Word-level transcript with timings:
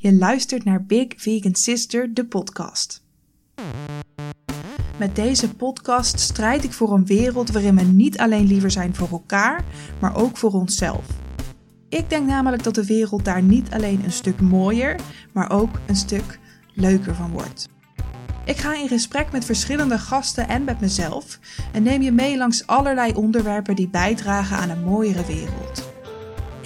Je 0.00 0.14
luistert 0.14 0.64
naar 0.64 0.84
Big 0.84 1.06
Vegan 1.16 1.54
Sister, 1.54 2.14
de 2.14 2.24
podcast. 2.24 3.02
Met 4.98 5.16
deze 5.16 5.54
podcast 5.54 6.20
strijd 6.20 6.64
ik 6.64 6.72
voor 6.72 6.92
een 6.92 7.06
wereld 7.06 7.50
waarin 7.50 7.76
we 7.76 7.82
niet 7.82 8.18
alleen 8.18 8.46
liever 8.46 8.70
zijn 8.70 8.94
voor 8.94 9.08
elkaar, 9.10 9.64
maar 10.00 10.16
ook 10.16 10.36
voor 10.36 10.52
onszelf. 10.52 11.06
Ik 11.88 12.10
denk 12.10 12.26
namelijk 12.26 12.62
dat 12.62 12.74
de 12.74 12.86
wereld 12.86 13.24
daar 13.24 13.42
niet 13.42 13.70
alleen 13.70 14.04
een 14.04 14.12
stuk 14.12 14.40
mooier, 14.40 15.00
maar 15.32 15.50
ook 15.50 15.78
een 15.86 15.96
stuk 15.96 16.38
leuker 16.74 17.14
van 17.14 17.30
wordt. 17.30 17.68
Ik 18.44 18.56
ga 18.56 18.74
in 18.74 18.88
gesprek 18.88 19.32
met 19.32 19.44
verschillende 19.44 19.98
gasten 19.98 20.48
en 20.48 20.64
met 20.64 20.80
mezelf 20.80 21.38
en 21.72 21.82
neem 21.82 22.02
je 22.02 22.12
mee 22.12 22.36
langs 22.36 22.66
allerlei 22.66 23.12
onderwerpen 23.12 23.76
die 23.76 23.88
bijdragen 23.88 24.56
aan 24.56 24.70
een 24.70 24.84
mooiere 24.84 25.26
wereld. 25.26 25.87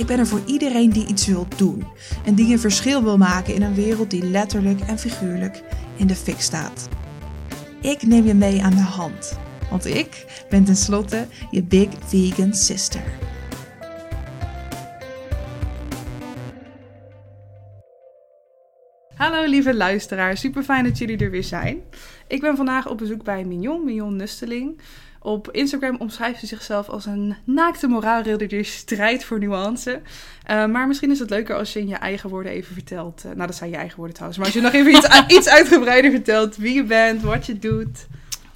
Ik 0.02 0.08
ben 0.08 0.18
er 0.18 0.26
voor 0.26 0.42
iedereen 0.46 0.90
die 0.90 1.06
iets 1.06 1.26
wil 1.26 1.46
doen 1.56 1.84
en 2.24 2.34
die 2.34 2.52
een 2.52 2.58
verschil 2.58 3.02
wil 3.02 3.16
maken 3.16 3.54
in 3.54 3.62
een 3.62 3.74
wereld 3.74 4.10
die 4.10 4.24
letterlijk 4.24 4.80
en 4.80 4.98
figuurlijk 4.98 5.62
in 5.96 6.06
de 6.06 6.14
fik 6.14 6.40
staat. 6.40 6.88
Ik 7.80 8.02
neem 8.02 8.26
je 8.26 8.34
mee 8.34 8.62
aan 8.62 8.74
de 8.74 8.80
hand, 8.80 9.38
want 9.70 9.86
ik 9.86 10.44
ben 10.50 10.64
tenslotte 10.64 11.26
je 11.50 11.62
Big 11.62 11.88
Vegan 12.06 12.54
Sister. 12.54 13.02
Hallo 19.14 19.44
lieve 19.44 19.74
luisteraars, 19.74 20.40
super 20.40 20.62
fijn 20.62 20.84
dat 20.84 20.98
jullie 20.98 21.18
er 21.18 21.30
weer 21.30 21.44
zijn. 21.44 21.80
Ik 22.26 22.40
ben 22.40 22.56
vandaag 22.56 22.88
op 22.88 22.98
bezoek 22.98 23.24
bij 23.24 23.44
Mignon, 23.44 23.84
Mignon 23.84 24.16
Nusteling. 24.16 24.80
Op 25.22 25.50
Instagram 25.50 25.96
omschrijft 25.98 26.40
ze 26.40 26.46
zichzelf 26.46 26.88
als 26.88 27.06
een 27.06 27.36
naakte 27.44 27.86
moraalridder 27.86 28.48
die 28.48 28.62
strijdt 28.62 29.24
voor 29.24 29.38
nuance. 29.38 30.00
Uh, 30.50 30.66
maar 30.66 30.86
misschien 30.86 31.10
is 31.10 31.18
het 31.18 31.30
leuker 31.30 31.56
als 31.56 31.72
je 31.72 31.80
in 31.80 31.88
je 31.88 31.94
eigen 31.94 32.30
woorden 32.30 32.52
even 32.52 32.74
vertelt. 32.74 33.22
Uh, 33.26 33.32
nou, 33.32 33.46
dat 33.46 33.56
zijn 33.56 33.70
je 33.70 33.76
eigen 33.76 33.96
woorden 33.96 34.14
trouwens. 34.14 34.40
Maar 34.40 34.52
als 34.52 34.56
je 34.56 34.62
nog 34.62 34.72
even 34.72 34.92
iets, 34.92 35.24
iets 35.38 35.48
uitgebreider 35.48 36.10
vertelt 36.10 36.56
wie 36.56 36.74
je 36.74 36.84
bent, 36.84 37.22
wat 37.22 37.46
je 37.46 37.58
doet. 37.58 38.06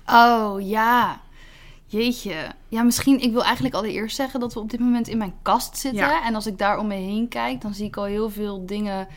Oh 0.07 0.57
ja. 0.61 1.21
Jeetje. 1.87 2.35
Ja, 2.69 2.83
misschien. 2.83 3.21
Ik 3.21 3.33
wil 3.33 3.45
eigenlijk 3.45 3.75
allereerst 3.75 4.17
zeggen 4.17 4.41
dat 4.41 4.55
we 4.55 4.61
op 4.61 4.71
dit 4.71 4.81
moment 4.81 5.09
in 5.09 5.19
mijn 5.19 5.35
kast 5.43 5.77
zitten. 5.77 6.01
Ja. 6.01 6.27
En 6.27 6.35
als 6.35 6.47
ik 6.47 6.59
daar 6.59 6.79
om 6.79 6.87
me 6.87 6.95
heen 6.95 7.29
kijk, 7.29 7.61
dan 7.61 7.75
zie 7.75 7.87
ik 7.87 7.97
al 7.97 8.05
heel 8.05 8.31
veel 8.31 8.67
dingen 8.67 9.09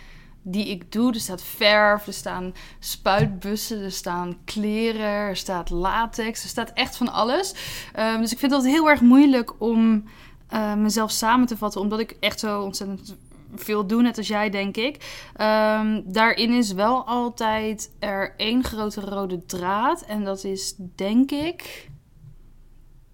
die 0.52 0.68
ik 0.68 0.92
doe. 0.92 1.14
Er 1.14 1.20
staat 1.20 1.44
verf, 1.44 2.08
er 2.08 2.14
staan 2.14 2.54
spuitbussen, 2.80 3.84
er 3.84 3.92
staan 3.92 4.38
kleren, 4.46 5.02
er 5.02 5.38
staat 5.38 5.70
latex, 5.70 6.44
er 6.44 6.50
staat 6.50 6.72
echt 6.74 6.98
van 6.98 7.12
alles. 7.12 7.54
Um, 8.00 8.22
dus 8.22 8.32
ik 8.32 8.40
vind 8.40 8.52
dat 8.52 8.66
heel 8.66 8.90
erg 8.90 9.02
moeilijk 9.02 9.62
om 9.62 10.04
uh, 10.54 10.76
mezelf 10.76 11.12
samen 11.12 11.48
te 11.48 11.58
vatten, 11.58 11.82
omdat 11.82 12.00
ik 12.00 12.18
echt 12.20 12.40
zo 12.40 12.62
ontzettend 12.62 13.18
veel 13.56 13.88
doe, 13.88 14.02
net 14.02 14.18
als 14.18 14.28
jij, 14.28 14.50
denk 14.50 14.78
ik. 14.78 15.24
Um, 15.42 16.04
daarin 16.06 16.54
is 16.54 16.72
wel 16.72 17.06
altijd 17.06 17.92
er 18.00 18.34
één 18.38 18.64
grote 18.64 19.02
rode 19.02 19.46
draad. 19.46 20.02
En 20.02 20.24
dat 20.24 20.44
is, 20.44 20.76
denk 20.96 21.32
ik. 21.32 21.90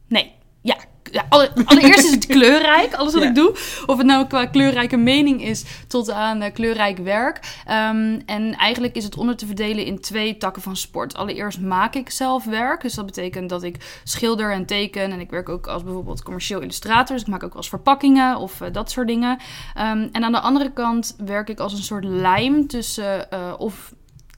Nee, 0.08 0.36
ja, 0.62 0.78
ja, 1.16 1.26
allereerst 1.66 2.06
is 2.06 2.12
het 2.12 2.26
kleurrijk, 2.36 2.94
alles 2.94 3.14
wat 3.14 3.22
Ja. 3.22 3.30
ik 3.30 3.36
doe. 3.36 3.52
Of 3.86 3.98
het 3.98 4.06
nou 4.06 4.28
qua 4.28 4.46
kleurrijke 4.46 4.98
mening 4.98 5.44
is 5.44 5.64
tot 5.88 6.12
aan 6.12 6.42
uh, 6.44 6.54
kleurrijk 6.54 6.98
werk. 6.98 7.64
Um, 7.68 8.22
en 8.26 8.56
eigenlijk 8.56 8.96
is 8.96 9.04
het 9.04 9.18
onder 9.18 9.36
te 9.36 9.46
verdelen 9.46 9.86
in 9.86 10.00
twee 10.00 10.38
takken 10.38 10.62
van 10.62 10.76
sport. 10.76 11.16
Allereerst 11.16 11.60
maak 11.60 11.96
ik 11.96 12.10
zelf 12.10 12.46
werk. 12.46 12.82
Dus 12.82 12.94
dat 12.94 13.06
betekent 13.06 13.50
dat 13.50 13.64
ik 13.64 14.00
schilder 14.04 14.52
en 14.52 14.66
teken. 14.66 15.12
En 15.12 15.20
ik 15.20 15.30
werk 15.30 15.50
ook 15.50 15.68
als 15.68 15.84
bijvoorbeeld 15.84 16.24
commercieel 16.24 16.62
illustrator. 16.62 17.16
Dus 17.16 17.26
ik 17.26 17.32
maak 17.32 17.44
ook 17.44 17.54
wel 17.54 17.62
eens 17.62 17.70
verpakkingen 17.70 18.38
of 18.38 18.62
uh, 18.62 18.68
dat 18.72 18.92
soort 18.92 19.08
dingen. 19.08 19.32
Um, 19.78 20.10
en 20.12 20.24
aan 20.24 20.32
de 20.32 20.40
andere 20.40 20.72
kant 20.72 21.16
werk 21.26 21.50
ik 21.50 21.60
als 21.60 21.74
een 21.74 21.84
soort 21.84 22.04
lijm 22.04 22.68
tussen 22.68 23.28
uh, 23.34 23.54
of 23.58 23.94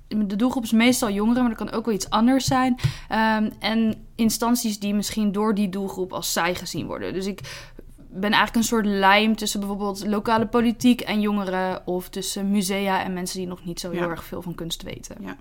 de 0.08 0.36
doelgroep 0.36 0.64
is 0.64 0.72
meestal 0.72 1.10
jongeren, 1.10 1.42
maar 1.44 1.56
dat 1.56 1.68
kan 1.68 1.78
ook 1.78 1.86
wel 1.86 1.94
iets 1.96 2.10
anders 2.10 2.46
zijn. 2.46 2.80
Um, 3.12 3.52
en 3.60 3.96
instanties 4.16 4.80
die 4.80 4.94
misschien 4.94 5.32
door 5.32 5.56
die 5.56 5.70
doelgroep 5.70 6.14
als 6.14 6.32
saai 6.32 6.56
gezien 6.56 6.86
worden. 6.88 7.14
Dus 7.14 7.26
ik 7.26 7.66
ben 8.10 8.32
eigenlijk 8.32 8.56
een 8.56 8.64
soort 8.64 8.86
lijm 8.86 9.36
tussen 9.36 9.60
bijvoorbeeld 9.60 10.06
lokale 10.06 10.48
politiek 10.48 11.02
en 11.02 11.22
jongeren. 11.22 11.88
Of 11.88 12.10
tussen 12.10 12.52
musea 12.52 13.04
en 13.04 13.14
mensen 13.14 13.38
die 13.40 13.48
nog 13.48 13.66
niet 13.66 13.80
zo 13.80 13.92
heel 13.92 14.02
Ja. 14.02 14.10
erg 14.10 14.24
veel 14.24 14.42
van 14.42 14.56
kunst 14.56 14.84
weten. 14.84 15.16
Ja. 15.20 15.38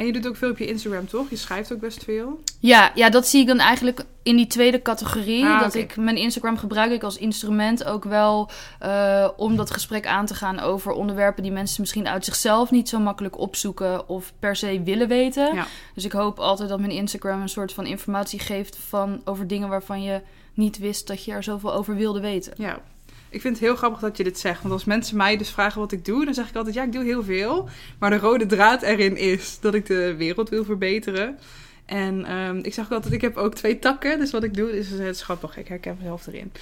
En 0.00 0.06
je 0.06 0.12
doet 0.12 0.26
ook 0.26 0.36
veel 0.36 0.50
op 0.50 0.58
je 0.58 0.66
Instagram, 0.66 1.08
toch? 1.08 1.30
Je 1.30 1.36
schrijft 1.36 1.72
ook 1.72 1.80
best 1.80 2.04
veel. 2.04 2.40
Ja, 2.58 2.92
ja, 2.94 3.10
dat 3.10 3.26
zie 3.26 3.40
ik 3.40 3.46
dan 3.46 3.58
eigenlijk 3.58 4.04
in 4.22 4.36
die 4.36 4.46
tweede 4.46 4.82
categorie. 4.82 5.44
Ah, 5.44 5.60
dat 5.60 5.74
ik 5.74 5.96
mijn 5.96 6.16
Instagram 6.16 6.56
gebruik 6.56 6.92
ik 6.92 7.02
als 7.02 7.16
instrument 7.16 7.84
ook 7.84 8.04
wel 8.04 8.50
uh, 8.82 9.28
om 9.36 9.56
dat 9.56 9.70
gesprek 9.70 10.06
aan 10.06 10.26
te 10.26 10.34
gaan 10.34 10.60
over 10.60 10.92
onderwerpen 10.92 11.42
die 11.42 11.52
mensen 11.52 11.80
misschien 11.80 12.08
uit 12.08 12.24
zichzelf 12.24 12.70
niet 12.70 12.88
zo 12.88 12.98
makkelijk 12.98 13.38
opzoeken 13.38 14.08
of 14.08 14.32
per 14.38 14.56
se 14.56 14.82
willen 14.82 15.08
weten. 15.08 15.54
Ja. 15.54 15.66
Dus 15.94 16.04
ik 16.04 16.12
hoop 16.12 16.38
altijd 16.38 16.68
dat 16.68 16.80
mijn 16.80 16.92
Instagram 16.92 17.40
een 17.40 17.48
soort 17.48 17.72
van 17.72 17.86
informatie 17.86 18.38
geeft 18.38 18.76
van 18.88 19.20
over 19.24 19.46
dingen 19.46 19.68
waarvan 19.68 20.02
je 20.02 20.20
niet 20.54 20.78
wist 20.78 21.06
dat 21.06 21.24
je 21.24 21.32
er 21.32 21.42
zoveel 21.42 21.74
over 21.74 21.96
wilde 21.96 22.20
weten. 22.20 22.52
Ja. 22.56 22.80
Ik 23.30 23.40
vind 23.40 23.54
het 23.54 23.64
heel 23.64 23.76
grappig 23.76 24.00
dat 24.00 24.16
je 24.16 24.24
dit 24.24 24.38
zegt. 24.38 24.60
Want 24.60 24.72
als 24.72 24.84
mensen 24.84 25.16
mij 25.16 25.36
dus 25.36 25.50
vragen 25.50 25.80
wat 25.80 25.92
ik 25.92 26.04
doe, 26.04 26.24
dan 26.24 26.34
zeg 26.34 26.48
ik 26.48 26.56
altijd: 26.56 26.74
ja, 26.74 26.82
ik 26.82 26.92
doe 26.92 27.04
heel 27.04 27.24
veel. 27.24 27.68
Maar 27.98 28.10
de 28.10 28.18
rode 28.18 28.46
draad 28.46 28.82
erin 28.82 29.16
is 29.16 29.58
dat 29.60 29.74
ik 29.74 29.86
de 29.86 30.14
wereld 30.16 30.48
wil 30.48 30.64
verbeteren. 30.64 31.38
En 31.84 32.32
um, 32.32 32.58
ik 32.62 32.74
zeg 32.74 32.84
ook 32.84 32.92
altijd: 32.92 33.14
ik 33.14 33.20
heb 33.20 33.36
ook 33.36 33.54
twee 33.54 33.78
takken. 33.78 34.18
Dus 34.18 34.30
wat 34.30 34.44
ik 34.44 34.54
doe 34.54 34.78
is 34.78 34.90
het 34.90 35.00
is 35.00 35.22
grappig. 35.22 35.56
Ik 35.56 35.68
herken 35.68 35.96
mezelf 35.98 36.26
erin. 36.26 36.52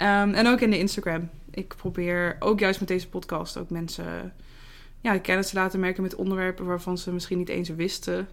Um, 0.00 0.34
en 0.34 0.46
ook 0.46 0.60
in 0.60 0.70
de 0.70 0.78
Instagram. 0.78 1.30
Ik 1.50 1.74
probeer 1.76 2.36
ook 2.38 2.58
juist 2.58 2.80
met 2.80 2.88
deze 2.88 3.08
podcast 3.08 3.56
ook 3.56 3.70
mensen 3.70 4.32
ja, 5.00 5.18
kennis 5.18 5.48
te 5.48 5.56
laten 5.56 5.80
merken 5.80 6.02
met 6.02 6.14
onderwerpen 6.14 6.66
waarvan 6.66 6.98
ze 6.98 7.12
misschien 7.12 7.38
niet 7.38 7.48
eens 7.48 7.68
wisten 7.68 8.28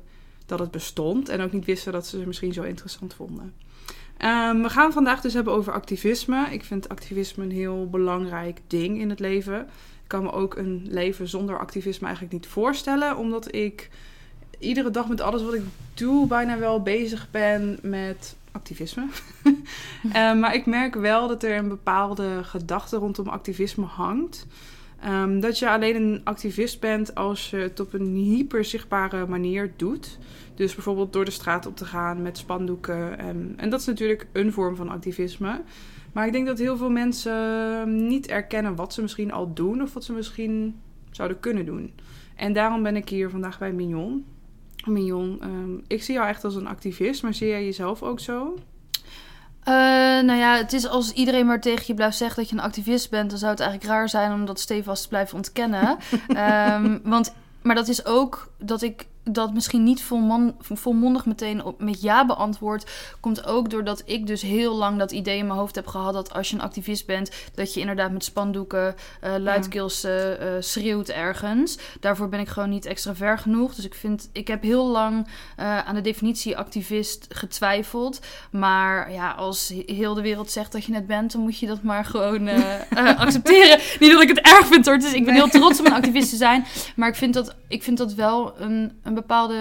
dat 0.46 0.60
het 0.60 0.72
bestond. 0.72 1.30
En 1.30 1.42
ook 1.42 1.52
niet 1.52 1.66
wisten 1.66 1.92
dat 1.92 2.08
ze 2.08 2.20
ze 2.20 2.28
misschien 2.28 2.54
zo 2.54 2.62
interessant 2.62 3.14
vonden. 3.14 3.54
Um, 4.26 4.62
we 4.62 4.70
gaan 4.70 4.94
vandaag 4.94 5.22
dus 5.22 5.34
hebben 5.34 5.54
over 5.54 5.74
activisme. 5.74 6.48
Ik 6.52 6.64
vind 6.64 6.90
activisme 6.90 7.44
een 7.44 7.52
heel 7.52 7.88
belangrijk 7.90 8.60
ding 8.68 9.00
in 9.00 9.10
het 9.10 9.20
leven. 9.20 9.60
Ik 10.04 10.08
kan 10.08 10.24
me 10.24 10.32
ook 10.32 10.56
een 10.56 10.86
leven 10.90 11.28
zonder 11.28 11.60
activisme 11.60 12.06
eigenlijk 12.06 12.36
niet 12.36 12.48
voorstellen, 12.48 13.18
omdat 13.18 13.56
ik 13.56 13.90
iedere 14.60 14.92
dag 14.92 15.08
met 15.08 15.22
alles 15.22 15.44
wat 15.44 15.54
ik 15.54 15.64
doe 15.94 16.28
bijna 16.28 16.58
wel 16.58 16.82
bezig 16.82 17.28
ben 17.32 17.80
met 17.82 18.36
activisme. 18.52 19.08
um, 20.16 20.40
maar 20.40 20.56
ik 20.56 20.66
merk 20.66 20.96
wel 20.96 21.28
dat 21.28 21.44
er 21.44 21.58
een 21.58 21.70
bepaalde 21.70 22.44
gedachte 22.44 22.98
rondom 22.98 23.28
activisme 23.28 23.86
hangt. 23.86 24.46
Um, 25.08 25.40
dat 25.40 25.60
je 25.60 25.70
alleen 25.70 25.96
een 25.96 26.22
activist 26.24 26.80
bent 26.80 27.16
als 27.16 27.50
je 27.50 27.58
het 27.58 27.80
op 27.80 27.94
een 27.94 28.16
hyper 28.16 28.66
zichtbare 28.66 29.28
manier 29.28 29.72
doet. 29.76 30.18
Dus 30.56 30.76
bijvoorbeeld 30.76 31.14
door 31.14 31.26
de 31.26 31.32
straat 31.32 31.66
op 31.66 31.76
te 31.76 31.86
gaan 31.86 32.22
met 32.22 32.38
spandoeken. 32.38 33.20
En, 33.20 33.54
en 33.58 33.70
dat 33.70 33.80
is 33.80 33.86
natuurlijk 33.86 34.28
een 34.32 34.52
vorm 34.52 34.76
van 34.76 34.90
activisme. 34.90 35.62
Maar 36.14 36.26
ik 36.26 36.32
denk 36.32 36.46
dat 36.46 36.58
heel 36.58 36.78
veel 36.78 36.90
mensen 36.90 38.08
niet 38.08 38.28
erkennen 38.28 38.76
wat 38.76 38.94
ze 38.94 39.02
misschien 39.02 39.32
al 39.32 39.54
doen 39.54 39.82
of 39.82 39.94
wat 39.94 40.04
ze 40.04 40.14
misschien 40.14 40.80
zouden 41.12 41.40
kunnen 41.40 41.66
doen. 41.66 41.94
En 42.36 42.54
daarom 42.54 42.84
ben 42.84 42.96
ik 42.96 43.10
hier 43.10 43.30
vandaag 43.30 43.60
bij 43.60 43.72
Mignon. 43.72 44.26
Mignon, 44.86 45.40
um, 45.44 45.84
ik 45.88 46.04
zie 46.04 46.14
jou 46.14 46.28
echt 46.28 46.44
als 46.44 46.56
een 46.56 46.68
activist, 46.68 47.24
maar 47.24 47.34
zie 47.34 47.48
jij 47.48 47.66
jezelf 47.66 48.04
ook 48.04 48.20
zo? 48.20 48.56
Uh, 49.68 49.74
nou 50.24 50.34
ja, 50.34 50.58
het 50.58 50.74
is 50.74 50.88
als 50.88 51.12
iedereen 51.12 51.46
maar 51.46 51.62
tegen 51.62 51.84
je 51.88 51.94
blijft 51.94 52.18
zeggen 52.18 52.42
dat 52.42 52.50
je 52.50 52.56
een 52.56 52.62
activist 52.62 53.10
bent, 53.10 53.30
dan 53.30 53.40
zou 53.40 53.52
het 53.52 53.60
eigenlijk 53.60 53.92
raar 53.92 54.10
zijn 54.10 54.34
om 54.34 54.46
dat 54.46 54.60
stevast 54.60 55.04
te 55.04 55.10
blijven 55.10 55.36
ontkennen. 55.36 55.98
um, 56.38 57.02
want, 57.14 57.34
maar 57.62 57.76
dat 57.76 57.88
is 57.88 58.06
ook 58.06 58.52
dat 58.58 58.82
ik 58.82 59.08
dat 59.32 59.54
misschien 59.54 59.84
niet 59.84 60.04
volman, 60.04 60.56
volmondig 60.60 61.26
meteen 61.26 61.64
op, 61.64 61.82
met 61.82 62.02
ja 62.02 62.26
beantwoord, 62.26 62.92
komt 63.20 63.46
ook 63.46 63.70
doordat 63.70 64.04
ik 64.06 64.28
dus 64.28 64.42
heel 64.42 64.76
lang 64.76 65.00
dat 65.00 65.12
idee 65.12 65.38
in 65.38 65.48
mijn 65.48 65.60
hoofd 65.60 65.76
heb 65.76 65.88
gehad 65.88 66.14
dat 66.14 66.34
als 66.34 66.50
je 66.50 66.56
een 66.56 66.62
activist 66.62 67.06
bent, 67.06 67.32
dat 67.54 67.74
je 67.74 67.80
inderdaad 67.80 68.12
met 68.12 68.24
spandoeken, 68.24 68.96
uh, 69.24 69.36
luidkeels 69.38 70.06
uh, 70.06 70.30
uh, 70.30 70.36
schreeuwt 70.60 71.10
ergens. 71.10 71.78
Daarvoor 72.00 72.30
ben 72.30 72.40
ik 72.40 72.48
gewoon 72.48 72.70
niet 72.70 72.86
extra 72.86 73.16
ver 73.16 73.38
genoeg. 73.38 73.76
Dus 73.76 73.86
ik 73.86 73.94
vind, 73.94 74.30
ik 74.32 74.48
heb 74.48 74.62
heel 74.62 74.88
lang 74.88 75.28
aan 75.58 75.96
de 75.96 76.02
definitie 76.02 76.58
activist 76.58 77.26
getwijfeld. 77.30 78.20
Maar 78.52 79.12
ja, 79.12 79.32
als 79.32 79.74
heel 79.86 80.14
de 80.14 80.22
wereld 80.22 80.52
zegt 80.52 80.72
dat 80.72 80.86
je 80.86 80.94
het 80.94 81.08
bent, 81.08 81.32
dan 81.32 81.42
moet 81.42 81.60
je 81.60 81.68
dat 81.68 81.82
maar 81.82 82.06
gewoon 82.06 82.48
accepteren. 83.18 83.80
niet 84.00 84.12
dat 84.12 84.22
ik 84.22 84.30
het 84.30 84.40
erg 84.40 84.68
vind 84.68 84.86
hoor. 84.86 85.00
Dus 85.00 85.14
ik 85.14 85.26
ben 85.26 85.34
heel 85.34 85.48
trots 85.48 85.80
om 85.80 85.86
een 85.86 85.94
activist 85.94 86.30
te 86.30 86.36
zijn. 86.36 86.66
Maar 86.96 87.10
ik 87.10 87.16
vind 87.16 87.34
dat, 87.34 87.56
ik 87.68 87.84
vind 87.84 87.98
dat 87.98 88.14
wel 88.14 88.54
een, 88.60 89.00
een 89.04 89.14
bepaalde. 89.16 89.56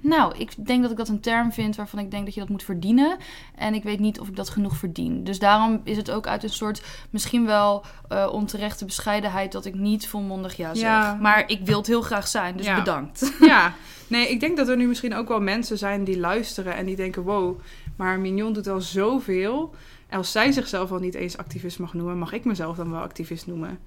Nou, 0.00 0.34
ik 0.38 0.66
denk 0.66 0.82
dat 0.82 0.90
ik 0.90 0.96
dat 0.96 1.08
een 1.08 1.20
term 1.20 1.52
vind 1.52 1.76
waarvan 1.76 1.98
ik 1.98 2.10
denk 2.10 2.24
dat 2.24 2.34
je 2.34 2.40
dat 2.40 2.48
moet 2.48 2.62
verdienen. 2.62 3.16
En 3.54 3.74
ik 3.74 3.82
weet 3.82 3.98
niet 4.00 4.20
of 4.20 4.28
ik 4.28 4.36
dat 4.36 4.48
genoeg 4.48 4.76
verdien. 4.76 5.24
Dus 5.24 5.38
daarom 5.38 5.80
is 5.84 5.96
het 5.96 6.10
ook 6.10 6.26
uit 6.26 6.42
een 6.42 6.48
soort 6.50 6.82
misschien 7.10 7.46
wel 7.46 7.84
uh, 8.12 8.28
onterechte 8.32 8.84
bescheidenheid 8.84 9.52
dat 9.52 9.64
ik 9.64 9.74
niet 9.74 10.08
volmondig 10.08 10.56
ja 10.56 10.74
zeg. 10.74 10.82
Ja. 10.84 11.18
Maar 11.20 11.44
ik 11.46 11.60
wil 11.64 11.78
het 11.78 11.86
heel 11.86 12.02
graag 12.02 12.28
zijn, 12.28 12.56
dus 12.56 12.66
Ja. 12.66 12.74
bedankt. 12.78 13.32
Ja, 13.40 13.74
nee, 14.08 14.28
ik 14.28 14.40
denk 14.40 14.56
dat 14.56 14.68
er 14.68 14.76
nu 14.76 14.86
misschien 14.86 15.14
ook 15.14 15.28
wel 15.28 15.40
mensen 15.40 15.78
zijn 15.78 16.04
die 16.04 16.18
luisteren 16.18 16.74
en 16.74 16.86
die 16.86 16.96
denken: 16.96 17.22
wow, 17.22 17.60
maar 17.96 18.20
Mignon 18.20 18.52
doet 18.52 18.68
al 18.68 18.80
zoveel. 18.80 19.74
Als 20.10 20.32
zij 20.32 20.52
zichzelf 20.52 20.92
al 20.92 20.98
niet 20.98 21.14
eens 21.14 21.36
activist 21.36 21.78
mag 21.78 21.94
noemen, 21.94 22.18
mag 22.18 22.32
ik 22.32 22.44
mezelf 22.44 22.76
dan 22.76 22.90
wel 22.90 23.00
activist 23.00 23.46
noemen. 23.46 23.78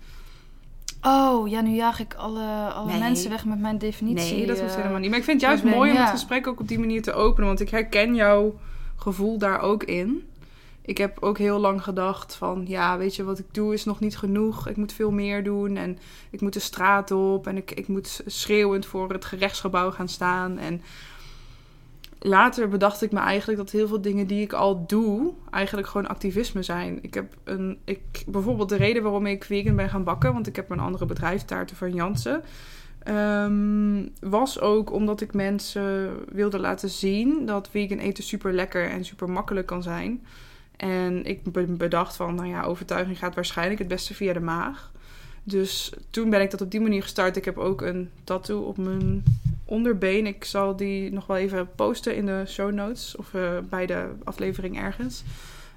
Oh, 1.04 1.50
ja, 1.50 1.62
nu 1.62 1.70
jaag 1.76 2.00
ik 2.00 2.14
alle, 2.14 2.48
alle 2.74 2.92
Nee. 2.92 3.00
mensen 3.00 3.30
weg 3.30 3.46
met 3.46 3.60
mijn 3.60 3.78
definitie. 3.78 4.36
Nee, 4.38 4.46
dat 4.46 4.60
hoeft 4.60 4.72
eh. 4.72 4.78
helemaal 4.78 5.00
niet. 5.00 5.10
Maar 5.10 5.20
ik 5.20 5.26
vind 5.26 5.42
het 5.42 5.50
juist 5.50 5.64
mooi 5.64 5.92
om 5.92 5.98
het 5.98 6.10
gesprek 6.10 6.48
ook 6.48 6.60
op 6.60 6.68
die 6.68 6.80
manier 6.80 7.02
te 7.02 7.14
openen. 7.14 7.48
Want 7.48 7.60
ik 7.60 7.70
herken 7.70 8.16
jouw 8.16 8.56
gevoel 8.96 9.38
daar 9.38 9.60
ook 9.60 9.84
in. 9.84 10.28
Ik 10.86 10.98
heb 10.98 11.18
ook 11.20 11.38
heel 11.38 11.60
lang 11.60 11.84
gedacht 11.84 12.36
van... 12.36 12.64
Ja, 12.68 12.98
weet 12.98 13.16
je, 13.16 13.24
wat 13.24 13.40
ik 13.40 13.46
doe 13.52 13.74
is 13.74 13.86
nog 13.86 14.00
niet 14.00 14.18
genoeg. 14.18 14.68
Ik 14.68 14.78
moet 14.78 14.94
veel 14.94 15.12
meer 15.12 15.44
doen. 15.44 15.78
En 15.78 15.98
ik 16.30 16.42
moet 16.42 16.54
de 16.54 16.60
straat 16.60 17.12
op. 17.12 17.48
En 17.48 17.58
ik, 17.58 17.72
ik 17.72 17.88
moet 17.88 18.22
schreeuwend 18.26 18.86
voor 18.86 19.12
het 19.12 19.26
gerechtsgebouw 19.26 19.92
gaan 19.92 20.10
staan. 20.10 20.58
En 20.58 20.82
later 22.24 22.70
bedacht 22.70 23.02
ik 23.02 23.12
me 23.12 23.20
eigenlijk 23.20 23.60
dat 23.60 23.72
heel 23.72 23.88
veel 23.88 24.02
dingen 24.02 24.28
die 24.28 24.42
ik 24.42 24.54
al 24.54 24.86
doe... 24.88 25.34
eigenlijk 25.52 25.88
gewoon 25.88 26.08
activisme 26.08 26.64
zijn. 26.64 27.00
Ik 27.02 27.14
heb 27.14 27.38
een... 27.44 27.78
Ik, 27.86 28.24
bijvoorbeeld 28.28 28.70
de 28.70 28.76
reden 28.76 29.04
waarom 29.04 29.26
ik 29.26 29.44
vegan 29.44 29.76
ben 29.76 29.90
gaan 29.90 30.04
bakken... 30.04 30.34
want 30.34 30.48
ik 30.48 30.56
heb 30.56 30.70
een 30.70 30.80
andere 30.80 31.06
bedrijf, 31.06 31.42
Taarten 31.46 31.76
van 31.76 31.94
Jansen... 31.94 32.44
Ehm, 33.04 34.08
was 34.20 34.60
ook 34.60 34.92
omdat 34.92 35.22
ik 35.22 35.34
mensen 35.34 36.16
wilde 36.32 36.60
laten 36.60 36.90
zien 36.90 37.46
dat 37.46 37.70
vegan 37.70 37.98
eten 37.98 38.24
super 38.24 38.54
lekker 38.54 38.90
en 38.90 39.06
super 39.06 39.30
makkelijk 39.30 39.68
kan 39.68 39.84
zijn. 39.84 40.26
En 40.76 41.26
ik 41.26 41.52
be- 41.52 41.66
bedacht 41.66 42.16
van, 42.16 42.36
nou 42.36 42.48
ja, 42.48 42.64
overtuiging 42.64 43.18
gaat 43.18 43.36
waarschijnlijk 43.36 43.80
het 43.80 43.88
beste 43.88 44.14
via 44.14 44.34
de 44.34 44.40
maag. 44.40 44.92
Dus 45.44 45.94
toen 46.10 46.30
ben 46.30 46.42
ik 46.42 46.52
dat 46.52 46.62
op 46.62 46.72
die 46.72 46.82
manier 46.82 47.02
gestart. 47.02 47.38
Ik 47.38 47.46
heb 47.46 47.58
ook 47.58 47.82
een 47.82 48.10
tattoo 48.24 48.62
op 48.62 48.78
mijn 48.78 49.24
onderbeen. 49.66 50.28
Ik 50.28 50.44
zal 50.44 50.76
die 50.76 51.12
nog 51.12 51.28
wel 51.28 51.38
even 51.38 51.70
posten 51.76 52.16
in 52.16 52.26
de 52.26 52.44
show 52.48 52.72
notes 52.72 53.16
of 53.16 53.34
eh, 53.34 53.58
bij 53.70 53.86
de 53.86 54.10
aflevering 54.24 54.80
ergens. 54.80 55.24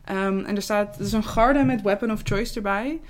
Ehm, 0.04 0.38
en 0.38 0.56
er 0.56 0.62
staat, 0.62 0.96
er 0.96 1.04
is 1.04 1.12
een 1.12 1.24
garde 1.24 1.64
met 1.64 1.82
weapon 1.82 2.12
of 2.12 2.20
choice 2.24 2.54
erbij 2.54 3.00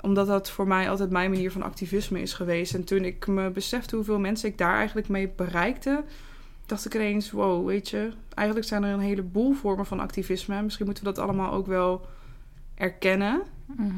omdat 0.00 0.26
dat 0.26 0.50
voor 0.50 0.66
mij 0.66 0.90
altijd 0.90 1.10
mijn 1.10 1.30
manier 1.30 1.52
van 1.52 1.62
activisme 1.62 2.20
is 2.20 2.32
geweest. 2.32 2.74
En 2.74 2.84
toen 2.84 3.04
ik 3.04 3.26
me 3.26 3.50
besefte 3.50 3.96
hoeveel 3.96 4.18
mensen 4.18 4.48
ik 4.48 4.58
daar 4.58 4.76
eigenlijk 4.76 5.08
mee 5.08 5.28
bereikte, 5.36 6.04
dacht 6.66 6.86
ik 6.86 6.94
ineens: 6.94 7.30
wow, 7.30 7.66
weet 7.66 7.88
je, 7.88 8.10
eigenlijk 8.34 8.68
zijn 8.68 8.82
er 8.82 8.92
een 8.92 9.00
heleboel 9.00 9.52
vormen 9.52 9.86
van 9.86 10.00
activisme. 10.00 10.62
Misschien 10.62 10.86
moeten 10.86 11.04
we 11.04 11.12
dat 11.12 11.24
allemaal 11.24 11.52
ook 11.52 11.66
wel 11.66 12.06
erkennen. 12.74 13.42
Mhm. 13.66 13.92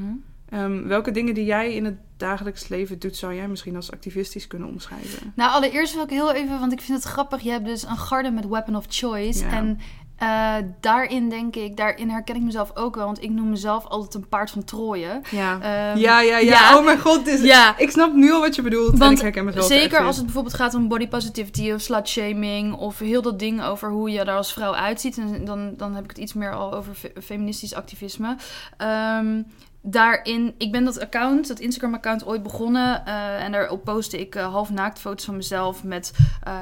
Ehm, 0.49 0.87
welke 0.87 1.11
dingen 1.11 1.35
die 1.35 1.44
jij 1.44 1.75
in 1.75 1.85
het 1.85 1.96
dagelijks 2.19 2.69
leven 2.69 2.99
doet, 2.99 3.17
zou 3.17 3.35
jij 3.35 3.49
misschien 3.49 3.76
als 3.76 3.93
activistisch 3.93 4.47
kunnen 4.47 4.69
omschrijven? 4.69 5.32
Nou, 5.37 5.50
allereerst 5.53 5.94
wil 5.94 6.03
ik 6.05 6.11
heel 6.11 6.32
even, 6.32 6.61
want 6.61 6.73
ik 6.73 6.81
vind 6.81 7.03
het 7.03 7.12
grappig. 7.12 7.41
Je 7.41 7.50
hebt 7.50 7.65
dus 7.65 7.82
een 7.82 7.97
garde 7.99 8.31
met 8.31 8.49
weapon 8.49 8.76
of 8.76 8.85
choice. 8.88 9.44
Ja. 9.44 9.50
En 9.50 9.79
eh, 10.17 10.55
daarin 10.81 11.29
denk 11.29 11.56
ik, 11.56 11.76
daarin 11.76 12.11
herken 12.11 12.37
ik 12.37 12.43
mezelf 12.43 12.70
ook 12.75 12.94
wel. 12.94 13.05
Want 13.05 13.23
ik 13.23 13.31
noem 13.31 13.49
mezelf 13.50 13.87
altijd 13.87 14.15
een 14.15 14.29
paard 14.29 14.50
van 14.50 14.65
Troje. 14.65 15.20
Ja. 15.31 15.53
Ehm, 15.53 15.99
ja, 15.99 16.20
ja, 16.20 16.20
ja, 16.20 16.38
ja. 16.38 16.76
Oh 16.79 16.85
mijn 16.85 17.00
god, 17.00 17.25
dit 17.25 17.38
is... 17.38 17.44
Ja. 17.44 17.79
ik 17.79 17.91
snap 17.91 18.15
nu 18.15 18.32
al 18.32 18.41
wat 18.41 18.55
je 18.55 18.62
bedoelt. 18.62 18.93
en 18.93 18.99
Want 18.99 19.12
ik 19.12 19.21
herken 19.21 19.44
mezelf 19.44 19.71
er 19.71 19.79
Zeker 19.79 20.00
als 20.05 20.17
het 20.17 20.25
bijvoorbeeld 20.25 20.55
gaat 20.55 20.75
om 20.75 20.88
body 20.88 21.09
positivity 21.09 21.73
of 21.73 21.81
slut 21.81 22.09
shaming 22.09 22.75
of 22.75 22.99
heel 22.99 23.23
dat 23.23 23.38
ding 23.38 23.62
over 23.62 23.91
hoe 23.91 24.11
je 24.11 24.25
daar 24.25 24.37
als 24.37 24.53
vrouw 24.53 24.75
uitziet. 24.75 25.19
En 25.19 25.44
dan, 25.44 25.75
dan 25.76 25.94
heb 25.94 26.05
ik 26.05 26.11
het 26.11 26.19
iets 26.19 26.32
meer 26.32 26.55
al 26.55 26.75
over 26.75 26.94
fe- 26.94 27.12
feministisch 27.23 27.75
activisme. 27.75 28.37
Ehm, 28.76 29.43
daarin, 29.90 30.55
ik 30.58 30.73
ben 30.73 30.85
dat 30.85 31.00
account, 31.00 31.49
dat 31.49 31.58
Instagram 31.61 31.94
account 31.94 32.26
ooit 32.26 32.43
begonnen 32.43 33.06
eh, 33.06 33.43
en 33.44 33.52
daarop 33.52 33.85
postte 33.85 34.19
ik 34.20 34.35
eh, 34.35 34.52
half 34.52 34.70
naakt 34.70 34.99
foto's 34.99 35.25
van 35.25 35.37
mezelf 35.37 35.85
met 35.85 36.12
eh, 36.43 36.52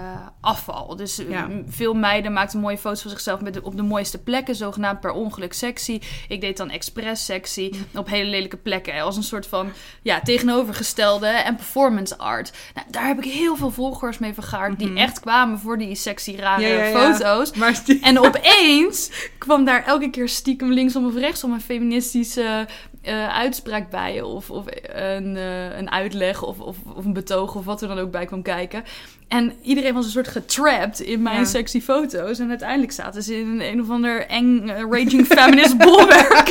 afval. 0.40 0.96
Dus 0.96 1.20
Ja. 1.28 1.48
veel 1.68 1.94
meiden 1.94 2.32
maakten 2.32 2.60
mooie 2.60 2.78
foto's 2.78 3.00
van 3.02 3.10
zichzelf 3.10 3.40
met 3.40 3.54
de- 3.54 3.62
op 3.62 3.76
de 3.76 3.82
mooiste 3.82 4.22
plekken, 4.22 4.54
zogenaamd 4.54 5.00
per 5.00 5.10
ongeluk 5.10 5.52
sexy. 5.52 6.00
Ik 6.28 6.40
deed 6.40 6.56
dan 6.56 6.70
expres 6.70 7.24
sexy 7.24 7.72
op 7.94 8.08
hele 8.08 8.30
lelijke 8.30 8.56
plekken 8.56 9.00
als 9.00 9.16
een 9.16 9.22
soort 9.22 9.46
van 9.46 9.68
ja, 10.02 10.20
tegenovergestelde 10.20 11.26
en 11.26 11.56
performance 11.56 12.18
art. 12.18 12.52
Nou, 12.74 12.86
daar 12.90 13.06
heb 13.06 13.18
ik 13.18 13.32
heel 13.32 13.56
veel 13.56 13.70
volgers 13.70 14.18
mee 14.18 14.34
vergaard 14.34 14.78
die 14.78 14.88
Mhm. 14.88 14.96
echt 14.96 15.20
kwamen 15.20 15.58
voor 15.58 15.78
die 15.78 15.94
sexy 15.94 16.36
rare 16.36 16.60
Ja, 16.62 16.68
ja, 16.68 16.84
ja. 16.84 17.12
foto's. 17.14 17.52
Maar 17.58 17.70
is 17.70 17.84
die- 17.84 18.00
En 18.02 18.18
opeens 18.18 19.10
kwam 19.38 19.64
daar 19.64 19.84
elke 19.84 20.10
keer 20.10 20.28
stiekem 20.28 20.72
linksom 20.72 21.06
of 21.06 21.14
rechtsom 21.14 21.52
een 21.52 21.60
feministische 21.60 22.66
eh, 23.06 23.28
uitspraak 23.28 23.90
bij. 23.90 24.22
Of, 24.22 24.50
of 24.50 24.64
een, 24.82 25.36
eh, 25.36 25.76
een 25.78 25.90
uitleg 25.90 26.42
of, 26.42 26.58
of, 26.60 26.76
of 26.96 27.04
een 27.04 27.12
betoog 27.12 27.54
of 27.54 27.64
wat 27.64 27.82
er 27.82 27.88
dan 27.88 27.98
ook 27.98 28.10
bij 28.10 28.24
kwam 28.26 28.42
kijken. 28.42 28.84
En 29.28 29.52
iedereen 29.62 29.94
was 29.94 30.04
een 30.04 30.10
soort 30.10 30.28
getrapt 30.28 31.00
in 31.00 31.22
mijn 31.22 31.38
Ja. 31.38 31.44
sexy 31.44 31.80
foto's. 31.80 32.38
En 32.38 32.48
uiteindelijk 32.48 32.92
zaten 32.92 33.22
ze 33.22 33.38
in 33.38 33.60
een 33.60 33.80
of 33.80 33.90
ander 33.90 34.26
eng 34.26 34.68
eh, 34.68 34.80
raging 34.90 35.26
feminist 35.26 35.78
bolwerk. 35.84 36.46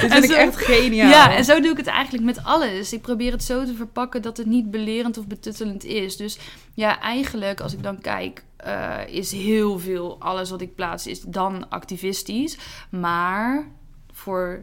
Dit 0.00 0.10
en 0.10 0.10
vind 0.10 0.24
ik 0.24 0.30
zo- 0.30 0.36
echt 0.36 0.56
geniaal. 0.56 1.08
Ja, 1.10 1.34
en 1.36 1.44
zo 1.44 1.60
doe 1.60 1.70
ik 1.70 1.76
het 1.76 1.86
eigenlijk 1.86 2.24
met 2.24 2.44
alles. 2.44 2.92
Ik 2.92 3.00
probeer 3.02 3.32
het 3.32 3.44
zo 3.44 3.64
te 3.64 3.74
verpakken 3.74 4.22
dat 4.22 4.36
het 4.36 4.46
niet 4.46 4.70
belerend 4.70 5.18
of 5.18 5.26
betuttelend 5.26 5.84
is. 5.84 6.16
Dus 6.16 6.38
ja, 6.74 7.00
eigenlijk 7.00 7.60
als 7.60 7.72
ik 7.72 7.82
dan 7.82 8.00
kijk, 8.00 8.44
eh, 8.56 8.96
is 9.06 9.32
heel 9.32 9.78
veel, 9.78 10.16
alles 10.18 10.50
wat 10.50 10.60
ik 10.60 10.74
plaats, 10.74 11.06
is 11.06 11.20
dan 11.20 11.68
activistisch. 11.68 12.58
Maar 12.90 13.66
voor, 14.12 14.60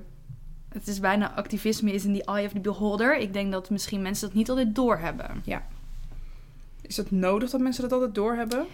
het 0.74 0.88
is 0.88 1.00
bijna 1.00 1.32
activisme 1.36 1.92
is 1.94 2.06
in 2.06 2.14
the 2.14 2.26
eye 2.26 2.46
of 2.46 2.52
the 2.52 2.60
beholder. 2.60 3.18
Ik 3.18 3.34
denk 3.34 3.52
dat 3.52 3.70
misschien 3.70 4.02
mensen 4.02 4.28
dat 4.28 4.36
niet 4.38 4.50
altijd 4.50 4.76
doorhebben. 4.76 5.44
Is 6.82 6.98
het 6.98 7.12
nodig 7.12 7.50
dat 7.50 7.62
mensen 7.62 7.82
dat 7.84 7.92
altijd 7.92 8.16
doorhebben? 8.16 8.66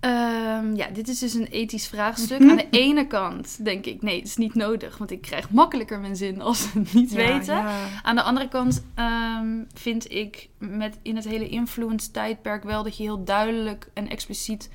Ehm, 0.00 0.74
ja, 0.74 0.86
dit 0.92 1.08
is 1.08 1.18
dus 1.18 1.34
een 1.34 1.46
ethisch 1.46 1.86
vraagstuk. 1.86 2.40
Aan 2.40 2.56
de 2.56 2.66
ene 2.70 3.06
kant 3.06 3.64
denk 3.64 3.84
ik, 3.86 4.02
nee, 4.02 4.16
het 4.18 4.26
is 4.28 4.36
niet 4.36 4.54
nodig. 4.54 4.98
Want 4.98 5.10
ik 5.10 5.20
krijg 5.20 5.50
makkelijker 5.50 6.00
mijn 6.00 6.16
zin 6.16 6.40
als 6.40 6.62
ze 6.62 6.78
het 6.78 6.92
niet 6.92 7.10
Ja, 7.10 7.16
weten. 7.16 7.54
ja. 7.56 7.86
Aan 8.02 8.16
de 8.16 8.22
andere 8.22 8.48
kant 8.48 8.84
ehm, 8.94 9.62
vind 9.74 10.12
ik 10.12 10.48
met 10.58 10.98
in 11.02 11.16
het 11.16 11.24
hele 11.28 11.48
influence 11.48 12.10
tijdperk 12.10 12.64
wel 12.64 12.82
dat 12.82 12.96
je 12.96 13.02
heel 13.02 13.24
duidelijk 13.24 13.90
en 13.94 14.08
expliciet 14.08 14.70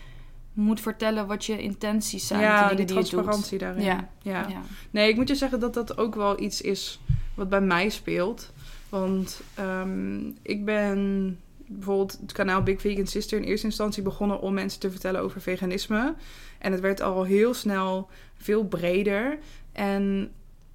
moet 0.54 0.82
vertellen 0.82 1.28
wat 1.28 1.46
je 1.46 1.62
intenties 1.62 2.28
zijn. 2.28 2.42
Ja, 2.42 2.70
de 2.70 2.76
die 2.76 2.86
transparantie 2.86 3.58
daarin. 3.58 3.84
Ja. 3.84 4.10
Ja. 4.22 4.48
Ja. 4.50 4.62
Nee, 4.92 5.10
ik 5.10 5.16
moet 5.16 5.28
je 5.28 5.36
zeggen 5.36 5.60
dat 5.60 5.74
dat 5.74 5.98
ook 5.98 6.16
wel 6.16 6.42
iets 6.42 6.62
is 6.62 7.00
wat 7.34 7.50
bij 7.50 7.62
mij 7.62 7.90
speelt. 7.90 8.52
Want 8.90 9.42
ehm, 9.54 10.20
ik 10.42 10.66
ben 10.66 11.40
bijvoorbeeld 11.66 12.18
het 12.22 12.32
kanaal 12.32 12.64
Big 12.64 12.82
Vegan 12.82 13.08
Sister 13.08 13.38
in 13.38 13.44
eerste 13.44 13.66
instantie 13.66 14.04
begonnen 14.04 14.42
om 14.42 14.54
mensen 14.54 14.80
te 14.80 14.92
vertellen 14.92 15.22
over 15.22 15.42
veganisme. 15.42 16.16
En 16.60 16.72
het 16.72 16.82
werd 16.82 17.02
al 17.02 17.24
heel 17.24 17.54
snel 17.54 18.10
veel 18.36 18.66
breder. 18.66 19.38
En 19.72 20.32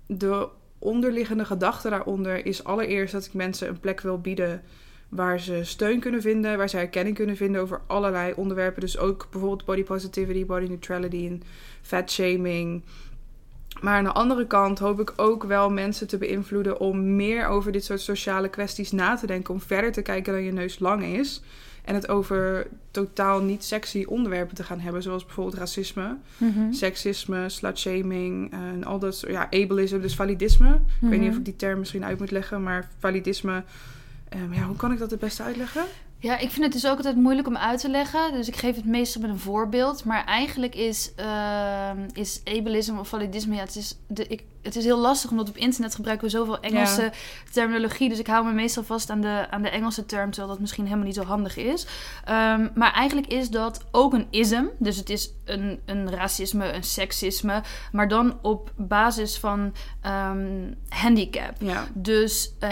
de 0.07 0.49
onderliggende 0.79 1.45
gedachte 1.45 1.91
daaronder 1.91 2.47
is 2.47 2.65
allereerst 2.65 3.13
dat 3.13 3.25
ik 3.25 3.35
mensen 3.35 3.69
een 3.69 3.81
plek 3.81 4.01
wil 4.01 4.21
bieden 4.21 4.63
waar 5.09 5.41
ze 5.41 5.61
steun 5.65 6.01
kunnen 6.01 6.23
vinden, 6.23 6.57
waar 6.59 6.69
ze 6.69 6.77
herkenning 6.77 7.17
kunnen 7.17 7.37
vinden 7.37 7.61
over 7.61 7.81
allerlei 7.87 8.33
onderwerpen. 8.37 8.81
Dus 8.81 8.99
ook 8.99 9.27
bijvoorbeeld 9.31 9.65
body 9.65 9.85
positivity, 9.85 10.47
body 10.47 10.67
neutrality 10.67 11.27
en 11.27 11.43
fat 11.83 12.11
shaming. 12.11 12.83
Maar 13.81 13.95
aan 13.97 14.05
de 14.05 14.13
andere 14.13 14.47
kant 14.47 14.79
hoop 14.79 15.01
ik 15.01 15.13
ook 15.17 15.45
wel 15.45 15.71
mensen 15.71 16.07
te 16.09 16.19
beïnvloeden 16.19 16.81
om 16.81 17.17
meer 17.17 17.47
over 17.47 17.73
dit 17.73 17.85
soort 17.85 18.01
sociale 18.01 18.49
kwesties 18.49 18.91
na 18.93 19.15
te 19.17 19.27
denken. 19.27 19.55
Om 19.55 19.61
verder 19.61 19.93
te 19.93 20.03
kijken 20.03 20.33
dan 20.33 20.43
je 20.43 20.53
neus 20.53 20.79
lang 20.79 21.03
is. 21.05 21.43
En 21.85 21.95
het 21.95 22.09
over 22.09 22.67
totaal 22.91 23.43
niet 23.43 23.65
sexy 23.65 24.05
onderwerpen 24.09 24.55
te 24.57 24.63
gaan 24.65 24.81
hebben. 24.81 25.03
Zoals 25.03 25.25
bijvoorbeeld 25.25 25.57
racisme, 25.57 26.17
Mhm. 26.39 26.73
seksisme, 26.73 27.49
slutshaming 27.49 28.53
en 28.53 28.85
al 28.85 28.99
dat 28.99 29.17
soort... 29.17 29.33
Ja, 29.33 29.49
ableism, 29.51 30.01
dus 30.01 30.15
validisme. 30.15 30.69
Ik 30.75 30.81
weet 31.09 31.11
niet 31.11 31.21
Mhm. 31.21 31.31
of 31.31 31.37
ik 31.37 31.45
die 31.45 31.57
term 31.57 31.79
misschien 31.79 32.05
uit 32.05 32.19
moet 32.19 32.31
leggen, 32.31 32.63
maar 32.63 32.89
validisme... 32.99 33.63
ehm, 34.29 34.53
ja, 34.53 34.63
hoe 34.63 34.77
kan 34.77 34.93
ik 34.93 34.99
dat 34.99 35.11
het 35.11 35.21
beste 35.21 35.43
uitleggen? 35.43 35.85
Ja, 36.21 36.39
ik 36.39 36.51
vind 36.51 36.65
het 36.65 36.73
dus 36.73 36.87
ook 36.87 36.97
altijd 36.97 37.17
moeilijk 37.17 37.49
om 37.49 37.57
uit 37.57 37.81
te 37.81 37.89
leggen. 37.89 38.33
Dus 38.33 38.49
ik 38.49 38.57
geef 38.57 38.77
het 38.77 38.85
meestal 38.85 39.23
met 39.23 39.31
een 39.31 39.39
voorbeeld. 39.39 40.05
Maar 40.05 40.25
eigenlijk 40.25 40.75
is, 40.75 41.13
ehm, 41.15 42.09
is 42.13 42.41
ableism 42.45 42.99
of 42.99 43.09
validisme... 43.09 43.55
Ja, 43.55 43.61
het, 43.61 43.77
is 43.77 43.99
de, 44.07 44.27
ik, 44.27 44.45
het 44.63 44.77
is 44.77 44.85
heel 44.85 44.99
lastig, 44.99 45.31
omdat 45.31 45.49
op 45.49 45.57
internet 45.57 45.95
gebruiken 45.95 46.27
we 46.27 46.33
zoveel 46.33 46.61
Engelse 46.61 47.13
terminologie. 47.53 48.09
Dus 48.09 48.19
ik 48.19 48.27
hou 48.27 48.45
me 48.45 48.53
meestal 48.53 48.83
vast 48.83 49.11
aan 49.11 49.21
de, 49.21 49.47
aan 49.51 49.63
de 49.63 49.69
Engelse 49.69 50.07
term... 50.07 50.31
terwijl 50.31 50.53
dat 50.53 50.61
misschien 50.61 50.85
helemaal 50.85 51.07
niet 51.07 51.15
zo 51.15 51.23
handig 51.23 51.57
is. 51.57 51.87
Ehm, 52.25 52.69
maar 52.75 52.93
eigenlijk 52.93 53.27
is 53.27 53.51
dat 53.51 53.85
ook 53.91 54.13
een 54.13 54.27
ism. 54.31 54.65
Dus 54.79 54.97
het 54.97 55.11
is 55.11 55.33
een, 55.45 55.81
een 55.85 56.11
racisme, 56.11 56.73
een 56.73 56.83
seksisme. 56.83 57.63
Maar 57.93 58.09
dan 58.09 58.39
op 58.43 58.73
basis 58.77 59.39
van 59.39 59.75
ehm, 60.01 60.73
handicap. 60.89 61.55
Ja, 61.59 61.87
Dus 61.95 62.53
eh, 62.59 62.71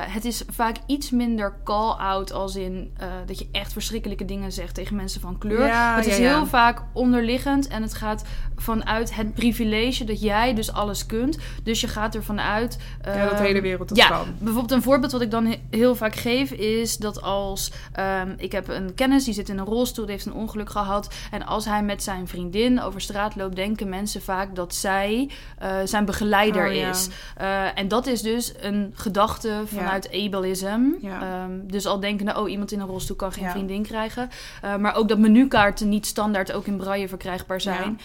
het 0.00 0.24
is 0.24 0.42
vaak 0.50 0.76
iets 0.86 1.10
minder 1.10 1.54
call-out 1.64 2.32
als 2.32 2.56
in 2.56 2.92
eh, 2.96 3.06
dat 3.26 3.38
je 3.38 3.48
echt 3.52 3.72
verschrikkelijke 3.72 4.24
dingen 4.24 4.52
zegt 4.52 4.74
tegen 4.74 4.96
mensen 4.96 5.20
van 5.20 5.38
kleur. 5.38 5.66
Ja, 5.66 5.96
het 5.96 6.06
is 6.06 6.18
heel 6.18 6.46
vaak 6.46 6.82
onderliggend 6.92 7.68
en 7.68 7.82
het 7.82 7.94
gaat 7.94 8.24
vanuit 8.56 9.14
het 9.14 9.34
privilege 9.34 10.04
dat 10.04 10.20
jij 10.20 10.54
dus 10.54 10.72
alles 10.72 11.06
kunt. 11.08 11.38
Dus 11.62 11.80
je 11.80 11.88
gaat 11.88 12.14
ervan 12.14 12.40
uit... 12.40 12.78
Ja, 13.04 13.12
dat 13.20 13.30
de 13.30 13.34
ehm, 13.36 13.42
hele 13.44 13.60
wereld 13.60 13.88
dat 13.88 13.98
ja, 13.98 14.08
kan. 14.08 14.26
Bijvoorbeeld 14.38 14.72
een 14.72 14.82
voorbeeld 14.82 15.12
wat 15.12 15.20
ik 15.20 15.30
dan 15.30 15.46
he- 15.46 15.60
heel 15.70 15.94
vaak 15.94 16.14
geef 16.14 16.50
is 16.50 16.96
dat 16.96 17.22
als 17.22 17.72
ehm, 17.92 18.32
ik 18.36 18.52
heb 18.52 18.68
een 18.68 18.94
kennis 18.94 19.24
die 19.24 19.34
zit 19.34 19.48
in 19.48 19.58
een 19.58 19.64
rolstoel, 19.64 20.04
die 20.04 20.14
heeft 20.14 20.26
een 20.26 20.32
ongeluk 20.32 20.70
gehad 20.70 21.14
en 21.30 21.46
als 21.46 21.64
hij 21.64 21.82
met 21.82 22.02
zijn 22.02 22.28
vriendin 22.28 22.82
over 22.82 23.00
straat 23.00 23.36
loopt, 23.36 23.56
denken 23.56 23.88
mensen 23.88 24.22
vaak 24.22 24.54
dat 24.54 24.74
zij 24.74 25.30
eh, 25.58 25.76
zijn 25.84 26.04
begeleider 26.04 26.66
Oh, 26.66 26.74
ja. 26.74 26.88
is. 26.88 27.08
Eh, 27.36 27.78
en 27.78 27.88
dat 27.88 28.06
is 28.06 28.22
dus 28.22 28.52
een 28.60 28.92
gedachte 28.94 29.62
vanuit 29.66 30.08
ableism. 30.12 30.80
Ja. 31.00 31.20
Ehm, 31.22 31.50
dus 31.62 31.86
al 31.86 32.00
denken, 32.00 32.36
oh 32.36 32.50
iemand 32.50 32.72
in 32.72 32.80
een 32.80 32.86
rolstoel 32.86 33.16
kan 33.16 33.32
geen 33.32 33.50
vriendin 33.50 33.82
krijgen, 33.82 34.28
Eh, 34.62 34.76
maar 34.76 34.94
ook 34.94 35.08
dat 35.08 35.18
menukaarten 35.18 35.88
niet 35.88 36.06
standaard 36.06 36.52
ook 36.52 36.66
in 36.66 36.76
braille 36.76 37.08
verkrijgbaar 37.08 37.60
zijn 37.60 38.00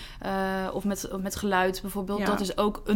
of 0.73 0.83
met, 0.83 1.11
of 1.11 1.21
met 1.21 1.35
geluid 1.35 1.81
bijvoorbeeld. 1.81 2.25
Dat 2.25 2.39
is 2.39 2.57
ook 2.57 2.81
een 2.85 2.92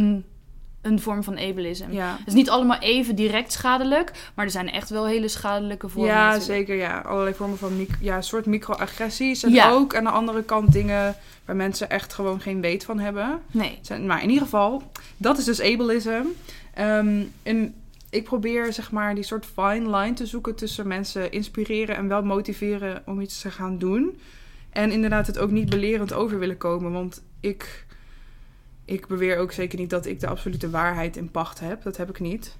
een 0.82 1.00
vorm 1.00 1.22
van 1.22 1.38
ableism. 1.38 1.90
Ja. 1.90 2.16
Het 2.18 2.26
is 2.26 2.34
niet 2.34 2.50
allemaal 2.50 2.78
even 2.78 3.14
direct 3.16 3.52
schadelijk, 3.52 4.30
maar 4.34 4.44
er 4.44 4.50
zijn 4.50 4.70
echt 4.70 4.90
wel 4.90 5.06
hele 5.06 5.28
schadelijke 5.28 5.88
vormen. 5.88 6.10
Ja, 6.10 6.24
natuurlijk. 6.30 6.44
zeker. 6.44 6.74
Ja. 6.76 6.98
Allerlei 7.00 7.34
vormen 7.34 7.58
van 7.58 7.86
ja, 8.00 8.20
soort 8.20 8.46
microagressies. 8.46 9.42
En 9.42 9.52
Ja. 9.52 9.70
ook 9.70 9.96
aan 9.96 10.04
de 10.04 10.10
andere 10.10 10.42
kant 10.42 10.72
dingen 10.72 11.16
waar 11.44 11.56
mensen 11.56 11.90
echt 11.90 12.12
gewoon 12.12 12.40
geen 12.40 12.60
weet 12.60 12.84
van 12.84 12.98
hebben. 12.98 13.40
Nee. 13.50 13.78
Zijn, 13.82 14.06
maar 14.06 14.22
in 14.22 14.28
ieder 14.28 14.44
geval, 14.44 14.82
dat 15.16 15.38
is 15.38 15.44
dus 15.44 15.60
ableism. 15.60 16.22
Ehm, 16.74 17.22
en 17.42 17.74
ik 18.10 18.24
probeer 18.24 18.72
zeg 18.72 18.90
maar 18.90 19.14
die 19.14 19.24
soort 19.24 19.46
fine 19.46 19.96
line 19.96 20.12
te 20.14 20.26
zoeken 20.26 20.54
tussen 20.54 20.86
mensen 20.86 21.32
inspireren 21.32 21.96
en 21.96 22.08
wel 22.08 22.22
motiveren 22.22 23.02
om 23.06 23.20
iets 23.20 23.40
te 23.40 23.50
gaan 23.50 23.78
doen. 23.78 24.20
En 24.70 24.90
inderdaad 24.92 25.26
het 25.26 25.38
ook 25.38 25.50
niet 25.50 25.70
belerend 25.70 26.12
over 26.12 26.38
willen 26.38 26.56
komen. 26.56 26.92
Want 26.92 27.22
ik, 27.40 27.86
ik 28.88 29.06
beweer 29.06 29.38
ook 29.38 29.52
zeker 29.52 29.78
niet 29.78 29.90
dat 29.90 30.06
ik 30.06 30.20
de 30.20 30.26
absolute 30.26 30.70
waarheid 30.70 31.16
in 31.16 31.30
pacht 31.30 31.60
heb. 31.60 31.82
Dat 31.82 31.96
heb 31.96 32.08
ik 32.08 32.20
niet. 32.20 32.56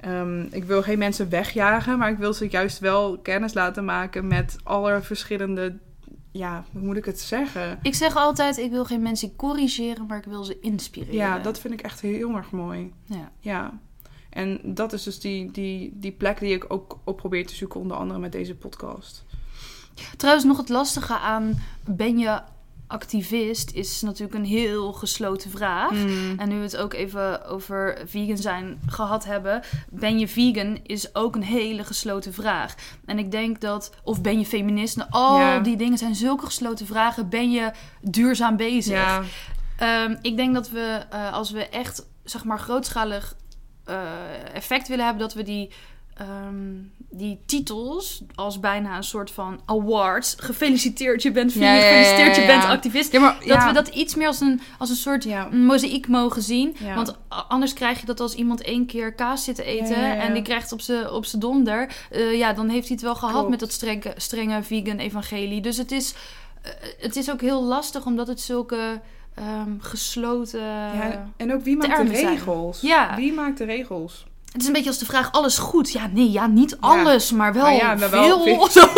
Ehm, 0.00 0.46
ik 0.50 0.64
wil 0.64 0.82
geen 0.82 0.98
mensen 0.98 1.28
wegjagen, 1.28 1.98
maar 1.98 2.10
ik 2.10 2.18
wil 2.18 2.32
ze 2.32 2.48
juist 2.48 2.78
wel 2.78 3.18
kennis 3.18 3.54
laten 3.54 3.84
maken 3.84 4.26
met 4.26 4.56
alle 4.62 5.02
verschillende. 5.02 5.76
Ja, 6.30 6.64
hoe 6.72 6.82
moet 6.82 6.96
ik 6.96 7.04
het 7.04 7.20
zeggen? 7.20 7.78
Ik 7.82 7.94
zeg 7.94 8.16
altijd, 8.16 8.56
ik 8.56 8.70
wil 8.70 8.84
geen 8.84 9.02
mensen 9.02 9.36
corrigeren, 9.36 10.06
maar 10.06 10.18
ik 10.18 10.24
wil 10.24 10.44
ze 10.44 10.60
inspireren. 10.60 11.14
Ja, 11.14 11.38
dat 11.38 11.58
vind 11.58 11.74
ik 11.74 11.80
echt 11.80 12.00
heel 12.00 12.36
erg 12.36 12.50
mooi. 12.50 12.92
Ja. 13.04 13.30
Ja. 13.38 13.78
En 14.30 14.60
dat 14.64 14.92
is 14.92 15.02
dus 15.02 15.20
die, 15.20 15.50
die, 15.50 15.92
die 15.94 16.12
plek 16.12 16.38
die 16.38 16.54
ik 16.54 16.64
ook 16.68 16.98
op 17.04 17.16
probeer 17.16 17.46
te 17.46 17.54
zoeken, 17.54 17.80
onder 17.80 17.96
andere 17.96 18.20
met 18.20 18.32
deze 18.32 18.54
podcast. 18.54 19.24
Trouwens, 20.16 20.46
nog 20.46 20.56
het 20.56 20.68
lastige 20.68 21.18
aan 21.18 21.62
ben 21.84 22.18
je 22.18 22.40
activist 22.86 23.70
is 23.70 24.02
natuurlijk 24.02 24.38
een 24.38 24.44
heel 24.44 24.92
gesloten 24.92 25.50
vraag. 25.50 25.90
Mm. 25.90 26.38
En 26.38 26.48
nu 26.48 26.56
we 26.56 26.62
het 26.62 26.76
ook 26.76 26.92
even 26.92 27.46
over 27.46 28.02
vegan 28.04 28.36
zijn 28.36 28.80
gehad 28.86 29.24
hebben, 29.24 29.62
ben 29.90 30.18
je 30.18 30.28
vegan 30.28 30.78
is 30.82 31.14
ook 31.14 31.34
een 31.34 31.42
hele 31.42 31.84
gesloten 31.84 32.32
vraag. 32.32 32.74
En 33.04 33.18
ik 33.18 33.30
denk 33.30 33.60
dat, 33.60 33.92
of 34.04 34.20
ben 34.20 34.38
je 34.38 34.46
feminist, 34.46 34.96
nou, 34.96 35.10
al 35.10 35.62
die 35.62 35.76
dingen 35.76 35.98
zijn 35.98 36.14
zulke 36.14 36.44
gesloten 36.44 36.86
vragen. 36.86 37.28
Ben 37.28 37.50
je 37.50 37.70
duurzaam 38.00 38.56
bezig? 38.56 39.22
Ehm, 39.76 40.16
ik 40.22 40.36
denk 40.36 40.54
dat 40.54 40.70
we, 40.70 41.04
eh, 41.10 41.32
als 41.32 41.50
we 41.50 41.68
echt, 41.68 42.06
zeg 42.24 42.44
maar, 42.44 42.58
grootschalig 42.58 43.36
eh, 43.84 44.54
effect 44.54 44.88
willen 44.88 45.04
hebben, 45.04 45.22
dat 45.22 45.34
we 45.34 45.42
die, 45.42 45.70
ehm, 46.14 46.74
die 47.14 47.40
titels 47.46 48.22
als 48.34 48.60
bijna 48.60 48.96
een 48.96 49.02
soort 49.04 49.30
van 49.30 49.60
awards. 49.66 50.34
Gefeliciteerd, 50.38 51.22
je 51.22 51.32
bent 51.32 51.52
vegan. 51.52 51.66
Ja, 51.68 51.74
ja, 51.74 51.80
ja, 51.80 51.88
Gefeliciteerd, 51.88 52.36
je 52.36 52.46
bent 52.46 52.64
activist. 52.64 53.12
ja 53.12 53.20
maar 53.20 53.36
Dat 53.46 53.64
we 53.64 53.72
dat 53.72 53.88
iets 53.88 54.14
meer 54.14 54.26
als 54.26 54.40
een, 54.40 54.60
als 54.78 54.90
een 54.90 54.96
soort 54.96 55.24
Ja. 55.24 55.48
mozaïek 55.50 56.08
mogen 56.08 56.42
zien. 56.42 56.76
Want 56.94 57.18
anders 57.48 57.72
krijg 57.72 58.00
je 58.00 58.06
dat 58.06 58.20
als 58.20 58.34
iemand 58.34 58.62
één 58.62 58.86
keer 58.86 59.14
kaas 59.14 59.44
zit 59.44 59.54
te 59.56 59.64
eten 59.64 60.18
en 60.20 60.32
die 60.34 60.42
krijgt 60.42 60.72
op 60.72 60.80
zijn 60.80 61.10
op 61.10 61.24
donder. 61.38 61.92
eh, 62.10 62.38
ja, 62.38 62.52
dan 62.52 62.68
heeft 62.68 62.86
hij 62.86 62.94
het 62.96 63.04
wel 63.04 63.14
gehad 63.14 63.34
Klopt. 63.34 63.50
met 63.50 63.60
dat 63.60 63.72
strenge, 63.72 64.14
strenge 64.16 64.62
vegan 64.62 64.98
evangelie. 64.98 65.60
Dus 65.60 65.76
het 65.76 65.92
is, 65.92 66.14
eh, 66.62 66.72
het 66.98 67.16
is 67.16 67.30
ook 67.30 67.40
heel 67.40 67.62
lastig 67.62 68.06
omdat 68.06 68.26
het 68.26 68.40
zulke 68.40 69.00
ehm, 69.34 69.78
gesloten... 69.78 70.60
en 71.36 71.52
ook 71.52 71.62
wie 71.62 71.76
maakt 71.76 71.96
de 71.96 72.12
regels? 72.12 72.80
Ja. 72.80 73.16
Wie 73.16 73.32
maakt 73.32 73.58
de 73.58 73.64
regels? 73.64 74.26
Het 74.52 74.60
is 74.60 74.66
een 74.66 74.72
beetje 74.72 74.88
als 74.88 74.98
de 74.98 75.04
vraag, 75.04 75.32
alles 75.32 75.58
goed? 75.58 75.92
Ja, 75.92 76.06
nee, 76.12 76.30
ja, 76.30 76.46
niet 76.46 76.76
alles, 76.80 77.30
maar 77.30 77.52
wel 77.52 77.62
Maar 77.62 77.74
ja, 77.74 77.98
wel 77.98 78.42
veel. 78.42 78.68
Zo. 78.70 78.88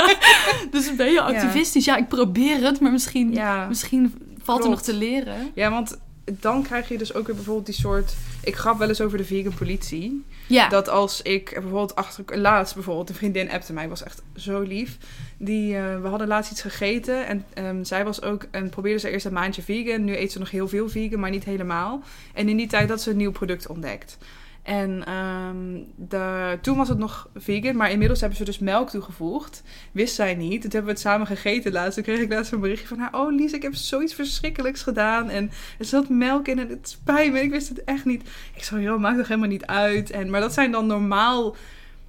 dus 0.70 0.96
ben 0.96 1.12
je 1.12 1.20
activistisch? 1.20 1.84
Ja. 1.84 1.96
ik 1.96 2.08
probeer 2.08 2.60
het, 2.60 2.80
maar 2.80 2.92
misschien, 2.92 3.38
misschien 3.68 4.14
valt 4.42 4.64
er 4.64 4.70
nog 4.70 4.82
Klopt. 4.82 4.98
te 4.98 5.06
leren. 5.06 5.50
Ja, 5.54 5.70
want 5.70 5.98
dan 6.32 6.62
krijg 6.62 6.88
je 6.88 6.98
dus 6.98 7.14
ook 7.14 7.26
weer 7.26 7.34
bijvoorbeeld 7.34 7.66
die 7.66 7.74
soort... 7.74 8.14
Ik 8.42 8.56
grap 8.56 8.78
wel 8.78 8.88
eens 8.88 9.00
over 9.00 9.18
de 9.18 9.24
vegan 9.24 9.54
politie. 9.54 10.24
Ja, 10.46 10.68
Dat 10.68 10.88
als 10.88 11.22
ik 11.22 11.50
bijvoorbeeld 11.52 11.94
achter... 11.94 12.38
Laatst 12.38 12.74
bijvoorbeeld, 12.74 13.08
een 13.08 13.14
vriendin 13.14 13.50
appte 13.50 13.72
mij, 13.72 13.88
was 13.88 14.02
echt 14.02 14.22
zo 14.36 14.60
lief. 14.60 14.96
Die, 15.36 15.76
eh, 15.76 16.00
we 16.00 16.08
hadden 16.08 16.28
laatst 16.28 16.50
iets 16.50 16.62
gegeten 16.62 17.26
en 17.26 17.44
ehm, 17.54 17.84
zij 17.84 18.04
was 18.04 18.22
ook... 18.22 18.46
En 18.50 18.68
probeerde 18.68 18.98
ze 18.98 19.10
eerst 19.10 19.26
een 19.26 19.32
maandje 19.32 19.62
vegan. 19.62 20.04
Nu 20.04 20.16
eet 20.16 20.32
ze 20.32 20.38
nog 20.38 20.50
heel 20.50 20.68
veel 20.68 20.88
vegan, 20.88 21.20
maar 21.20 21.30
niet 21.30 21.44
helemaal. 21.44 22.02
En 22.34 22.48
in 22.48 22.56
die 22.56 22.68
tijd 22.68 22.88
had 22.88 23.02
ze 23.02 23.10
een 23.10 23.16
nieuw 23.16 23.32
product 23.32 23.66
ontdekt. 23.66 24.18
En 24.66 25.04
ehm, 25.06 25.56
de, 25.96 26.58
toen 26.60 26.76
was 26.76 26.88
het 26.88 26.98
nog 26.98 27.28
vegan, 27.34 27.76
maar 27.76 27.90
inmiddels 27.90 28.20
hebben 28.20 28.38
ze 28.38 28.44
dus 28.44 28.58
melk 28.58 28.90
toegevoegd. 28.90 29.62
Wist 29.92 30.14
zij 30.14 30.34
niet. 30.34 30.60
Toen 30.60 30.70
hebben 30.70 30.84
we 30.84 30.90
het 30.90 31.00
samen 31.00 31.26
gegeten 31.26 31.72
laatst. 31.72 31.94
Toen 31.94 32.02
kreeg 32.02 32.18
ik 32.20 32.32
laatst 32.32 32.52
een 32.52 32.60
berichtje 32.60 32.86
van 32.86 32.98
haar. 32.98 33.14
Oh 33.14 33.32
Lies, 33.34 33.52
ik 33.52 33.62
heb 33.62 33.74
zoiets 33.74 34.14
verschrikkelijks 34.14 34.82
gedaan. 34.82 35.28
En 35.30 35.50
er 35.78 35.84
zat 35.84 36.08
melk 36.08 36.48
in 36.48 36.58
en 36.58 36.68
het 36.68 36.88
spijt 36.88 37.32
me. 37.32 37.40
Ik 37.40 37.50
wist 37.50 37.68
het 37.68 37.84
echt 37.84 38.04
niet. 38.04 38.22
Ik 38.54 38.64
zo, 38.64 38.80
joh, 38.80 39.00
maakt 39.00 39.18
toch 39.18 39.28
helemaal 39.28 39.48
niet 39.48 39.66
uit. 39.66 40.10
En, 40.10 40.30
maar 40.30 40.40
dat 40.40 40.52
zijn 40.52 40.70
dan 40.70 40.86
normaal... 40.86 41.56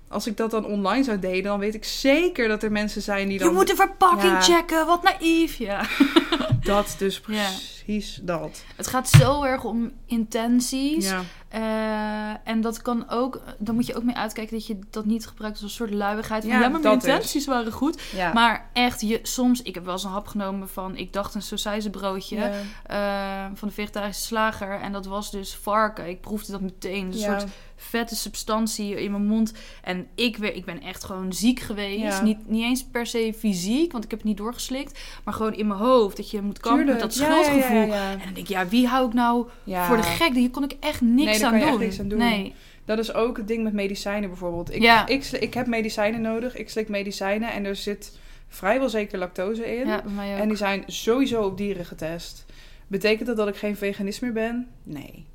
Als 0.09 0.27
ik 0.27 0.37
dat 0.37 0.51
dan 0.51 0.65
online 0.65 1.03
zou 1.03 1.19
delen, 1.19 1.43
dan 1.43 1.59
weet 1.59 1.75
ik 1.75 1.83
zeker 1.85 2.47
dat 2.47 2.63
er 2.63 2.71
mensen 2.71 3.01
zijn 3.01 3.27
die 3.27 3.39
dan... 3.39 3.47
je 3.47 3.53
moet 3.53 3.67
de 3.67 3.75
verpakking 3.75 4.31
Ja. 4.31 4.41
checken, 4.41 4.85
wat 4.85 5.03
naïef. 5.03 5.55
Ja. 5.55 5.81
Dat 6.63 6.95
dus 6.97 7.21
Ja. 7.27 7.43
precies 7.47 8.19
dat. 8.23 8.63
Het 8.75 8.87
gaat 8.87 9.09
zo 9.09 9.43
erg 9.43 9.63
om 9.63 9.91
intenties. 10.05 11.09
Ja. 11.09 11.21
Eh, 11.57 12.29
en 12.43 12.61
dat 12.61 12.81
kan 12.81 13.09
ook, 13.09 13.41
dan 13.57 13.75
moet 13.75 13.85
je 13.85 13.95
ook 13.95 14.03
mee 14.03 14.15
uitkijken 14.15 14.57
dat 14.57 14.67
je 14.67 14.79
dat 14.89 15.05
niet 15.05 15.27
gebruikt 15.27 15.55
als 15.55 15.63
een 15.65 15.69
soort 15.77 15.93
luiigheid. 15.93 16.43
Van, 16.43 16.51
Ja, 16.51 16.59
ja, 16.59 16.67
maar 16.69 16.81
mijn 16.81 16.97
is. 16.97 17.03
intenties 17.03 17.45
waren 17.45 17.71
goed. 17.71 18.01
Ja. 18.15 18.33
Maar 18.33 18.69
echt, 18.73 19.01
je, 19.01 19.19
soms, 19.23 19.61
ik 19.61 19.75
heb 19.75 19.83
wel 19.83 19.93
eens 19.93 20.03
een 20.03 20.09
hap 20.09 20.27
genomen 20.27 20.69
van, 20.69 20.95
ik 20.95 21.13
dacht 21.13 21.35
een 21.35 21.41
sausijzenbroodje 21.41 22.51
eh, 22.85 23.45
van 23.53 23.67
de 23.67 23.73
vegetarische 23.73 24.23
slager. 24.23 24.79
En 24.81 24.91
dat 24.91 25.05
was 25.05 25.31
dus 25.31 25.55
varken. 25.55 26.07
Ik 26.09 26.21
proefde 26.21 26.51
dat 26.51 26.61
meteen. 26.61 27.05
Een 27.05 27.17
Ja. 27.17 27.39
soort 27.39 27.49
vette 27.79 28.15
substantie 28.15 29.01
in 29.03 29.11
mijn 29.11 29.25
mond. 29.25 29.53
En 29.83 30.07
ik, 30.15 30.37
weer, 30.37 30.53
ik 30.55 30.65
ben 30.65 30.81
echt 30.81 31.03
gewoon 31.03 31.33
ziek 31.33 31.59
geweest. 31.59 32.01
Ja. 32.01 32.21
Niet, 32.23 32.47
niet 32.49 32.63
eens 32.63 32.83
per 32.85 33.05
se 33.05 33.33
fysiek, 33.37 33.91
want 33.91 34.03
ik 34.03 34.09
heb 34.09 34.19
het 34.19 34.27
niet 34.27 34.37
doorgeslikt. 34.37 34.99
Maar 35.23 35.33
gewoon 35.33 35.53
in 35.53 35.67
mijn 35.67 35.79
hoofd. 35.79 36.17
Dat 36.17 36.31
je 36.31 36.41
moet 36.41 36.59
kampen 36.59 36.85
met 36.85 36.99
dat 36.99 37.13
schuldgevoel. 37.13 37.85
ja. 37.85 38.11
En 38.11 38.17
dan 38.17 38.25
denk 38.33 38.37
ik, 38.37 38.47
ja, 38.47 38.67
wie 38.67 38.87
hou 38.87 39.07
ik 39.07 39.13
nou 39.13 39.47
voor 39.65 39.97
de 39.97 40.03
gek? 40.03 40.33
Hier 40.33 40.49
kon 40.49 40.63
ik 40.63 40.75
echt 40.79 41.01
niks, 41.01 41.31
Nee, 41.31 41.39
daar 41.39 41.45
aan, 41.45 41.51
kan 41.51 41.59
je 41.59 41.65
echt 41.65 41.73
doen. 41.77 41.83
niks 41.87 41.99
aan 41.99 42.07
doen. 42.07 42.19
Nee. 42.19 42.53
Dat 42.85 42.99
is 42.99 43.13
ook 43.13 43.37
het 43.37 43.47
ding 43.47 43.63
met 43.63 43.73
medicijnen 43.73 44.29
bijvoorbeeld. 44.29 44.73
Ik, 44.73 44.81
Ja. 44.81 45.07
ik, 45.07 45.25
ik 45.25 45.53
heb 45.53 45.67
medicijnen 45.67 46.21
nodig. 46.21 46.55
Ik 46.55 46.69
slik 46.69 46.89
medicijnen 46.89 47.51
en 47.51 47.65
er 47.65 47.75
zit 47.75 48.17
vrijwel 48.47 48.89
zeker 48.89 49.17
lactose 49.19 49.75
in. 49.77 49.87
Ja. 49.87 50.03
En 50.37 50.47
die 50.47 50.57
zijn 50.57 50.83
sowieso 50.87 51.41
op 51.43 51.57
dieren 51.57 51.85
getest. 51.85 52.45
Betekent 52.87 53.27
dat 53.27 53.37
dat 53.37 53.47
ik 53.47 53.55
geen 53.55 53.77
veganist 53.77 54.21
meer 54.21 54.33
ben? 54.33 54.67
Nee. 54.83 55.25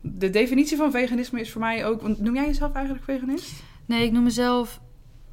De 0.00 0.30
definitie 0.30 0.76
van 0.76 0.90
veganisme 0.90 1.40
is 1.40 1.52
voor 1.52 1.60
mij 1.60 1.86
ook... 1.86 2.02
Want 2.02 2.20
noem 2.20 2.34
jij 2.34 2.46
jezelf 2.46 2.72
eigenlijk 2.72 3.04
veganist? 3.04 3.52
Nee, 3.86 4.04
ik 4.04 4.12
noem 4.12 4.22
mezelf 4.22 4.80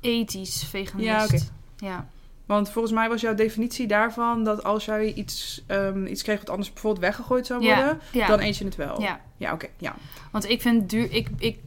ethisch 0.02 0.64
veganist. 0.64 1.08
Ja, 1.08 1.24
oké. 1.24 1.40
Ja. 1.78 2.08
Want 2.46 2.70
volgens 2.70 2.94
mij 2.94 3.10
was 3.10 3.22
jouw 3.22 3.36
definitie 3.36 3.88
daarvan 3.88 4.44
dat 4.44 4.64
als 4.64 4.86
jij 4.86 5.14
iets, 5.14 5.64
ehm, 5.68 6.06
iets 6.06 6.22
kreeg 6.22 6.40
wat 6.40 6.50
anders 6.50 6.74
bijvoorbeeld 6.74 7.06
weggegooid 7.06 7.46
zou 7.46 7.60
worden, 7.60 8.00
ja. 8.12 8.28
dan 8.28 8.40
eet 8.40 8.58
je 8.58 8.66
het 8.66 8.76
wel. 8.76 9.02
Ja. 9.02 9.22
Ja, 9.38 9.54
oké. 9.54 9.68
ja. 9.78 9.96
Want 10.32 10.50
ik 10.50 10.62
vind 10.62 10.90
duur. 10.90 11.12
Ik, 11.12 11.30
ik, 11.38 11.58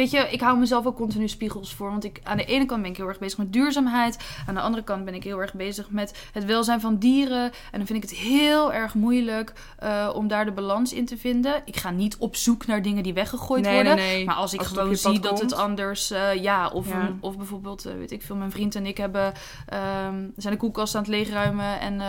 weet 0.00 0.10
je, 0.10 0.18
ik 0.30 0.40
hou 0.40 0.58
mezelf 0.58 0.86
ook 0.86 0.96
continu 0.96 1.28
spiegels 1.28 1.74
voor. 1.74 1.90
Want 1.90 2.04
ik, 2.04 2.20
aan 2.22 2.36
de 2.36 2.44
ene 2.44 2.66
kant 2.66 2.82
ben 2.82 2.90
ik 2.90 2.96
heel 2.96 3.08
erg 3.08 3.18
bezig 3.18 3.38
met 3.38 3.52
duurzaamheid. 3.52 4.18
Aan 4.46 4.54
de 4.54 4.60
andere 4.60 4.84
kant 4.84 5.04
ben 5.04 5.14
ik 5.14 5.24
heel 5.24 5.40
erg 5.40 5.54
bezig 5.54 5.90
met 5.90 6.28
het 6.32 6.44
welzijn 6.44 6.80
van 6.80 6.98
dieren. 6.98 7.42
En 7.44 7.78
dan 7.78 7.86
vind 7.86 8.04
ik 8.04 8.10
het 8.10 8.18
heel 8.18 8.72
erg 8.72 8.94
moeilijk 8.94 9.52
eh, 9.78 10.10
om 10.14 10.28
daar 10.28 10.44
de 10.44 10.52
balans 10.52 10.92
in 10.92 11.06
te 11.06 11.16
vinden. 11.16 11.62
Ik 11.64 11.76
ga 11.76 11.90
niet 11.90 12.16
op 12.16 12.36
zoek 12.36 12.66
naar 12.66 12.82
dingen 12.82 13.02
die 13.02 13.14
weggegooid 13.14 13.64
Nee, 13.64 13.74
worden. 13.74 13.96
nee, 13.96 14.14
nee. 14.16 14.24
Maar 14.24 14.34
als 14.34 14.52
ik 14.52 14.58
Als 14.58 14.68
gewoon 14.68 14.96
zie 14.96 15.20
dat 15.20 15.40
het 15.40 15.52
anders, 15.54 16.10
eh, 16.10 16.34
ja, 16.34 16.68
of, 16.68 16.88
Ja. 16.88 17.00
een- 17.00 17.18
of 17.20 17.36
bijvoorbeeld, 17.36 17.84
eh, 17.86 17.94
weet 17.94 18.10
ik 18.10 18.22
veel, 18.22 18.36
mijn 18.36 18.50
vriend 18.50 18.74
en 18.74 18.86
ik 18.86 18.96
hebben, 18.96 19.32
ehm, 19.66 20.24
zijn 20.36 20.52
de 20.54 20.60
koelkast 20.60 20.94
aan 20.94 21.00
het 21.02 21.10
leegruimen. 21.10 21.80
En 21.80 22.00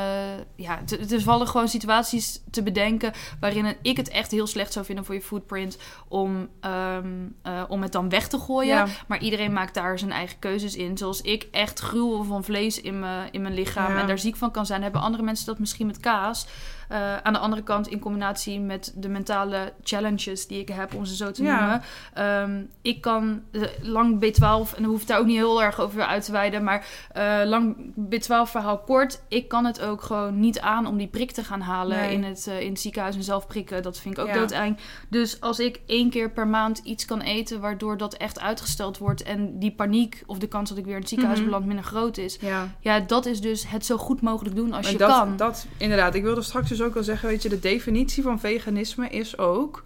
ja, 0.56 0.80
is 1.08 1.24
vallen 1.24 1.48
gewoon 1.48 1.68
situaties 1.68 2.42
te 2.52 2.64
bedenken 2.64 3.12
waarin 3.40 3.76
ik 3.82 3.98
het 3.98 4.10
echt 4.10 4.32
heel 4.32 4.48
slecht 4.48 4.74
zou 4.74 4.86
vinden 4.86 5.06
voor 5.06 5.16
je 5.16 5.22
footprint 5.22 5.78
om, 6.08 6.48
ehm, 6.60 7.08
eh, 7.42 7.64
om 7.82 7.88
het 7.88 7.96
dan 7.96 8.10
weg 8.10 8.28
te 8.28 8.40
gooien. 8.40 8.76
Ja. 8.76 8.88
Maar 9.08 9.20
iedereen 9.20 9.54
maakt 9.54 9.74
daar 9.74 10.00
zijn 10.00 10.12
eigen 10.12 10.40
keuzes 10.40 10.76
in. 10.76 10.98
Zoals 10.98 11.22
ik 11.22 11.48
echt 11.52 11.80
gruwel 11.80 12.24
van 12.24 12.44
vlees 12.44 12.82
in 12.82 13.00
mijn, 13.00 13.30
in 13.32 13.42
mijn 13.42 13.54
lichaam 13.54 13.94
Ja. 13.94 14.02
en 14.02 14.08
daar 14.08 14.20
ziek 14.20 14.36
van 14.36 14.52
kan 14.52 14.66
zijn, 14.66 14.82
hebben 14.82 15.02
andere 15.02 15.24
mensen 15.24 15.46
dat 15.46 15.60
misschien 15.60 15.88
met 15.88 16.00
kaas. 16.00 16.46
Eh, 16.92 17.18
aan 17.18 17.34
de 17.34 17.40
andere 17.40 17.62
kant, 17.64 17.88
in 17.88 18.00
combinatie 18.00 18.60
met 18.60 18.94
de 18.96 19.10
mentale 19.10 19.74
challenges 19.84 20.48
die 20.48 20.60
ik 20.60 20.70
heb, 20.70 20.94
om 20.94 21.06
ze 21.06 21.16
zo 21.16 21.32
te 21.32 21.44
Ja. 21.44 21.60
noemen. 21.60 21.82
Ehm, 22.14 22.62
ik 22.82 23.02
kan 23.02 23.42
eh, 23.52 23.62
lang 23.82 24.20
B12, 24.20 24.74
en 24.76 24.82
dan 24.82 24.92
hoef 24.92 25.02
ik 25.02 25.08
daar 25.08 25.20
ook 25.20 25.26
niet 25.26 25.36
heel 25.36 25.64
erg 25.64 25.80
over 25.80 26.02
uit 26.02 26.26
te 26.26 26.32
wijden, 26.32 26.64
maar 26.64 26.86
eh, 27.12 27.40
lang 27.46 27.76
B12 28.10 28.50
verhaal 28.52 28.78
kort. 28.80 29.22
Ik 29.28 29.48
kan 29.48 29.66
het 29.66 29.82
ook 29.82 30.02
gewoon 30.02 30.40
niet 30.40 30.60
aan 30.60 30.86
om 30.86 30.98
die 30.98 31.08
prik 31.08 31.32
te 31.32 31.44
gaan 31.44 31.62
halen 31.62 31.98
Nee. 31.98 32.14
in, 32.14 32.24
het, 32.24 32.46
in 32.60 32.70
het 32.70 32.80
ziekenhuis 32.80 33.16
en 33.16 33.24
zelf 33.24 33.48
prikken. 33.48 33.84
Dat 33.84 34.00
vind 34.00 34.18
ik 34.18 34.24
ook 34.24 34.28
Ja. 34.30 34.34
doodeng. 34.34 34.78
Dus 35.10 35.42
als 35.42 35.60
ik 35.60 35.80
één 35.86 36.10
keer 36.10 36.32
per 36.32 36.48
maand 36.48 36.78
iets 36.84 37.06
kan 37.06 37.22
eten 37.22 37.60
waardoor 37.60 37.98
dat 37.98 38.14
echt 38.14 38.40
uitgesteld 38.40 38.98
wordt 38.98 39.24
en 39.24 39.60
die 39.60 39.72
paniek 39.72 40.24
of 40.26 40.38
de 40.40 40.48
kans 40.48 40.70
dat 40.70 40.78
ik 40.78 40.84
weer 40.86 40.94
in 40.94 41.00
het 41.00 41.10
ziekenhuis 41.10 41.40
Mhm. 41.40 41.48
beland 41.50 41.66
minder 41.66 41.86
groot 41.86 42.18
is. 42.18 42.38
Ja. 42.42 42.68
Ja, 42.80 43.00
dat 43.00 43.26
is 43.26 43.42
dus 43.42 43.70
het 43.70 43.86
zo 43.86 43.98
goed 43.98 44.22
mogelijk 44.22 44.56
doen 44.56 44.74
als 44.74 44.90
je 44.90 44.98
dat, 44.98 45.10
kan. 45.10 45.38
Dat, 45.38 45.66
inderdaad, 45.78 46.16
ik 46.16 46.24
wilde 46.24 46.42
straks 46.42 46.70
dus 46.70 46.81
ook 46.82 46.96
al 46.96 47.04
zeggen, 47.04 47.30
weet 47.30 47.42
je, 47.44 47.50
de 47.50 47.60
definitie 47.60 48.24
van 48.24 48.40
veganisme 48.40 49.08
is 49.10 49.38
ook 49.38 49.84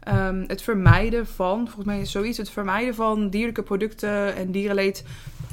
ehm, 0.00 0.44
het 0.46 0.62
vermijden 0.62 1.26
van, 1.26 1.64
volgens 1.64 1.86
mij 1.86 2.00
is 2.00 2.10
zoiets, 2.10 2.38
het 2.38 2.50
vermijden 2.50 2.94
van 2.94 3.28
dierlijke 3.30 3.62
producten 3.62 4.34
en 4.36 4.50
dierenleed 4.50 5.04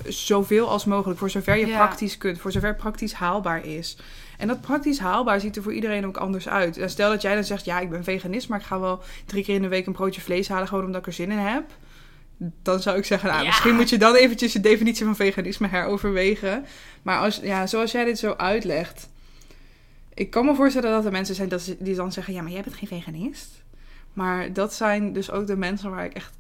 zoveel 0.08 0.70
als 0.70 0.86
mogelijk, 0.86 1.20
voor 1.20 1.30
zover 1.30 1.58
je 1.58 1.68
Ja. 1.68 1.76
praktisch 1.78 2.18
kunt, 2.18 2.40
voor 2.40 2.52
zover 2.52 2.76
praktisch 2.76 3.14
haalbaar 3.14 3.66
is. 3.66 3.98
En 4.38 4.48
dat 4.48 4.62
praktisch 4.62 5.00
haalbaar 5.00 5.40
ziet 5.40 5.56
er 5.56 5.64
voor 5.64 5.74
iedereen 5.74 6.06
ook 6.06 6.18
anders 6.18 6.48
uit. 6.50 6.78
En 6.78 6.90
stel 6.90 7.10
dat 7.10 7.22
jij 7.22 7.34
dan 7.36 7.44
zegt, 7.44 7.66
ja, 7.66 7.80
ik 7.80 7.90
ben 7.90 8.04
veganist, 8.04 8.50
maar 8.50 8.60
ik 8.60 8.66
ga 8.66 8.80
wel 8.80 9.02
drie 9.26 9.44
keer 9.44 9.56
in 9.56 9.62
de 9.62 9.68
week 9.68 9.86
een 9.86 9.94
broodje 9.94 10.22
vlees 10.22 10.48
halen, 10.48 10.68
gewoon 10.68 10.86
omdat 10.86 11.02
ik 11.02 11.08
er 11.08 11.14
zin 11.14 11.32
in 11.32 11.38
heb. 11.38 11.64
Dan 12.64 12.80
zou 12.82 12.98
ik 12.98 13.06
zeggen, 13.06 13.30
nou, 13.30 13.42
Ja. 13.42 13.48
misschien 13.48 13.76
moet 13.76 13.90
je 13.90 13.98
dan 13.98 14.16
eventjes 14.16 14.52
de 14.52 14.60
definitie 14.60 15.06
van 15.06 15.16
veganisme 15.16 15.68
heroverwegen. 15.68 16.66
Maar 17.02 17.20
als, 17.20 17.40
ja, 17.44 17.68
zoals 17.68 17.92
jij 17.92 18.06
dit 18.06 18.20
zo 18.20 18.34
uitlegt, 18.38 19.09
ik 20.20 20.30
kan 20.30 20.46
me 20.46 20.56
voorstellen 20.56 20.92
dat 20.92 21.06
er 21.06 21.12
mensen 21.12 21.36
zijn 21.36 21.50
dat 21.50 21.76
die 21.80 21.96
dan 21.96 22.12
zeggen: 22.12 22.34
Ja, 22.34 22.42
maar 22.42 22.52
jij 22.52 22.62
bent 22.62 22.76
geen 22.76 22.88
veganist. 22.88 23.64
Maar 24.14 24.54
dat 24.54 24.74
zijn 24.74 25.14
dus 25.14 25.32
ook 25.32 25.48
de 25.48 25.56
mensen 25.56 25.90
waar 25.90 26.06
ik 26.06 26.14
echt. 26.14 26.38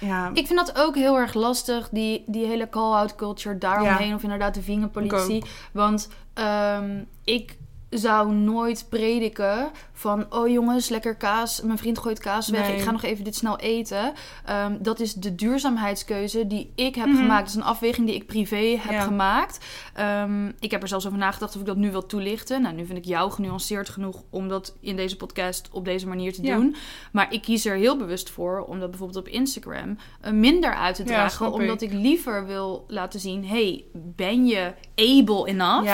Ja, 0.00 0.30
Ik 0.34 0.46
vind 0.46 0.66
dat 0.66 0.78
ook 0.78 0.94
heel 0.94 1.18
erg 1.18 1.34
lastig, 1.34 1.88
die, 1.88 2.24
die 2.26 2.46
hele 2.46 2.68
call-out 2.68 3.14
culture 3.14 3.58
daaromheen. 3.58 4.14
Of 4.14 4.22
inderdaad 4.22 4.54
de 4.54 4.62
vingerpolitie. 4.62 5.44
Want 5.72 6.08
ehm, 6.34 7.02
ik 7.24 7.56
zou 7.98 8.32
nooit 8.32 8.86
prediken 8.88 9.70
van... 9.92 10.26
Oh 10.32 10.48
jongens, 10.48 10.88
lekker 10.88 11.14
kaas. 11.16 11.60
Mijn 11.62 11.78
vriend 11.78 11.98
gooit 11.98 12.18
kaas 12.18 12.48
weg. 12.48 12.66
Nee. 12.68 12.76
Ik 12.76 12.82
ga 12.82 12.90
nog 12.90 13.02
even 13.02 13.24
dit 13.24 13.34
snel 13.36 13.58
eten. 13.58 14.12
Ehm, 14.44 14.76
dat 14.82 15.00
is 15.00 15.14
de 15.14 15.34
duurzaamheidskeuze 15.34 16.46
die 16.46 16.72
ik 16.74 16.94
heb 16.94 17.06
Mhm. 17.06 17.16
gemaakt. 17.16 17.40
Dat 17.40 17.48
is 17.48 17.54
een 17.54 17.62
afweging 17.62 18.06
die 18.06 18.14
ik 18.16 18.26
privé 18.26 18.76
heb 18.80 18.92
Ja. 18.92 19.00
gemaakt. 19.00 19.64
Ehm, 19.94 20.48
ik 20.60 20.70
heb 20.70 20.82
er 20.82 20.88
zelfs 20.88 21.06
over 21.06 21.18
nagedacht 21.18 21.54
of 21.54 21.60
ik 21.60 21.66
dat 21.66 21.76
nu 21.76 21.90
wil 21.90 22.06
toelichten. 22.06 22.62
Nou, 22.62 22.74
nu 22.74 22.86
vind 22.86 22.98
ik 22.98 23.04
jou 23.04 23.30
genuanceerd 23.30 23.88
genoeg 23.88 24.22
om 24.30 24.48
dat 24.48 24.76
in 24.80 24.96
deze 24.96 25.16
podcast 25.16 25.68
op 25.72 25.84
deze 25.84 26.06
manier 26.08 26.32
te 26.32 26.42
Ja. 26.42 26.56
doen. 26.56 26.76
Maar 27.12 27.32
ik 27.32 27.42
kies 27.42 27.64
er 27.64 27.76
heel 27.76 27.96
bewust 27.96 28.30
voor 28.30 28.60
om 28.64 28.80
dat 28.80 28.90
bijvoorbeeld 28.90 29.18
op 29.26 29.32
Instagram 29.32 29.98
eh, 30.20 30.32
minder 30.32 30.74
uit 30.74 30.94
te 30.94 31.02
dragen. 31.02 31.52
omdat 31.52 31.82
ik. 31.82 31.92
ik 31.92 31.98
liever 31.98 32.46
wil 32.46 32.84
laten 32.88 33.20
zien: 33.20 33.44
hey, 33.46 33.84
ben 33.92 34.46
je 34.46 34.72
able 34.96 35.46
enough? 35.46 35.84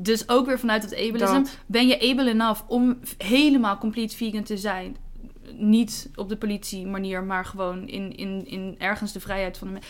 Dus 0.00 0.28
ook 0.28 0.46
weer 0.46 0.58
vanuit 0.58 0.82
het 0.82 0.94
ableism. 0.94 1.32
Dat. 1.32 1.58
Ben 1.66 1.86
je 1.86 2.10
able 2.10 2.30
enough 2.30 2.62
om 2.66 2.98
helemaal 3.18 3.78
complete 3.78 4.16
vegan 4.16 4.42
te 4.42 4.56
zijn? 4.56 4.96
Niet 5.52 6.10
op 6.14 6.28
de 6.28 6.36
politie 6.36 6.86
manier, 6.86 7.22
maar 7.22 7.44
gewoon 7.44 7.88
in, 7.88 8.16
in, 8.16 8.46
in 8.46 8.74
ergens 8.78 9.12
de 9.12 9.20
vrijheid 9.20 9.58
van 9.58 9.66
de 9.66 9.72
mens. 9.72 9.86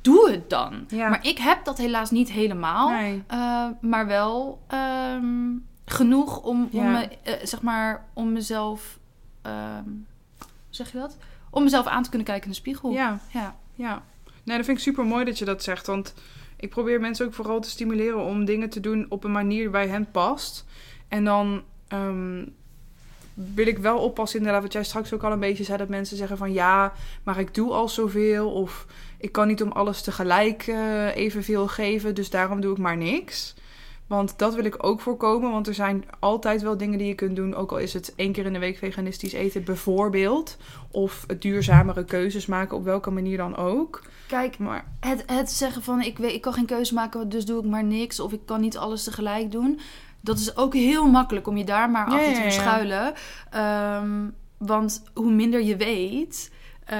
Doe 0.00 0.30
het 0.30 0.50
dan. 0.50 0.84
Ja. 0.88 1.08
Maar 1.08 1.26
ik 1.26 1.38
heb 1.38 1.64
dat 1.64 1.78
helaas 1.78 2.10
niet 2.10 2.30
helemaal. 2.30 2.90
nee. 2.90 3.22
Eh, 3.26 3.66
maar 3.80 4.06
wel 4.06 4.60
ehm, 4.66 5.52
genoeg 5.84 6.42
om, 6.42 6.68
om, 6.72 6.90
me, 6.90 7.08
eh, 7.22 7.34
zeg 7.42 7.62
maar, 7.62 8.06
om 8.12 8.32
mezelf... 8.32 8.98
hoe 9.42 9.50
zeg 10.70 10.92
je 10.92 10.98
dat? 10.98 11.16
Om 11.50 11.62
mezelf 11.62 11.86
aan 11.86 12.02
te 12.02 12.08
kunnen 12.08 12.26
kijken 12.26 12.44
in 12.44 12.50
de 12.50 12.56
spiegel. 12.56 12.90
Ja, 12.92 13.20
Ja. 13.32 13.56
ja. 13.74 14.02
Nee, 14.44 14.56
dat 14.56 14.66
vind 14.66 14.78
ik 14.78 14.84
super 14.84 15.04
mooi 15.04 15.24
dat 15.24 15.38
je 15.38 15.44
dat 15.44 15.62
zegt. 15.62 15.86
Want 15.86 16.14
ik 16.60 16.70
probeer 16.70 17.00
mensen 17.00 17.26
ook 17.26 17.34
vooral 17.34 17.60
te 17.60 17.70
stimuleren 17.70 18.24
om 18.24 18.44
dingen 18.44 18.70
te 18.70 18.80
doen 18.80 19.06
op 19.08 19.24
een 19.24 19.32
manier 19.32 19.60
die 19.60 19.70
bij 19.70 19.88
hen 19.88 20.10
past. 20.10 20.64
En 21.08 21.24
dan 21.24 21.62
ehm, 21.88 22.44
wil 23.34 23.66
ik 23.66 23.78
wel 23.78 23.98
oppassen, 23.98 24.38
inderdaad, 24.38 24.62
wat 24.62 24.72
jij 24.72 24.84
straks 24.84 25.12
ook 25.12 25.22
al 25.22 25.32
een 25.32 25.40
beetje 25.40 25.64
zei, 25.64 25.78
dat 25.78 25.88
mensen 25.88 26.16
zeggen 26.16 26.36
van 26.36 26.52
ja, 26.52 26.92
maar 27.22 27.38
ik 27.38 27.54
doe 27.54 27.72
al 27.72 27.88
zoveel. 27.88 28.50
Of 28.52 28.86
ik 29.18 29.32
kan 29.32 29.46
niet 29.46 29.62
om 29.62 29.72
alles 29.72 30.02
tegelijk 30.02 30.66
eh, 30.66 31.16
evenveel 31.16 31.68
geven, 31.68 32.14
dus 32.14 32.30
daarom 32.30 32.60
doe 32.60 32.72
ik 32.72 32.78
maar 32.78 32.96
niks. 32.96 33.54
Want 34.10 34.38
dat 34.38 34.54
wil 34.54 34.64
ik 34.64 34.84
ook 34.84 35.00
voorkomen, 35.00 35.50
want 35.50 35.66
er 35.66 35.74
zijn 35.74 36.04
altijd 36.18 36.62
wel 36.62 36.76
dingen 36.76 36.98
die 36.98 37.06
je 37.06 37.14
kunt 37.14 37.36
doen. 37.36 37.54
Ook 37.54 37.70
al 37.70 37.78
is 37.78 37.92
het 37.92 38.12
één 38.16 38.32
keer 38.32 38.46
in 38.46 38.52
de 38.52 38.58
week 38.58 38.78
veganistisch 38.78 39.32
eten, 39.32 39.64
bijvoorbeeld. 39.64 40.56
Of 40.90 41.26
duurzamere 41.38 42.04
keuzes 42.04 42.46
maken, 42.46 42.76
op 42.76 42.84
welke 42.84 43.10
manier 43.10 43.36
dan 43.36 43.56
ook. 43.56 44.02
Kijk, 44.26 44.58
Maar 44.58 44.84
het, 45.00 45.22
het 45.26 45.50
zeggen 45.50 45.82
van 45.82 46.00
ik, 46.00 46.18
weet, 46.18 46.32
ik 46.32 46.40
kan 46.40 46.52
geen 46.52 46.66
keuze 46.66 46.94
maken, 46.94 47.28
dus 47.28 47.44
doe 47.44 47.58
ik 47.62 47.70
maar 47.70 47.84
niks. 47.84 48.20
Of 48.20 48.32
ik 48.32 48.40
kan 48.44 48.60
niet 48.60 48.76
alles 48.76 49.04
tegelijk 49.04 49.52
doen. 49.52 49.80
Dat 50.20 50.38
is 50.38 50.56
ook 50.56 50.74
heel 50.74 51.10
makkelijk 51.10 51.46
om 51.46 51.56
je 51.56 51.64
daar 51.64 51.90
maar 51.90 52.06
achter 52.06 52.28
ja, 52.28 52.34
te 52.34 52.42
ja. 52.42 52.50
verschuilen. 52.50 53.14
Ehm, 53.50 54.28
want 54.56 55.02
hoe 55.14 55.32
minder 55.32 55.62
je 55.62 55.76
weet, 55.76 56.50
eh, 56.90 56.98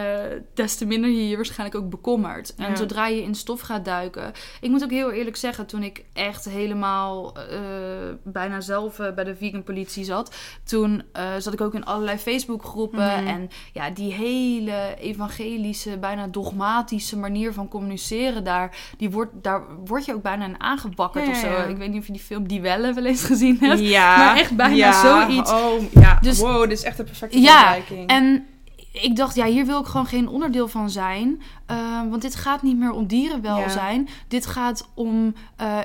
des 0.54 0.76
te 0.76 0.86
minder 0.86 1.10
je 1.10 1.28
je 1.28 1.36
waarschijnlijk 1.36 1.78
ook 1.84 1.90
bekommert. 1.90 2.54
En 2.56 2.68
Ja. 2.68 2.76
zodra 2.76 3.06
je 3.06 3.22
in 3.22 3.34
stof 3.34 3.60
gaat 3.60 3.84
duiken. 3.84 4.32
Ik 4.60 4.70
moet 4.70 4.82
ook 4.84 4.90
heel 4.90 5.10
eerlijk 5.10 5.36
zeggen, 5.36 5.66
toen 5.66 5.82
ik 5.82 6.04
echt 6.12 6.44
helemaal 6.44 7.36
eh, 7.36 7.42
bijna 8.24 8.60
zelf 8.60 8.98
eh, 8.98 9.14
bij 9.14 9.24
de 9.24 9.36
vegan 9.36 9.62
politie 9.62 10.04
zat, 10.04 10.34
toen 10.64 11.02
zat 11.38 11.52
ik 11.52 11.60
ook 11.60 11.74
in 11.74 11.84
allerlei 11.84 12.18
Facebook 12.18 12.64
groepen. 12.64 12.98
Mhm. 13.22 13.26
En 13.26 13.48
ja, 13.72 13.90
die 13.90 14.12
hele 14.12 14.94
evangelische, 14.98 15.98
bijna 15.98 16.26
dogmatische 16.26 17.18
manier 17.18 17.52
van 17.52 17.68
communiceren 17.68 18.44
daar, 18.44 18.76
die 18.96 19.10
wordt, 19.10 19.30
daar 19.42 19.62
word 19.84 20.04
je 20.04 20.14
ook 20.14 20.22
bijna 20.22 20.44
in 20.44 20.60
aangebakkerd 20.60 21.24
Ja, 21.24 21.30
of 21.30 21.36
zo. 21.38 21.46
ja. 21.46 21.64
Ik 21.64 21.76
weet 21.76 21.90
niet 21.90 22.00
of 22.00 22.06
je 22.06 22.12
die 22.12 22.22
film 22.22 22.48
Die 22.48 22.60
Welle 22.60 22.94
wel 22.94 23.04
eens 23.04 23.24
gezien 23.24 23.56
hebt. 23.60 23.80
ja, 23.80 24.16
maar 24.16 24.36
echt 24.36 24.56
bijna 24.56 24.92
zoiets. 25.02 25.52
Oh, 25.52 25.82
ja. 25.92 26.18
Dus- 26.20 26.38
wow, 26.40 26.60
dit 26.62 26.72
is 26.78 26.84
echt 26.84 26.98
een 26.98 27.04
perfecte 27.04 27.40
Ja, 27.40 27.58
vergelijking. 27.74 28.08
En 28.08 28.46
ik 28.92 29.16
dacht, 29.16 29.34
ja, 29.34 29.46
hier 29.46 29.66
wil 29.66 29.80
ik 29.80 29.86
gewoon 29.86 30.06
geen 30.06 30.28
onderdeel 30.28 30.68
van 30.68 30.90
zijn. 30.90 31.42
Eh, 31.66 31.76
want 32.10 32.22
dit 32.22 32.34
gaat 32.34 32.62
niet 32.62 32.76
meer 32.78 32.92
om 32.92 33.06
dierenwelzijn. 33.06 34.08
Dit 34.28 34.46
gaat 34.46 34.88
om, 34.94 35.34
eh, 35.56 35.78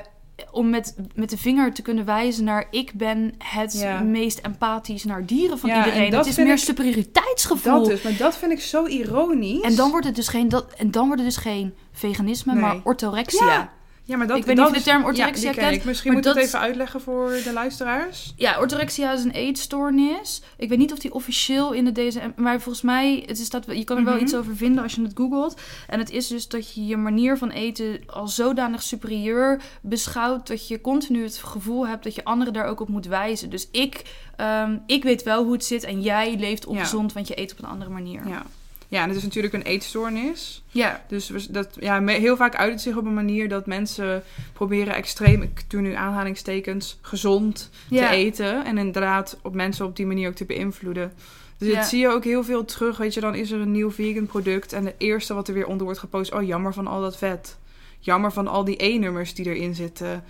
om 0.52 0.70
met, 0.70 0.96
met 1.14 1.30
de 1.30 1.38
vinger 1.38 1.72
te 1.72 1.82
kunnen 1.82 2.04
wijzen 2.04 2.44
naar... 2.44 2.66
ik 2.70 2.92
ben 2.94 3.34
het 3.38 3.72
Ja. 3.80 4.00
meest 4.00 4.38
empathisch 4.38 5.04
naar 5.04 5.26
dieren 5.26 5.58
van 5.58 5.70
Ja, 5.70 5.84
iedereen. 5.84 6.10
dat 6.10 6.24
Het 6.26 6.38
is 6.38 6.44
meer 6.44 6.52
ik- 6.54 6.58
superioriteitsgevoel. 6.58 7.72
dat 7.78 7.86
dus, 7.86 8.02
maar 8.02 8.16
dat 8.16 8.36
vind 8.36 8.52
ik 8.52 8.60
zo 8.60 8.86
ironisch. 8.86 9.60
En 9.60 9.74
dan 9.76 9.90
wordt 9.90 10.06
het 10.06 10.14
dus 10.16 10.28
geen, 10.28 10.48
dat, 10.48 10.72
en 10.72 10.90
dan 10.90 11.06
wordt 11.06 11.22
het 11.22 11.34
dus 11.34 11.42
geen 11.42 11.74
veganisme, 11.92 12.52
Nee. 12.52 12.62
maar 12.62 12.76
orthorexia. 12.84 13.72
Ja. 14.06 14.16
Maar 14.16 14.26
dat, 14.26 14.36
Ik 14.36 14.44
weet 14.44 14.54
niet 14.56 14.64
dat 14.64 14.74
of 14.74 14.78
je 14.78 14.84
de 14.84 14.90
term 14.90 15.04
orthorexia 15.04 15.50
ja, 15.50 15.56
kent, 15.56 15.74
ik. 15.74 15.84
Misschien 15.84 16.12
moet 16.12 16.24
je 16.24 16.30
het 16.30 16.38
even 16.38 16.58
uitleggen 16.58 17.00
voor 17.00 17.30
de 17.44 17.52
luisteraars. 17.52 18.32
Ja, 18.36 18.58
orthorexia 18.60 19.12
is 19.12 19.24
een 19.24 19.30
eetstoornis. 19.30 20.42
Ik 20.56 20.68
weet 20.68 20.78
niet 20.78 20.92
of 20.92 20.98
die 20.98 21.12
officieel 21.14 21.72
in 21.72 21.84
de 21.84 21.92
DSM... 21.92 22.30
Maar 22.36 22.60
volgens 22.60 22.84
mij, 22.84 23.22
het 23.26 23.38
is 23.38 23.50
dat, 23.50 23.64
je 23.68 23.84
kan 23.84 23.96
er 23.96 24.04
wel 24.04 24.14
Mhm. 24.14 24.22
iets 24.22 24.34
over 24.34 24.56
vinden 24.56 24.82
als 24.82 24.94
je 24.94 25.02
het 25.02 25.12
googelt. 25.14 25.60
En 25.88 25.98
het 25.98 26.10
is 26.10 26.26
dus 26.26 26.48
dat 26.48 26.74
je 26.74 26.86
je 26.86 26.96
manier 26.96 27.36
van 27.38 27.50
eten 27.50 28.00
als 28.06 28.34
zodanig 28.34 28.82
superieur 28.82 29.62
beschouwt... 29.82 30.46
dat 30.46 30.68
je 30.68 30.80
continu 30.80 31.22
het 31.22 31.36
gevoel 31.36 31.86
hebt 31.86 32.04
dat 32.04 32.14
je 32.14 32.24
anderen 32.24 32.52
daar 32.52 32.66
ook 32.66 32.80
op 32.80 32.88
moet 32.88 33.06
wijzen. 33.06 33.50
Dus 33.50 33.68
ik, 33.70 34.02
ehm, 34.36 34.78
ik 34.86 35.02
weet 35.02 35.22
wel 35.22 35.44
hoe 35.44 35.52
het 35.52 35.64
zit 35.64 35.84
en 35.84 36.00
jij 36.00 36.36
leeft 36.38 36.66
ongezond... 36.66 37.12
want 37.12 37.28
je 37.28 37.40
eet 37.40 37.52
op 37.52 37.58
een 37.58 37.64
andere 37.68 37.90
manier. 37.90 38.28
Ja. 38.28 38.42
Ja, 38.88 39.02
en 39.02 39.08
het 39.08 39.16
is 39.16 39.22
natuurlijk 39.22 39.54
een 39.54 39.62
eetstoornis. 39.62 40.62
Ja. 40.68 41.04
Dus 41.08 41.26
dat, 41.50 41.76
ja, 41.80 42.06
heel 42.06 42.36
vaak 42.36 42.54
uit 42.54 42.72
het 42.72 42.80
zich 42.80 42.96
op 42.96 43.04
een 43.04 43.14
manier 43.14 43.48
dat 43.48 43.66
mensen 43.66 44.22
proberen 44.52 44.94
extreem, 44.94 45.42
ik 45.42 45.64
doe 45.70 45.80
nu 45.80 45.92
aanhalingstekens, 45.94 46.98
gezond 47.02 47.70
Ja. 47.88 48.08
te 48.08 48.14
eten. 48.14 48.64
En 48.64 48.78
inderdaad 48.78 49.38
op 49.42 49.54
mensen 49.54 49.86
op 49.86 49.96
die 49.96 50.06
manier 50.06 50.28
ook 50.28 50.34
te 50.34 50.44
beïnvloeden. 50.44 51.12
Dus 51.58 51.68
Ja. 51.68 51.74
dat 51.74 51.86
zie 51.86 52.00
je 52.00 52.08
ook 52.08 52.24
heel 52.24 52.44
veel 52.44 52.64
terug. 52.64 52.96
Weet 52.96 53.14
je, 53.14 53.20
dan 53.20 53.34
is 53.34 53.50
er 53.50 53.60
een 53.60 53.72
nieuw 53.72 53.90
vegan 53.90 54.26
product. 54.26 54.72
En 54.72 54.84
de 54.84 54.94
eerste 54.98 55.34
wat 55.34 55.48
er 55.48 55.54
weer 55.54 55.66
onder 55.66 55.84
wordt 55.84 56.00
gepost. 56.00 56.32
Oh, 56.32 56.42
jammer 56.42 56.72
van 56.72 56.86
al 56.86 57.00
dat 57.00 57.16
vet. 57.16 57.56
Jammer 58.00 58.32
van 58.32 58.46
al 58.46 58.64
die 58.64 58.82
E-nummers 58.84 59.34
die 59.34 59.46
erin 59.54 59.74
zitten. 59.74 60.24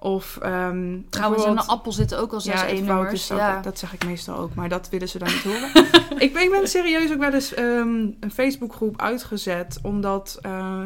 Of 0.00 0.38
ehm 0.42 0.98
Trouwens, 1.08 1.44
in 1.44 1.50
een 1.50 1.58
appel 1.58 1.92
zitten 1.92 2.18
ook 2.18 2.32
al 2.32 2.40
zes 2.40 2.60
ja, 2.60 3.56
ook, 3.56 3.62
dat 3.62 3.78
zeg 3.78 3.92
ik 3.92 4.04
meestal 4.04 4.36
ook, 4.36 4.54
maar 4.54 4.68
dat 4.68 4.88
willen 4.88 5.08
ze 5.08 5.18
dan 5.18 5.28
niet 5.28 5.42
horen. 5.42 5.68
ik, 6.24 6.32
ben, 6.32 6.42
ik 6.42 6.50
ben 6.50 6.68
serieus 6.68 7.12
ook 7.12 7.18
wel 7.18 7.32
eens 7.32 7.54
ehm, 7.54 8.06
een 8.20 8.30
Facebookgroep 8.32 9.00
uitgezet, 9.00 9.78
omdat 9.82 10.38
eh, 10.42 10.84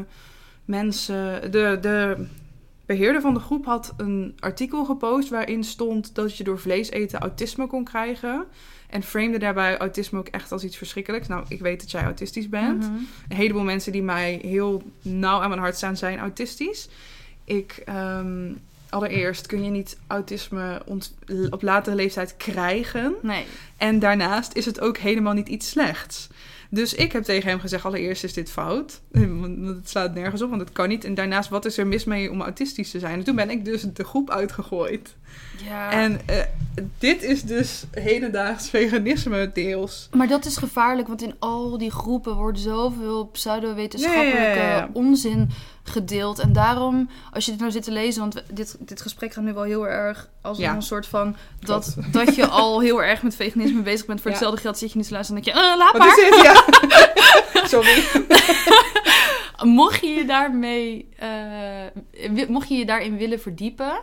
mensen, 0.64 1.50
de, 1.50 1.78
de 1.80 2.26
beheerder 2.86 3.20
van 3.20 3.34
de 3.34 3.40
groep 3.40 3.64
had 3.64 3.94
een 3.96 4.36
artikel 4.38 4.84
gepost 4.84 5.28
waarin 5.28 5.64
stond 5.64 6.14
dat 6.14 6.36
je 6.36 6.44
door 6.44 6.58
vlees 6.58 6.90
eten 6.90 7.20
autisme 7.20 7.66
kon 7.66 7.84
krijgen. 7.84 8.44
En 8.88 9.02
framede 9.02 9.38
daarbij 9.38 9.78
autisme 9.78 10.18
ook 10.18 10.28
echt 10.28 10.52
als 10.52 10.64
iets 10.64 10.76
verschrikkelijks. 10.76 11.28
Nou, 11.28 11.44
ik 11.48 11.60
weet 11.60 11.80
dat 11.80 11.90
jij 11.90 12.02
autistisch 12.02 12.48
bent. 12.48 12.82
Mhm. 12.82 12.94
Een 13.28 13.36
heleboel 13.36 13.62
mensen 13.62 13.92
die 13.92 14.02
mij 14.02 14.38
heel 14.42 14.82
nauw 15.02 15.40
aan 15.40 15.48
mijn 15.48 15.60
hart 15.60 15.76
staan 15.76 15.96
zijn 15.96 16.18
autistisch. 16.18 16.88
Ik, 17.44 17.82
ehm, 17.84 18.52
allereerst 18.92 19.46
kun 19.46 19.64
je 19.64 19.70
niet 19.70 19.98
autisme 20.06 20.82
op 21.50 21.62
latere 21.62 21.96
leeftijd 21.96 22.36
krijgen. 22.36 23.14
Nee. 23.22 23.44
En 23.76 23.98
daarnaast 23.98 24.52
is 24.56 24.64
het 24.64 24.80
ook 24.80 24.96
helemaal 24.96 25.32
niet 25.32 25.48
iets 25.48 25.68
slechts. 25.68 26.28
Dus 26.70 26.94
ik 26.94 27.12
heb 27.12 27.22
tegen 27.22 27.48
hem 27.48 27.60
gezegd, 27.60 27.84
allereerst 27.84 28.24
is 28.24 28.32
dit 28.32 28.50
fout. 28.50 29.00
Want 29.10 29.66
het 29.66 29.88
slaat 29.88 30.14
nergens 30.14 30.42
op, 30.42 30.48
want 30.48 30.60
het 30.60 30.72
kan 30.72 30.88
niet. 30.88 31.04
En 31.04 31.14
daarnaast, 31.14 31.48
wat 31.48 31.64
is 31.64 31.78
er 31.78 31.86
mis 31.86 32.04
mee 32.04 32.30
om 32.30 32.42
autistisch 32.42 32.90
te 32.90 32.98
zijn? 32.98 33.18
En 33.18 33.24
toen 33.24 33.36
ben 33.36 33.50
ik 33.50 33.64
dus 33.64 33.82
de 33.82 34.04
groep 34.04 34.30
uitgegooid. 34.30 35.14
Ja. 35.68 35.90
En 35.90 36.20
eh, 36.26 36.36
dit 36.98 37.22
is 37.22 37.42
dus 37.42 37.84
hedendaags 37.90 38.70
veganisme 38.70 39.50
deels. 39.52 40.08
Maar 40.12 40.28
dat 40.28 40.44
is 40.44 40.56
gevaarlijk, 40.56 41.08
want 41.08 41.22
in 41.22 41.34
al 41.38 41.78
die 41.78 41.90
groepen 41.90 42.34
wordt 42.36 42.58
zoveel 42.58 43.26
pseudowetenschappelijke 43.26 44.38
Ja, 44.38 44.54
ja, 44.54 44.54
ja, 44.54 44.76
ja. 44.76 44.88
onzin 44.92 45.50
gedeeld. 45.82 46.38
En 46.38 46.52
daarom, 46.52 47.10
als 47.32 47.44
je 47.44 47.50
dit 47.50 47.60
nou 47.60 47.72
zit 47.72 47.82
te 47.82 47.90
lezen, 47.92 48.20
want 48.20 48.42
dit, 48.52 48.76
dit 48.78 49.00
gesprek 49.00 49.32
gaat 49.32 49.44
nu 49.44 49.52
wel 49.52 49.62
heel 49.62 49.88
erg 49.88 50.28
als 50.40 50.58
een 50.58 50.82
soort 50.82 51.06
van 51.06 51.36
dat, 51.60 51.96
dat 52.10 52.34
je 52.34 52.46
al 52.62 52.80
heel 52.80 53.02
erg 53.02 53.22
met 53.22 53.36
veganisme 53.36 53.82
bezig 53.82 54.06
bent. 54.06 54.20
Voor 54.20 54.30
hetzelfde 54.30 54.60
geld 54.60 54.78
zit 54.78 54.92
je 54.92 54.96
niet 54.98 55.06
te 55.06 55.12
luisteren 55.12 55.42
en 55.42 55.52
denk 55.52 55.56
je, 55.56 55.62
eh, 55.62 55.76
laat 55.78 55.92
Wat 55.92 56.06
maar. 56.06 56.18
is? 56.18 56.42
Ja. 56.42 57.66
Sorry. 57.74 58.02
Mocht 59.62 60.00
je 60.00 60.06
je 60.08 60.24
daarmee, 60.24 61.08
eh, 61.16 62.48
mocht 62.48 62.68
je 62.68 62.74
je 62.74 62.86
daarin 62.86 63.16
willen 63.16 63.40
verdiepen, 63.40 64.00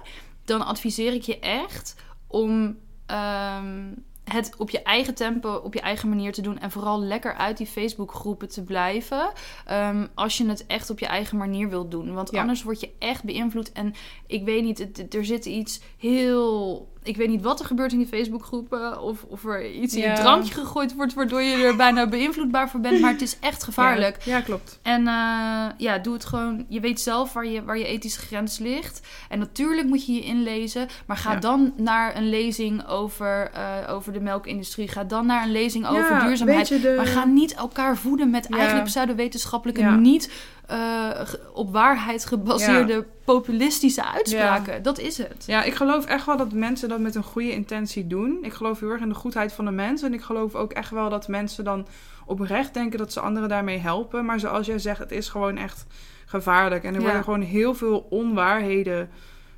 dan 0.50 0.66
adviseer 0.66 1.14
ik 1.14 1.22
je 1.22 1.40
echt 1.40 1.96
om 2.28 2.78
ehm, 3.06 3.94
het 4.24 4.54
op 4.58 4.70
je 4.70 4.82
eigen 4.82 5.16
tempo, 5.16 5.54
op 5.54 5.74
je 5.74 5.82
eigen 5.82 6.10
manier 6.10 6.32
te 6.34 6.42
doen 6.42 6.60
en 6.60 6.72
vooral 6.72 7.02
lekker 7.02 7.34
uit 7.36 7.58
die 7.58 7.68
Facebookgroepen 7.68 8.50
te 8.50 8.64
blijven. 8.64 9.32
ehm, 9.66 10.08
als 10.16 10.38
je 10.38 10.46
het 10.48 10.66
echt 10.68 10.90
op 10.90 11.00
je 11.00 11.06
eigen 11.06 11.38
manier 11.38 11.70
wilt 11.70 11.92
doen, 11.92 12.14
want 12.14 12.32
Ja. 12.32 12.40
anders 12.42 12.64
word 12.64 12.80
je 12.80 12.92
echt 13.00 13.24
beïnvloed. 13.24 13.72
En 13.72 13.94
ik 14.28 14.46
weet 14.46 14.64
niet, 14.64 14.78
het- 14.78 15.14
er 15.16 15.26
zit 15.26 15.46
iets 15.46 15.82
heel. 15.98 16.92
Ik 17.10 17.18
weet 17.18 17.28
niet 17.30 17.42
wat 17.42 17.60
er 17.60 17.66
gebeurt 17.66 17.92
in 17.92 17.98
die 17.98 18.08
Facebookgroepen. 18.08 19.02
Of, 19.02 19.24
of 19.24 19.46
er 19.46 19.72
iets 19.72 19.94
in 19.96 20.02
Ja. 20.02 20.12
je 20.14 20.20
drankje 20.20 20.54
gegooid 20.54 20.96
wordt, 20.96 21.14
waardoor 21.14 21.42
je 21.42 21.56
er 21.66 21.76
bijna 21.76 22.08
beïnvloedbaar 22.08 22.70
voor 22.70 22.80
bent. 22.80 23.00
Maar 23.00 23.12
het 23.12 23.22
is 23.22 23.38
echt 23.40 23.64
gevaarlijk. 23.64 24.18
Ja, 24.24 24.36
ja, 24.38 24.42
klopt. 24.42 24.80
En 24.82 25.08
eh, 25.08 25.66
ja, 25.78 25.98
doe 26.02 26.14
het 26.14 26.26
gewoon. 26.26 26.66
Je 26.68 26.80
weet 26.80 27.00
zelf 27.02 27.34
waar 27.34 27.46
je, 27.46 27.64
waar 27.64 27.78
je 27.78 27.86
ethische 27.86 28.20
grens 28.20 28.58
ligt. 28.60 29.08
En 29.30 29.40
natuurlijk 29.40 29.88
moet 29.88 30.06
je 30.06 30.14
je 30.14 30.22
inlezen. 30.22 30.88
Maar 31.06 31.18
ga 31.18 31.32
Ja. 31.32 31.40
dan 31.40 31.74
naar 31.78 32.16
een 32.16 32.30
lezing 32.30 32.88
over, 32.88 33.52
eh, 33.54 33.94
over 33.94 34.14
de 34.14 34.20
melkindustrie. 34.22 34.88
Ga 34.88 35.04
dan 35.04 35.26
naar 35.26 35.44
een 35.44 35.52
lezing 35.52 35.88
over 35.88 36.20
duurzaamheid. 36.20 36.68
de- 36.68 36.94
Maar 36.98 37.08
ga 37.08 37.26
niet 37.26 37.54
elkaar 37.54 37.98
voeden 37.98 38.30
met 38.30 38.50
eigenlijk 38.50 38.86
pseudowetenschappelijke, 38.86 39.84
niet 39.84 40.32
eh, 40.70 41.22
op 41.54 41.72
waarheid 41.72 42.26
gebaseerde 42.26 43.06
populistische 43.26 44.06
uitspraken. 44.06 44.84
Dat 44.84 44.98
is 45.00 45.18
het. 45.18 45.44
Ja, 45.48 45.64
ik 45.64 45.74
geloof 45.74 46.06
echt 46.06 46.26
wel 46.26 46.38
dat 46.38 46.52
mensen 46.54 46.90
dat 46.90 47.00
met 47.00 47.16
een 47.16 47.24
goede 47.24 47.52
intentie 47.52 48.08
doen. 48.08 48.38
Ik 48.42 48.54
geloof 48.54 48.80
heel 48.80 48.90
erg 48.90 49.02
in 49.02 49.10
de 49.10 49.16
goedheid 49.16 49.54
van 49.54 49.66
de 49.66 49.72
mens. 49.72 50.02
En 50.02 50.14
ik 50.14 50.22
geloof 50.22 50.56
ook 50.56 50.72
echt 50.74 50.90
wel 50.92 51.10
dat 51.10 51.28
mensen 51.28 51.64
dan 51.64 51.88
oprecht 52.26 52.74
denken 52.74 52.98
dat 52.98 53.14
ze 53.14 53.20
anderen 53.20 53.50
daarmee 53.50 53.78
helpen. 53.78 54.26
Maar 54.26 54.40
zoals 54.40 54.66
jij 54.66 54.80
zegt, 54.80 55.00
het 55.00 55.12
is 55.12 55.30
gewoon 55.30 55.58
echt 55.58 55.86
gevaarlijk. 56.26 56.84
En 56.84 56.90
er 56.94 57.00
Ja. 57.00 57.06
worden 57.06 57.24
gewoon 57.24 57.42
heel 57.42 57.74
veel 57.74 58.08
onwaarheden 58.10 59.10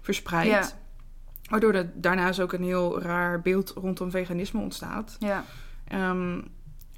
verspreid. 0.01 0.75
Waardoor 1.49 1.73
er 1.73 1.91
daarnaast 1.95 2.39
ook 2.39 2.53
een 2.53 2.63
heel 2.63 3.01
raar 3.01 3.41
beeld 3.41 3.73
rondom 3.75 4.11
veganisme 4.11 4.61
ontstaat. 4.61 5.15
Ja. 5.19 5.43
Ehm, 5.87 6.39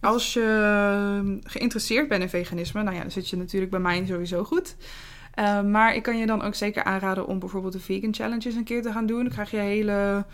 als 0.03 0.33
je 0.33 1.39
geïnteresseerd 1.43 2.07
bent 2.07 2.21
in 2.21 2.29
veganisme, 2.29 2.83
nou 2.83 2.95
ja, 2.95 3.01
dan 3.01 3.11
zit 3.11 3.29
je 3.29 3.37
natuurlijk 3.37 3.71
bij 3.71 3.79
mij 3.79 4.05
sowieso 4.05 4.43
goed. 4.43 4.75
Ehm, 5.33 5.71
maar 5.71 5.95
ik 5.95 6.03
kan 6.03 6.17
je 6.17 6.25
dan 6.25 6.41
ook 6.41 6.55
zeker 6.55 6.83
aanraden 6.83 7.27
om 7.27 7.39
bijvoorbeeld 7.39 7.73
de 7.73 7.79
vegan 7.79 8.13
challenges 8.13 8.55
een 8.55 8.63
keer 8.63 8.81
te 8.81 8.91
gaan 8.91 9.05
doen. 9.05 9.23
Dan 9.23 9.31
krijg 9.31 9.51
je 9.51 9.57
hele, 9.57 10.25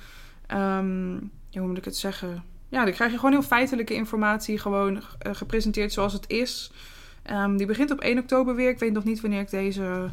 ehm, 0.47 1.17
hoe 1.51 1.67
moet 1.67 1.77
ik 1.77 1.85
het 1.85 1.97
zeggen? 1.97 2.43
Ja, 2.69 2.83
dan 2.83 2.93
krijg 2.93 3.11
je 3.11 3.17
gewoon 3.17 3.31
heel 3.31 3.41
feitelijke 3.41 3.93
informatie, 3.93 4.57
gewoon 4.57 5.01
eh, 5.19 5.35
gepresenteerd 5.35 5.93
zoals 5.93 6.13
het 6.13 6.29
is. 6.29 6.71
Ehm, 7.23 7.57
die 7.57 7.65
begint 7.65 7.91
op 7.91 8.03
1 8.03 8.17
oktober 8.17 8.55
weer. 8.55 8.69
Ik 8.69 8.79
weet 8.79 8.93
nog 8.93 9.03
niet 9.03 9.21
wanneer 9.21 9.41
ik 9.41 9.49
deze, 9.49 10.09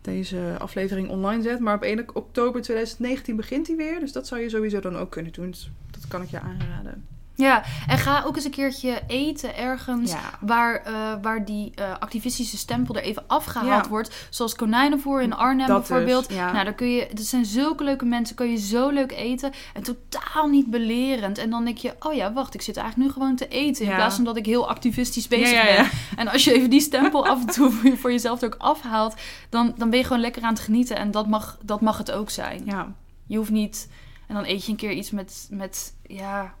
deze 0.00 0.56
aflevering 0.58 1.08
online 1.08 1.42
zet. 1.42 1.60
Maar 1.60 1.74
op 1.74 1.82
1 1.82 2.16
oktober 2.16 2.62
2019 2.62 3.36
begint 3.36 3.66
die 3.66 3.76
weer. 3.76 4.00
Dus 4.00 4.12
dat 4.12 4.26
zou 4.26 4.40
je 4.40 4.48
sowieso 4.48 4.80
dan 4.80 4.96
ook 4.96 5.10
kunnen 5.10 5.32
doen. 5.32 5.50
Dus 5.50 5.70
dat 5.90 6.08
kan 6.08 6.22
ik 6.22 6.28
je 6.28 6.40
aanraden. 6.40 7.04
Ja, 7.36 7.62
en 7.86 7.98
ga 7.98 8.22
ook 8.26 8.36
eens 8.36 8.44
een 8.44 8.50
keertje 8.50 9.00
eten 9.06 9.56
ergens. 9.56 10.10
Ja. 10.12 10.20
Waar, 10.40 10.74
eh, 10.82 10.92
waar 11.22 11.44
die 11.44 11.72
eh, 11.74 11.92
activistische 11.98 12.56
stempel 12.56 12.94
er 12.96 13.02
even 13.02 13.24
afgehaald 13.26 13.84
Ja. 13.84 13.90
wordt. 13.90 14.26
Zoals 14.30 14.54
Konijnenvoer 14.54 15.22
in 15.22 15.32
Arnhem 15.34 15.66
Dat 15.66 15.76
bijvoorbeeld. 15.88 16.28
dus, 16.28 16.36
ja. 16.36 16.52
Nou, 16.52 16.64
daar 16.64 16.74
kun 16.74 16.88
je, 16.90 17.08
dat 17.14 17.24
zijn 17.24 17.44
zulke 17.44 17.84
leuke 17.84 18.04
mensen. 18.04 18.36
Kan 18.36 18.50
je 18.50 18.56
zo 18.56 18.88
leuk 18.88 19.12
eten. 19.12 19.52
En 19.74 19.82
totaal 19.82 20.48
niet 20.48 20.70
belerend. 20.70 21.38
En 21.38 21.50
dan 21.50 21.64
denk 21.64 21.78
je, 21.78 21.94
oh 22.00 22.14
ja, 22.14 22.32
wacht, 22.32 22.54
ik 22.54 22.62
zit 22.62 22.76
eigenlijk 22.76 23.08
nu 23.08 23.14
gewoon 23.14 23.36
te 23.36 23.48
eten. 23.48 23.84
In 23.86 23.94
plaats 23.94 24.14
van 24.14 24.24
dat 24.24 24.36
ik 24.36 24.46
heel 24.46 24.68
activistisch 24.68 25.28
bezig 25.28 25.76
ben. 25.76 25.88
En 26.16 26.28
als 26.28 26.44
je 26.44 26.52
even 26.54 26.70
die 26.70 26.80
stempel 26.80 27.26
af 27.26 27.40
en 27.40 27.46
toe 27.46 27.70
voor- 27.70 27.96
voor 28.00 28.10
jezelf 28.10 28.40
er 28.40 28.46
ook 28.46 28.54
afhaalt. 28.58 29.14
Dan, 29.48 29.74
dan 29.76 29.90
ben 29.90 29.98
je 29.98 30.04
gewoon 30.04 30.20
lekker 30.22 30.42
aan 30.42 30.52
het 30.54 30.62
genieten. 30.62 30.96
En 30.96 31.10
dat 31.10 31.26
mag, 31.28 31.58
dat 31.62 31.80
mag 31.80 31.98
het 31.98 32.10
ook 32.12 32.30
zijn. 32.30 32.62
Ja, 32.64 32.92
Je 33.26 33.36
hoeft 33.36 33.50
niet... 33.50 33.88
En 34.28 34.34
dan 34.34 34.44
eet 34.44 34.64
je 34.64 34.70
een 34.70 34.76
keer 34.78 34.92
iets 34.92 35.10
met, 35.10 35.46
met 35.50 35.94
ja... 36.06 36.54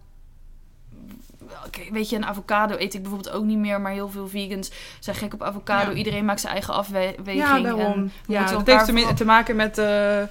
Weet 1.90 2.10
je, 2.10 2.16
een 2.16 2.24
avocado 2.26 2.76
eet 2.78 2.94
ik 2.94 3.02
bijvoorbeeld 3.02 3.34
ook 3.34 3.44
niet 3.44 3.58
meer. 3.58 3.80
Maar 3.80 3.92
heel 3.92 4.08
veel 4.08 4.28
vegans 4.28 4.70
zijn 5.00 5.16
gek 5.16 5.34
op 5.34 5.42
avocado. 5.42 5.90
Ja. 5.90 5.96
Iedereen 5.96 6.24
maakt 6.24 6.40
zijn 6.40 6.52
eigen 6.52 6.74
afweging. 6.74 7.26
ja 7.26 7.60
daarom. 7.60 7.92
En 7.92 8.12
Ja, 8.26 8.50
dat 8.50 8.66
heeft 8.66 9.16
te 9.16 9.24
maken 9.24 9.56
met, 9.56 9.78
eh, 9.78 10.22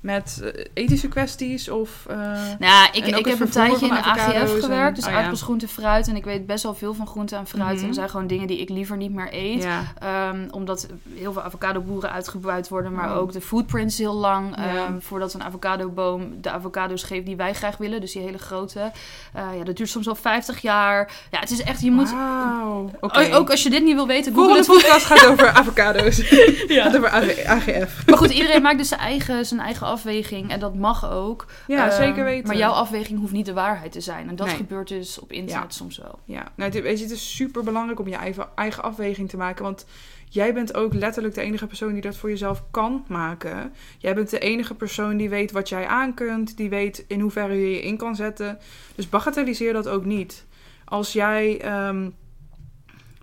met 0.00 0.40
eh, 0.42 0.64
ethische 0.74 1.08
kwesties 1.08 1.68
of... 1.68 1.90
eh, 2.08 2.16
Nou, 2.58 2.88
ik, 2.92 3.06
ik 3.06 3.24
heb 3.26 3.40
een 3.40 3.50
tijdje 3.50 3.86
in 3.86 3.92
de 3.94 4.02
AGF 4.02 4.60
gewerkt. 4.60 4.96
Dus 4.96 5.04
oh 5.04 5.10
ja. 5.10 5.16
aardappels, 5.16 5.42
groente, 5.42 5.68
fruit. 5.68 6.08
En 6.08 6.16
ik 6.16 6.24
weet 6.24 6.46
best 6.46 6.62
wel 6.62 6.74
veel 6.74 6.94
van 6.94 7.06
groente 7.06 7.36
en 7.36 7.46
fruit. 7.46 7.74
Mhm. 7.74 7.82
En 7.82 7.88
er 7.88 7.94
zijn 7.94 8.08
gewoon 8.10 8.26
dingen 8.26 8.46
die 8.46 8.60
ik 8.60 8.68
liever 8.68 8.96
niet 8.96 9.12
meer 9.12 9.28
eet. 9.30 9.62
ja. 9.62 9.82
Ehm, 9.98 10.48
omdat 10.50 10.86
heel 11.14 11.32
veel 11.32 11.42
avocadoboeren 11.42 12.12
uitgebuit 12.12 12.68
worden. 12.68 12.92
Maar 12.92 13.10
Oh. 13.10 13.16
ook 13.16 13.32
de 13.32 13.40
footprint 13.40 13.90
is 13.90 13.98
heel 13.98 14.14
lang. 14.14 14.56
Ja. 14.56 14.64
ehm, 14.74 15.00
voordat 15.00 15.34
een 15.34 15.42
avocadoboom 15.42 16.40
de 16.40 16.50
avocado's 16.50 17.02
geeft 17.02 17.26
die 17.26 17.36
wij 17.36 17.54
graag 17.54 17.76
willen. 17.76 18.00
Dus 18.00 18.12
die 18.12 18.22
hele 18.22 18.38
grote. 18.38 18.90
Eh, 19.32 19.42
ja, 19.58 19.64
dat 19.64 19.76
duurt 19.76 19.88
soms 19.88 20.08
al 20.08 20.14
50 20.14 20.60
jaar. 20.62 21.10
Ja, 21.30 21.38
het 21.40 21.50
is 21.50 21.62
echt... 21.62 21.80
Je 21.80 21.90
moet... 21.90 22.10
Wauw. 22.10 22.90
Oké. 23.00 23.18
O- 23.30 23.34
Ook 23.36 23.50
als 23.50 23.62
je 23.62 23.70
dit 23.70 23.84
niet 23.84 23.94
wil 23.94 24.06
weten, 24.06 24.34
google 24.34 24.64
Volgende 24.64 24.72
het. 24.80 24.82
podcast 24.82 25.04
gaat 25.06 25.26
over 25.26 25.48
avocado's. 25.48 26.16
Ja. 26.68 26.82
Gaat 26.82 26.96
over 26.96 27.08
AG- 27.10 27.44
AGF. 27.44 28.06
Maar 28.06 28.18
goed, 28.18 28.30
iedereen 28.30 28.62
maakt 28.62 28.78
dus 28.78 28.88
zijn 28.88 29.00
eigen, 29.00 29.46
zijn 29.46 29.60
eigen 29.60 29.86
afweging. 29.90 30.50
En 30.50 30.60
dat 30.60 30.74
mag 30.74 31.10
ook. 31.10 31.46
Ja, 31.66 31.86
Ehm, 31.88 31.96
zeker 31.96 32.24
weten. 32.24 32.46
Maar 32.46 32.56
jouw 32.56 32.72
afweging 32.72 33.18
hoeft 33.18 33.32
niet 33.32 33.46
de 33.46 33.52
waarheid 33.52 33.92
te 33.92 34.00
zijn. 34.00 34.28
En 34.28 34.36
dat 34.36 34.46
Nee. 34.46 34.56
gebeurt 34.56 34.88
dus 34.88 35.18
op 35.18 35.32
internet 35.32 35.62
Ja. 35.64 35.70
soms 35.78 35.98
wel. 35.98 36.18
Ja, 36.24 36.48
nou, 36.54 36.70
het, 36.72 36.82
weet 36.82 36.98
je, 36.98 37.04
het 37.04 37.12
is 37.12 37.36
super 37.36 37.64
belangrijk 37.64 38.00
om 38.00 38.08
je 38.08 38.16
eigen, 38.16 38.48
eigen 38.54 38.82
afweging 38.82 39.28
te 39.28 39.36
maken. 39.36 39.64
Want 39.64 39.86
jij 40.28 40.54
bent 40.54 40.74
ook 40.74 40.94
letterlijk 40.94 41.34
de 41.34 41.40
enige 41.40 41.66
persoon 41.66 41.92
die 41.92 42.02
dat 42.02 42.16
voor 42.16 42.28
jezelf 42.28 42.62
kan 42.70 43.04
maken. 43.08 43.72
Jij 43.98 44.14
bent 44.14 44.30
de 44.30 44.38
enige 44.38 44.74
persoon 44.74 45.16
die 45.16 45.28
weet 45.28 45.52
wat 45.52 45.68
jij 45.68 45.86
aan 45.86 46.14
kunt. 46.14 46.56
Die 46.56 46.68
weet 46.68 47.04
in 47.08 47.20
hoeverre 47.20 47.54
je 47.54 47.70
je 47.70 47.82
in 47.82 47.96
kan 47.96 48.16
zetten. 48.16 48.58
Dus 48.94 49.08
bagatelliseer 49.08 49.72
dat 49.72 49.88
ook 49.88 50.04
niet. 50.04 50.46
Als 50.84 51.12
jij, 51.12 51.60
ehm, 51.60 52.10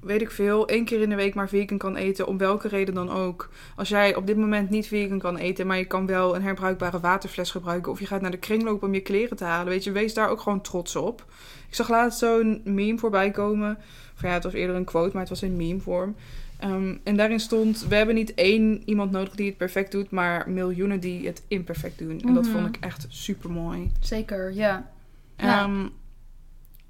weet 0.08 0.22
ik 0.22 0.32
veel, 0.32 0.67
één 0.67 0.86
keer 0.86 1.02
in 1.02 1.10
de 1.10 1.15
week 1.15 1.36
maar 1.36 1.50
vegan 1.50 1.78
kan 1.78 1.96
eten, 1.96 2.28
om 2.28 2.38
welke 2.38 2.67
reden 2.67 2.93
dan 2.93 3.10
ook. 3.12 3.50
Als 3.76 3.89
jij 3.89 4.15
op 4.15 4.28
dit 4.28 4.38
moment 4.38 4.70
niet 4.70 4.88
vegan 4.88 5.20
kan 5.20 5.38
eten, 5.38 5.67
maar 5.67 5.78
je 5.78 5.86
kan 5.86 6.06
wel 6.06 6.36
een 6.36 6.41
herbruikbare 6.41 7.00
waterfles 7.00 7.52
gebruiken. 7.52 7.91
Of 7.91 8.00
je 8.00 8.06
gaat 8.06 8.22
naar 8.22 8.32
de 8.32 8.38
kringloop 8.38 8.84
om 8.84 8.93
je 8.93 9.00
kleren 9.00 9.38
te 9.38 9.43
halen. 9.43 9.67
Weet 9.67 9.84
je, 9.84 9.91
wees 9.91 10.13
daar 10.13 10.30
ook 10.30 10.41
gewoon 10.41 10.62
trots 10.62 10.96
op. 10.96 11.26
Ik 11.70 11.76
zag 11.76 11.89
laatst 11.89 12.20
zo'n 12.20 12.62
meme 12.63 12.98
voorbij 12.98 13.32
komen. 13.32 13.78
Of 14.15 14.22
ja, 14.22 14.30
het 14.30 14.43
was 14.43 14.54
eerder 14.54 14.76
een 14.76 14.84
quote, 14.86 15.12
maar 15.12 15.22
het 15.22 15.30
was 15.30 15.41
in 15.43 15.56
meme 15.56 15.80
vorm. 15.80 16.15
Ehm, 16.60 16.96
en 17.04 17.17
daarin 17.17 17.39
stond: 17.39 17.86
We 17.88 17.96
hebben 17.96 18.15
niet 18.15 18.34
één 18.34 18.82
iemand 18.86 19.12
nodig 19.12 19.36
die 19.36 19.48
het 19.48 19.58
perfect 19.58 19.91
doet, 19.91 20.10
maar 20.12 20.50
miljoenen 20.50 21.00
die 21.00 21.26
het 21.28 21.43
imperfect 21.48 21.98
doen. 22.00 22.22
En 22.22 22.34
dat 22.34 22.43
Mhm. 22.43 22.54
vond 22.54 22.67
ik 22.76 22.78
echt 22.84 23.06
super 23.10 23.52
mooi. 23.52 23.91
Zeker, 24.00 24.54
ja. 24.54 24.89
Ja. 25.38 25.70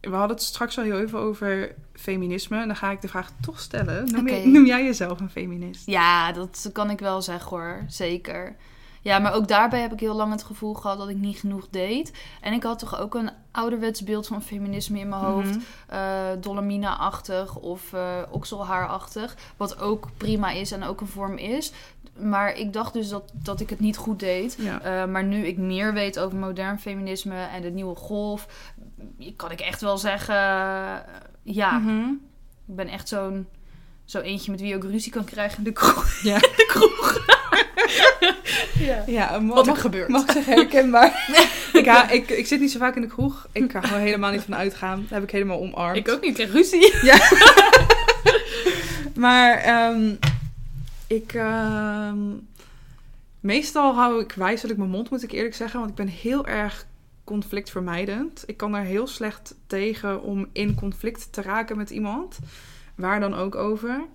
We 0.02 0.10
hadden 0.16 0.36
het 0.38 0.46
straks 0.46 0.78
al 0.78 0.84
heel 0.84 1.00
even 1.00 1.20
over 1.20 1.76
feminisme. 1.94 2.62
En 2.62 2.68
dan 2.68 2.76
ga 2.76 2.92
ik 2.92 3.02
de 3.02 3.08
vraag 3.08 3.32
toch 3.42 3.60
stellen: 3.60 4.12
Noem, 4.12 4.28
je- 4.28 4.48
noem 4.58 4.66
jij 4.66 4.84
jezelf 4.84 5.20
een 5.20 5.30
feminist? 5.30 5.86
Ja, 5.86 6.32
dat 6.32 6.70
kan 6.74 6.90
ik 6.90 7.00
wel 7.00 7.22
zeggen 7.22 7.50
hoor. 7.50 7.84
Zeker. 7.88 8.56
Ja, 9.02 9.20
maar 9.20 9.34
ook 9.34 9.48
daarbij 9.48 9.82
heb 9.82 9.94
ik 9.94 10.00
heel 10.00 10.16
lang 10.16 10.32
het 10.32 10.44
gevoel 10.44 10.74
gehad 10.74 10.98
dat 10.98 11.10
ik 11.10 11.16
niet 11.16 11.40
genoeg 11.40 11.68
deed. 11.70 12.12
En 12.42 12.54
ik 12.54 12.64
had 12.64 12.80
toch 12.80 13.00
ook 13.00 13.16
een 13.16 13.30
ouderwets 13.52 14.04
beeld 14.04 14.28
van 14.28 14.42
feminisme 14.42 15.00
in 15.00 15.10
mijn 15.10 15.22
hoofd. 15.22 15.50
Mhm. 15.50 15.60
eh 15.88 16.28
Dolomina-achtig 16.42 17.56
of 17.56 17.94
eh 17.94 18.18
okselhaar-achtig. 18.32 19.36
Wat 19.58 19.80
ook 19.80 20.08
prima 20.18 20.50
is 20.52 20.72
en 20.72 20.84
ook 20.84 21.02
een 21.02 21.08
vorm 21.08 21.38
is. 21.38 21.72
Maar 22.20 22.54
ik 22.58 22.74
dacht 22.74 22.94
dus 22.94 23.10
dat, 23.10 23.32
dat 23.34 23.60
ik 23.60 23.70
het 23.70 23.80
niet 23.80 23.98
goed 23.98 24.20
deed. 24.20 24.56
Ja. 24.60 24.82
Eh, 24.82 25.06
maar 25.10 25.24
nu 25.24 25.46
ik 25.46 25.58
meer 25.58 25.94
weet 25.94 26.20
over 26.20 26.38
modern 26.38 26.80
feminisme 26.80 27.36
en 27.56 27.62
de 27.62 27.70
nieuwe 27.70 27.96
golf, 27.96 28.48
kan 29.36 29.52
ik 29.52 29.60
echt 29.60 29.82
wel 29.82 29.98
zeggen, 29.98 30.36
eh, 30.36 30.94
ja, 31.44 31.78
Mhm. 31.78 32.10
ik 32.68 32.76
ben 32.76 32.88
echt 32.88 33.08
zo'n 33.08 33.48
zo 34.06 34.20
eentje 34.20 34.52
met 34.52 34.60
wie 34.60 34.70
je 34.70 34.76
ook 34.76 34.84
ruzie 34.84 35.12
kan 35.12 35.24
krijgen 35.24 35.58
in 35.58 35.64
de 35.64 35.72
kroeg. 35.72 36.22
Ja. 36.22 36.38
De 36.58 36.66
kroeg. 36.68 37.16
Ja. 38.80 39.04
Ja, 39.08 39.40
ma- 39.40 39.54
Wat 39.54 39.68
er 39.68 39.76
gebeurt. 39.76 40.10
Mag 40.10 40.24
ik 40.24 40.32
zeggen, 40.32 40.54
herkenbaar. 40.54 41.30
ik, 41.74 41.86
ha- 41.86 42.10
ik, 42.10 42.30
ik 42.30 42.48
zit 42.48 42.60
niet 42.60 42.72
zo 42.72 42.80
vaak 42.80 42.96
in 42.96 43.02
de 43.02 43.08
kroeg. 43.08 43.48
Ik 43.52 43.72
ga 43.72 43.82
er 43.84 43.90
helemaal 44.00 44.32
niet 44.32 44.42
van 44.42 44.56
uitgaan. 44.56 45.02
Dat 45.02 45.10
heb 45.10 45.24
ik 45.24 45.32
helemaal 45.32 45.60
omarmd. 45.60 45.98
Ik 45.98 46.10
ook 46.10 46.22
niet, 46.22 46.40
ik 46.40 46.48
kreeg 46.48 46.52
ruzie. 46.52 46.94
Maar 49.16 49.58
ehm, 49.58 50.14
ik... 51.08 51.34
ehm, 51.34 52.17
meestal 53.39 53.96
hou 53.96 54.22
ik 54.22 54.32
wijselijk 54.32 54.78
mijn 54.78 54.89
mond, 54.89 55.10
moet 55.10 55.24
ik 55.24 55.32
eerlijk 55.32 55.56
zeggen. 55.56 55.80
Want 55.80 55.91
ik 55.91 55.98
ben 55.98 56.08
heel 56.08 56.48
erg 56.48 56.86
conflictvermijdend. 57.24 58.43
Ik 58.46 58.58
kan 58.58 58.72
daar 58.72 58.84
heel 58.84 59.08
slecht 59.08 59.56
tegen 59.67 60.22
om 60.22 60.48
in 60.52 60.76
conflict 60.76 61.34
te 61.34 61.41
raken 61.41 61.78
met 61.78 61.89
iemand. 61.89 62.39
Waar 62.96 63.20
dan 63.20 63.34
ook 63.34 63.56
over. 63.56 64.06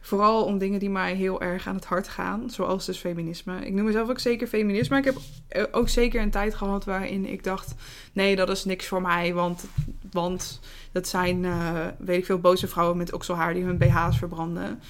Vooral 0.00 0.44
om 0.44 0.58
dingen 0.58 0.78
die 0.78 0.90
mij 0.90 1.14
heel 1.14 1.40
erg 1.40 1.66
aan 1.66 1.74
het 1.74 1.84
hart 1.84 2.08
gaan. 2.08 2.50
Zoals 2.50 2.86
dus 2.86 2.98
feminisme. 2.98 3.66
Ik 3.66 3.72
noem 3.72 3.84
mezelf 3.84 4.08
ook 4.08 4.18
zeker 4.18 4.46
feminist. 4.46 4.90
Maar 4.90 4.98
ik 4.98 5.04
heb 5.04 5.16
eh, 5.48 5.64
ook 5.70 5.88
zeker 5.88 6.22
een 6.22 6.30
tijd 6.30 6.54
gehad 6.54 6.84
waarin 6.84 7.26
ik 7.26 7.44
dacht... 7.44 7.74
Nee, 8.12 8.36
dat 8.36 8.48
is 8.48 8.64
niks 8.64 8.86
voor 8.86 9.02
mij. 9.02 9.34
Want, 9.34 9.64
want 10.10 10.60
dat 10.92 11.08
zijn, 11.08 11.44
eh, 11.44 11.86
weet 11.98 12.18
ik 12.18 12.24
veel, 12.24 12.38
boze 12.38 12.68
vrouwen 12.68 12.96
met 12.96 13.12
okselhaar 13.12 13.54
die 13.54 13.64
hun 13.64 13.78
BH's 13.78 14.18
verbranden. 14.18 14.80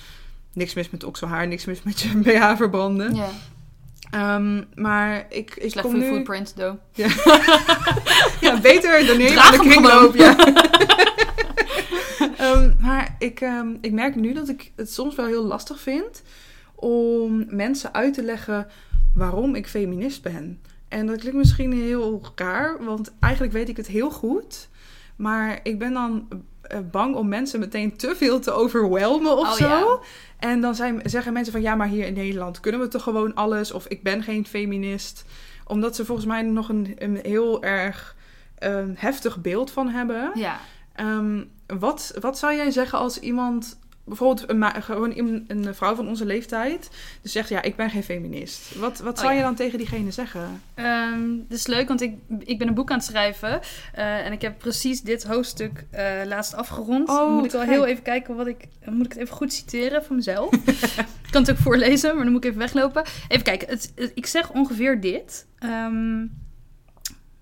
Niks 0.53 0.75
mis 0.75 0.91
met 0.91 1.05
okselhaar, 1.05 1.47
niks 1.47 1.65
mis 1.65 1.83
met 1.83 2.01
je 2.01 2.17
BH 2.25 2.57
verbranden. 2.57 3.15
Ja, 3.15 3.29
Ehm, 4.11 4.63
maar 4.75 5.27
ik, 5.29 5.55
ik 5.57 5.71
slecht 5.71 5.87
kom 5.87 5.91
voor 5.91 6.05
je 6.05 6.11
nu... 6.11 6.15
footprint, 6.15 6.55
though. 6.57 6.79
Ja, 8.41 8.61
beter 8.61 9.07
dan 9.07 9.17
neer 9.17 9.39
aan 9.39 9.53
de 9.53 9.59
kringloop. 9.59 10.15
Ja. 10.15 10.37
Ehm, 12.37 12.73
maar 12.81 13.17
ik, 13.19 13.41
ehm, 13.41 13.69
ik 13.81 13.93
merk 13.93 14.15
nu 14.15 14.33
dat 14.33 14.49
ik 14.49 14.73
het 14.77 14.93
soms 14.93 15.15
wel 15.15 15.27
heel 15.27 15.45
lastig 15.45 15.81
vind 15.81 16.23
om 16.75 17.45
mensen 17.49 17.95
uit 17.95 18.15
te 18.15 18.23
leggen 18.23 18.67
waarom 19.15 19.55
ik 19.55 19.67
feminist 19.67 20.23
ben. 20.23 20.61
En 20.89 21.07
dat 21.07 21.19
klinkt 21.19 21.39
misschien 21.39 21.73
heel 21.73 22.33
raar, 22.35 22.85
want 22.85 23.13
eigenlijk 23.21 23.53
weet 23.53 23.69
ik 23.69 23.77
het 23.77 23.87
heel 23.87 24.11
goed. 24.11 24.69
Maar 25.17 25.61
ik 25.63 25.79
ben 25.79 25.93
dan 25.93 26.29
bang 26.91 27.15
om 27.15 27.29
mensen 27.29 27.61
meteen 27.61 27.97
te 27.97 28.15
veel 28.17 28.41
te 28.41 28.51
overwhelmen 28.51 29.37
of 29.37 29.49
Oh, 29.49 29.53
zo. 29.53 29.69
ja. 29.69 29.99
En 30.39 30.61
dan 30.61 30.75
zijn, 30.75 31.01
zeggen 31.05 31.33
mensen 31.33 31.53
van 31.53 31.63
ja, 31.63 31.75
maar 31.75 31.87
hier 31.89 32.07
in 32.07 32.15
Nederland 32.15 32.61
kunnen 32.61 32.81
we 32.81 32.89
toch 32.89 33.03
gewoon 33.03 33.35
alles? 33.35 33.73
Of 33.73 33.87
ik 33.87 34.03
ben 34.03 34.23
geen 34.23 34.47
feminist. 34.47 35.25
Omdat 35.67 35.97
ze 35.97 36.05
volgens 36.05 36.27
mij 36.27 36.43
nog 36.43 36.69
een, 36.69 36.95
een 36.99 37.19
heel 37.23 37.63
erg 37.63 38.17
ehm, 38.59 38.93
heftig 38.95 39.41
beeld 39.41 39.71
van 39.71 39.89
hebben. 39.89 40.31
Ja. 40.35 40.61
Ehm, 40.95 41.45
wat, 41.67 42.15
wat 42.21 42.39
zou 42.39 42.55
jij 42.55 42.71
zeggen 42.71 42.99
als 42.99 43.19
iemand, 43.21 43.79
bijvoorbeeld 44.11 44.51
een, 44.51 44.83
gewoon 44.83 45.12
een, 45.18 45.44
een 45.49 45.75
vrouw 45.75 45.94
van 45.94 46.09
onze 46.09 46.25
leeftijd, 46.27 46.90
dus 47.23 47.33
zegt 47.33 47.49
ja, 47.49 47.62
ik 47.62 47.77
ben 47.77 47.90
geen 47.90 48.03
feminist. 48.03 48.75
Wat, 48.75 48.99
wat 48.99 49.16
Oh, 49.18 49.23
zou 49.25 49.35
je 49.35 49.42
dan 49.42 49.55
tegen 49.55 49.79
diegene 49.79 50.11
zeggen? 50.11 50.62
Ehm, 50.75 51.20
dat 51.49 51.59
is 51.59 51.66
leuk, 51.66 51.88
want 51.88 52.01
ik, 52.01 52.14
ik 52.38 52.59
ben 52.59 52.68
een 52.68 52.75
boek 52.75 52.90
aan 52.90 52.96
het 52.96 53.07
schrijven. 53.07 53.61
eh, 53.94 54.27
en 54.27 54.33
ik 54.33 54.42
heb 54.42 54.59
precies 54.59 55.01
dit 55.03 55.25
hoofdstuk 55.25 55.85
eh, 55.90 56.05
laatst 56.25 56.55
afgerond. 56.55 57.09
Oh, 57.09 57.16
dan 57.16 57.33
moet 57.35 57.44
ik 57.44 57.51
wel 57.51 57.61
heel 57.61 57.87
even 57.87 58.03
kijken 58.03 58.37
wat 58.37 58.46
ik... 58.46 58.64
Moet 58.85 59.07
ik 59.07 59.12
het 59.12 59.20
even 59.23 59.35
goed 59.37 59.53
citeren 59.53 60.05
van 60.05 60.16
mezelf? 60.16 60.53
ik 61.27 61.31
kan 61.31 61.42
het 61.42 61.51
ook 61.51 61.57
voorlezen, 61.57 62.14
maar 62.14 62.23
dan 62.25 62.33
moet 62.33 62.44
ik 62.44 62.49
even 62.51 62.62
weglopen. 62.62 63.03
Even 63.29 63.44
kijken, 63.44 63.68
het, 63.68 63.92
het- 63.94 64.12
ik 64.14 64.27
zeg 64.27 64.51
ongeveer 64.51 65.01
dit. 65.01 65.46
Ehm, 65.59 66.20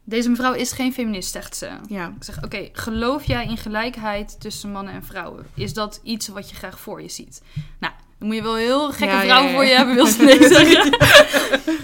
deze 0.08 0.28
mevrouw 0.28 0.52
is 0.52 0.72
geen 0.72 0.92
feminist, 0.92 1.32
zegt 1.32 1.56
ze. 1.56 1.70
Ja. 1.88 2.12
Ik 2.16 2.24
zeg, 2.24 2.44
oké, 2.44 2.68
geloof 2.72 3.24
jij 3.24 3.46
in 3.46 3.56
gelijkheid 3.56 4.40
tussen 4.40 4.72
mannen 4.72 4.94
en 4.94 5.04
vrouwen? 5.04 5.46
Is 5.54 5.74
dat 5.74 6.00
iets 6.02 6.28
wat 6.28 6.50
je 6.50 6.56
graag 6.56 6.80
voor 6.80 7.02
je 7.02 7.08
ziet? 7.08 7.42
Nou, 7.78 7.92
dan 8.18 8.28
moet 8.28 8.36
je 8.36 8.42
wel 8.42 8.56
heel 8.56 8.88
gekke 8.92 9.04
Ja, 9.04 9.22
ja, 9.22 9.24
vrouwen 9.24 9.50
ja. 9.50 9.54
voor 9.54 9.64
je 9.64 9.74
hebben, 9.74 9.94
wil 9.94 10.06
ze 10.06 10.22
nee 10.22 10.48
zeggen. 10.54 10.90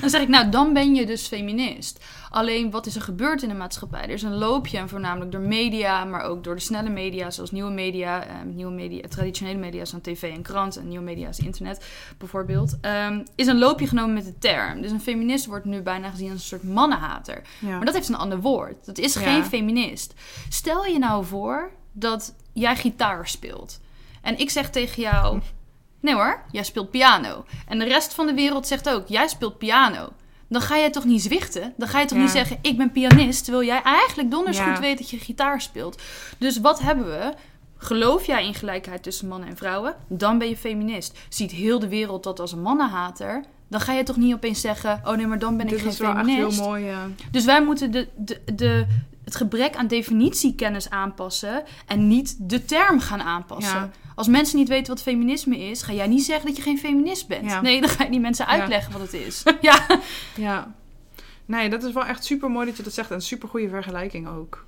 dan 0.01 0.11
zeg 0.11 0.21
ik, 0.21 0.29
nou, 0.29 0.49
dan 0.49 0.73
ben 0.73 0.95
je 0.95 1.07
dus 1.07 1.27
feminist. 1.27 2.05
Alleen, 2.31 2.71
wat 2.71 2.87
is 2.87 2.97
er 2.97 3.03
gebeurd 3.03 3.43
in 3.43 3.49
de 3.49 3.55
maatschappij? 3.55 4.03
Er 4.03 4.11
is 4.11 4.23
een 4.23 4.35
loopje, 4.35 4.79
en 4.79 4.89
voornamelijk 4.89 5.33
door 5.33 5.41
media, 5.41 6.05
maar 6.05 6.23
ook 6.23 6.45
door 6.45 6.55
de 6.55 6.61
snelle 6.61 6.91
media, 6.91 7.31
zoals 7.31 7.51
nieuwe 7.51 7.71
media, 7.71 8.25
eh, 8.25 8.35
nieuwe 8.45 8.73
media 8.73 9.09
traditionele 9.09 9.59
media, 9.59 9.85
zoals 9.85 10.05
tv 10.05 10.23
en 10.23 10.43
krant, 10.43 10.77
en 10.77 10.89
nieuwe 10.89 11.05
media 11.05 11.29
is 11.29 11.39
internet 11.39 11.87
bijvoorbeeld, 12.19 12.77
ehm, 12.81 13.23
is 13.35 13.47
een 13.47 13.59
loopje 13.59 13.87
genomen 13.87 14.15
met 14.15 14.25
de 14.25 14.39
term. 14.39 14.81
Dus 14.81 14.91
een 14.91 15.01
feminist 15.01 15.47
wordt 15.47 15.65
nu 15.65 15.83
bijna 15.83 16.11
gezien 16.11 16.31
als 16.31 16.41
een 16.41 16.47
soort 16.47 16.63
mannenhater. 16.63 17.43
Maar 17.61 17.85
dat 17.85 17.95
heeft 17.95 18.09
een 18.09 18.17
ander 18.17 18.41
woord. 18.41 18.87
Dat 18.87 18.99
is 18.99 19.17
geen 19.17 19.45
feminist. 19.45 20.15
Stel 20.49 20.85
je 20.85 20.99
nou 20.99 21.25
voor 21.25 21.71
dat 21.93 22.35
jij 22.53 22.77
gitaar 22.77 23.29
speelt. 23.29 23.81
En 24.23 24.39
ik 24.39 24.51
zeg 24.51 24.71
tegen 24.71 25.03
jou: 25.03 25.41
Nee 26.05 26.15
hoor, 26.15 26.43
jij 26.51 26.65
speelt 26.65 26.91
piano. 26.91 27.45
En 27.69 27.79
de 27.79 27.85
rest 27.85 28.15
van 28.15 28.27
de 28.27 28.35
wereld 28.35 28.67
zegt 28.67 28.89
ook: 28.89 29.07
Jij 29.09 29.29
speelt 29.29 29.59
piano. 29.59 30.09
Dan 30.49 30.61
ga 30.61 30.77
jij 30.77 30.91
toch 30.91 31.05
niet 31.05 31.23
zwichten? 31.23 31.73
Dan 31.77 31.89
ga 31.89 32.01
je 32.01 32.07
toch 32.07 32.17
Ja. 32.19 32.23
niet 32.23 32.33
zeggen: 32.33 32.59
Ik 32.63 32.77
ben 32.77 32.93
pianist. 32.93 33.45
Terwijl 33.45 33.67
jij 33.67 33.83
eigenlijk 33.83 34.31
donders 34.31 34.57
Ja. 34.57 34.65
goed 34.71 34.79
weet 34.85 34.99
dat 34.99 35.11
je 35.11 35.19
gitaar 35.19 35.61
speelt. 35.61 36.03
Dus 36.39 36.61
wat 36.61 36.81
hebben 36.81 37.05
we? 37.07 37.35
Geloof 37.77 38.27
jij 38.27 38.47
in 38.47 38.55
gelijkheid 38.55 39.03
tussen 39.03 39.29
mannen 39.29 39.49
en 39.49 39.57
vrouwen? 39.57 39.95
Dan 40.09 40.39
ben 40.39 40.49
je 40.49 40.57
feminist. 40.57 41.19
Ziet 41.29 41.51
heel 41.51 41.79
de 41.79 41.89
wereld 41.89 42.23
dat 42.25 42.41
als 42.41 42.53
een 42.53 42.63
mannenhater? 42.63 43.45
Dan 43.69 43.81
ga 43.81 43.93
je 43.93 44.03
toch 44.03 44.17
niet 44.17 44.35
opeens 44.35 44.61
zeggen: 44.61 45.01
Oh 45.05 45.17
nee, 45.17 45.27
maar 45.27 45.39
dan 45.39 45.57
ben 45.57 45.69
ik 45.69 45.79
geen 45.79 45.87
is 45.89 45.99
wel 45.99 46.11
echt 46.11 46.19
feminist. 46.19 46.59
heel 46.59 46.69
mooi. 46.69 46.85
ja. 46.85 47.07
Dus 47.31 47.45
wij 47.45 47.63
moeten 47.65 47.91
de, 47.91 48.09
de, 48.17 48.41
de, 48.55 48.87
het 49.25 49.37
gebrek 49.37 49.77
aan 49.77 49.87
definitiekennis 49.87 50.91
aanpassen 50.91 51.63
en 51.87 52.09
niet 52.09 52.37
de 52.39 52.65
term 52.65 53.01
gaan 53.01 53.23
aanpassen. 53.23 53.79
Ja. 53.79 53.91
Als 54.15 54.29
mensen 54.29 54.59
niet 54.59 54.69
weten 54.69 54.95
wat 54.95 55.03
feminisme 55.03 55.59
is, 55.59 55.83
ga 55.83 55.93
jij 55.93 56.07
niet 56.07 56.25
zeggen 56.25 56.47
dat 56.47 56.57
je 56.57 56.63
geen 56.63 56.79
feminist 56.79 57.27
bent. 57.29 57.51
Ja. 57.51 57.61
Nee, 57.61 57.81
dan 57.81 57.91
ga 57.91 58.05
je 58.05 58.11
die 58.11 58.21
mensen 58.21 58.47
Ja. 58.47 58.51
uitleggen 58.61 58.93
wat 58.93 59.01
het 59.01 59.13
is. 59.13 59.43
ja. 59.61 59.87
ja. 60.37 60.75
Nee, 61.45 61.69
dat 61.71 61.83
is 61.83 61.93
wel 61.93 62.05
echt 62.05 62.25
super 62.25 62.51
mooi 62.51 62.67
dat 62.67 62.77
je 62.77 62.83
dat 62.83 62.93
zegt. 62.95 63.09
En 63.11 63.15
een 63.17 63.23
super 63.23 63.49
goede 63.49 63.69
vergelijking 63.69 64.29
ook. 64.29 64.65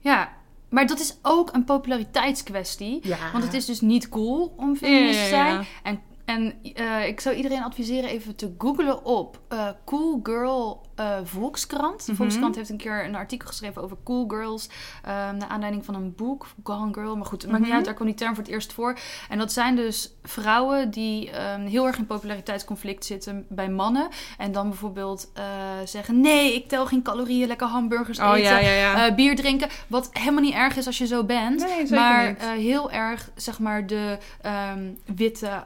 ja, 0.00 0.32
maar 0.68 0.86
dat 0.86 1.00
is 1.00 1.16
ook 1.22 1.52
een 1.52 1.64
populariteitskwestie. 1.64 2.98
Ja. 3.02 3.16
Want 3.32 3.44
het 3.44 3.54
is 3.54 3.64
dus 3.64 3.80
niet 3.80 4.08
cool 4.08 4.54
om 4.56 4.76
feminist 4.76 5.20
te 5.22 5.28
zijn. 5.28 5.66
En, 5.82 6.00
en 6.24 6.54
eh, 6.74 7.06
ik 7.06 7.20
zou 7.20 7.34
iedereen 7.36 7.62
adviseren 7.62 8.10
even 8.10 8.36
te 8.36 8.54
googlen 8.58 9.04
op 9.04 9.40
eh, 9.48 9.68
Cool 9.84 10.20
Girl 10.22 10.86
eh, 10.94 11.18
Volkskrant. 11.24 12.06
Mhm. 12.06 12.16
Volkskrant 12.16 12.54
heeft 12.56 12.70
een 12.70 12.76
keer 12.76 13.04
een 13.04 13.14
artikel 13.14 13.48
geschreven 13.48 13.82
over 13.82 13.96
cool 14.04 14.24
girls. 14.28 14.68
eh, 15.02 15.12
naar 15.12 15.48
aanleiding 15.48 15.84
van 15.84 15.94
een 15.94 16.14
boek, 16.14 16.46
Gone 16.64 16.92
Girl. 16.94 17.16
Maar 17.16 17.26
goed, 17.26 17.42
het 17.42 17.50
maakt 17.50 17.58
niet 17.62 17.68
Mhm. 17.68 17.76
uit, 17.76 17.84
daar 17.86 17.94
kwam 17.94 18.06
die 18.06 18.16
term 18.16 18.34
voor 18.34 18.42
het 18.44 18.52
eerst 18.52 18.72
voor. 18.72 18.98
En 19.28 19.38
dat 19.38 19.52
zijn 19.52 19.76
dus 19.76 20.14
vrouwen 20.22 20.90
die 20.90 21.30
ehm, 21.30 21.60
heel 21.66 21.86
erg 21.86 21.98
in 21.98 22.06
populariteitsconflict 22.06 23.04
zitten 23.04 23.46
bij 23.48 23.68
mannen. 23.68 24.08
En 24.38 24.52
dan 24.52 24.68
bijvoorbeeld 24.68 25.30
eh, 25.34 25.44
zeggen... 25.84 26.20
Nee, 26.20 26.54
ik 26.54 26.68
tel 26.68 26.86
geen 26.86 27.02
calorieën, 27.02 27.46
lekker 27.48 27.66
hamburgers 27.66 28.18
Oh 28.18 28.36
eten. 28.36 28.42
ja, 28.42 28.58
ja, 28.58 28.72
ja. 28.72 29.06
eh, 29.08 29.14
bier 29.14 29.36
drinken. 29.36 29.68
Wat 29.86 30.08
helemaal 30.12 30.42
niet 30.42 30.54
erg 30.54 30.76
is 30.76 30.86
als 30.86 30.98
je 30.98 31.06
zo 31.06 31.24
bent. 31.24 31.60
nee, 31.60 31.90
Maar 31.90 32.36
heel 32.40 32.90
erg, 32.90 33.30
zeg 33.34 33.58
maar, 33.58 33.86
de 33.86 34.18
ehm, 34.42 34.90
witte 35.16 35.64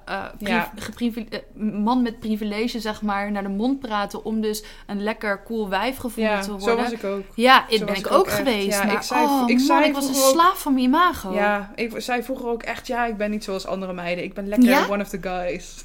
man 1.82 2.02
met 2.02 2.18
privilege, 2.18 2.80
zeg 2.80 3.02
maar, 3.02 3.30
naar 3.32 3.42
de 3.42 3.48
mond 3.48 3.80
praten 3.80 4.24
om 4.24 4.40
dus 4.40 4.64
een 4.86 5.02
lekker 5.02 5.25
cool 5.44 5.68
wijfgevoel 5.68 6.24
ja, 6.24 6.38
te 6.40 6.44
zo 6.44 6.58
worden. 6.58 6.76
was 6.76 6.90
ik 6.92 7.04
ook. 7.04 7.22
Ja, 7.34 7.64
Zo 7.68 7.74
ik 7.74 7.84
ben 7.84 7.94
ik 7.94 8.06
ik 8.06 8.12
ook, 8.12 8.30
geweest. 8.30 8.66
Ja, 8.78 8.84
maar, 8.84 8.94
ik 8.94 9.02
zei- 9.02 9.24
oh, 9.24 9.42
ik 9.46 9.56
man, 9.56 9.66
zei 9.66 9.84
ik 9.84 9.94
was 9.94 10.08
een 10.08 10.14
slaaf 10.14 10.58
van 10.62 10.72
mijn 10.74 10.84
imago. 10.84 11.32
Ja, 11.34 11.70
ik 11.74 11.92
zei 11.96 12.22
vroeger 12.22 12.48
ook 12.48 12.62
echt, 12.62 12.86
ja, 12.86 13.06
ik 13.06 13.16
ben 13.16 13.30
niet 13.30 13.44
zoals 13.44 13.66
andere 13.66 13.92
meiden. 13.92 14.24
Ik 14.24 14.34
ben 14.34 14.48
lekker 14.48 14.68
Ja? 14.68 14.86
one 14.88 15.02
of 15.02 15.08
the 15.08 15.18
guys. 15.22 15.84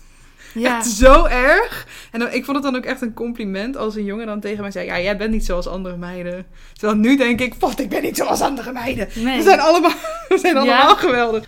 Ja. 0.53 0.77
Echt 0.77 0.87
zo 0.87 1.25
erg. 1.25 1.87
En 2.11 2.19
dan, 2.19 2.31
ik 2.31 2.45
vond 2.45 2.57
het 2.57 2.65
dan 2.65 2.75
ook 2.75 2.85
echt 2.85 3.01
een 3.01 3.13
compliment 3.13 3.77
als 3.77 3.95
een 3.95 4.03
jongen 4.05 4.25
dan 4.25 4.39
tegen 4.39 4.61
mij 4.61 4.71
zei, 4.71 4.85
ja, 4.85 4.99
jij 4.99 5.17
bent 5.17 5.31
niet 5.31 5.45
zoals 5.45 5.67
andere 5.67 5.97
meiden. 5.97 6.45
Terwijl 6.73 6.99
nu 6.99 7.17
denk 7.17 7.39
ik, 7.39 7.53
wat, 7.59 7.79
ik 7.79 7.89
ben 7.89 8.01
niet 8.01 8.17
zoals 8.17 8.41
andere 8.41 8.71
meiden. 8.71 9.07
Nee. 9.15 9.37
We 9.37 9.43
zijn 9.43 9.59
allemaal, 9.59 9.91
we 10.29 10.37
zijn 10.37 10.53
Ja. 10.55 10.59
allemaal 10.61 10.95
geweldig. 10.95 11.45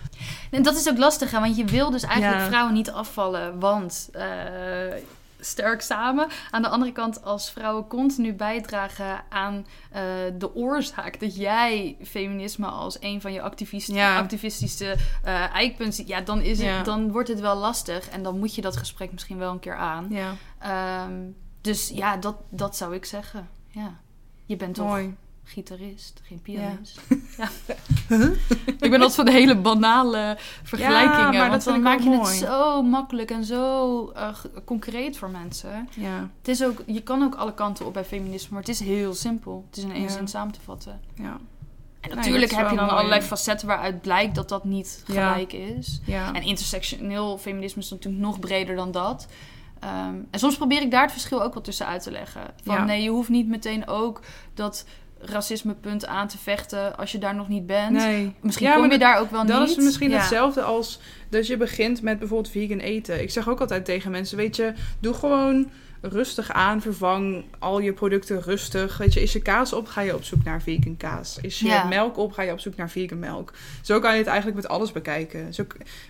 En 0.50 0.62
dat 0.62 0.76
is 0.76 0.88
ook 0.88 0.98
lastig, 0.98 1.30
hè? 1.30 1.40
want 1.40 1.56
je 1.56 1.64
wil 1.64 1.90
dus 1.90 2.02
eigenlijk 2.02 2.40
Ja. 2.40 2.46
vrouwen 2.46 2.74
niet 2.74 2.90
afvallen, 2.90 3.60
want 3.60 4.08
eh, 4.12 4.22
sterk 5.44 5.80
samen. 5.80 6.28
Aan 6.50 6.62
de 6.62 6.68
andere 6.68 6.92
kant, 6.92 7.24
als 7.24 7.50
vrouwen 7.50 7.86
continu 7.86 8.32
bijdragen 8.32 9.24
aan 9.28 9.66
eh, 9.90 10.02
de 10.38 10.54
oorzaak 10.54 11.20
dat 11.20 11.36
jij 11.36 11.96
feminisme 12.04 12.66
als 12.66 12.96
een 13.00 13.20
van 13.20 13.32
je 13.32 13.40
Ja. 13.86 14.16
activistische 14.18 14.96
eh 15.22 15.54
eikpunten 15.54 15.94
ziet, 15.94 16.08
ja, 16.08 16.20
dan, 16.20 16.40
is 16.40 16.58
het, 16.58 16.66
Ja. 16.66 16.82
dan 16.82 17.12
wordt 17.12 17.28
het 17.28 17.40
wel 17.40 17.56
lastig 17.56 18.08
en 18.08 18.22
dan 18.22 18.38
moet 18.38 18.54
je 18.54 18.60
dat 18.62 18.76
gesprek 18.76 19.12
misschien 19.12 19.38
wel 19.38 19.50
een 19.52 19.58
keer 19.60 19.76
aan. 19.76 20.06
Ja, 20.10 20.32
Ehm, 20.58 21.12
dus 21.60 21.88
ja, 21.88 22.16
dat, 22.16 22.36
dat 22.50 22.76
zou 22.76 22.94
ik 22.94 23.04
zeggen. 23.04 23.48
Ja. 23.68 23.94
Je 24.44 24.56
bent 24.56 24.74
toch 24.74 24.86
mooi. 24.86 25.16
Gitarist, 25.44 26.20
geen 26.24 26.40
pianist. 26.42 27.00
Ja. 27.38 27.48
ik 28.66 28.90
ben 28.90 28.92
altijd 28.92 29.14
van 29.14 29.24
de 29.24 29.32
hele 29.32 29.56
banale 29.56 30.36
vergelijkingen. 30.62 31.34
maar 31.34 31.50
dat 31.50 31.62
dan 31.64 31.82
maak 31.82 31.98
je 32.00 32.04
mooi. 32.08 32.18
het 32.20 32.28
zo 32.38 32.82
makkelijk 32.82 33.30
en 33.30 33.44
zo 33.44 34.08
eh, 34.10 34.28
concreet 34.64 35.16
voor 35.18 35.30
mensen. 35.30 35.88
Ja, 35.94 36.28
Het 36.38 36.48
is 36.48 36.64
ook, 36.64 36.82
je 36.86 37.00
kan 37.00 37.22
ook 37.22 37.34
alle 37.34 37.54
kanten 37.54 37.86
op 37.86 37.92
bij 37.92 38.04
feminisme, 38.04 38.48
maar 38.50 38.60
het 38.60 38.68
is 38.68 38.80
heel 38.80 39.14
simpel. 39.14 39.64
Het 39.68 39.76
is 39.76 39.84
in 39.84 39.92
één 39.92 40.02
Ja. 40.02 40.08
zin 40.08 40.28
samen 40.28 40.52
te 40.52 40.60
vatten. 40.60 41.00
ja, 41.14 41.36
En 42.00 42.16
natuurlijk 42.16 42.50
heb 42.50 42.60
je 42.60 42.66
wel 42.66 42.74
dan 42.76 42.84
mooi, 42.84 42.96
allerlei 42.98 43.22
facetten 43.22 43.66
waaruit 43.68 44.00
blijkt 44.00 44.34
dat 44.34 44.48
dat 44.48 44.64
niet 44.64 45.02
Ja. 45.06 45.32
gelijk 45.32 45.52
is. 45.52 46.00
ja. 46.04 46.32
En 46.34 46.42
intersectioneel 46.42 47.38
feminisme 47.38 47.82
is 47.82 47.90
natuurlijk 47.90 48.24
nog 48.24 48.38
breder 48.40 48.76
dan 48.76 48.90
dat. 48.92 49.26
Ehm, 49.80 50.14
en 50.30 50.38
soms 50.38 50.56
probeer 50.56 50.82
ik 50.82 50.90
daar 50.90 51.02
het 51.02 51.12
verschil 51.12 51.42
ook 51.42 51.54
wat 51.54 51.64
tussen 51.64 51.86
uit 51.86 52.02
te 52.02 52.10
leggen. 52.10 52.42
Van 52.62 52.74
Ja. 52.74 52.84
nee, 52.84 53.02
je 53.02 53.08
hoeft 53.10 53.28
niet 53.28 53.48
meteen 53.48 53.86
ook 53.88 54.20
dat 54.54 54.84
racismepunt 55.26 56.06
aan 56.06 56.28
te 56.28 56.38
vechten 56.38 56.96
als 56.96 57.12
je 57.12 57.18
daar 57.18 57.34
nog 57.34 57.48
niet 57.48 57.66
bent. 57.66 57.90
Nee. 57.90 58.34
Misschien 58.40 58.66
Ja, 58.66 58.74
kom 58.74 58.82
je 58.84 58.90
dat- 58.90 59.00
daar 59.00 59.18
ook 59.18 59.30
wel 59.30 59.46
Dat 59.46 59.60
niet. 59.60 59.68
is 59.78 59.84
misschien 59.84 60.10
Ja. 60.10 60.16
hetzelfde 60.18 60.62
als 60.62 61.00
dat 61.30 61.46
je 61.46 61.56
begint 61.56 62.02
met 62.02 62.18
bijvoorbeeld 62.18 62.52
vegan 62.52 62.78
eten. 62.78 63.22
Ik 63.22 63.30
zeg 63.30 63.48
ook 63.48 63.60
altijd 63.60 63.84
tegen 63.84 64.10
mensen, 64.10 64.36
weet 64.36 64.56
je, 64.56 64.72
doe 65.00 65.14
gewoon 65.14 65.70
rustig 66.08 66.52
aan. 66.52 66.80
Vervang 66.80 67.44
al 67.58 67.78
je 67.80 67.92
producten 67.92 68.40
rustig. 68.42 68.96
Weet 68.96 69.14
je, 69.14 69.22
is 69.22 69.32
je 69.32 69.42
kaas 69.42 69.72
op, 69.72 69.86
ga 69.86 70.00
je 70.00 70.14
op 70.14 70.24
zoek 70.24 70.44
naar 70.44 70.62
vegan 70.62 70.96
kaas. 70.96 71.38
Is 71.40 71.60
je 71.60 71.66
Ja. 71.66 71.84
melk 71.84 72.16
op, 72.16 72.32
ga 72.32 72.42
je 72.42 72.52
op 72.52 72.60
zoek 72.60 72.76
naar 72.76 72.90
vegan 72.90 73.18
melk. 73.18 73.52
Zo 73.82 74.00
kan 74.00 74.12
je 74.12 74.18
het 74.18 74.26
eigenlijk 74.26 74.56
met 74.56 74.68
alles 74.68 74.92
bekijken. 74.92 75.54
Zo, 75.54 75.66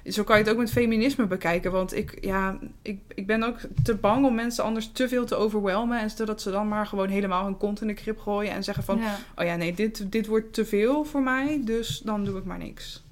zo 0.07 0.24
kan 0.24 0.37
je 0.38 0.42
het 0.42 0.52
ook 0.52 0.59
met 0.59 0.70
feminisme 0.70 1.26
bekijken. 1.26 1.72
Want 1.72 1.94
ik, 1.94 2.18
ja, 2.24 2.59
ik, 2.83 3.00
ik 3.14 3.26
ben 3.26 3.42
ook 3.42 3.59
te 3.83 3.94
bang 3.94 4.24
om 4.26 4.35
mensen 4.35 4.64
anders 4.64 4.90
te 4.92 5.09
veel 5.09 5.24
te 5.24 5.35
overwelmen. 5.35 6.00
En 6.00 6.11
zodat 6.11 6.42
ze 6.42 6.50
dan 6.50 6.68
maar 6.68 6.87
gewoon 6.87 7.09
helemaal 7.09 7.44
hun 7.44 7.57
kont 7.57 7.80
in 7.80 7.87
de 7.87 7.94
krip 7.94 8.18
gooien. 8.18 8.52
En 8.52 8.64
zeggen 8.64 8.85
van, 8.85 8.98
Ja. 8.98 9.16
oh 9.37 9.44
ja, 9.44 9.57
nee, 9.57 9.74
dit, 9.74 10.12
dit 10.12 10.26
wordt 10.26 10.52
te 10.52 10.64
veel 10.64 11.04
voor 11.04 11.22
mij. 11.22 11.61
Dus 11.64 11.98
dan 11.98 12.24
doe 12.24 12.38
ik 12.38 12.44
maar 12.44 12.59
niks. 12.59 13.02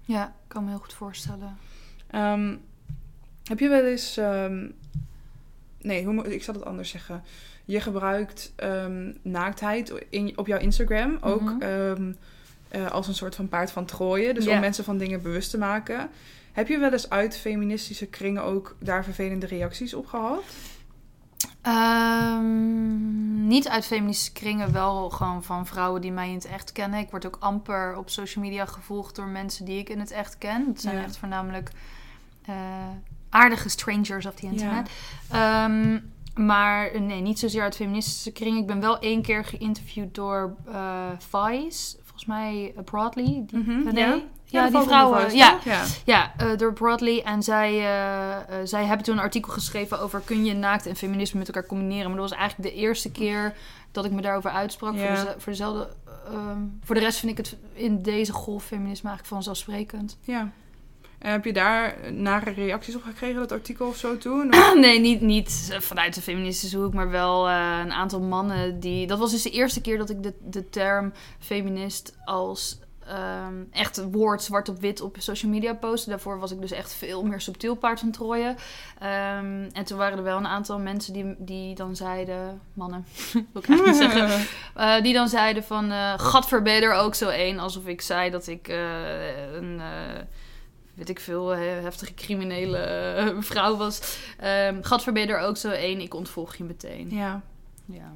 ja, 0.00 0.26
ik 0.26 0.32
kan 0.48 0.64
me 0.64 0.70
heel 0.70 0.78
goed 0.78 0.92
voorstellen. 0.94 1.56
Ehm, 2.10 2.54
heb 3.44 3.58
je 3.58 3.68
wel 3.68 3.84
eens. 3.84 4.16
ehm, 4.16 4.66
nee, 5.80 6.04
hoe, 6.04 6.34
ik 6.34 6.42
zal 6.42 6.54
het 6.54 6.64
anders 6.64 6.90
zeggen. 6.90 7.22
Je 7.64 7.80
gebruikt 7.80 8.52
ehm, 8.56 9.12
naaktheid 9.22 9.92
in, 10.10 10.32
op 10.38 10.46
jouw 10.46 10.58
Instagram 10.58 11.18
ook 11.20 11.40
Mhm. 11.42 11.62
ehm, 11.62 12.12
eh, 12.68 12.90
als 12.90 13.08
een 13.08 13.14
soort 13.14 13.34
van 13.34 13.48
paard 13.48 13.70
van 13.70 13.84
Troje. 13.84 14.34
Dus 14.34 14.46
om 14.46 14.60
mensen 14.60 14.84
van 14.84 14.98
dingen 14.98 15.22
bewust 15.22 15.50
te 15.50 15.58
maken. 15.58 16.08
Heb 16.52 16.68
je 16.68 16.78
wel 16.78 16.92
eens 16.92 17.10
uit 17.10 17.36
feministische 17.36 18.06
kringen 18.06 18.42
ook 18.42 18.76
daar 18.78 19.04
vervelende 19.04 19.46
reacties 19.46 19.94
op 19.94 20.06
gehad? 20.06 20.42
Ehm, 22.16 23.46
niet 23.46 23.68
uit 23.68 23.86
feministische 23.86 24.32
kringen, 24.32 24.72
wel 24.72 25.10
gewoon 25.10 25.42
van 25.44 25.66
vrouwen 25.66 26.00
die 26.00 26.12
mij 26.12 26.28
in 26.28 26.34
het 26.34 26.44
echt 26.46 26.72
kennen. 26.72 27.00
Ik 27.00 27.10
word 27.10 27.26
ook 27.26 27.36
amper 27.40 27.96
op 27.96 28.10
social 28.10 28.44
media 28.44 28.66
gevolgd 28.66 29.16
door 29.16 29.26
mensen 29.26 29.64
die 29.64 29.78
ik 29.78 29.88
in 29.88 29.98
het 30.00 30.10
echt 30.10 30.38
ken. 30.38 30.66
Het 30.66 30.80
zijn 30.80 30.96
Ja. 30.96 31.02
echt 31.02 31.16
voornamelijk 31.16 31.70
eh, 32.46 32.54
aardige 33.28 33.68
strangers 33.68 34.26
op 34.26 34.36
the 34.36 34.46
internet. 34.46 34.90
Ehm, 35.30 35.98
maar 36.46 37.00
nee, 37.00 37.20
niet 37.20 37.38
zozeer 37.38 37.62
uit 37.62 37.76
feministische 37.76 38.30
kringen. 38.32 38.60
Ik 38.60 38.66
ben 38.66 38.80
wel 38.80 38.98
één 38.98 39.22
keer 39.22 39.44
geïnterviewd 39.44 40.14
door 40.14 40.54
eh 40.72 41.04
Vice, 41.18 41.96
volgens 42.02 42.24
mij 42.26 42.72
eh, 42.76 42.82
Broadly. 42.84 43.24
Die, 43.46 43.58
Mhm, 43.58 43.94
nee? 43.94 44.04
ja. 44.04 44.18
Ja, 44.48 44.70
die 44.70 44.80
vrouwen. 44.80 45.34
Ja, 45.34 45.58
ja. 45.64 45.82
ja, 46.04 46.32
eh, 46.36 46.56
door 46.56 46.72
Broadly. 46.72 47.18
En 47.24 47.42
zij, 47.42 47.72
zij 48.64 48.84
hebben 48.84 49.04
toen 49.06 49.16
een 49.16 49.22
artikel 49.22 49.52
geschreven 49.52 50.00
over... 50.00 50.20
kun 50.20 50.44
je 50.44 50.54
naakt 50.54 50.86
en 50.86 50.96
feminisme 50.96 51.38
met 51.38 51.48
elkaar 51.48 51.66
combineren. 51.66 52.10
Maar 52.10 52.20
dat 52.20 52.28
was 52.30 52.38
eigenlijk 52.38 52.70
de 52.74 52.80
eerste 52.80 53.10
keer 53.10 53.54
dat 53.92 54.04
ik 54.04 54.10
me 54.10 54.20
daarover 54.22 54.50
uitsprak. 54.50 54.94
Ja. 54.94 55.16
Voor, 55.16 55.34
voor, 55.38 55.52
dezelfde, 55.52 55.88
ehm, 56.32 56.58
voor 56.84 56.94
de 56.94 57.00
rest 57.00 57.18
vind 57.18 57.32
ik 57.32 57.36
het 57.38 57.56
in 57.72 58.02
deze 58.02 58.32
golf 58.32 58.64
feminisme 58.64 59.08
eigenlijk 59.08 59.26
vanzelfsprekend. 59.34 60.16
ja. 60.20 60.50
En 61.18 61.30
heb 61.32 61.44
je 61.44 61.52
daar 61.52 61.96
nare 62.12 62.50
reacties 62.50 62.94
op 62.96 63.02
gekregen, 63.02 63.40
dat 63.40 63.52
artikel 63.52 63.86
of 63.86 63.96
zo 63.96 64.18
toen? 64.18 64.48
Of- 64.54 64.74
nee, 64.74 65.00
niet, 65.00 65.20
niet 65.20 65.76
vanuit 65.80 66.14
de 66.14 66.22
feministische 66.22 66.78
hoek, 66.78 66.94
maar 66.94 67.10
wel 67.10 67.48
eh, 67.48 67.78
een 67.84 67.92
aantal 67.92 68.20
mannen 68.20 68.80
die... 68.80 69.06
Dat 69.06 69.18
was 69.18 69.30
dus 69.30 69.42
de 69.42 69.50
eerste 69.50 69.80
keer 69.80 69.98
dat 69.98 70.10
ik 70.10 70.22
de, 70.22 70.34
de 70.40 70.68
term 70.70 71.12
feminist 71.38 72.16
als 72.24 72.78
ehm, 73.06 73.54
echt 73.70 74.04
woord 74.10 74.42
zwart 74.42 74.68
op 74.68 74.80
wit 74.80 75.00
op 75.00 75.16
social 75.18 75.52
media 75.52 75.74
postte. 75.74 76.10
Daarvoor 76.10 76.38
was 76.38 76.52
ik 76.52 76.60
dus 76.60 76.72
echt 76.72 76.94
veel 76.94 77.22
meer 77.22 77.40
subtiel 77.40 77.74
paard 77.74 78.00
van 78.00 78.10
Troje. 78.10 78.54
Ehm, 78.98 79.68
en 79.72 79.84
toen 79.84 79.98
waren 79.98 80.18
er 80.18 80.24
wel 80.24 80.36
een 80.36 80.46
aantal 80.46 80.78
mensen 80.78 81.12
die, 81.12 81.34
die 81.38 81.74
dan 81.74 81.96
zeiden... 81.96 82.60
Mannen, 82.72 83.06
wil 83.52 83.62
ik 83.62 83.68
eigenlijk 83.68 83.86
niet 83.86 84.12
zeggen. 84.12 84.46
Eh, 84.74 85.02
die 85.02 85.14
dan 85.14 85.28
zeiden 85.28 85.64
van... 85.64 85.90
eh 85.90 86.12
gadverbeer 86.16 86.82
er 86.82 86.92
ook 86.94 87.14
zo 87.14 87.28
één. 87.28 87.58
Alsof 87.58 87.86
ik 87.86 88.00
zei 88.00 88.30
dat 88.30 88.46
ik 88.46 88.68
eh, 88.68 89.54
een... 89.54 89.80
weet 90.96 91.08
ik 91.08 91.20
veel, 91.20 91.48
heftige 91.48 92.14
criminele 92.14 92.78
eh, 92.78 93.34
vrouw 93.38 93.76
was. 93.76 94.18
Gadverbeer 94.80 95.28
er 95.30 95.38
ook 95.40 95.56
zo 95.56 95.70
één. 95.70 96.00
Ik 96.00 96.14
ontvolg 96.14 96.54
je 96.56 96.64
meteen. 96.64 97.08
ja. 97.10 97.42
Ja. 97.88 98.12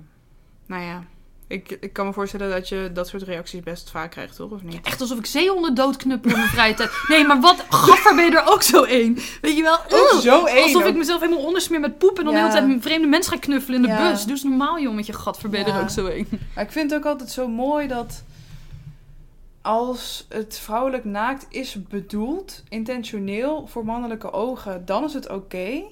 Nou 0.66 0.83
ja, 0.83 1.05
ik, 1.47 1.77
ik 1.81 1.93
kan 1.93 2.07
me 2.07 2.12
voorstellen 2.12 2.51
dat 2.51 2.69
je 2.69 2.90
dat 2.93 3.09
soort 3.09 3.23
reacties 3.23 3.61
best 3.61 3.90
vaak 3.90 4.11
krijgt, 4.11 4.37
toch? 4.37 4.51
Of 4.51 4.62
niet? 4.62 4.87
Echt 4.87 5.01
alsof 5.01 5.19
ik 5.19 5.27
zeehonden 5.27 5.75
doodknuppel 5.75 6.31
in 6.31 6.37
mijn 6.37 6.49
vrije 6.49 6.75
tijd. 6.75 6.90
Nee, 7.09 7.27
maar 7.27 7.40
wat? 7.40 7.64
Gadverbeer 7.69 8.35
er 8.37 8.47
ook 8.47 8.62
zo 8.62 8.83
één. 8.83 9.14
Weet 9.40 9.57
je 9.57 9.62
wel? 9.62 9.79
Ook 9.88 10.21
zo 10.23 10.45
één. 10.45 10.62
Alsof 10.62 10.85
ik 10.85 10.97
mezelf 10.97 11.21
helemaal 11.21 11.45
ondersmeer 11.45 11.81
met 11.81 11.99
poep 11.99 12.19
en 12.19 12.25
dan 12.25 12.33
Ja. 12.35 12.38
de 12.40 12.47
hele 12.49 12.61
tijd 12.61 12.75
een 12.77 12.83
vreemde 12.83 13.07
mens 13.07 13.29
ga 13.29 13.37
knuffelen 13.37 13.77
in 13.77 13.83
de 13.83 13.93
Ja. 13.93 14.11
bus. 14.11 14.23
Doe 14.23 14.31
eens 14.31 14.43
normaal, 14.43 14.81
joh, 14.81 14.95
met 14.95 15.07
je 15.07 15.12
er 15.12 15.81
ook 15.81 15.90
zo 15.90 16.07
één. 16.07 16.27
Ik 16.57 16.71
vind 16.73 16.90
het 16.90 16.99
ook 17.01 17.07
altijd 17.07 17.31
zo 17.31 17.49
mooi 17.49 17.87
dat 17.87 18.25
als 19.62 20.27
het 20.29 20.59
vrouwelijk 20.59 21.05
naakt 21.05 21.46
is 21.49 21.83
bedoeld, 21.88 22.62
intentioneel 22.68 23.66
voor 23.66 23.85
mannelijke 23.85 24.33
ogen, 24.33 24.85
dan 24.85 25.05
is 25.05 25.14
het 25.14 25.29
oké. 25.29 25.83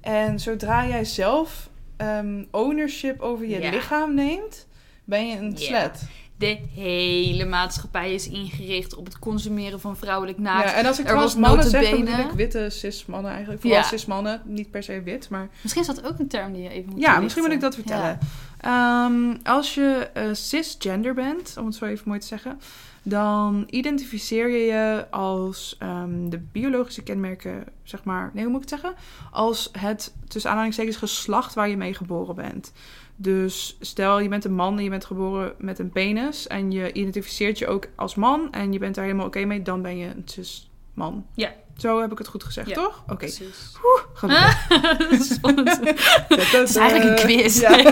En 0.00 0.40
zodra 0.40 0.86
jij 0.86 1.04
zelf 1.04 1.68
ehm, 1.96 2.44
ownership 2.50 3.20
over 3.20 3.46
je 3.48 3.60
Ja. 3.60 3.70
lichaam 3.70 4.14
neemt, 4.14 4.66
ben 5.04 5.28
je 5.28 5.36
een 5.36 5.58
slet. 5.58 6.08
De 6.36 6.58
hele 6.74 7.44
maatschappij 7.44 8.14
is 8.14 8.28
ingericht 8.28 8.94
op 8.94 9.04
het 9.04 9.18
consumeren 9.18 9.80
van 9.80 9.96
vrouwelijk 9.96 10.38
naakt. 10.38 10.70
Ja, 10.70 10.74
en 10.76 10.86
als 10.86 10.98
ik 10.98 11.08
er 11.08 11.14
was 11.14 11.36
mannen 11.36 11.70
zeg, 11.70 11.90
dan 11.90 12.20
ik 12.20 12.30
witte 12.30 12.70
cis-mannen 12.70 13.30
eigenlijk. 13.30 13.60
Vooral 13.60 13.80
Ja. 13.80 13.86
cis-mannen, 13.86 14.42
niet 14.44 14.70
per 14.70 14.82
se 14.82 15.02
wit, 15.02 15.28
maar... 15.28 15.48
Misschien 15.62 15.82
is 15.82 15.94
dat 15.94 16.04
ook 16.06 16.18
een 16.18 16.28
term 16.28 16.52
die 16.52 16.62
je 16.62 16.68
even 16.68 16.90
moet 16.90 17.00
Ja, 17.00 17.20
misschien 17.20 17.42
moet 17.42 17.52
ik 17.52 17.60
dat 17.60 17.74
vertellen. 17.74 18.18
Ehm, 18.60 19.36
als 19.42 19.74
je 19.74 20.10
eh, 20.14 20.24
cisgender 20.32 21.14
bent, 21.14 21.54
om 21.58 21.66
het 21.66 21.74
zo 21.74 21.84
even 21.84 22.08
mooi 22.08 22.20
te 22.20 22.26
zeggen, 22.26 22.60
dan 23.02 23.66
identificeer 23.70 24.50
je 24.50 24.58
je 24.58 25.06
als 25.10 25.76
ehm, 25.78 26.28
de 26.28 26.38
biologische 26.38 27.02
kenmerken, 27.02 27.64
zeg 27.82 28.04
maar, 28.04 28.30
nee, 28.34 28.44
hoe 28.44 28.52
moet 28.52 28.62
ik 28.62 28.70
het 28.70 28.80
zeggen? 28.80 28.98
Als 29.30 29.68
het 29.78 30.14
tussen 30.28 30.50
aanhalingstekens 30.50 30.96
geslacht 30.96 31.54
waar 31.54 31.68
je 31.68 31.76
mee 31.76 31.94
geboren 31.94 32.34
bent. 32.34 32.72
Dus 33.16 33.76
stel 33.80 34.18
je 34.18 34.28
bent 34.28 34.44
een 34.44 34.54
man 34.54 34.76
en 34.76 34.84
je 34.84 34.90
bent 34.90 35.04
geboren 35.04 35.52
met 35.58 35.78
een 35.78 35.90
penis 35.90 36.46
en 36.46 36.70
je 36.70 36.92
identificeert 36.92 37.58
je 37.58 37.66
ook 37.66 37.86
als 37.96 38.14
man 38.14 38.52
en 38.52 38.72
je 38.72 38.78
bent 38.78 38.94
daar 38.94 39.04
helemaal 39.04 39.26
oké 39.26 39.44
mee, 39.44 39.62
dan 39.62 39.82
ben 39.82 39.98
je 39.98 40.06
een 40.06 40.22
cis 40.24 40.70
man. 40.94 41.26
Ja. 41.34 41.52
Zo 41.76 42.00
heb 42.00 42.12
ik 42.12 42.18
het 42.18 42.28
goed 42.28 42.44
gezegd, 42.44 42.68
Ja, 42.68 42.74
toch? 42.74 43.02
Oké. 43.02 43.14
Precies. 43.14 43.72
Gelukkig. 44.12 44.68
dat 44.98 45.10
is 45.10 45.34
spannend. 45.34 45.78
Het 46.28 46.68
is 46.68 46.76
eigenlijk 46.76 47.20
een 47.20 47.26
quiz. 47.26 47.60
Ja. 47.60 47.78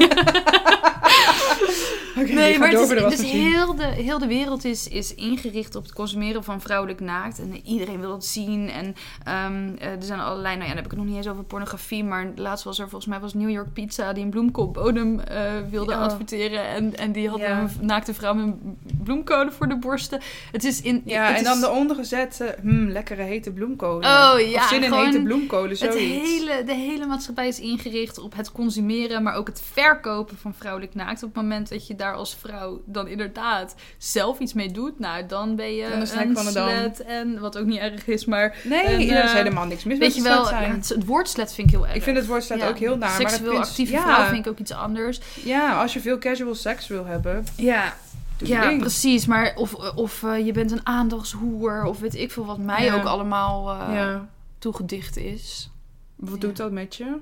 Nee, 2.27 2.59
maar 2.59 2.71
het 2.71 2.81
is, 2.81 3.19
dus 3.19 3.31
heel, 3.31 3.75
de, 3.75 3.85
heel 3.85 4.19
de 4.19 4.27
wereld 4.27 4.65
is, 4.65 4.89
is 4.89 5.15
ingericht 5.15 5.75
op 5.75 5.83
het 5.83 5.93
consumeren 5.93 6.45
van 6.45 6.61
vrouwelijk 6.61 7.01
naakt. 7.01 7.39
En 7.39 7.67
iedereen 7.67 8.01
wil 8.01 8.11
dat 8.11 8.25
zien. 8.25 8.71
En 8.71 8.95
eh, 9.25 9.91
er 9.91 10.03
zijn 10.03 10.21
allerlei, 10.21 10.55
nou 10.57 10.69
ja, 10.69 10.75
dan 10.75 10.77
heb 10.77 10.85
ik 10.85 10.91
het 10.91 11.01
nog 11.01 11.09
niet 11.09 11.17
eens 11.17 11.29
over 11.29 11.45
pornografie. 11.45 12.05
Maar 12.05 12.27
laatst 12.37 12.65
was 12.65 12.79
er, 12.79 12.89
volgens 12.89 13.11
mij 13.11 13.21
was 13.21 13.35
New 13.35 13.51
York 13.51 13.73
Pizza 13.73 14.13
die 14.13 14.25
een 14.25 14.31
bloemkoolbodem 14.31 15.21
eh 15.21 15.53
wilde 15.71 15.95
adverteren. 15.95 16.67
En, 16.69 16.97
en 16.97 17.13
die 17.13 17.29
had 17.29 17.39
Ja. 17.39 17.61
een 17.61 17.87
naakte 17.87 18.15
vrouw 18.15 18.35
met 18.35 18.55
bloemkolen 19.03 19.53
voor 19.53 19.69
de 19.69 19.77
borsten. 19.77 20.21
Het 20.53 20.65
is 20.65 20.81
in... 20.81 21.03
Ja, 21.05 21.27
het 21.27 21.37
en 21.39 21.45
dan 21.45 21.61
de 21.61 21.69
ondergezette, 21.71 22.57
hmm, 22.61 22.89
lekkere 22.89 23.23
hete 23.23 23.51
bloemkolen. 23.51 24.05
Oh, 24.05 24.41
ja, 24.51 24.63
Of 24.63 24.69
zin 24.69 24.83
in 24.83 24.93
hete 24.93 25.23
bloemkolen, 25.23 25.69
Het 25.69 25.79
zoiets. 25.79 25.99
hele, 25.99 26.63
de 26.67 26.75
hele 26.75 27.07
maatschappij 27.07 27.49
is 27.49 27.61
ingericht 27.61 28.19
op 28.19 28.37
het 28.37 28.53
consumeren, 28.53 29.23
maar 29.23 29.35
ook 29.35 29.47
het 29.47 29.63
verkopen 29.73 30.37
van 30.37 30.55
vrouwelijk 30.55 30.95
naakt. 30.95 31.23
Op 31.23 31.35
het 31.35 31.43
moment 31.43 31.69
dat 31.69 31.87
je 31.87 31.97
daar 31.97 32.08
als 32.15 32.35
vrouw 32.35 32.83
dan 32.85 33.09
inderdaad 33.09 33.75
zelf 33.99 34.39
iets 34.39 34.53
mee 34.53 34.71
doet, 34.71 34.99
nou, 34.99 35.27
dan 35.27 35.57
ben 35.57 35.75
je 35.75 35.89
Dan 35.89 36.01
een 36.01 36.37
slet. 36.47 37.03
En 37.03 37.41
wat 37.41 37.59
ook 37.59 37.67
niet 37.67 37.79
erg 37.79 38.07
is, 38.07 38.25
maar 38.25 38.57
Nee, 38.65 38.83
En, 38.85 38.93
er 38.95 39.01
is 39.25 39.31
eh, 39.31 39.33
helemaal 39.33 39.65
niks 39.67 39.85
mis 39.85 39.99
weet 39.99 40.15
je 40.15 40.23
wel, 40.23 40.45
zijn. 40.45 40.71
het, 40.73 40.89
het 40.89 41.05
woord 41.05 41.29
slet 41.29 41.53
vind 41.55 41.69
ik 41.69 41.75
heel 41.75 41.87
erg. 41.87 41.95
Ik 41.97 42.03
vind 42.03 42.17
het 42.17 42.27
woord 42.27 42.45
slet 42.45 42.59
Ja, 42.61 42.69
ook 42.69 42.79
heel 42.79 42.97
naar. 42.97 42.99
maar 43.09 43.21
Seksueel 43.31 43.51
punt- 43.53 43.65
actieve 43.65 43.93
ja, 43.93 44.03
vrouw 44.03 44.27
vind 44.29 44.47
ik 44.47 44.53
ook 44.53 44.59
iets 44.59 44.73
anders. 44.73 45.21
Ja, 45.45 45.81
als 45.81 45.93
je 45.93 46.01
veel 46.01 46.19
casual 46.19 46.55
seks 46.55 46.87
wil 46.87 47.05
hebben, 47.05 47.45
Ja, 47.57 47.95
ja 48.39 48.69
ding. 48.69 48.81
precies. 48.81 49.27
Maar 49.27 49.53
of, 49.57 49.75
of 49.75 50.23
eh, 50.23 50.47
je 50.47 50.53
bent 50.53 50.71
een 50.73 50.87
aandachtshoer 50.87 51.85
of 51.85 51.99
weet 52.01 52.15
ik 52.15 52.33
veel 52.33 52.45
wat 52.47 52.59
mij 52.59 52.85
Ja. 52.85 52.95
ook 52.95 53.05
allemaal 53.05 53.71
eh, 53.71 54.21
toegedicht 54.59 55.17
is. 55.17 55.71
Wat 56.17 56.41
doet 56.41 56.57
dat 56.57 56.73
met 56.73 56.97
je? 56.97 57.17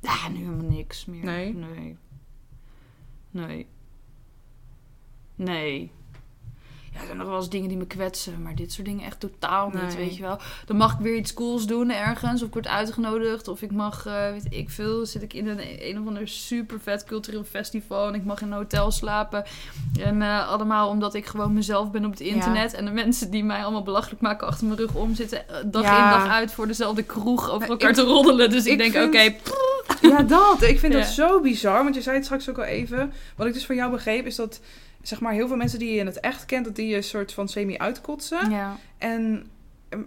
Ja, 0.00 0.28
nu 0.28 0.36
helemaal 0.38 0.70
niks 0.70 1.04
meer. 1.04 1.24
Nee? 1.24 1.54
Nee. 1.54 1.96
Nee. 3.30 3.66
Nee. 5.44 5.90
Ja, 6.94 6.98
er 7.00 7.04
zijn 7.06 7.16
nog 7.18 7.26
wel 7.26 7.36
eens 7.36 7.48
dingen 7.50 7.68
die 7.68 7.76
me 7.76 7.86
kwetsen. 7.86 8.42
Maar 8.42 8.54
dit 8.54 8.72
soort 8.72 8.86
dingen 8.86 9.04
echt 9.06 9.20
totaal 9.20 9.68
niet, 9.70 9.82
Nee. 9.82 9.96
weet 9.96 10.16
je 10.16 10.22
wel. 10.22 10.38
Dan 10.66 10.76
mag 10.76 10.92
ik 10.92 10.98
weer 10.98 11.16
iets 11.16 11.34
cools 11.34 11.66
doen 11.66 11.90
ergens. 11.90 12.40
Of 12.42 12.46
ik 12.48 12.52
word 12.52 12.66
uitgenodigd. 12.66 13.48
Of 13.48 13.62
ik 13.62 13.70
mag, 13.72 14.06
eh, 14.06 14.30
weet 14.30 14.46
ik 14.50 14.70
veel, 14.70 15.06
zit 15.06 15.22
ik 15.22 15.32
in 15.34 15.46
een, 15.48 15.58
een 15.88 16.00
of 16.00 16.06
ander 16.06 16.28
super 16.28 16.80
vet 16.80 17.04
cultureel 17.04 17.44
festival. 17.44 18.08
En 18.08 18.14
ik 18.14 18.24
mag 18.24 18.40
in 18.40 18.46
een 18.46 18.52
hotel 18.56 18.90
slapen. 18.90 19.44
En 20.00 20.22
eh, 20.22 20.48
allemaal 20.48 20.88
omdat 20.88 21.14
ik 21.14 21.26
gewoon 21.26 21.52
mezelf 21.52 21.90
ben 21.90 22.04
op 22.04 22.10
het 22.10 22.20
internet. 22.20 22.74
En 22.74 22.84
de 22.84 22.90
mensen 22.90 23.30
die 23.30 23.44
mij 23.44 23.62
allemaal 23.62 23.82
belachelijk 23.82 24.20
maken 24.20 24.46
achter 24.46 24.66
mijn 24.66 24.78
rug 24.78 24.94
om 24.94 25.14
zitten. 25.14 25.48
eh, 25.48 25.56
Dag 25.66 25.82
Ja. 25.82 26.04
in 26.14 26.18
dag 26.20 26.28
uit 26.32 26.52
voor 26.52 26.66
dezelfde 26.66 27.02
kroeg 27.02 27.50
over 27.50 27.68
elkaar 27.68 27.88
ik- 27.90 27.94
te 27.96 28.02
roddelen. 28.02 28.50
Dus 28.50 28.64
ik, 28.66 28.72
ik 28.72 28.78
denk, 28.78 28.92
vind- 28.92 29.06
oké, 29.06 29.50
Ja, 30.08 30.22
dat. 30.22 30.62
Ik 30.62 30.78
vind 30.78 30.92
Ja. 30.92 30.98
dat 30.98 31.08
zo 31.08 31.40
bizar. 31.40 31.82
Want 31.82 31.94
je 31.94 32.02
zei 32.02 32.16
het 32.16 32.24
straks 32.24 32.48
ook 32.50 32.58
al 32.58 32.64
even. 32.64 33.12
Wat 33.36 33.46
ik 33.46 33.52
dus 33.52 33.66
van 33.66 33.76
jou 33.76 33.90
begreep 33.90 34.26
is 34.26 34.36
dat... 34.36 34.60
Zeg 35.02 35.20
maar, 35.20 35.32
heel 35.32 35.46
veel 35.48 35.56
mensen 35.56 35.78
die 35.78 35.92
je 35.92 35.98
in 35.98 36.06
het 36.06 36.20
echt 36.20 36.44
kent... 36.46 36.64
dat 36.64 36.76
die 36.76 36.86
je 36.88 37.02
soort 37.02 37.32
van 37.32 37.48
semi-uitkotsen. 37.48 38.50
ja. 38.50 38.76
En... 38.98 39.50
ehm, 39.88 40.00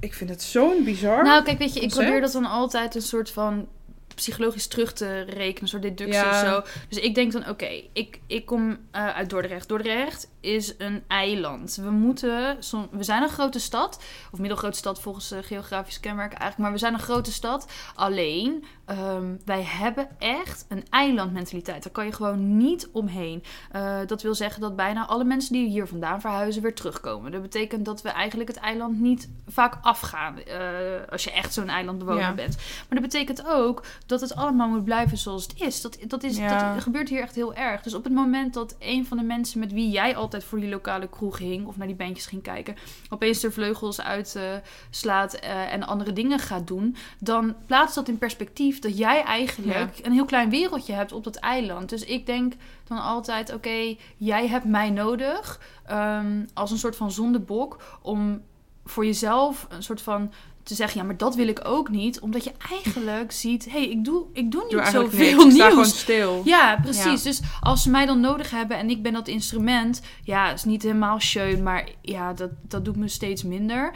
ik 0.00 0.14
vind 0.14 0.30
het 0.30 0.42
zo'n 0.42 0.84
bizar. 0.84 1.24
Nou, 1.24 1.42
kijk, 1.44 1.58
weet 1.58 1.68
je, 1.74 1.74
ik 1.74 1.80
concept. 1.80 2.02
probeer 2.04 2.20
dat 2.20 2.32
dan 2.32 2.44
altijd 2.44 2.94
een 2.94 3.02
soort 3.02 3.30
van 3.30 3.68
psychologisch 4.14 4.66
terug 4.66 4.92
te 4.92 5.20
rekenen, 5.20 5.62
een 5.62 5.68
soort 5.68 5.82
deductie 5.82 6.14
Ja. 6.14 6.30
of 6.30 6.36
zo. 6.48 6.62
Dus 6.88 6.98
ik 6.98 7.14
denk 7.14 7.32
dan, 7.32 7.48
oké, 7.48 7.68
ik, 7.92 8.20
ik 8.26 8.46
kom 8.46 8.78
eh, 8.90 9.08
uit 9.08 9.30
Dordrecht. 9.30 9.68
Dordrecht 9.68 10.30
is 10.40 10.74
een 10.78 11.02
eiland. 11.08 11.78
We 11.82 11.90
moeten, 11.90 12.56
som- 12.60 12.88
we 12.90 13.02
zijn 13.02 13.22
een 13.22 13.28
grote 13.28 13.58
stad, 13.58 14.02
of 14.32 14.38
middelgrote 14.38 14.76
stad 14.76 15.00
volgens 15.00 15.32
uh, 15.32 15.38
geografisch 15.42 16.00
kenmerken 16.00 16.38
eigenlijk, 16.38 16.58
maar 16.60 16.72
we 16.72 16.78
zijn 16.78 16.94
een 16.94 17.00
grote 17.06 17.32
stad. 17.32 17.72
Alleen, 17.94 18.64
ehm, 18.84 19.36
wij 19.44 19.62
hebben 19.62 20.08
echt 20.18 20.64
een 20.68 20.84
eilandmentaliteit. 20.90 21.82
Daar 21.82 21.92
kan 21.92 22.04
je 22.06 22.12
gewoon 22.12 22.56
niet 22.56 22.88
omheen. 22.92 23.42
Eh, 23.70 23.98
dat 24.06 24.22
wil 24.22 24.34
zeggen 24.34 24.60
dat 24.60 24.76
bijna 24.76 25.06
alle 25.06 25.24
mensen 25.24 25.52
die 25.52 25.68
hier 25.68 25.86
vandaan 25.86 26.20
verhuizen 26.20 26.62
weer 26.62 26.74
terugkomen. 26.74 27.32
Dat 27.32 27.42
betekent 27.42 27.84
dat 27.84 28.02
we 28.02 28.08
eigenlijk 28.08 28.48
het 28.48 28.58
eiland 28.58 29.00
niet 29.00 29.28
vaak 29.48 29.78
afgaan 29.82 30.38
eh, 30.38 30.58
als 31.10 31.24
je 31.24 31.32
echt 31.32 31.52
zo'n 31.54 31.68
eilandbewoner 31.68 32.20
Ja. 32.22 32.34
bent. 32.34 32.56
Maar 32.56 33.00
dat 33.00 33.10
betekent 33.10 33.46
ook 33.46 33.82
dat 34.06 34.20
het 34.20 34.34
allemaal 34.34 34.68
moet 34.68 34.84
blijven 34.84 35.18
zoals 35.18 35.42
het 35.42 35.60
is. 35.60 35.80
Dat, 35.80 35.98
dat, 36.06 36.22
is 36.22 36.36
Ja. 36.36 36.74
dat 36.74 36.82
gebeurt 36.82 37.08
hier 37.08 37.20
echt 37.20 37.34
heel 37.34 37.54
erg. 37.54 37.82
Dus 37.82 37.94
op 37.94 38.04
het 38.04 38.12
moment 38.12 38.54
dat 38.54 38.76
een 38.78 39.06
van 39.06 39.16
de 39.16 39.22
mensen 39.22 39.60
met 39.60 39.72
wie 39.72 39.90
jij 39.90 40.16
altijd 40.16 40.44
voor 40.44 40.60
die 40.60 40.68
lokale 40.68 41.08
kroeg 41.08 41.38
hing 41.38 41.66
of 41.66 41.76
naar 41.76 41.86
die 41.86 41.96
bandjes 41.96 42.26
ging 42.26 42.42
kijken, 42.42 42.76
opeens 43.08 43.40
de 43.40 43.50
vleugels 43.50 44.00
uitslaat 44.00 45.34
eh, 45.34 45.72
en 45.72 45.82
andere 45.86 46.12
dingen 46.12 46.38
gaat 46.38 46.66
doen, 46.66 46.96
dan 47.18 47.54
plaatst 47.66 47.94
dat 47.94 48.08
in 48.08 48.18
perspectief 48.18 48.73
dat 48.82 48.98
jij 48.98 49.22
eigenlijk 49.22 49.98
een 50.02 50.12
heel 50.12 50.24
klein 50.24 50.50
wereldje 50.50 50.92
hebt 50.92 51.12
op 51.12 51.24
dat 51.24 51.36
eiland. 51.36 51.88
Dus 51.88 52.04
ik 52.04 52.26
denk 52.26 52.52
dan 52.84 53.02
altijd: 53.02 53.52
oké, 53.52 53.96
jij 54.16 54.48
hebt 54.48 54.64
mij 54.64 54.90
nodig 54.90 55.60
ehm, 55.86 56.44
als 56.54 56.70
een 56.70 56.78
soort 56.78 56.96
van 56.96 57.10
zondebok 57.10 57.98
om 58.02 58.42
voor 58.84 59.04
jezelf 59.04 59.66
een 59.70 59.82
soort 59.82 60.02
van 60.02 60.32
te 60.64 60.74
zeggen, 60.74 61.00
ja, 61.00 61.06
maar 61.06 61.16
dat 61.16 61.34
wil 61.34 61.48
ik 61.48 61.60
ook 61.62 61.88
niet. 61.88 62.20
Omdat 62.20 62.44
je 62.44 62.52
eigenlijk 62.70 63.32
ziet, 63.32 63.64
hé, 63.64 63.70
hey, 63.70 63.88
ik 63.88 64.04
doe, 64.04 64.24
ik 64.32 64.50
doe 64.50 64.62
niet 64.62 64.70
Doe 64.70 64.84
zoveel 64.84 65.36
niks. 65.36 65.44
Ik 65.44 65.50
sta 65.50 65.68
gewoon 65.68 65.84
nieuws. 65.84 65.98
stil. 65.98 66.42
Ja, 66.44 66.78
precies. 66.82 67.22
Dus 67.22 67.40
als 67.60 67.82
ze 67.82 67.90
mij 67.90 68.06
dan 68.06 68.20
nodig 68.20 68.50
hebben 68.50 68.76
en 68.76 68.90
ik 68.90 69.02
ben 69.02 69.12
dat 69.12 69.28
instrument, 69.28 70.00
ja, 70.22 70.52
is 70.52 70.64
niet 70.64 70.82
helemaal 70.82 71.20
schön, 71.20 71.62
maar 71.62 71.88
ja, 72.02 72.32
dat, 72.32 72.50
dat 72.68 72.84
doet 72.84 72.96
me 72.96 73.08
steeds 73.08 73.42
minder. 73.42 73.94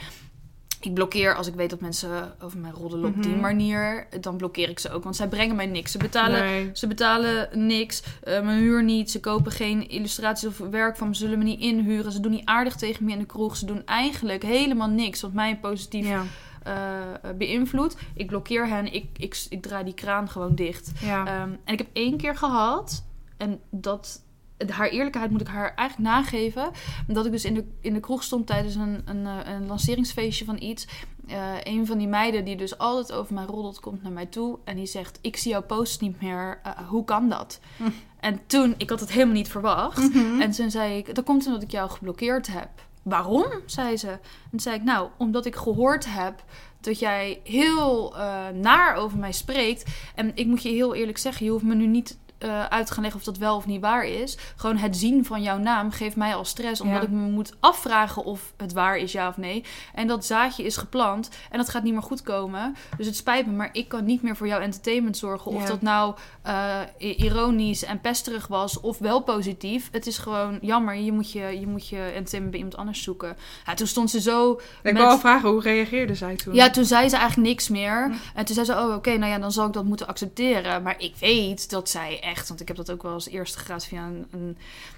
Ik 0.81 0.95
blokkeer 0.95 1.35
als 1.35 1.47
ik 1.47 1.55
weet 1.55 1.70
dat 1.70 1.81
mensen 1.81 2.35
over 2.43 2.59
mij 2.59 2.70
roddelen 2.70 3.09
op 3.14 3.22
die 3.22 3.33
Mhm. 3.33 3.41
manier, 3.41 4.07
dan 4.20 4.37
blokkeer 4.37 4.68
ik 4.68 4.79
ze 4.79 4.91
ook, 4.91 5.03
want 5.05 5.16
zij 5.16 5.29
brengen 5.29 5.57
mij 5.57 5.66
niks. 5.66 5.93
Ze 5.93 5.99
betalen 5.99 6.41
Nee. 6.45 6.70
ze 6.72 6.87
betalen 6.87 7.66
niks, 7.66 8.03
eh, 8.22 8.41
mijn 8.43 8.59
huur 8.59 8.85
niet. 8.85 9.11
Ze 9.11 9.20
kopen 9.20 9.53
geen 9.53 9.89
illustraties 9.89 10.49
of 10.49 10.59
werk 10.59 10.97
van 10.97 11.09
me, 11.09 11.14
zullen 11.14 11.39
me 11.39 11.45
niet 11.45 11.61
inhuren. 11.61 12.12
Ze 12.12 12.20
doen 12.20 12.31
niet 12.31 12.45
aardig 12.47 12.76
tegen 12.76 13.05
me 13.05 13.12
in 13.12 13.18
de 13.18 13.24
kroeg. 13.26 13.57
Ze 13.57 13.66
doen 13.66 13.83
eigenlijk 13.85 14.43
helemaal 14.43 14.89
niks 14.89 15.20
wat 15.20 15.33
mij 15.33 15.57
positief 15.59 16.07
Ja. 16.07 16.22
eh, 16.62 17.31
beïnvloedt. 17.37 17.97
Ik 18.14 18.26
blokkeer 18.26 18.68
hen, 18.68 18.93
ik, 18.93 19.05
ik, 19.16 19.47
ik 19.49 19.62
draai 19.62 19.85
die 19.85 19.95
kraan 19.95 20.29
gewoon 20.29 20.55
dicht. 20.55 20.93
Ja. 21.01 21.26
Ehm, 21.26 21.51
en 21.64 21.72
ik 21.72 21.79
heb 21.79 21.89
één 21.93 22.16
keer 22.16 22.37
gehad, 22.37 23.05
en 23.37 23.61
dat, 23.70 24.22
haar 24.67 24.89
eerlijkheid 24.89 25.31
moet 25.31 25.41
ik 25.41 25.47
haar 25.47 25.75
eigenlijk 25.75 26.11
nageven. 26.11 26.71
Dat 27.07 27.27
ik 27.27 27.33
dus 27.33 27.45
in 27.45 27.55
de, 27.55 27.65
in 27.81 27.95
de 27.95 28.01
kroeg 28.01 28.23
stond 28.23 28.47
tijdens 28.47 28.75
een, 28.75 29.03
een, 29.05 29.27
eh, 29.27 29.53
een 29.53 29.67
lanceringsfeestje 29.67 30.45
van 30.45 30.63
iets. 30.63 30.87
Eh, 31.27 31.53
een 31.63 31.87
van 31.87 31.99
die 31.99 32.09
meiden 32.09 32.45
die 32.45 32.57
dus 32.57 32.79
altijd 32.79 33.13
over 33.13 33.35
mij 33.35 33.45
roddelt, 33.45 33.81
komt 33.81 34.03
naar 34.03 34.13
mij 34.13 34.27
toe. 34.27 34.59
En 34.65 34.77
die 34.77 34.87
zegt, 34.87 35.19
ik 35.23 35.37
zie 35.37 35.51
jouw 35.51 35.63
post 35.63 36.01
niet 36.01 36.21
meer. 36.21 36.61
Eh, 36.63 36.73
hoe 36.89 37.05
kan 37.05 37.29
dat? 37.29 37.61
Hm. 37.77 37.85
En 38.21 38.41
toen, 38.47 38.75
ik 38.77 38.91
had 38.91 39.01
het 39.01 39.13
helemaal 39.13 39.35
niet 39.35 39.49
verwacht. 39.49 40.15
Mhm. 40.15 40.41
En 40.41 40.51
toen 40.51 40.71
zei 40.71 40.97
ik, 40.97 41.15
dat 41.15 41.25
komt 41.25 41.47
omdat 41.47 41.63
ik 41.63 41.71
jou 41.71 41.91
geblokkeerd 41.91 42.47
heb. 42.47 42.69
Waarom? 43.03 43.47
zei 43.67 43.97
ze. 43.97 44.11
En 44.11 44.51
toen 44.51 44.61
zei 44.61 44.77
ik, 44.77 44.83
nou, 44.83 45.09
omdat 45.17 45.47
ik 45.47 45.57
gehoord 45.57 46.07
heb 46.15 46.45
dat 46.81 46.99
jij 46.99 47.41
heel 47.45 48.15
naar 48.55 48.95
over 48.95 49.19
mij 49.19 49.33
spreekt. 49.33 49.91
En 50.15 50.31
ik 50.35 50.47
moet 50.47 50.63
je 50.63 50.69
heel 50.69 50.95
eerlijk 50.95 51.19
zeggen, 51.19 51.45
je 51.45 51.53
hoeft 51.53 51.65
me 51.65 51.75
nu 51.75 51.87
niet 51.87 52.19
eh, 52.39 52.64
uit 52.64 52.86
te 52.86 52.93
gaan 52.93 53.03
leggen 53.03 53.20
of 53.20 53.26
dat 53.26 53.36
wel 53.39 53.57
of 53.57 53.66
niet 53.66 53.80
waar 53.80 54.05
is. 54.07 54.39
Gewoon 54.57 54.76
het 54.76 54.97
zien 54.97 55.24
van 55.24 55.43
jouw 55.43 55.59
naam 55.59 55.91
geeft 55.91 56.16
mij 56.16 56.34
al 56.34 56.45
stress, 56.45 56.80
omdat 56.80 56.97
Ja. 56.97 57.03
ik 57.03 57.11
me 57.11 57.28
moet 57.30 57.53
afvragen 57.61 58.24
of 58.24 58.53
het 58.57 58.72
waar 58.72 58.97
is, 58.97 59.12
ja 59.12 59.28
of 59.28 59.36
nee. 59.36 59.64
En 59.95 60.07
dat 60.07 60.24
zaadje 60.24 60.62
is 60.64 60.76
geplant 60.76 61.28
en 61.51 61.59
dat 61.59 61.68
gaat 61.68 61.82
niet 61.82 61.93
meer 61.93 62.03
goed 62.03 62.22
komen. 62.22 62.76
Dus 62.97 63.07
het 63.07 63.16
spijt 63.16 63.47
me, 63.47 63.53
maar 63.53 63.68
ik 63.72 63.89
kan 63.89 64.05
niet 64.05 64.22
meer 64.22 64.36
voor 64.36 64.47
jouw 64.47 64.61
entertainment 64.61 65.16
zorgen. 65.16 65.51
Of 65.51 65.62
Ja. 65.62 65.68
dat 65.68 65.82
nou 65.82 66.14
eh, 66.43 66.80
ironisch 66.99 67.84
en 67.84 68.01
pesterig 68.01 68.47
was 68.47 68.80
of 68.80 68.99
wel 68.99 69.20
positief. 69.20 69.89
Het 69.93 70.07
is 70.07 70.18
gewoon 70.18 70.59
jammer. 70.61 70.95
Je 70.97 71.12
moet 71.12 71.32
je, 71.32 71.61
je, 71.61 71.66
moet 71.66 71.89
je 71.89 71.97
entertainment 72.01 72.51
bij 72.51 72.59
iemand 72.61 72.76
anders 72.76 73.03
zoeken. 73.03 73.36
Ja, 73.66 73.74
toen 73.74 73.86
stond 73.86 74.11
ze 74.11 74.20
zo 74.20 74.53
Ik 74.53 74.61
met- 74.82 74.93
wil 74.93 75.03
wel 75.07 75.18
vragen, 75.18 75.49
hoe 75.51 75.61
reageerde 75.62 76.14
zij 76.14 76.36
toen? 76.36 76.55
ja, 76.55 76.70
toen 76.70 76.84
zei 76.84 77.09
ze 77.09 77.16
eigenlijk 77.16 77.49
niks 77.49 77.68
meer. 77.68 78.05
Hm. 78.07 78.14
En 78.39 78.45
toen 78.45 78.55
zei 78.55 78.66
ze, 78.66 78.72
oh 78.72 78.95
oké, 78.95 79.16
nou 79.16 79.32
ja, 79.32 79.39
dan 79.39 79.53
zal 79.53 79.66
ik 79.66 79.72
dat 79.72 79.84
moeten 79.84 80.07
accepteren. 80.07 80.82
Maar 80.82 80.95
ik 80.99 81.14
weet 81.20 81.70
dat 81.70 81.89
zij 81.89 82.20
echt, 82.29 82.49
want 82.49 82.61
ik 82.61 82.68
heb 82.68 82.76
dat 82.76 82.91
ook 82.91 83.03
wel 83.03 83.12
als 83.12 83.29
eerste 83.29 83.59
graad 83.59 83.85
via 83.87 84.07
een, 84.07 84.26
een 84.31 84.57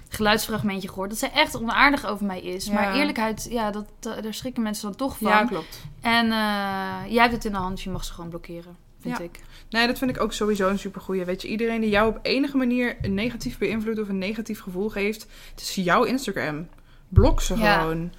geluidsfragmentje 0.09 0.87
gehoord, 0.87 1.09
dat 1.09 1.19
zij 1.19 1.31
echt 1.31 1.55
onaardig 1.61 2.05
over 2.05 2.25
mij 2.25 2.41
is. 2.41 2.65
Ja. 2.65 2.73
Maar 2.73 2.95
eerlijkheid, 2.95 3.47
ja, 3.49 3.71
dat, 3.71 3.85
dat- 3.99 4.23
daar 4.23 4.33
schrikken 4.33 4.63
mensen 4.63 4.83
dan 4.87 4.95
toch 4.95 5.17
van. 5.17 5.27
Ja, 5.31 5.45
klopt. 5.45 5.81
En 6.01 6.25
eh, 6.25 6.31
jij 7.11 7.21
hebt 7.21 7.33
het 7.33 7.45
in 7.45 7.51
de 7.51 7.57
hand, 7.57 7.81
je 7.81 7.89
mag 7.89 8.03
ze 8.05 8.13
gewoon 8.13 8.29
blokkeren, 8.29 8.75
vind 8.99 9.17
Ja. 9.17 9.23
ik. 9.23 9.39
Nee, 9.69 9.87
dat 9.87 9.97
vind 9.97 10.11
ik 10.11 10.21
ook 10.21 10.33
sowieso 10.33 10.69
een 10.69 10.79
supergoeie. 10.79 11.25
Weet 11.25 11.41
je, 11.41 11.47
iedereen 11.47 11.81
die 11.81 11.89
jou 11.89 12.09
op 12.09 12.19
enige 12.21 12.57
manier 12.57 12.97
een 13.01 13.13
negatief 13.13 13.57
beïnvloedt 13.57 13.99
of 13.99 14.09
een 14.09 14.17
negatief 14.17 14.61
gevoel 14.61 14.89
geeft, 14.89 15.27
het 15.51 15.61
is 15.61 15.75
jouw 15.75 16.03
Instagram. 16.03 16.67
Blok 17.09 17.41
ze 17.41 17.57
Ja. 17.57 17.79
gewoon. 17.79 18.11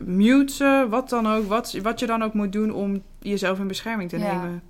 Mute 0.00 0.52
ze, 0.52 0.86
wat 0.90 1.08
dan 1.08 1.26
ook. 1.28 1.46
Wat, 1.48 1.72
wat 1.82 2.00
je 2.00 2.06
dan 2.06 2.22
ook 2.22 2.34
moet 2.34 2.52
doen 2.52 2.72
om 2.72 3.02
jezelf 3.18 3.58
in 3.58 3.66
bescherming 3.66 4.10
te 4.10 4.18
Ja. 4.18 4.32
nemen. 4.32 4.62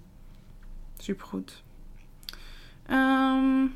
Supergoed. 0.99 1.63
Ehm 2.87 3.67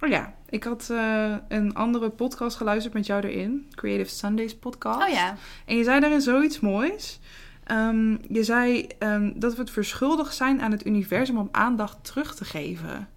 oh 0.00 0.08
ja, 0.08 0.34
ik 0.48 0.64
had 0.64 0.88
eh, 0.90 1.34
een 1.48 1.74
andere 1.74 2.10
podcast 2.10 2.56
geluisterd 2.56 2.94
met 2.94 3.06
jou 3.06 3.22
erin. 3.26 3.66
Creative 3.74 4.10
Sundays 4.10 4.56
podcast. 4.56 5.02
Oh 5.02 5.08
ja. 5.08 5.34
En 5.66 5.76
je 5.76 5.84
zei 5.84 6.00
daarin 6.00 6.20
zoiets 6.20 6.60
moois. 6.60 7.20
Ehm, 7.64 8.10
je 8.28 8.42
zei 8.44 8.86
ehm, 8.98 9.32
dat 9.34 9.54
we 9.54 9.60
het 9.60 9.70
verschuldigd 9.70 10.34
zijn 10.34 10.60
aan 10.62 10.72
het 10.72 10.86
universum 10.86 11.38
om 11.38 11.48
aandacht 11.52 11.96
terug 12.04 12.34
te 12.34 12.44
geven. 12.44 13.08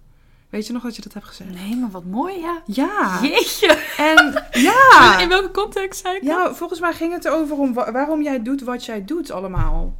Weet 0.50 0.66
je 0.66 0.72
nog 0.72 0.82
dat 0.82 0.96
je 0.96 1.02
dat 1.02 1.12
hebt 1.14 1.26
gezegd? 1.26 1.50
Nee, 1.54 1.76
maar 1.76 1.90
wat 1.90 2.04
mooi, 2.04 2.40
ja. 2.40 2.62
Ja. 2.66 3.18
Jeetje. 3.22 3.78
En 3.96 4.44
ja. 4.70 5.18
In 5.18 5.28
welke 5.28 5.50
context 5.50 6.00
zei 6.00 6.16
ik 6.16 6.22
dat? 6.24 6.30
Ja, 6.30 6.54
volgens 6.54 6.80
mij 6.80 6.92
ging 6.92 7.12
het 7.12 7.24
erover 7.24 7.56
om 7.56 7.72
wa- 7.72 7.92
waarom 7.92 8.22
jij 8.22 8.42
doet 8.42 8.62
wat 8.62 8.84
jij 8.84 9.04
doet 9.04 9.30
allemaal. 9.30 9.94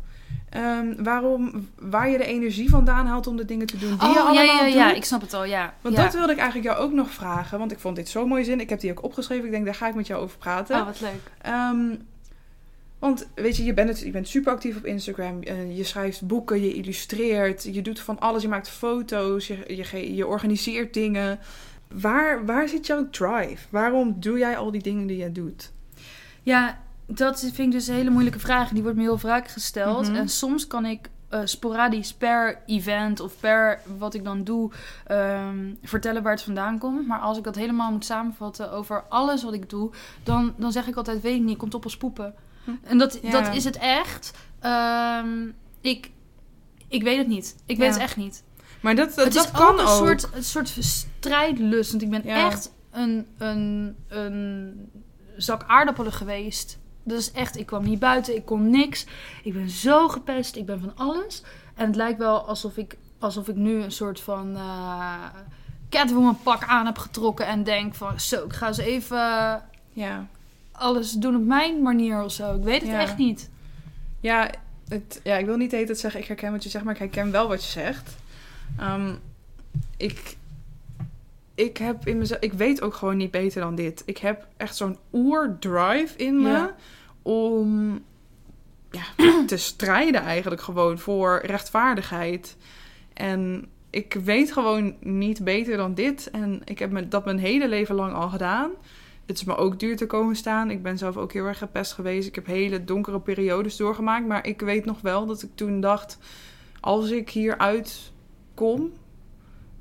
Ehm, 0.52 1.02
waarom, 1.02 1.68
waar 1.78 2.10
je 2.10 2.18
de 2.18 2.24
energie 2.24 2.70
vandaan 2.70 3.06
haalt 3.06 3.26
om 3.26 3.36
de 3.36 3.44
dingen 3.44 3.66
te 3.66 3.78
doen 3.78 3.98
die 3.98 3.98
je 3.98 4.04
Oh, 4.08 4.14
ja, 4.14 4.20
allemaal 4.20 4.44
ja, 4.44 4.64
doet. 4.64 4.72
ja, 4.72 4.92
ik 4.92 5.04
snap 5.04 5.20
het 5.20 5.34
al, 5.34 5.44
ja. 5.44 5.74
Want 5.80 5.96
ja. 5.96 6.02
dat 6.02 6.12
wilde 6.12 6.32
ik 6.32 6.38
eigenlijk 6.38 6.68
jou 6.68 6.84
ook 6.84 6.92
nog 6.92 7.10
vragen. 7.10 7.58
Want 7.58 7.72
ik 7.72 7.78
vond 7.78 7.96
dit 7.96 8.08
zo'n 8.08 8.28
mooie 8.28 8.44
zin. 8.44 8.60
Ik 8.60 8.68
heb 8.68 8.80
die 8.80 8.90
ook 8.90 9.02
opgeschreven. 9.02 9.44
Ik 9.44 9.50
denk, 9.50 9.64
daar 9.64 9.74
ga 9.74 9.88
ik 9.88 9.94
met 9.94 10.06
jou 10.06 10.22
over 10.22 10.38
praten. 10.38 10.80
Oh, 10.80 10.84
wat 10.84 11.00
leuk. 11.00 11.30
Ehm, 11.42 11.94
want 12.98 13.28
weet 13.34 13.56
je, 13.56 13.64
je 13.64 13.74
bent, 13.74 13.88
het, 13.88 14.00
je 14.00 14.10
bent 14.10 14.28
super 14.28 14.52
actief 14.52 14.76
op 14.76 14.86
Instagram. 14.86 15.42
Eh, 15.42 15.76
je 15.76 15.84
schrijft 15.84 16.26
boeken, 16.26 16.62
je 16.62 16.74
illustreert, 16.74 17.62
je 17.62 17.82
doet 17.82 18.00
van 18.00 18.18
alles. 18.18 18.42
Je 18.42 18.48
maakt 18.48 18.68
foto's, 18.68 19.46
je, 19.46 19.58
je, 19.66 20.14
je 20.14 20.26
organiseert 20.26 20.94
dingen. 20.94 21.38
Waar, 21.88 22.46
waar 22.46 22.68
zit 22.68 22.86
jouw 22.86 23.10
drive? 23.10 23.66
Waarom 23.70 24.16
doe 24.18 24.38
jij 24.38 24.56
al 24.56 24.70
die 24.70 24.82
dingen 24.82 25.06
die 25.06 25.16
jij 25.16 25.32
doet? 25.32 25.72
Ja, 26.42 26.80
dat 27.06 27.40
vind 27.40 27.58
ik 27.58 27.70
dus 27.72 27.86
een 27.86 27.94
hele 27.94 28.10
moeilijke 28.10 28.38
vraag. 28.38 28.68
Die 28.68 28.82
wordt 28.82 28.96
me 28.96 29.02
heel 29.02 29.18
vaak 29.18 29.48
gesteld. 29.48 30.06
Mhm. 30.08 30.16
En 30.16 30.28
soms 30.28 30.66
kan 30.66 30.84
ik 30.86 31.10
eh, 31.28 31.40
sporadisch 31.44 32.14
per 32.14 32.58
event 32.66 33.20
of 33.20 33.40
per 33.40 33.80
wat 33.98 34.14
ik 34.14 34.24
dan 34.24 34.44
doe 34.44 34.70
ehm, 35.06 35.74
vertellen 35.82 36.22
waar 36.22 36.32
het 36.32 36.42
vandaan 36.42 36.78
komt. 36.78 37.06
Maar 37.06 37.18
als 37.18 37.38
ik 37.38 37.44
dat 37.44 37.54
helemaal 37.54 37.92
moet 37.92 38.04
samenvatten 38.04 38.72
over 38.72 39.04
alles 39.08 39.42
wat 39.42 39.52
ik 39.52 39.70
doe, 39.70 39.90
dan, 40.22 40.54
dan 40.56 40.72
zeg 40.72 40.86
ik 40.86 40.96
altijd: 40.96 41.20
weet 41.20 41.36
ik 41.36 41.42
niet, 41.42 41.58
komt 41.58 41.74
op 41.74 41.84
als 41.84 41.96
poepen. 41.96 42.34
Hm. 42.64 42.70
En 42.82 42.98
dat, 42.98 43.18
Ja. 43.22 43.30
dat 43.30 43.54
is 43.54 43.64
het 43.64 43.76
echt. 43.76 44.32
Ehm, 44.60 45.46
ik, 45.80 46.10
ik 46.88 47.02
weet 47.02 47.18
het 47.18 47.26
niet. 47.26 47.56
Ik 47.66 47.78
weet 47.78 47.90
het 47.92 48.00
echt 48.02 48.16
niet. 48.16 48.42
Maar 48.80 48.94
dat, 48.94 49.14
dat, 49.14 49.24
het 49.24 49.34
dat 49.34 49.44
is 49.44 49.50
kan 49.50 49.68
ook 49.68 49.78
een 49.78 49.86
ook. 49.86 49.96
soort, 50.06 50.28
een 50.34 50.44
soort 50.44 50.68
strijdlust. 50.78 51.90
Want 51.90 52.02
ik 52.02 52.10
ben 52.10 52.22
Ja. 52.24 52.46
echt 52.46 52.72
een, 52.90 53.26
een, 53.38 53.96
een 54.08 54.74
zak 55.36 55.64
aardappelen 55.66 56.12
geweest. 56.12 56.78
Is 57.06 57.32
echt, 57.32 57.58
ik 57.58 57.66
kwam 57.66 57.84
niet 57.84 57.98
buiten, 57.98 58.36
ik 58.36 58.44
kon 58.44 58.70
niks. 58.70 59.06
Ik 59.42 59.52
ben 59.52 59.70
zo 59.70 60.08
gepest, 60.08 60.56
ik 60.56 60.66
ben 60.66 60.80
van 60.80 60.92
alles. 60.96 61.42
En 61.74 61.86
het 61.86 61.96
lijkt 61.96 62.18
wel 62.18 62.46
alsof 62.48 62.76
ik, 62.76 62.96
alsof 63.18 63.48
ik 63.48 63.56
nu 63.56 63.82
een 63.82 63.92
soort 63.92 64.20
van 64.20 64.56
uh, 64.56 65.24
Catwoman 65.90 66.38
pak 66.42 66.64
aan 66.64 66.86
heb 66.86 66.98
getrokken. 66.98 67.46
En 67.46 67.62
denk 67.64 67.94
van, 67.94 68.20
zo, 68.20 68.44
ik 68.44 68.52
ga 68.52 68.66
eens 68.66 68.78
even 68.78 69.62
Ja. 69.92 70.26
alles 70.72 71.12
doen 71.12 71.36
op 71.36 71.44
mijn 71.44 71.82
manier 71.82 72.22
of 72.24 72.32
zo. 72.32 72.54
Ik 72.56 72.62
weet 72.62 72.80
het 72.82 72.90
Ja. 72.90 73.00
echt 73.00 73.16
niet. 73.16 73.50
Ja, 74.20 74.50
het, 74.88 75.20
ja, 75.24 75.36
ik 75.36 75.46
wil 75.46 75.56
niet 75.56 75.70
de 75.70 75.76
hele 75.76 75.88
tijd 75.88 75.98
zeggen 75.98 76.20
ik 76.20 76.26
herken 76.26 76.52
wat 76.52 76.62
je 76.62 76.68
zegt, 76.70 76.84
maar 76.84 76.94
ik 76.94 77.00
herken 77.00 77.30
wel 77.30 77.48
wat 77.48 77.64
je 77.64 77.70
zegt. 77.70 78.16
Ehm, 78.78 79.14
ik, 79.96 80.36
ik 81.54 81.76
heb 81.76 82.06
in 82.06 82.18
mezelf, 82.18 82.40
ik 82.40 82.52
weet 82.52 82.82
ook 82.82 82.94
gewoon 82.94 83.16
niet 83.16 83.30
beter 83.30 83.60
dan 83.60 83.74
dit. 83.74 84.02
Ik 84.06 84.18
heb 84.18 84.46
echt 84.56 84.76
zo'n 84.76 84.98
oerdrive 85.12 86.16
in 86.16 86.42
me 86.42 86.48
Ja. 86.48 86.74
om 87.22 88.00
ja, 88.90 89.02
te 89.46 89.56
strijden 89.56 90.20
eigenlijk 90.20 90.62
gewoon 90.62 90.98
voor 90.98 91.40
rechtvaardigheid. 91.44 92.56
En 93.12 93.66
ik 93.90 94.16
weet 94.24 94.52
gewoon 94.52 94.96
niet 95.00 95.44
beter 95.44 95.76
dan 95.76 95.94
dit. 95.94 96.30
En 96.30 96.60
ik 96.64 96.78
heb 96.78 96.90
me, 96.90 97.08
dat 97.08 97.24
mijn 97.24 97.38
hele 97.38 97.68
leven 97.68 97.94
lang 97.94 98.14
al 98.14 98.28
gedaan. 98.28 98.70
Het 99.26 99.36
is 99.36 99.44
me 99.44 99.56
ook 99.56 99.80
duur 99.80 99.96
te 99.96 100.06
komen 100.06 100.36
staan. 100.36 100.70
Ik 100.70 100.82
ben 100.82 100.98
zelf 100.98 101.16
ook 101.16 101.32
heel 101.32 101.44
erg 101.44 101.58
gepest 101.58 101.92
geweest. 101.92 102.28
Ik 102.28 102.34
heb 102.34 102.46
hele 102.46 102.84
donkere 102.84 103.20
periodes 103.20 103.76
doorgemaakt. 103.76 104.26
Maar 104.26 104.46
ik 104.46 104.60
weet 104.60 104.84
nog 104.84 105.00
wel 105.00 105.26
dat 105.26 105.42
ik 105.42 105.50
toen 105.54 105.80
dacht... 105.80 106.18
als 106.80 107.10
ik 107.10 107.30
hieruit 107.30 108.12
kom... 108.54 108.92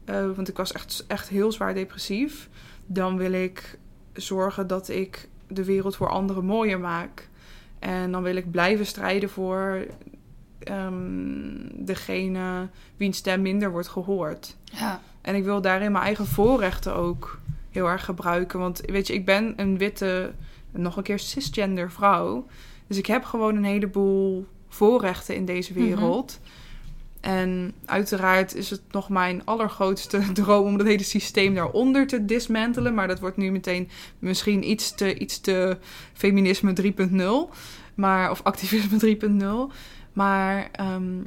eh, 0.05 0.31
want 0.35 0.47
ik 0.47 0.57
was 0.57 0.71
echt, 0.71 1.05
echt 1.07 1.29
heel 1.29 1.51
zwaar 1.51 1.73
depressief... 1.73 2.49
dan 2.85 3.17
wil 3.17 3.31
ik 3.31 3.79
zorgen 4.13 4.67
dat 4.67 4.89
ik 4.89 5.29
de 5.47 5.65
wereld 5.65 5.95
voor 5.95 6.09
anderen 6.09 6.45
mooier 6.45 6.79
maak. 6.79 7.29
En 7.79 8.11
dan 8.11 8.23
wil 8.23 8.35
ik 8.35 8.51
blijven 8.51 8.85
strijden 8.85 9.29
voor... 9.29 9.85
ehm, 10.59 11.85
degene 11.85 12.69
wiens 12.97 13.17
stem 13.17 13.41
minder 13.41 13.71
wordt 13.71 13.87
gehoord. 13.87 14.55
Ja. 14.63 15.01
En 15.21 15.35
ik 15.35 15.43
wil 15.43 15.61
daarin 15.61 15.91
mijn 15.91 16.03
eigen 16.03 16.25
voorrechten 16.25 16.95
ook 16.95 17.39
heel 17.69 17.87
erg 17.87 18.05
gebruiken. 18.05 18.59
Want 18.59 18.81
weet 18.85 19.07
je, 19.07 19.13
ik 19.13 19.25
ben 19.25 19.53
een 19.55 19.77
witte, 19.77 20.31
nog 20.71 20.97
een 20.97 21.03
keer 21.03 21.19
cisgender 21.19 21.91
vrouw. 21.91 22.45
Dus 22.87 22.97
ik 22.97 23.05
heb 23.05 23.23
gewoon 23.23 23.55
een 23.55 23.63
heleboel 23.63 24.47
voorrechten 24.69 25.35
in 25.35 25.45
deze 25.45 25.73
wereld. 25.73 26.39
En 27.21 27.73
uiteraard 27.85 28.55
is 28.55 28.69
het 28.69 28.81
nog 28.91 29.09
mijn 29.09 29.45
allergrootste 29.45 30.21
droom 30.33 30.65
om 30.65 30.77
dat 30.77 30.87
hele 30.87 31.03
systeem 31.03 31.55
daaronder 31.55 32.07
te 32.07 32.25
dismantelen. 32.25 32.93
Maar 32.93 33.07
dat 33.07 33.19
wordt 33.19 33.37
nu 33.37 33.51
meteen 33.51 33.89
misschien 34.19 34.69
iets 34.69 34.95
te, 34.95 35.17
iets 35.17 35.39
te 35.39 35.77
feminisme 36.13 36.73
3.0. 37.51 37.55
Maar, 37.95 38.31
of 38.31 38.41
activisme 38.43 39.17
3.0. 39.69 39.75
Maar 40.13 40.69
ehm, 40.71 41.23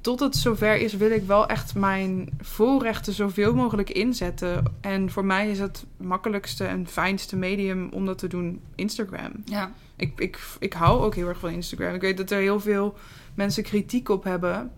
tot 0.00 0.20
het 0.20 0.36
zover 0.36 0.76
is, 0.76 0.96
wil 0.96 1.10
ik 1.10 1.22
wel 1.22 1.46
echt 1.46 1.74
mijn 1.74 2.28
voorrechten 2.40 3.12
zoveel 3.12 3.54
mogelijk 3.54 3.90
inzetten. 3.90 4.64
En 4.80 5.10
voor 5.10 5.24
mij 5.24 5.50
is 5.50 5.58
het 5.58 5.84
makkelijkste 5.96 6.64
en 6.64 6.86
fijnste 6.86 7.36
medium 7.36 7.88
om 7.92 8.06
dat 8.06 8.18
te 8.18 8.26
doen 8.28 8.60
Instagram. 8.74 9.32
Ja. 9.44 9.72
Ik, 9.96 10.12
ik, 10.16 10.38
ik 10.58 10.72
hou 10.72 11.02
ook 11.02 11.14
heel 11.14 11.28
erg 11.28 11.38
van 11.38 11.50
Instagram. 11.50 11.94
Ik 11.94 12.00
weet 12.00 12.16
dat 12.16 12.30
er 12.30 12.40
heel 12.40 12.60
veel 12.60 12.94
mensen 13.34 13.62
kritiek 13.62 14.08
op 14.08 14.24
hebben. 14.24 14.70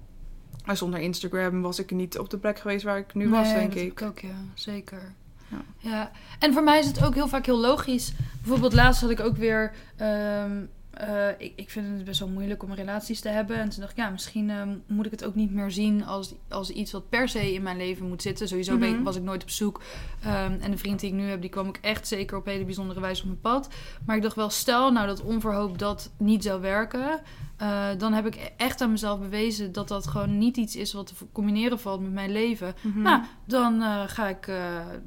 Maar 0.64 0.76
zonder 0.76 1.00
Instagram 1.00 1.62
was 1.62 1.78
ik 1.78 1.90
niet 1.90 2.18
op 2.18 2.30
de 2.30 2.38
plek 2.38 2.58
geweest 2.58 2.84
waar 2.84 2.98
ik 2.98 3.14
nu 3.14 3.28
was, 3.28 3.52
denk 3.52 3.72
dat 3.74 3.82
ik. 3.82 4.02
ook, 4.02 4.18
ja. 4.18 4.34
Zeker. 4.54 5.12
Ja. 5.48 5.60
Ja. 5.90 6.10
En 6.38 6.52
voor 6.52 6.62
mij 6.64 6.78
is 6.78 6.86
het 6.86 7.04
ook 7.04 7.14
heel 7.14 7.28
vaak 7.28 7.46
heel 7.46 7.58
logisch. 7.60 8.12
Bijvoorbeeld 8.40 8.72
laatst 8.72 9.00
had 9.00 9.10
ik 9.10 9.20
ook 9.20 9.36
weer... 9.36 9.72
ehm, 9.96 10.50
eh, 10.90 11.28
ik, 11.38 11.52
ik 11.56 11.70
vind 11.70 11.86
het 11.96 12.04
best 12.04 12.20
wel 12.20 12.28
moeilijk 12.28 12.62
om 12.62 12.72
relaties 12.72 13.20
te 13.20 13.28
hebben. 13.28 13.56
En 13.56 13.68
toen 13.68 13.80
dacht 13.80 13.90
ik, 13.92 13.96
ja, 13.98 14.10
misschien 14.10 14.50
ehm, 14.50 14.68
moet 14.86 15.04
ik 15.06 15.10
het 15.10 15.24
ook 15.24 15.34
niet 15.34 15.50
meer 15.52 15.70
zien 15.70 16.04
als, 16.04 16.34
als 16.48 16.70
iets 16.70 16.92
wat 16.92 17.08
per 17.08 17.28
se 17.28 17.52
in 17.54 17.62
mijn 17.62 17.76
leven 17.76 18.08
moet 18.08 18.22
zitten. 18.22 18.48
Sowieso 18.48 18.76
ben 18.78 18.88
ik- 18.88 18.94
Mhm. 18.94 19.02
was 19.04 19.16
ik 19.16 19.22
nooit 19.22 19.42
op 19.42 19.50
zoek. 19.50 19.82
Ehm, 20.22 20.52
en 20.60 20.70
de 20.70 20.76
vriend 20.78 21.00
die 21.00 21.08
ik 21.10 21.14
nu 21.16 21.22
heb, 21.28 21.40
die 21.40 21.50
kwam 21.50 21.68
ik 21.68 21.78
echt 21.80 22.06
zeker 22.08 22.36
op 22.36 22.46
hele 22.46 22.64
bijzondere 22.64 23.00
wijze 23.00 23.20
op 23.22 23.28
mijn 23.28 23.40
pad. 23.40 23.68
Maar 24.06 24.16
ik 24.16 24.22
dacht 24.22 24.36
wel, 24.36 24.50
stel 24.50 24.92
nou 24.92 25.06
dat 25.06 25.22
onverhoopt 25.22 25.78
dat 25.78 26.10
niet 26.16 26.42
zou 26.42 26.60
werken... 26.60 27.20
eh, 27.56 27.88
dan 27.98 28.12
heb 28.12 28.26
ik 28.26 28.52
echt 28.56 28.80
aan 28.80 28.90
mezelf 28.90 29.18
bewezen 29.18 29.72
dat 29.72 29.88
dat 29.88 30.06
gewoon 30.06 30.38
niet 30.38 30.56
iets 30.56 30.76
is 30.76 30.92
wat 30.92 31.06
te 31.06 31.14
combineren 31.32 31.80
valt 31.80 32.00
met 32.00 32.12
mijn 32.12 32.32
leven. 32.32 32.74
Mhm. 32.80 33.02
Nou, 33.02 33.22
dan 33.44 33.82
eh, 33.82 34.02
ga 34.06 34.28
ik, 34.28 34.46
eh, 34.46 34.56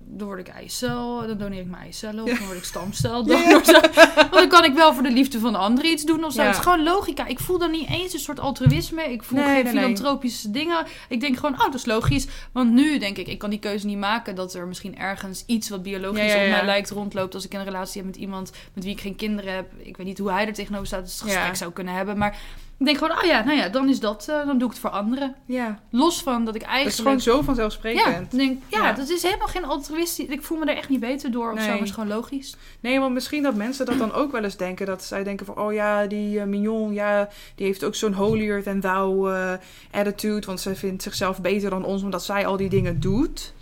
dan 0.06 0.28
word 0.28 0.40
ik 0.40 0.48
eicel, 0.48 1.28
dan 1.28 1.38
doneer 1.38 1.60
ik 1.60 1.68
mijn 1.70 1.84
eicellen 1.84 2.24
of 2.24 2.30
Ja. 2.30 2.38
dan 2.38 2.46
word 2.46 2.58
ik 2.58 2.64
stamcel. 2.64 3.26
Ja, 3.30 3.64
zo. 3.64 3.72
Want 4.16 4.32
dan 4.34 4.48
kan 4.48 4.64
ik 4.64 4.74
wel 4.74 4.94
voor 4.94 5.04
de 5.04 5.12
liefde 5.12 5.40
van 5.40 5.52
de 5.52 5.58
ander 5.58 5.86
iets 5.86 6.04
doen 6.06 6.24
of 6.24 6.34
zo. 6.34 6.42
Ja. 6.42 6.48
Het 6.48 6.56
is 6.58 6.62
gewoon 6.64 6.84
logica. 6.84 7.26
Ik 7.26 7.40
voel 7.40 7.58
dan 7.58 7.72
niet 7.72 7.90
eens 7.90 8.14
een 8.14 8.20
soort 8.20 8.40
altruïsme. 8.40 9.04
Ik 9.04 9.24
voel 9.24 9.40
Nee, 9.40 9.48
geen 9.48 9.64
nee, 9.64 9.74
nee. 9.74 9.82
filantropische 9.82 10.52
dingen. 10.52 10.86
Ik 11.10 11.20
denk 11.20 11.36
gewoon, 11.38 11.54
oh, 11.54 11.60
dat 11.60 11.74
is 11.74 11.86
logisch. 11.86 12.28
Want 12.52 12.72
nu 12.72 12.98
denk 12.98 13.18
ik, 13.18 13.28
ik 13.28 13.38
kan 13.40 13.50
die 13.50 13.60
keuze 13.60 13.86
niet 13.86 13.98
maken 13.98 14.36
dat 14.36 14.54
er 14.54 14.68
misschien 14.68 14.98
ergens 14.98 15.44
iets 15.46 15.70
wat 15.70 15.84
biologisch 15.84 16.34
op 16.34 16.50
mij 16.50 16.66
lijkt 16.66 16.90
rondloopt 16.90 17.34
als 17.34 17.46
ik 17.46 17.54
een 17.54 17.64
relatie 17.64 18.02
heb 18.02 18.12
met 18.12 18.20
iemand 18.20 18.52
met 18.74 18.84
wie 18.84 18.94
ik 18.94 19.02
geen 19.02 19.16
kinderen 19.16 19.54
heb. 19.54 19.72
Ik 19.78 19.98
weet 19.98 20.06
niet 20.06 20.18
hoe 20.18 20.32
hij 20.32 20.48
er 20.48 20.54
tegenover 20.54 20.88
staat, 20.88 21.04
dus 21.04 21.20
het 21.20 21.32
gesprek 21.32 21.56
zou 21.56 21.72
kunnen 21.72 21.94
hebben. 21.94 22.18
Maar 22.18 22.38
ik 22.80 22.86
denk 22.86 22.98
gewoon, 22.98 23.18
oh 23.18 23.24
ja, 23.24 23.44
nou 23.44 23.58
ja, 23.58 23.70
dan 23.70 23.90
is 23.90 24.00
dat, 24.00 24.28
eh, 24.30 24.46
dan 24.46 24.58
doe 24.58 24.68
ik 24.68 24.74
het 24.74 24.80
voor 24.80 24.90
anderen. 24.90 25.36
ja, 25.46 25.80
Los 25.90 26.22
van 26.24 26.46
dat 26.46 26.56
ik 26.56 26.62
eigenlijk... 26.62 26.96
is 26.96 27.02
gewoon 27.04 27.20
zo 27.22 27.36
Ja, 27.38 27.44
vanzelfsprekend. 27.44 28.34
ik 28.34 28.40
denk, 28.40 28.62
ja, 28.68 28.84
Ja. 28.88 28.94
dat 28.94 29.10
is 29.10 29.24
helemaal 29.24 29.48
geen 29.48 29.66
altruïstisch. 29.66 30.28
Ik 30.28 30.44
voel 30.44 30.58
me 30.58 30.66
er 30.66 30.78
echt 30.78 30.90
niet 30.90 31.00
beter 31.00 31.32
door 31.32 31.52
of 31.52 31.62
zo, 31.62 31.68
maar 31.68 31.82
is 31.82 31.92
gewoon 31.92 32.10
logisch. 32.10 32.56
Nee, 32.80 33.00
want 33.00 33.14
misschien 33.14 33.44
dat 33.44 33.56
mensen 33.56 33.86
dat 33.86 33.98
dan 33.98 34.14
ook 34.14 34.32
wel 34.32 34.44
eens 34.44 34.58
denken. 34.58 34.86
Dat 34.86 35.04
zij 35.04 35.24
denken 35.24 35.46
van, 35.46 35.58
oh 35.58 35.74
ja, 35.74 36.06
die 36.06 36.40
eh, 36.40 36.46
Mignon, 36.46 36.94
ja, 36.94 37.30
die 37.56 37.66
heeft 37.66 37.84
ook 37.84 37.96
zo'n 37.96 38.14
holier 38.14 38.64
than 38.64 38.80
thou 38.80 39.34
eh, 39.34 39.54
attitude. 39.92 40.46
Want 40.46 40.60
ze 40.60 40.76
vindt 40.76 41.04
zichzelf 41.04 41.42
beter 41.42 41.70
dan 41.70 41.84
ons, 41.86 42.04
omdat 42.04 42.24
zij 42.24 42.46
al 42.46 42.58
die 42.58 42.70
dingen 42.70 43.00
doet. 43.00 43.54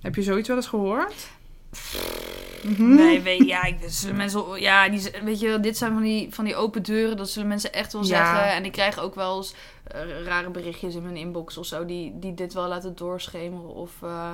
Heb 0.00 0.14
je 0.14 0.22
zoiets 0.22 0.48
wel 0.48 0.56
eens 0.56 0.66
gehoord? 0.66 1.28
Mhm. 2.62 2.94
Nee, 2.94 3.20
weet, 3.20 3.46
ja, 3.46 3.64
ik, 3.64 3.76
zullen 3.86 4.16
mensen, 4.16 4.60
ja, 4.60 4.88
die, 4.88 5.10
weet 5.24 5.40
je, 5.40 5.60
dit 5.60 5.76
zijn 5.76 5.92
van 5.92 6.02
die, 6.02 6.34
van 6.34 6.44
die 6.44 6.56
open 6.56 6.82
deuren, 6.82 7.16
dat 7.16 7.30
zullen 7.30 7.48
mensen 7.48 7.72
echt 7.72 7.92
wel 7.92 8.02
Ja. 8.04 8.06
zeggen. 8.08 8.52
En 8.52 8.64
ik 8.64 8.72
krijg 8.72 8.98
ook 8.98 9.14
wel 9.14 9.36
eens 9.36 9.54
eh, 9.84 10.22
rare 10.24 10.50
berichtjes 10.50 10.94
in 10.94 11.02
mijn 11.02 11.16
inbox 11.16 11.56
of 11.56 11.66
zo, 11.66 11.84
die, 11.86 12.18
die 12.18 12.34
dit 12.34 12.52
wel 12.54 12.68
laten 12.68 12.94
doorschemeren 12.96 13.74
of 13.74 13.90
eh, 14.02 14.30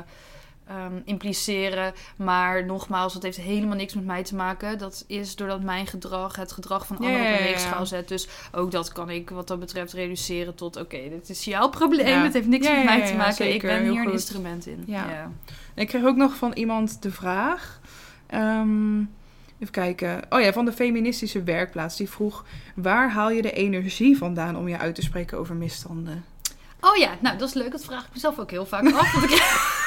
ehm, 0.67 1.01
impliceren. 1.05 1.93
Maar 2.17 2.65
nogmaals, 2.67 3.13
dat 3.13 3.23
heeft 3.23 3.37
helemaal 3.37 3.77
niks 3.77 3.95
met 3.95 4.05
mij 4.05 4.23
te 4.23 4.35
maken. 4.35 4.79
Dat 4.79 5.05
is 5.07 5.37
doordat 5.37 5.63
mijn 5.63 5.87
gedrag 5.87 6.37
het 6.37 6.53
gedrag 6.53 6.87
van 6.87 6.97
anderen 6.99 7.33
op 7.33 7.39
een 7.39 7.45
weegschaal 7.45 7.87
zet. 7.87 8.09
Dus 8.09 8.29
ook 8.53 8.71
dat 8.71 8.93
kan 8.93 9.11
ik 9.11 9.31
wat 9.31 9.49
dat 9.49 9.59
betreft 9.61 9.93
reduceren 9.93 10.55
tot, 10.55 10.77
oké, 10.77 11.09
dit 11.09 11.29
is 11.29 11.45
jouw 11.45 11.69
probleem, 11.69 12.07
Ja. 12.07 12.23
het 12.23 12.33
heeft 12.33 12.47
niks 12.47 12.67
Ja, 12.67 12.75
met 12.75 12.85
mij 12.85 13.07
te 13.07 13.15
maken. 13.15 13.35
zeker, 13.35 13.55
ik 13.55 13.63
ben 13.83 13.91
hier 13.91 14.05
een 14.07 14.13
instrument 14.13 14.67
in. 14.67 14.83
Ja. 14.87 15.11
ja. 15.11 15.31
Ik 15.75 15.89
kreeg 15.89 16.05
ook 16.05 16.17
nog 16.17 16.35
van 16.37 16.53
iemand 16.53 17.03
de 17.03 17.11
vraag. 17.11 17.81
ehm, 18.27 18.99
even 19.59 19.73
kijken. 19.75 20.21
Oh 20.31 20.41
ja, 20.41 20.53
van 20.53 20.65
de 20.65 20.73
feministische 20.73 21.43
werkplaats. 21.43 21.97
Die 21.97 22.11
vroeg: 22.11 22.45
waar 22.75 23.11
haal 23.11 23.31
je 23.31 23.43
de 23.43 23.53
energie 23.53 24.17
vandaan 24.17 24.57
om 24.57 24.69
je 24.69 24.79
uit 24.79 24.95
te 24.95 25.03
spreken 25.03 25.39
over 25.39 25.55
misstanden? 25.55 26.25
Oh 26.81 26.97
ja, 26.97 27.11
nou 27.21 27.39
dat 27.39 27.49
is 27.49 27.55
leuk. 27.55 27.71
Dat 27.71 27.85
vraag 27.85 28.03
ik 28.05 28.13
mezelf 28.13 28.39
ook 28.39 28.51
heel 28.51 28.67
vaak 28.67 28.93
af. 28.93 29.13
Want 29.13 29.25
ik, 29.25 29.31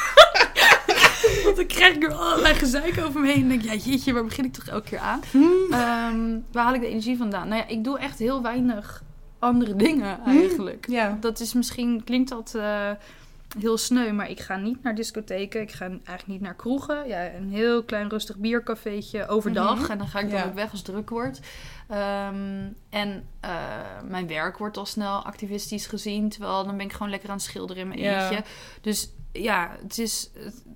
want 1.45 1.55
dan 1.55 1.65
krijg 1.65 1.95
ik 1.95 2.03
er 2.03 2.13
allerlei 2.13 2.53
gezeik 2.53 2.99
over 3.05 3.21
me 3.21 3.31
heen. 3.31 3.41
En 3.41 3.47
denk 3.49 3.63
ik, 3.63 3.69
ja 3.69 3.75
jeetje, 3.91 4.13
waar 4.13 4.23
begin 4.23 4.45
ik 4.45 4.53
toch 4.53 4.67
elke 4.67 4.89
keer 4.89 4.99
aan? 4.99 5.21
Ehm, 5.71 6.39
waar 6.51 6.63
haal 6.63 6.73
ik 6.73 6.81
de 6.81 6.87
energie 6.87 7.17
vandaan? 7.17 7.47
Nou 7.47 7.61
ja, 7.61 7.67
ik 7.67 7.83
doe 7.83 7.99
echt 7.99 8.19
heel 8.19 8.41
weinig 8.41 9.03
andere 9.39 9.75
dingen 9.75 10.19
eigenlijk. 10.25 10.85
Ja. 10.89 11.17
Dat 11.19 11.39
is 11.39 11.53
misschien, 11.53 12.03
klinkt 12.03 12.29
dat 12.29 12.53
eh, 12.55 12.91
heel 13.59 13.77
sneu, 13.77 14.11
maar 14.11 14.29
ik 14.29 14.39
ga 14.39 14.55
niet 14.55 14.83
naar 14.83 14.95
discotheken. 14.95 15.61
Ik 15.61 15.71
ga 15.71 15.85
eigenlijk 15.85 16.27
niet 16.27 16.41
naar 16.41 16.55
kroegen. 16.55 17.07
Ja, 17.07 17.33
een 17.33 17.49
heel 17.49 17.83
klein 17.83 18.09
rustig 18.09 18.37
biercafeetje 18.37 19.27
overdag. 19.27 19.79
Mhm. 19.81 19.91
En 19.91 19.97
dan 19.97 20.07
ga 20.07 20.19
ik 20.19 20.29
dan 20.29 20.39
Ja. 20.39 20.45
ook 20.45 20.53
weg 20.53 20.71
als 20.71 20.79
het 20.79 20.89
druk 20.89 21.09
wordt. 21.09 21.39
Ehm, 21.87 22.67
en 22.89 23.27
eh, 23.39 23.51
mijn 24.09 24.27
werk 24.27 24.57
wordt 24.57 24.77
al 24.77 24.85
snel 24.85 25.23
activistisch 25.25 25.87
gezien. 25.87 26.29
Terwijl 26.29 26.65
dan 26.65 26.77
ben 26.77 26.85
ik 26.85 26.91
gewoon 26.93 27.09
lekker 27.09 27.29
aan 27.29 27.35
het 27.35 27.43
schilderen 27.45 27.81
in 27.81 27.87
mijn 27.87 27.99
Ja. 27.99 28.21
eentje. 28.29 28.43
Dus 28.81 29.09
ja, 29.41 29.75
het 29.81 29.97
is... 29.97 30.29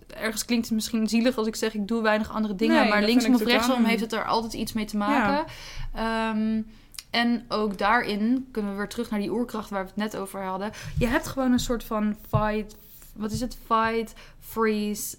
Ergens 0.07 0.45
klinkt 0.45 0.65
het 0.65 0.75
misschien 0.75 1.07
zielig 1.07 1.37
als 1.37 1.47
ik 1.47 1.55
zeg 1.55 1.73
ik 1.73 1.87
doe 1.87 2.01
weinig 2.01 2.31
andere 2.31 2.55
dingen. 2.55 2.81
Nee, 2.81 2.89
maar 2.89 3.03
linksom 3.03 3.33
of 3.33 3.43
rechtsom 3.43 3.85
heeft 3.85 4.01
het 4.01 4.13
er 4.13 4.25
altijd 4.25 4.53
iets 4.53 4.73
mee 4.73 4.85
te 4.85 4.97
maken. 4.97 5.45
Ehm, 5.93 6.61
en 7.09 7.45
ook 7.47 7.77
daarin 7.77 8.47
kunnen 8.51 8.71
we 8.71 8.77
weer 8.77 8.87
terug 8.87 9.09
naar 9.09 9.19
die 9.19 9.31
oerkracht 9.31 9.69
waar 9.69 9.81
we 9.81 9.87
het 9.87 9.97
net 9.97 10.17
over 10.17 10.43
hadden. 10.43 10.71
Je 10.97 11.07
hebt 11.07 11.27
gewoon 11.27 11.51
een 11.51 11.59
soort 11.59 11.83
van 11.83 12.15
fight. 12.29 12.75
Wat 13.13 13.31
is 13.31 13.39
het? 13.39 13.57
Fight, 13.67 14.13
freeze, 14.39 15.17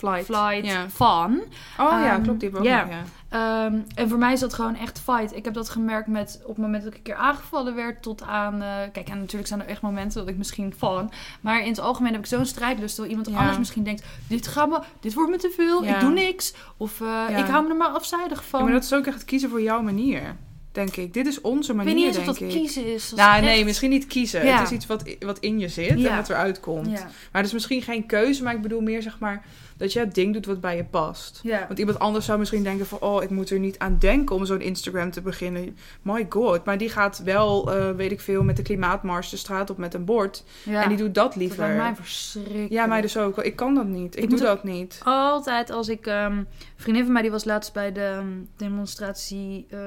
Flight. 0.00 0.24
flight, 0.24 0.76
fun. 0.92 1.42
Oh 1.78 1.90
ja, 1.90 2.12
Ehm, 2.14 2.22
klopt. 2.22 2.40
Die 2.40 2.48
ook 2.48 2.54
nog, 2.54 2.64
ja. 2.64 2.88
Ehm, 3.28 3.74
en 3.94 4.08
voor 4.08 4.18
mij 4.18 4.32
is 4.32 4.40
dat 4.40 4.54
gewoon 4.54 4.76
echt 4.76 5.00
fight. 5.04 5.36
Ik 5.36 5.44
heb 5.44 5.54
dat 5.54 5.68
gemerkt 5.68 6.06
met 6.08 6.40
op 6.42 6.48
het 6.48 6.58
moment 6.64 6.82
dat 6.82 6.92
ik 6.92 6.98
een 6.98 7.04
keer 7.04 7.14
aangevallen 7.14 7.74
werd 7.74 8.02
tot 8.02 8.22
aan... 8.22 8.62
eh, 8.62 8.68
kijk, 8.92 9.08
en 9.08 9.18
natuurlijk 9.18 9.48
zijn 9.48 9.60
er 9.60 9.66
echt 9.66 9.80
momenten 9.82 10.20
dat 10.20 10.28
ik 10.28 10.36
misschien 10.36 10.74
val. 10.76 11.08
Maar 11.40 11.60
in 11.62 11.68
het 11.68 11.80
algemeen 11.80 12.12
heb 12.12 12.20
ik 12.20 12.26
zo'n 12.26 12.46
strijdlust. 12.46 12.94
Terwijl 12.94 13.16
iemand 13.16 13.34
Ja. 13.34 13.40
anders 13.40 13.58
misschien 13.58 13.82
denkt... 13.84 14.04
Dit, 14.28 14.46
gaat 14.46 14.68
me, 14.68 14.78
dit 15.00 15.14
wordt 15.14 15.30
me 15.30 15.36
te 15.36 15.52
veel, 15.56 15.84
Ja. 15.84 15.94
ik 15.94 16.00
doe 16.00 16.10
niks. 16.10 16.54
Of 16.76 17.00
eh, 17.00 17.38
ik 17.38 17.44
hou 17.46 17.64
me 17.64 17.70
er 17.70 17.76
maar 17.76 17.88
afzijdig 17.88 18.44
van. 18.44 18.62
Maar 18.62 18.72
dat 18.72 18.84
is 18.84 18.92
ook 18.92 19.06
echt 19.06 19.24
kiezen 19.24 19.50
voor 19.50 19.62
jouw 19.62 19.82
manier, 19.82 20.36
denk 20.72 20.96
ik. 20.96 21.14
Dit 21.14 21.26
is 21.26 21.40
onze 21.40 21.70
ik 21.70 21.76
manier, 21.76 21.94
weet 21.94 22.02
niet 22.04 22.14
eens 22.16 22.28
of 22.28 22.34
dat 22.38 22.40
ik. 22.40 22.48
kiezen 22.48 22.86
is. 22.94 23.08
Dat 23.08 23.18
Nou, 23.18 23.42
nee, 23.42 23.64
misschien 23.64 23.90
niet 23.90 24.06
kiezen. 24.06 24.44
Ja. 24.46 24.56
Het 24.58 24.66
is 24.66 24.72
iets 24.76 24.86
wat, 24.86 25.14
wat 25.20 25.38
in 25.38 25.58
je 25.58 25.68
zit 25.68 25.98
Ja. 26.00 26.10
en 26.10 26.16
wat 26.16 26.30
eruit 26.30 26.60
komt. 26.60 26.86
Ja. 26.86 27.02
Maar 27.02 27.10
het 27.32 27.46
is 27.46 27.52
misschien 27.52 27.82
geen 27.82 28.06
keuze, 28.06 28.42
maar 28.42 28.54
ik 28.54 28.62
bedoel 28.62 28.80
meer 28.80 29.02
zeg 29.02 29.18
maar 29.18 29.44
dat 29.80 29.92
je 29.92 29.98
het 29.98 30.14
ding 30.14 30.32
doet 30.32 30.46
wat 30.46 30.60
bij 30.60 30.76
je 30.76 30.84
past. 30.84 31.40
Want 31.66 31.78
iemand 31.78 31.98
anders 31.98 32.24
zou 32.24 32.38
misschien 32.38 32.62
denken 32.62 32.86
van... 32.86 33.00
oh, 33.00 33.22
ik 33.22 33.30
moet 33.30 33.50
er 33.50 33.58
niet 33.58 33.78
aan 33.78 33.96
denken 33.98 34.36
om 34.36 34.46
zo'n 34.46 34.60
Instagram 34.60 35.10
te 35.10 35.20
beginnen. 35.20 35.76
My 36.02 36.26
god. 36.28 36.64
Maar 36.64 36.78
die 36.78 36.88
gaat 36.88 37.22
wel, 37.24 37.74
eh, 37.74 37.90
weet 37.90 38.12
ik 38.12 38.20
veel, 38.20 38.42
met 38.42 38.56
de 38.56 38.62
klimaatmars 38.62 39.30
de 39.30 39.36
straat 39.36 39.70
op 39.70 39.78
met 39.78 39.94
een 39.94 40.04
bord. 40.04 40.44
En 40.66 40.88
die 40.88 40.98
doet 40.98 41.14
dat 41.14 41.24
dat 41.24 41.36
liever. 41.36 41.68
mij 41.68 41.94
verschrikkelijk. 41.94 42.72
ja, 42.72 42.86
mij 42.86 43.00
dus 43.00 43.16
ook. 43.16 43.38
Ik 43.38 43.56
kan 43.56 43.74
dat 43.74 43.86
niet. 43.86 44.16
Ik, 44.16 44.22
Ik 44.22 44.28
doe 44.30 44.38
moet 44.38 44.46
dat 44.46 44.64
niet. 44.64 45.00
Altijd 45.04 45.70
als 45.70 45.88
ik... 45.88 46.06
een 46.06 46.46
vriendin 46.76 47.04
van 47.04 47.12
mij 47.12 47.22
die 47.22 47.30
was 47.30 47.44
laatst 47.44 47.72
bij 47.72 47.92
de 47.92 48.00
ehm, 48.00 48.28
demonstratie 48.56 49.66
eh, 49.70 49.78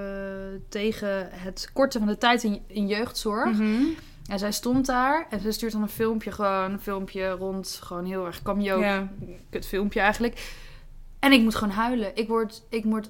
tegen 0.70 1.28
het 1.32 1.70
korten 1.74 2.00
van 2.00 2.10
de 2.10 2.18
tijd 2.18 2.44
in, 2.44 2.62
in 2.68 2.88
jeugdzorg. 2.88 3.58
Mhm. 3.58 3.84
En 4.28 4.40
zij 4.40 4.52
stond 4.52 4.86
daar 4.86 5.28
en 5.30 5.40
ze 5.40 5.52
stuurt 5.52 5.72
dan 5.72 5.82
een 5.82 5.90
filmpje, 5.90 6.32
gewoon 6.32 6.72
een 6.72 6.80
filmpje 6.80 7.30
rond, 7.30 7.80
gewoon 7.84 8.06
heel 8.06 8.26
erg 8.26 8.42
cameo, 8.42 8.80
Ja. 8.80 9.12
kut 9.50 9.66
filmpje 9.66 10.00
eigenlijk. 10.00 10.52
En 11.20 11.32
ik 11.32 11.42
moet 11.42 11.56
gewoon 11.56 11.74
huilen. 11.74 12.16
Ik 12.16 12.28
word, 12.28 12.64
ik 12.70 12.84
word 12.86 13.10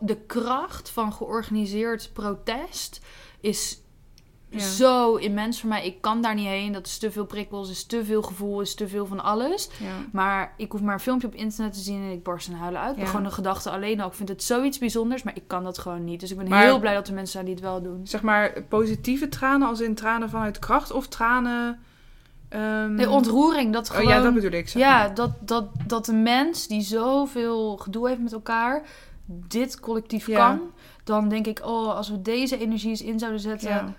de 0.00 0.16
kracht 0.16 0.90
van 0.90 1.12
georganiseerd 1.12 2.10
protest 2.12 3.00
is 3.40 3.79
Ja. 4.50 4.58
zo 4.58 5.14
immens 5.16 5.60
voor 5.60 5.68
mij. 5.68 5.86
Ik 5.86 6.00
kan 6.00 6.22
daar 6.22 6.34
niet 6.34 6.46
heen. 6.46 6.72
Dat 6.72 6.86
is 6.86 6.98
te 6.98 7.10
veel 7.10 7.24
prikkels, 7.24 7.70
is 7.70 7.84
te 7.84 8.04
veel 8.04 8.22
gevoel, 8.22 8.60
is 8.60 8.74
te 8.74 8.88
veel 8.88 9.06
van 9.06 9.20
alles. 9.22 9.68
Ja. 9.78 9.86
Maar 10.12 10.54
ik 10.56 10.72
hoef 10.72 10.80
maar 10.80 10.94
een 10.94 11.00
filmpje 11.00 11.26
op 11.26 11.34
internet 11.34 11.72
te 11.72 11.78
zien 11.80 12.02
en 12.02 12.10
ik 12.10 12.22
barst 12.22 12.48
in 12.48 12.54
huilen 12.54 12.80
uit. 12.80 12.96
Ja. 12.96 13.04
Gewoon 13.04 13.22
de 13.22 13.30
gedachte 13.30 13.70
alleen 13.70 14.00
al. 14.00 14.08
Ik 14.08 14.14
vind 14.14 14.28
het 14.28 14.42
zoiets 14.42 14.78
bijzonders, 14.78 15.22
maar 15.22 15.36
ik 15.36 15.42
kan 15.46 15.64
dat 15.64 15.78
gewoon 15.78 16.04
niet. 16.04 16.20
Dus 16.20 16.30
ik 16.30 16.36
ben 16.36 16.48
Maar- 16.48 16.62
heel 16.62 16.78
blij 16.80 16.94
dat 16.94 17.08
er 17.08 17.14
mensen 17.14 17.32
zijn 17.32 17.44
die 17.44 17.54
het 17.54 17.62
wel 17.62 17.82
doen. 17.82 18.00
Zeg 18.06 18.22
maar 18.22 18.62
positieve 18.68 19.28
tranen 19.28 19.68
als 19.68 19.80
in 19.80 19.94
tranen 19.94 20.30
vanuit 20.30 20.58
kracht 20.58 20.92
of 20.92 21.06
tranen... 21.08 21.78
ehm, 22.48 22.94
Nee, 22.94 23.10
ontroering, 23.10 23.72
dat 23.72 23.90
gewoon... 23.90 24.04
Oh 24.06 24.10
ja, 24.12 24.20
dat 24.22 24.34
bedoel 24.34 24.50
ik. 24.50 24.68
Zeg 24.68 24.82
Ja, 24.82 25.08
dat, 25.08 25.30
dat, 25.40 25.64
dat 25.86 26.08
een 26.08 26.22
mens 26.22 26.66
die 26.66 26.80
zoveel 26.82 27.76
gedoe 27.76 28.08
heeft 28.08 28.20
met 28.20 28.32
elkaar, 28.32 28.82
dit 29.26 29.80
collectief 29.80 30.28
kan. 30.32 30.60
Dan 31.04 31.28
denk 31.28 31.46
ik, 31.46 31.60
oh, 31.64 31.94
als 31.96 32.08
we 32.10 32.22
deze 32.22 32.58
energie 32.58 32.90
eens 32.90 33.02
in 33.02 33.18
zouden 33.18 33.40
zetten 33.40 33.68
Ja. 33.68 33.94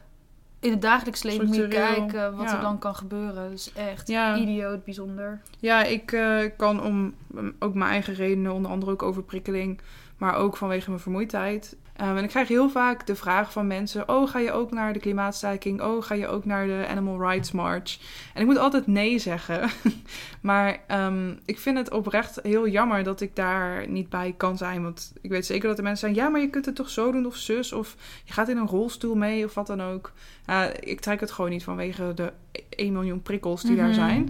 In 0.62 0.72
het 0.72 0.82
dagelijks 0.82 1.24
leven, 1.24 1.46
moet 1.46 1.56
je 1.56 1.68
kijken 1.68 2.36
wat 2.36 2.50
ja. 2.50 2.56
er 2.56 2.62
dan 2.62 2.80
kan 2.80 2.96
gebeuren. 2.96 3.36
Dat 3.36 3.52
is 3.52 3.72
echt 3.74 4.08
Ja. 4.08 4.38
idioot 4.38 4.84
bijzonder. 4.84 5.42
Ja, 5.60 5.84
ik 5.84 6.12
eh, 6.12 6.38
kan 6.58 6.84
om 6.84 7.14
um, 7.36 7.56
ook 7.60 7.74
mijn 7.74 7.92
eigen 7.92 8.14
redenen, 8.14 8.54
onder 8.54 8.72
andere 8.72 8.92
ook 8.92 9.04
overprikkeling, 9.04 9.80
maar 10.18 10.36
ook 10.36 10.58
vanwege 10.58 10.90
mijn 10.90 11.02
vermoeidheid. 11.02 11.78
Um, 12.02 12.18
en 12.18 12.24
ik 12.24 12.30
krijg 12.30 12.48
heel 12.48 12.70
vaak 12.70 13.08
de 13.08 13.16
vraag 13.16 13.52
van 13.52 13.68
mensen: 13.68 14.10
Oh, 14.10 14.30
ga 14.30 14.40
je 14.40 14.52
ook 14.52 14.72
naar 14.72 14.94
de 14.94 15.00
klimaatstaking? 15.00 15.82
Oh, 15.82 16.04
ga 16.04 16.16
je 16.16 16.28
ook 16.28 16.46
naar 16.46 16.68
de 16.68 16.86
Animal 16.90 17.30
Rights 17.30 17.52
March? 17.52 17.98
En 18.34 18.42
ik 18.42 18.48
moet 18.48 18.58
altijd 18.58 18.88
nee 18.88 19.20
zeggen. 19.20 19.70
maar 20.42 20.80
um, 20.88 21.40
ik 21.46 21.60
vind 21.60 21.78
het 21.78 21.92
oprecht 21.92 22.40
heel 22.44 22.68
jammer 22.68 23.04
dat 23.04 23.22
ik 23.22 23.36
daar 23.36 23.88
niet 23.88 24.10
bij 24.10 24.34
kan 24.38 24.58
zijn. 24.58 24.84
Want 24.84 25.14
ik 25.22 25.30
weet 25.30 25.46
zeker 25.46 25.68
dat 25.68 25.78
er 25.78 25.84
mensen 25.84 26.14
zijn: 26.14 26.26
Ja, 26.26 26.32
maar 26.32 26.42
je 26.42 26.50
kunt 26.50 26.66
het 26.66 26.76
toch 26.76 26.90
zo 26.90 27.12
doen, 27.12 27.26
of 27.26 27.36
zus, 27.36 27.74
of 27.74 27.96
je 28.24 28.34
gaat 28.34 28.50
in 28.50 28.58
een 28.58 28.68
rolstoel 28.68 29.16
mee, 29.16 29.46
of 29.46 29.54
wat 29.54 29.68
dan 29.68 29.82
ook. 29.82 30.12
Uh, 30.50 30.64
ik 30.80 31.00
trek 31.00 31.20
het 31.20 31.32
gewoon 31.32 31.50
niet 31.50 31.64
vanwege 31.64 32.14
de 32.14 32.32
1 32.70 32.94
miljoen 32.94 33.22
prikkels 33.22 33.62
die 33.62 33.76
daar 33.76 33.86
Mhm. 33.86 33.96
zijn. 33.96 34.30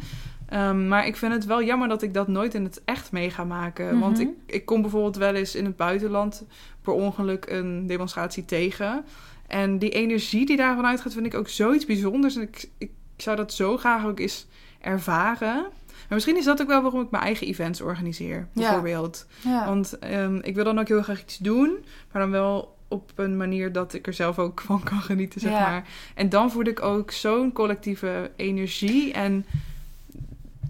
Um, 0.53 0.87
maar 0.87 1.05
ik 1.07 1.15
vind 1.15 1.33
het 1.33 1.45
wel 1.45 1.63
jammer 1.63 1.87
dat 1.87 2.01
ik 2.01 2.13
dat 2.13 2.27
nooit 2.27 2.53
in 2.53 2.63
het 2.63 2.81
echt 2.85 3.11
mee 3.11 3.29
ga 3.29 3.43
maken. 3.43 3.85
Mhm. 3.85 3.99
Want 3.99 4.19
ik, 4.19 4.29
ik 4.45 4.65
kom 4.65 4.81
bijvoorbeeld 4.81 5.15
wel 5.15 5.33
eens 5.33 5.55
in 5.55 5.65
het 5.65 5.75
buitenland 5.75 6.43
per 6.81 6.93
ongeluk 6.93 7.45
een 7.49 7.87
demonstratie 7.87 8.45
tegen. 8.45 9.05
En 9.47 9.77
die 9.77 9.89
energie 9.89 10.45
die 10.45 10.57
daarvan 10.57 10.85
uitgaat, 10.85 11.13
vind 11.13 11.25
ik 11.25 11.33
ook 11.35 11.49
zoiets 11.49 11.85
bijzonders. 11.85 12.35
En 12.35 12.41
ik, 12.41 12.69
ik 12.77 12.91
zou 13.17 13.35
dat 13.35 13.53
zo 13.53 13.77
graag 13.77 14.05
ook 14.05 14.19
eens 14.19 14.47
ervaren. 14.81 15.55
Maar 15.85 16.19
misschien 16.19 16.37
is 16.37 16.45
dat 16.45 16.61
ook 16.61 16.67
wel 16.67 16.81
waarom 16.81 17.01
ik 17.01 17.11
mijn 17.11 17.23
eigen 17.23 17.47
events 17.47 17.81
organiseer, 17.81 18.35
Ja. 18.37 18.47
bijvoorbeeld. 18.53 19.27
Ja. 19.43 19.65
Want 19.65 19.97
um, 20.13 20.39
ik 20.41 20.55
wil 20.55 20.63
dan 20.63 20.79
ook 20.79 20.87
heel 20.87 21.01
graag 21.01 21.21
iets 21.21 21.37
doen, 21.37 21.77
maar 22.11 22.21
dan 22.21 22.31
wel 22.31 22.77
op 22.87 23.11
een 23.15 23.37
manier 23.37 23.71
dat 23.71 23.93
ik 23.93 24.07
er 24.07 24.13
zelf 24.13 24.39
ook 24.39 24.61
van 24.61 24.83
kan 24.83 25.01
genieten, 25.01 25.41
zeg 25.41 25.51
Ja. 25.51 25.59
maar. 25.69 25.87
En 26.15 26.29
dan 26.29 26.51
voel 26.51 26.65
ik 26.65 26.81
ook 26.81 27.11
zo'n 27.11 27.51
collectieve 27.53 28.31
energie 28.35 29.13
en... 29.13 29.45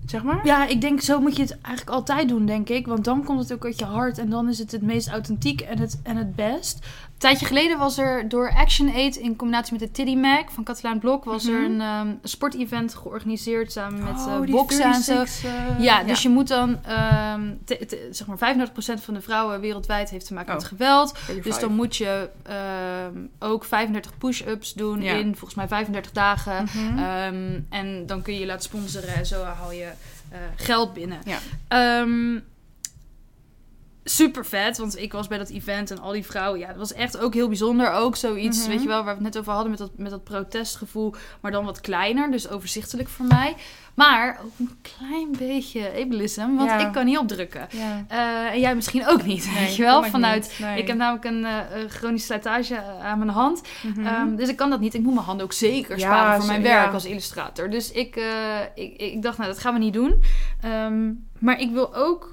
Zeg 0.06 0.24
maar? 0.24 0.45
Ja, 0.45 0.68
ik 0.68 0.82
denk 0.82 1.02
zo 1.02 1.20
moet 1.20 1.36
je 1.36 1.41
het 1.41 1.58
eigenlijk 1.62 1.95
altijd 1.95 2.30
doen, 2.30 2.45
denk 2.45 2.70
ik. 2.70 2.88
Want 2.88 3.04
dan 3.04 3.24
komt 3.24 3.39
het 3.39 3.54
ook 3.54 3.66
uit 3.66 3.80
je 3.80 3.86
hart 3.86 4.18
en 4.18 4.30
dan 4.30 4.49
is 4.49 4.60
het 4.60 4.72
het 4.72 4.82
meest 4.82 5.10
authentiek 5.10 5.62
en 5.62 5.80
het, 5.80 5.99
en 6.04 6.16
het 6.18 6.36
best. 6.36 6.86
Een 7.22 7.28
tijdje 7.28 7.45
geleden 7.45 7.78
was 7.78 7.97
er 7.97 8.30
door 8.30 8.53
Action 8.55 8.93
Aid 8.95 9.15
in 9.15 9.36
combinatie 9.36 9.72
met 9.72 9.82
de 9.82 9.91
Tiddy 9.91 10.15
Mac 10.15 10.49
van 10.49 10.63
Katelaan 10.63 10.99
Blok... 10.99 11.24
was 11.24 11.45
er 11.45 11.69
Mhm. 11.69 11.80
een 11.82 12.07
um, 12.07 12.19
sportevent 12.24 12.93
georganiseerd 12.95 13.72
samen 13.72 14.03
met 14.03 14.26
Oh, 14.28 14.43
eh, 14.43 14.51
boksen 14.51 14.84
en 14.86 14.93
zo. 15.01 15.13
36, 15.26 15.43
eh, 15.78 15.84
Ja, 15.84 16.03
dus 16.03 16.22
je 16.22 16.30
moet 16.30 16.47
dan, 16.47 16.84
ehm, 16.86 17.53
te- 17.65 17.86
te- 17.86 18.07
zeg 18.11 18.28
maar 18.28 18.38
35% 18.38 19.01
van 19.03 19.13
de 19.13 19.22
vrouwen 19.22 19.59
wereldwijd 19.61 20.09
heeft 20.09 20.26
te 20.28 20.34
maken 20.34 20.49
Oh. 20.53 20.55
met 20.59 20.67
geweld. 20.67 21.11
35. 21.17 21.43
Dus 21.51 21.61
dan 21.61 21.72
moet 21.76 21.95
je 21.95 22.30
ehm, 22.43 23.17
ook 23.39 23.63
35 23.63 24.17
push-ups 24.17 24.74
doen 24.74 25.01
Ja. 25.01 25.13
in 25.13 25.32
volgens 25.36 25.55
mij 25.55 25.67
35 25.67 26.11
dagen. 26.11 26.63
Mhm. 26.63 27.59
En 27.69 28.05
dan 28.05 28.22
kun 28.22 28.34
je 28.34 28.39
je 28.39 28.45
laten 28.45 28.63
sponsoren 28.63 29.15
en 29.15 29.26
zo 29.26 29.43
haal 29.43 29.72
je 29.72 29.89
eh, 30.30 30.39
geld 30.55 30.93
binnen. 30.93 31.19
Ja. 31.26 31.38
Super 34.04 34.45
vet, 34.45 34.78
want 34.78 34.97
ik 34.97 35.12
was 35.12 35.28
bij 35.28 35.38
dat 35.38 35.49
event 35.49 35.91
en 35.91 35.99
al 35.99 36.12
die 36.12 36.26
vrouwen. 36.26 36.60
Ja, 36.60 36.68
dat 36.68 36.78
was 36.78 36.93
echt 36.93 37.18
ook 37.20 37.34
heel 37.34 37.47
bijzonder. 37.47 37.91
Ook 37.91 38.16
zoiets, 38.16 38.60
Mhm. 38.60 38.70
weet 38.70 38.82
je 38.82 38.88
wel, 38.88 39.04
waar 39.04 39.18
we 39.18 39.24
het 39.24 39.34
net 39.34 39.38
over 39.38 39.52
hadden 39.52 39.70
met 39.70 39.80
dat, 39.80 39.91
met 39.95 40.10
dat 40.12 40.24
protestgevoel. 40.24 41.14
Maar 41.41 41.52
dan 41.52 41.66
wat 41.66 41.82
kleiner, 41.82 42.32
dus 42.32 42.49
overzichtelijk 42.49 43.10
voor 43.10 43.26
mij. 43.26 43.56
Maar 43.93 44.39
ook 44.43 44.52
een 44.60 44.78
klein 44.82 45.32
beetje 45.38 45.91
ableism, 46.06 46.56
want 46.56 46.70
Ja. 46.70 46.88
ik 46.88 46.91
kan 46.93 47.06
niet 47.06 47.18
opdrukken. 47.18 47.68
ja. 47.72 48.06
Eh, 48.08 48.54
en 48.54 48.60
jij 48.60 48.76
misschien 48.76 49.08
ook 49.08 49.24
niet, 49.24 49.45
Nee, 49.54 49.66
weet 49.66 49.76
je 49.76 49.84
wel? 49.84 50.04
Vanuit, 50.04 50.43
niet. 50.43 50.60
Nee. 50.60 50.80
ik 50.82 50.88
heb 50.88 50.97
namelijk 50.97 51.26
een 51.26 51.45
eh, 51.45 51.58
eh, 51.84 51.89
chronische 51.89 52.26
slijtage 52.26 52.84
aan 53.04 53.18
mijn 53.18 53.30
hand. 53.30 53.62
Mhm. 53.84 54.06
Ehm, 54.06 54.36
dus 54.36 54.49
ik 54.49 54.56
kan 54.56 54.70
dat 54.70 54.80
niet. 54.80 54.93
Ik 54.93 55.02
moet 55.02 55.14
mijn 55.14 55.26
handen 55.26 55.45
ook 55.45 55.54
zeker 55.54 55.97
Ja, 55.99 56.06
sparen 56.06 56.38
voor 56.38 56.47
mijn 56.47 56.62
werk 56.62 56.93
als 56.93 57.06
illustrator. 57.06 57.70
Dus 57.70 57.91
ik, 57.91 58.16
eh, 58.16 58.60
ik, 58.76 58.95
ik 58.97 59.22
dacht, 59.22 59.38
nou, 59.38 59.49
dat 59.49 59.60
gaan 59.60 59.74
we 59.74 59.80
niet 59.80 59.93
doen. 59.93 60.24
Ehm, 60.62 61.12
maar 61.39 61.60
ik 61.60 61.72
wil 61.72 61.95
ook 61.95 62.31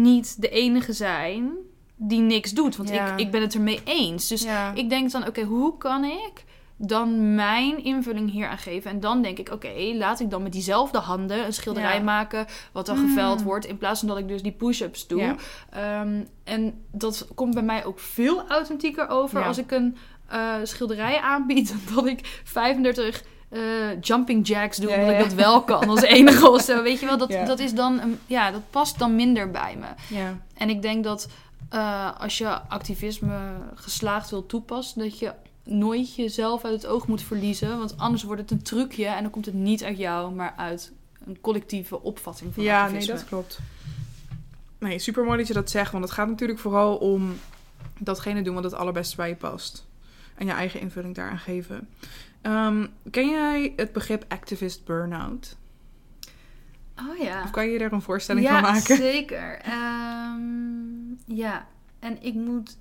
niet 0.00 0.40
de 0.40 0.48
enige 0.48 0.92
zijn 0.92 1.50
die 1.96 2.20
niks 2.20 2.52
doet. 2.52 2.76
Want 2.76 2.88
Ja. 2.88 3.12
ik, 3.12 3.20
ik 3.20 3.30
ben 3.30 3.40
het 3.40 3.54
ermee 3.54 3.80
eens. 3.84 4.28
Dus 4.28 4.42
ja. 4.42 4.72
ik 4.74 4.88
denk 4.88 5.10
dan, 5.10 5.26
oké, 5.26 5.42
hoe 5.42 5.76
kan 5.78 6.04
ik 6.04 6.44
dan 6.76 7.34
mijn 7.34 7.84
invulling 7.84 8.30
hier 8.30 8.48
aan 8.48 8.58
geven? 8.58 8.90
En 8.90 9.00
dan 9.00 9.22
denk 9.22 9.38
ik, 9.38 9.48
oké, 9.52 9.72
laat 9.94 10.20
ik 10.20 10.30
dan 10.30 10.42
met 10.42 10.52
diezelfde 10.52 10.98
handen 10.98 11.44
een 11.44 11.52
schilderij 11.52 11.96
Ja. 11.96 12.02
maken... 12.02 12.46
wat 12.72 12.86
dan 12.86 12.98
Mm. 13.00 13.08
geveld 13.08 13.42
wordt, 13.42 13.66
in 13.66 13.78
plaats 13.78 13.98
van 14.00 14.08
dat 14.08 14.18
ik 14.18 14.28
dus 14.28 14.42
die 14.42 14.52
push-ups 14.52 15.06
doe. 15.06 15.36
Ehm, 15.70 16.22
en 16.44 16.84
dat 16.92 17.28
komt 17.34 17.54
bij 17.54 17.62
mij 17.62 17.84
ook 17.84 17.98
veel 18.00 18.48
authentieker 18.48 19.08
over 19.08 19.44
als 19.44 19.58
ik 19.58 19.70
een 19.70 19.96
eh, 20.28 20.54
schilderij 20.62 21.20
aanbied... 21.20 21.68
dan 21.86 21.94
dat 21.94 22.06
ik 22.06 22.40
35 22.44 23.24
eh, 23.54 24.00
jumping 24.00 24.46
jacks 24.46 24.76
doe, 24.76 24.90
Ja, 24.90 24.96
omdat 24.96 25.10
ja, 25.14 25.18
ik 25.18 25.22
ja. 25.22 25.28
dat 25.28 25.38
wel 25.44 25.62
kan 25.62 25.88
als 25.88 26.02
enige 26.02 26.50
of 26.50 26.62
zo. 26.62 26.82
Weet 26.82 27.00
je 27.00 27.06
wel, 27.06 27.18
dat, 27.18 27.28
Ja. 27.32 27.44
dat 27.44 27.58
is 27.58 27.74
dan... 27.74 28.00
Een, 28.00 28.18
ja, 28.26 28.50
dat 28.50 28.62
past 28.70 28.98
dan 28.98 29.16
minder 29.16 29.50
bij 29.50 29.76
me. 29.80 30.16
ja. 30.16 30.38
En 30.54 30.68
ik 30.68 30.82
denk 30.82 31.04
dat 31.04 31.28
eh, 31.68 32.20
als 32.20 32.38
je 32.38 32.48
activisme 32.68 33.38
geslaagd 33.74 34.30
wil 34.30 34.46
toepassen, 34.46 34.98
dat 35.00 35.18
je 35.18 35.32
nooit 35.64 36.14
jezelf 36.14 36.64
uit 36.64 36.74
het 36.74 36.86
oog 36.86 37.06
moet 37.06 37.22
verliezen. 37.22 37.78
Want 37.78 37.98
anders 37.98 38.22
wordt 38.22 38.40
het 38.40 38.50
een 38.50 38.62
trucje 38.62 39.06
en 39.06 39.22
dan 39.22 39.30
komt 39.30 39.46
het 39.46 39.54
niet 39.54 39.84
uit 39.84 39.98
jou, 39.98 40.32
maar 40.34 40.54
uit 40.56 40.92
een 41.26 41.40
collectieve 41.40 42.02
opvatting 42.02 42.54
van 42.54 42.62
Ja, 42.62 42.74
nee, 42.74 42.82
activisme. 42.84 43.14
dat 43.14 43.24
klopt. 43.24 43.58
Nee, 44.78 44.98
super 44.98 45.24
mooi 45.24 45.38
dat 45.38 45.46
je 45.46 45.52
dat 45.54 45.70
zegt. 45.70 45.92
Want 45.92 46.04
het 46.04 46.12
gaat 46.12 46.28
natuurlijk 46.28 46.58
vooral 46.58 46.96
om 46.96 47.36
datgene 47.98 48.42
doen 48.42 48.54
wat 48.54 48.64
het 48.64 48.74
allerbeste 48.74 49.16
bij 49.16 49.28
je 49.28 49.34
past. 49.36 49.86
En 50.34 50.46
je 50.46 50.52
eigen 50.52 50.80
invulling 50.80 51.14
daaraan 51.14 51.38
geven. 51.38 51.88
Ehm, 52.44 52.86
ken 53.10 53.28
jij 53.28 53.72
het 53.76 53.92
begrip 53.92 54.24
activist 54.28 54.84
burnout? 54.84 55.56
Oh 56.98 57.18
ja. 57.18 57.42
Of 57.42 57.50
kan 57.50 57.68
je 57.68 57.78
er 57.78 57.92
een 57.92 58.02
voorstelling 58.02 58.46
ja, 58.46 58.52
van 58.52 58.72
maken? 58.72 58.96
zeker. 58.96 59.58
Ehm, 59.58 61.36
ja, 61.36 61.66
en 61.98 62.22
ik 62.22 62.34
moet 62.34 62.76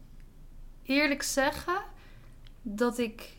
eerlijk 0.84 1.24
zeggen 1.24 1.82
dat 2.61 2.97
ik 2.97 3.30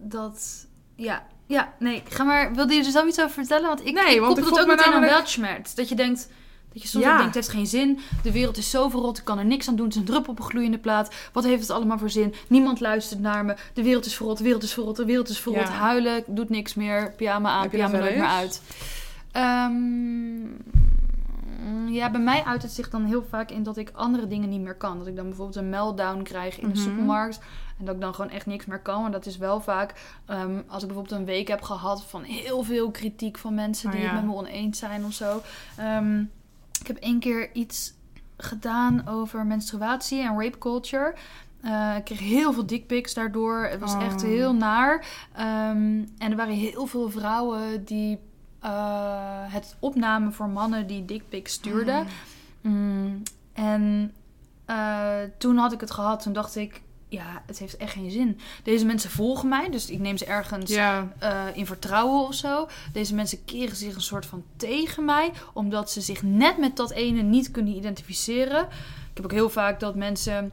dat... 0.00 0.66
Ja, 0.94 1.26
ja, 1.46 1.74
nee, 1.78 2.02
ga 2.08 2.24
maar... 2.24 2.54
Wilde 2.54 2.74
je 2.74 2.84
er 2.84 2.90
zelf 2.90 3.06
iets 3.06 3.20
over 3.20 3.34
vertellen? 3.34 3.66
Want 3.68 3.86
ik, 3.86 3.94
Nee, 3.94 4.14
ik 4.14 4.20
want 4.20 4.34
koppel 4.34 4.52
ik 4.52 4.58
het 4.58 4.60
ook 4.60 4.66
meteen 4.66 4.84
aan 4.84 4.90
namelijk- 4.90 5.12
weltschmerz. 5.12 5.74
Dat 5.74 5.88
je 5.88 5.94
denkt... 5.94 6.28
Dat 6.82 6.90
je 6.90 6.98
soms 6.98 7.04
Ja. 7.04 7.10
denkt, 7.18 7.34
het 7.34 7.44
heeft 7.44 7.56
geen 7.56 7.66
zin. 7.66 7.98
De 8.22 8.32
wereld 8.32 8.56
is 8.56 8.70
zo 8.70 8.88
verrot, 8.88 9.18
ik 9.18 9.24
kan 9.24 9.38
er 9.38 9.44
niks 9.44 9.68
aan 9.68 9.76
doen. 9.76 9.84
Het 9.86 9.94
is 9.94 10.00
een 10.00 10.06
druppel 10.06 10.32
op 10.32 10.38
een 10.38 10.44
gloeiende 10.44 10.78
plaat. 10.78 11.14
Wat 11.32 11.44
heeft 11.44 11.60
het 11.62 11.70
allemaal 11.70 11.98
voor 11.98 12.10
zin? 12.10 12.34
Niemand 12.48 12.80
luistert 12.80 13.20
naar 13.20 13.44
me. 13.44 13.56
De 13.74 13.82
wereld 13.82 14.06
is 14.06 14.14
verrot, 14.16 14.38
de 14.38 14.44
wereld 14.44 14.62
is 14.62 14.72
verrot, 14.72 14.96
de 14.96 15.04
wereld 15.04 15.28
is 15.28 15.40
verrot. 15.40 15.66
Ja. 15.68 15.72
Huilen, 15.72 16.24
doet 16.26 16.48
niks 16.48 16.74
meer. 16.74 17.12
Pyjama 17.16 17.50
aan, 17.50 17.68
pyjama 17.68 17.98
nooit 17.98 18.16
meer 18.16 18.26
uit. 18.26 18.62
Ehm, 19.32 19.74
ja, 21.94 22.10
bij 22.10 22.20
mij 22.20 22.44
uit 22.44 22.62
het 22.62 22.72
zich 22.72 22.90
dan 22.90 23.04
heel 23.04 23.24
vaak 23.28 23.50
in 23.50 23.62
dat 23.62 23.76
ik 23.76 23.90
andere 23.94 24.26
dingen 24.26 24.48
niet 24.48 24.60
meer 24.60 24.74
kan. 24.76 24.98
Dat 24.98 25.06
ik 25.06 25.16
dan 25.16 25.26
bijvoorbeeld 25.26 25.56
een 25.56 25.68
meltdown 25.68 26.22
krijg 26.22 26.58
in 26.60 26.68
de 26.68 26.74
Mhm. 26.74 26.82
supermarkt. 26.88 27.38
En 27.78 27.84
dat 27.84 27.94
ik 27.94 28.00
dan 28.00 28.14
gewoon 28.14 28.30
echt 28.30 28.46
niks 28.46 28.66
meer 28.66 28.80
kan. 28.80 29.02
Maar 29.02 29.10
dat 29.10 29.26
is 29.26 29.36
wel 29.36 29.60
vaak 29.60 29.94
ehm, 30.26 30.60
als 30.68 30.82
ik 30.82 30.88
bijvoorbeeld 30.88 31.20
een 31.20 31.26
week 31.26 31.48
heb 31.48 31.62
gehad 31.62 32.04
van 32.04 32.22
heel 32.22 32.62
veel 32.62 32.90
kritiek 32.90 33.38
van 33.38 33.54
mensen 33.54 33.86
Oh, 33.88 33.94
die 33.94 34.04
ja. 34.04 34.10
het 34.10 34.16
met 34.16 34.26
me 34.30 34.36
oneens 34.36 34.78
zijn 34.78 35.04
of 35.04 35.12
zo. 35.12 35.42
Ehm, 35.76 36.22
heb 36.88 36.96
één 36.96 37.18
keer 37.18 37.52
iets 37.52 37.94
gedaan 38.36 39.08
over 39.08 39.46
menstruatie 39.46 40.22
en 40.22 40.40
rape 40.42 40.58
culture. 40.58 41.14
Eh, 41.60 41.94
ik 41.96 42.04
kreeg 42.04 42.18
heel 42.18 42.52
veel 42.52 42.66
dickpics 42.66 43.14
daardoor. 43.14 43.64
Het 43.70 43.80
was 43.80 43.94
Oh. 43.94 44.02
echt 44.04 44.22
heel 44.22 44.54
naar. 44.54 45.06
Ehm, 45.32 46.04
en 46.18 46.30
er 46.30 46.36
waren 46.36 46.54
heel 46.54 46.86
veel 46.86 47.10
vrouwen 47.10 47.84
die 47.84 48.18
eh, 48.60 49.52
het 49.52 49.76
opnamen 49.78 50.32
voor 50.32 50.48
mannen 50.48 50.86
die 50.86 51.04
dickpics 51.04 51.52
stuurden. 51.52 52.06
Mm, 52.60 53.22
en 53.52 54.12
eh, 54.64 55.16
toen 55.38 55.56
had 55.56 55.72
ik 55.72 55.80
het 55.80 55.90
gehad. 55.90 56.22
Toen 56.22 56.32
dacht 56.32 56.56
ik, 56.56 56.82
ja, 57.08 57.42
het 57.46 57.58
heeft 57.58 57.76
echt 57.76 57.92
geen 57.92 58.10
zin. 58.10 58.38
Deze 58.62 58.84
mensen 58.86 59.10
volgen 59.10 59.48
mij, 59.48 59.70
dus 59.70 59.90
ik 59.90 59.98
neem 59.98 60.16
ze 60.16 60.24
ergens 60.24 60.70
Ja. 60.70 61.12
eh, 61.18 61.44
in 61.54 61.66
vertrouwen 61.66 62.26
of 62.26 62.34
zo. 62.34 62.68
Deze 62.92 63.14
mensen 63.14 63.44
keren 63.44 63.76
zich 63.76 63.94
een 63.94 64.00
soort 64.00 64.26
van 64.26 64.44
tegen 64.56 65.04
mij, 65.04 65.30
omdat 65.52 65.90
ze 65.90 66.00
zich 66.00 66.22
net 66.22 66.58
met 66.58 66.76
dat 66.76 66.90
ene 66.90 67.22
niet 67.22 67.50
kunnen 67.50 67.74
identificeren. 67.76 68.62
Ik 69.10 69.14
heb 69.14 69.24
ook 69.24 69.32
heel 69.32 69.50
vaak 69.50 69.80
dat 69.80 69.94
mensen 69.94 70.52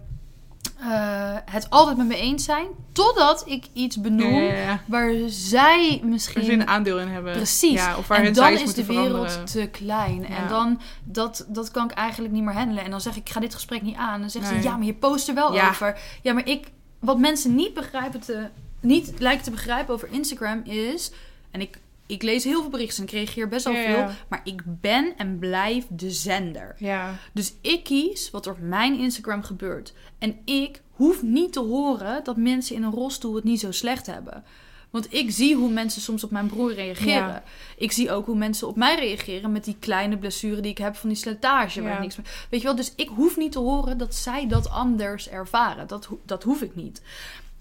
eh, 0.80 1.38
het 1.46 1.70
altijd 1.70 1.98
met 1.98 2.08
me 2.08 2.16
eens 2.16 2.44
zijn, 2.44 2.68
totdat 2.92 3.44
ik 3.48 3.66
iets 3.74 4.02
benoem 4.02 4.34
Ja, 4.34 4.54
ja, 4.54 4.62
ja. 4.62 4.82
waar 4.88 5.12
zij 5.28 5.98
Waar 6.02 6.10
misschien 6.10 6.44
ze 6.44 6.52
een 6.52 6.68
aandeel 6.68 7.00
in 7.00 7.08
hebben. 7.08 7.32
Precies. 7.34 7.72
Ja, 7.72 7.98
of 7.98 8.08
waar 8.08 8.24
en 8.24 8.34
dan 8.34 8.54
is 8.54 8.74
de 8.74 8.86
wereld 8.86 9.32
veranderen. 9.32 9.46
te 9.46 9.68
klein. 9.68 10.26
En 10.26 10.48
dan, 10.48 10.82
dat, 11.04 11.46
dat 11.48 11.72
kan 11.72 11.90
ik 11.90 11.92
eigenlijk 11.92 12.34
niet 12.34 12.44
meer 12.44 12.54
handelen. 12.54 12.84
En 12.84 12.92
dan 12.92 13.02
zeg 13.02 13.16
ik, 13.16 13.28
ik 13.28 13.30
ga 13.34 13.40
dit 13.40 13.54
gesprek 13.54 13.82
niet 13.82 13.96
aan. 13.96 14.20
Dan 14.20 14.30
zeggen 14.30 14.52
Nee. 14.54 14.62
ze, 14.62 14.68
ja, 14.68 14.78
maar 14.78 14.86
je 14.86 14.94
post 14.94 15.28
er 15.28 15.34
wel 15.36 15.62
over. 15.62 16.00
Ja, 16.22 16.34
maar 16.34 16.48
ik, 16.48 16.68
wat 17.00 17.18
mensen 17.20 17.56
niet 17.56 17.74
begrijpen 17.74 18.20
te, 18.20 18.48
niet 18.80 19.14
lijken 19.20 19.44
te 19.44 19.52
begrijpen 19.52 19.94
over 19.94 20.08
Instagram 20.12 20.62
is, 20.64 21.12
en 21.52 21.62
ik, 21.62 21.78
ik 22.06 22.24
lees 22.24 22.44
heel 22.44 22.62
veel 22.62 22.70
berichten 22.70 22.98
en 22.98 23.04
ik 23.04 23.12
reageer 23.16 23.48
best 23.48 23.66
wel 23.66 23.74
Ja, 23.74 23.84
veel, 23.84 23.98
ja. 23.98 24.16
maar 24.28 24.42
ik 24.44 24.62
ben 24.66 25.14
en 25.18 25.40
blijf 25.40 25.86
de 25.90 26.12
zender. 26.12 26.76
Ja. 26.80 27.16
Dus 27.34 27.54
ik 27.62 27.84
kies 27.84 28.32
wat 28.32 28.46
er 28.46 28.52
op 28.52 28.60
mijn 28.62 29.00
Instagram 29.00 29.44
gebeurt. 29.44 29.94
En 30.20 30.38
ik 30.46 30.82
hoef 30.92 31.22
niet 31.24 31.54
te 31.54 31.60
horen 31.60 32.24
dat 32.24 32.38
mensen 32.38 32.76
in 32.76 32.84
een 32.84 32.92
rolstoel 32.92 33.36
het 33.36 33.44
niet 33.44 33.60
zo 33.60 33.72
slecht 33.72 34.06
hebben. 34.06 34.44
Want 34.90 35.14
ik 35.14 35.32
zie 35.32 35.56
hoe 35.56 35.72
mensen 35.72 36.02
soms 36.02 36.24
op 36.24 36.32
mijn 36.32 36.48
broer 36.48 36.74
reageren. 36.74 37.44
Ik 37.78 37.92
zie 37.92 38.12
ook 38.12 38.26
hoe 38.26 38.36
mensen 38.38 38.68
op 38.68 38.76
mij 38.76 38.96
reageren 38.96 39.52
met 39.52 39.64
die 39.64 39.76
kleine 39.80 40.18
blessure 40.18 40.62
die 40.62 40.72
ik 40.72 40.78
heb 40.78 40.96
van 40.96 41.10
die 41.10 41.18
slijtage. 41.18 41.82
Waar 41.82 42.00
niks 42.00 42.16
meer... 42.16 42.48
Weet 42.50 42.60
je 42.62 42.66
wel, 42.68 42.76
dus 42.76 42.94
ik 42.96 43.08
hoef 43.10 43.38
niet 43.38 43.52
te 43.52 43.60
horen 43.60 43.98
dat 43.98 44.16
zij 44.16 44.48
dat 44.48 44.70
anders 44.70 45.30
ervaren. 45.30 45.88
Dat, 45.88 46.06
ho- 46.06 46.20
dat 46.26 46.44
hoef 46.44 46.62
ik 46.62 46.76
niet. 46.76 47.02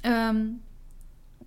Ehm, 0.00 0.36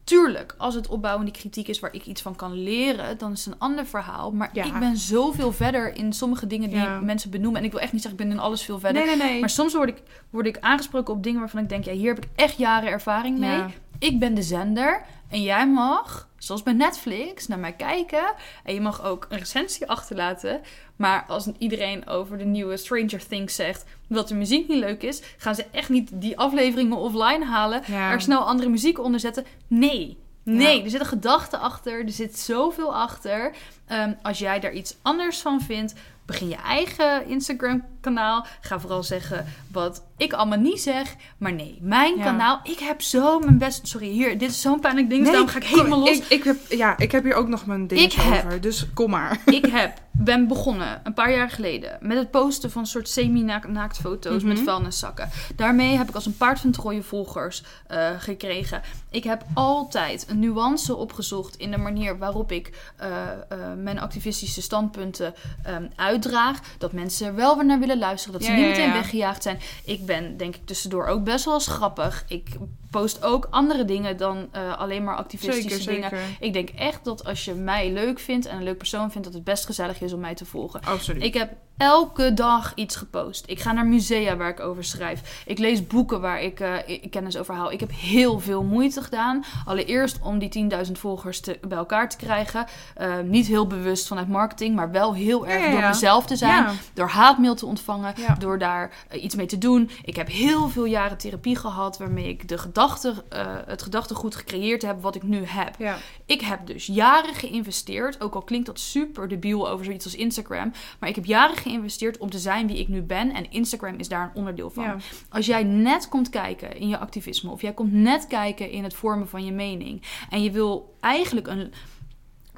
tuurlijk, 0.08 0.56
als 0.58 0.76
het 0.76 0.88
opbouwende 0.88 1.32
kritiek 1.32 1.68
is 1.68 1.80
waar 1.80 1.94
ik 1.94 2.06
iets 2.06 2.22
van 2.22 2.36
kan 2.36 2.64
leren, 2.64 3.18
dan 3.18 3.32
is 3.32 3.46
het 3.46 3.54
een 3.54 3.60
ander 3.60 3.86
verhaal. 3.86 4.32
Maar 4.32 4.50
Ja. 4.54 4.64
ik 4.64 4.80
ben 4.80 4.98
zoveel 4.98 5.52
verder 5.52 5.96
in 5.96 6.14
sommige 6.14 6.48
dingen 6.48 6.70
die 6.70 6.80
Ja. 6.80 7.00
mensen 7.00 7.30
benoemen. 7.30 7.60
En 7.60 7.66
ik 7.66 7.72
wil 7.72 7.82
echt 7.82 7.94
niet 7.94 8.02
zeggen, 8.02 8.20
ik 8.22 8.28
ben 8.28 8.36
in 8.38 8.44
alles 8.44 8.64
veel 8.64 8.80
verder. 8.80 9.06
Nee, 9.06 9.16
nee, 9.16 9.28
nee. 9.30 9.40
Maar 9.40 9.50
soms 9.50 9.74
word 9.74 9.90
ik, 9.90 10.02
word 10.30 10.46
ik 10.46 10.58
aangesproken 10.60 11.14
op 11.14 11.24
dingen 11.24 11.40
waarvan 11.40 11.62
ik 11.64 11.70
denk, 11.70 11.84
ja, 11.84 11.92
hier 11.94 12.14
heb 12.14 12.24
ik 12.24 12.30
echt 12.36 12.58
jaren 12.58 12.90
ervaring 12.90 13.40
mee. 13.40 13.58
Ja. 13.58 13.70
Ik 14.00 14.20
ben 14.20 14.34
de 14.34 14.42
zender 14.42 15.02
en 15.30 15.42
jij 15.42 15.68
mag, 15.68 16.28
zoals 16.38 16.64
bij 16.64 16.74
Netflix, 16.74 17.48
naar 17.48 17.60
mij 17.60 17.74
kijken. 17.74 18.34
En 18.64 18.74
je 18.74 18.82
mag 18.82 19.04
ook 19.04 19.26
een 19.30 19.38
recensie 19.38 19.88
achterlaten. 19.90 20.62
Maar 20.98 21.26
als 21.28 21.48
iedereen 21.58 22.08
over 22.08 22.38
de 22.38 22.46
nieuwe 22.46 22.78
Stranger 22.78 23.28
Things 23.28 23.56
zegt 23.56 23.86
dat 24.08 24.28
de 24.28 24.36
muziek 24.36 24.68
niet 24.68 24.80
leuk 24.80 25.04
is, 25.04 25.22
gaan 25.38 25.56
ze 25.56 25.66
echt 25.72 25.90
niet 25.90 26.10
die 26.14 26.38
afleveringen 26.38 26.98
offline 26.98 27.46
halen. 27.46 27.82
Ja. 27.88 28.12
Er 28.12 28.22
snel 28.22 28.40
andere 28.42 28.70
muziek 28.70 29.00
onder 29.00 29.20
zetten. 29.20 29.46
Nee. 29.68 30.18
Nee, 30.44 30.78
Ja. 30.78 30.84
er 30.84 30.90
zit 30.90 31.00
een 31.00 31.06
gedachte 31.06 31.58
achter. 31.58 32.06
Er 32.06 32.12
zit 32.12 32.40
zoveel 32.40 32.96
achter. 32.96 33.52
Ehm, 33.88 34.14
als 34.22 34.40
jij 34.40 34.60
daar 34.60 34.74
iets 34.74 34.98
anders 35.02 35.40
van 35.42 35.62
vindt, 35.62 35.94
begin 36.26 36.50
je 36.50 36.56
eigen 36.56 37.28
Instagram-kanaal. 37.28 38.46
Ga 38.62 38.80
vooral 38.80 39.04
zeggen 39.04 39.46
wat 39.72 40.04
ik 40.18 40.34
allemaal 40.34 40.58
niet 40.60 40.82
zeg. 40.82 41.16
Maar 41.38 41.54
nee, 41.54 41.78
mijn 41.82 42.18
Ja. 42.18 42.24
kanaal. 42.24 42.60
Ik 42.64 42.80
heb 42.80 43.02
zo 43.02 43.40
mijn 43.40 43.58
best. 43.58 43.88
Sorry, 43.88 44.08
hier. 44.08 44.38
Dit 44.38 44.50
is 44.50 44.62
zo'n 44.62 44.80
pijnlijk 44.80 45.10
ding. 45.10 45.22
dus 45.22 45.32
daarom 45.32 45.50
ga 45.50 45.58
ik 45.58 45.64
helemaal 45.66 46.00
los. 46.00 46.10
Ik, 46.10 46.24
ik, 46.30 46.44
heb, 46.44 46.58
ja, 46.70 46.98
ik 46.98 47.12
heb 47.12 47.24
hier 47.24 47.34
ook 47.34 47.48
nog 47.48 47.66
mijn 47.66 47.88
heb- 47.96 48.46
over. 48.46 48.62
Dus 48.62 48.86
kom 48.94 49.10
maar. 49.10 49.40
Ik 49.46 49.66
heb, 49.66 50.02
ben 50.20 50.48
begonnen 50.48 51.02
een 51.04 51.14
paar 51.14 51.32
jaar 51.32 51.50
geleden 51.50 51.98
met 52.02 52.18
het 52.18 52.32
posten 52.32 52.72
van 52.72 52.86
soort 52.86 53.10
semi-naakt 53.10 53.98
foto's 53.98 54.38
Mhm. 54.44 54.48
met 54.48 54.60
vuilniszakken. 54.60 55.30
Daarmee 55.56 55.98
heb 55.98 56.10
ik 56.10 56.16
als 56.16 56.26
een 56.26 56.38
paard 56.38 56.60
van 56.60 56.72
Troje 56.72 57.04
volgers 57.04 57.64
eh, 57.88 58.10
gekregen. 58.18 58.82
Ik 59.10 59.24
heb 59.24 59.44
altijd 59.54 60.26
een 60.30 60.40
nuance 60.40 60.96
opgezocht 60.96 61.56
in 61.56 61.72
de 61.72 61.78
manier 61.78 62.18
waarop 62.18 62.52
ik 62.52 62.92
eh, 62.96 63.10
eh, 63.50 63.58
mijn 63.78 64.00
activistische 64.00 64.62
standpunten 64.62 65.34
ehm, 65.64 65.86
uitdraag. 65.96 66.60
Dat 66.78 66.92
mensen 66.92 67.28
er 67.28 67.36
wel 67.36 67.56
weer 67.56 67.66
naar 67.66 67.80
willen 67.80 67.98
luisteren. 68.00 68.34
Dat 68.40 68.44
ze 68.48 68.52
Ja, 68.52 68.58
niet 68.58 68.66
ja, 68.66 68.72
meteen 68.72 68.88
ja. 68.88 68.94
weggejaagd 68.94 69.44
zijn. 69.44 69.60
Ik 69.86 70.06
ben 70.06 70.38
denk 70.38 70.56
ik 70.56 70.66
tussendoor 70.66 71.06
ook 71.06 71.24
best 71.24 71.46
wel 71.46 71.54
eens 71.54 71.68
grappig. 71.68 72.24
Ik 72.28 72.48
post 72.90 73.24
ook 73.24 73.48
andere 73.50 73.86
dingen 73.86 74.18
dan 74.18 74.48
eh, 74.52 74.78
alleen 74.78 75.04
maar 75.04 75.16
activistische 75.16 75.82
Zeker, 75.82 75.94
dingen. 75.94 76.10
zeker. 76.10 76.38
Ik 76.40 76.54
denk 76.54 76.70
echt 76.70 77.04
dat 77.04 77.26
als 77.26 77.46
je 77.46 77.54
mij 77.54 77.92
leuk 77.92 78.20
vindt 78.20 78.46
en 78.46 78.58
een 78.58 78.64
leuk 78.64 78.78
persoon 78.78 79.12
vindt, 79.12 79.28
dat 79.28 79.36
het 79.36 79.44
best 79.44 79.66
gezellig 79.66 80.02
is 80.02 80.14
om 80.14 80.20
mij 80.20 80.36
te 80.36 80.46
volgen. 80.46 80.82
Absoluut. 80.82 81.24
Ik 81.24 81.34
heb 81.34 81.54
elke 81.78 82.34
dag 82.34 82.72
iets 82.76 82.96
gepost. 82.96 83.44
Ik 83.48 83.60
ga 83.60 83.72
naar 83.72 83.86
musea 83.86 84.36
waar 84.36 84.50
ik 84.50 84.60
over 84.60 84.84
schrijf. 84.84 85.44
Ik 85.46 85.58
lees 85.58 85.88
boeken 85.88 86.22
waar 86.22 86.42
ik 86.42 86.60
eh, 86.60 87.10
kennis 87.10 87.38
over 87.38 87.56
haal. 87.56 87.72
Ik 87.72 87.80
heb 87.80 87.92
heel 87.92 88.40
veel 88.40 88.64
moeite 88.64 89.02
gedaan. 89.02 89.44
Allereerst 89.66 90.20
om 90.22 90.40
die 90.40 90.70
10.000 90.86 90.92
volgers 90.92 91.40
te, 91.40 91.60
bij 91.68 91.78
elkaar 91.78 92.10
te 92.10 92.18
krijgen. 92.18 92.66
Eh, 92.96 93.20
niet 93.20 93.48
heel 93.48 93.68
bewust 93.68 94.08
vanuit 94.08 94.28
marketing, 94.28 94.76
maar 94.76 94.92
wel 94.92 95.14
heel 95.16 95.48
erg 95.48 95.62
Ja, 95.62 95.66
ja, 95.66 95.72
door 95.72 95.88
mezelf 95.88 96.26
te 96.26 96.36
zijn. 96.36 96.66
Door 96.94 97.08
haatmail 97.08 97.56
te 97.56 97.66
ontvangen. 97.66 98.14
Door 98.40 98.60
daar 98.60 98.92
eh, 99.08 99.24
iets 99.24 99.36
mee 99.36 99.46
te 99.46 99.58
doen. 99.58 99.90
Ik 100.04 100.16
heb 100.16 100.28
heel 100.28 100.70
veel 100.70 100.86
jaren 100.86 101.18
therapie 101.18 101.56
gehad 101.56 101.98
waarmee 101.98 102.28
ik 102.28 102.48
de 102.48 102.58
gedachte, 102.58 103.14
eh, 103.30 103.46
het 103.66 103.82
gedachtegoed 103.82 104.36
gecreëerd 104.36 104.82
heb 104.82 105.02
wat 105.02 105.16
ik 105.16 105.24
nu 105.24 105.44
heb. 105.46 106.00
Ik 106.26 106.42
heb 106.42 106.68
dus 106.68 106.86
jaren 106.86 107.34
geïnvesteerd, 107.34 108.22
ook 108.22 108.36
al 108.36 108.42
klinkt 108.42 108.66
dat 108.66 108.80
super 108.80 109.28
debiel 109.28 109.70
over 109.70 109.86
zoiets 109.86 110.06
als 110.06 110.16
Instagram, 110.16 110.72
maar 111.00 111.10
ik 111.10 111.16
heb 111.16 111.26
jaren 111.26 111.58
geïnvesteerd 111.68 112.18
om 112.18 112.30
te 112.30 112.40
zijn 112.40 112.68
wie 112.68 112.80
ik 112.80 112.88
nu 112.88 113.02
ben 113.02 113.34
en 113.34 113.52
Instagram 113.52 113.96
is 113.98 114.08
daar 114.08 114.24
een 114.24 114.36
onderdeel 114.36 114.70
van. 114.70 114.84
Ja. 114.84 114.98
Als 115.30 115.46
jij 115.46 115.64
net 115.64 116.10
komt 116.10 116.30
kijken 116.30 116.78
in 116.78 116.88
je 116.88 116.98
activisme 116.98 117.52
of 117.52 117.62
jij 117.62 117.74
komt 117.74 117.94
net 117.94 118.28
kijken 118.28 118.72
in 118.72 118.84
het 118.84 118.94
vormen 118.94 119.28
van 119.28 119.46
je 119.46 119.52
mening 119.52 120.02
en 120.30 120.44
je 120.44 120.52
wil 120.52 120.96
eigenlijk 121.00 121.48
een 121.48 121.74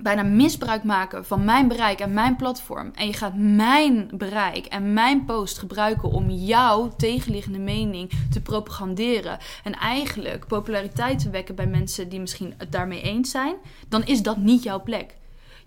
bijna 0.02 0.24
misbruik 0.24 0.84
maken 0.84 1.26
van 1.26 1.46
mijn 1.46 1.68
bereik 1.68 2.00
en 2.00 2.14
mijn 2.14 2.36
platform. 2.36 2.92
En 2.96 3.08
je 3.08 3.14
gaat 3.14 3.36
mijn 3.36 4.10
bereik 4.14 4.66
en 4.66 4.94
mijn 4.94 5.26
post 5.26 5.58
gebruiken 5.58 6.10
om 6.10 6.30
jouw 6.30 6.90
tegenliggende 6.98 7.60
mening 7.60 8.12
te 8.30 8.42
propaganderen. 8.42 9.38
En 9.64 9.74
eigenlijk 9.74 10.48
populariteit 10.48 11.20
te 11.20 11.30
wekken 11.30 11.56
bij 11.56 11.68
mensen 11.68 12.10
die 12.10 12.20
misschien 12.20 12.54
het 12.58 12.72
daarmee 12.72 13.02
eens 13.02 13.32
zijn. 13.32 13.56
Dan 13.90 14.06
is 14.06 14.22
dat 14.22 14.38
niet 14.38 14.64
jouw 14.64 14.84
plek. 14.84 15.18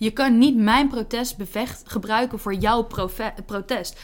Je 0.02 0.10
kan 0.10 0.38
niet 0.38 0.56
mijn 0.56 0.88
protest 0.88 1.36
bevecht 1.36 1.82
gebruiken 1.86 2.38
voor 2.38 2.54
jouw 2.54 2.86
protest. 3.46 4.00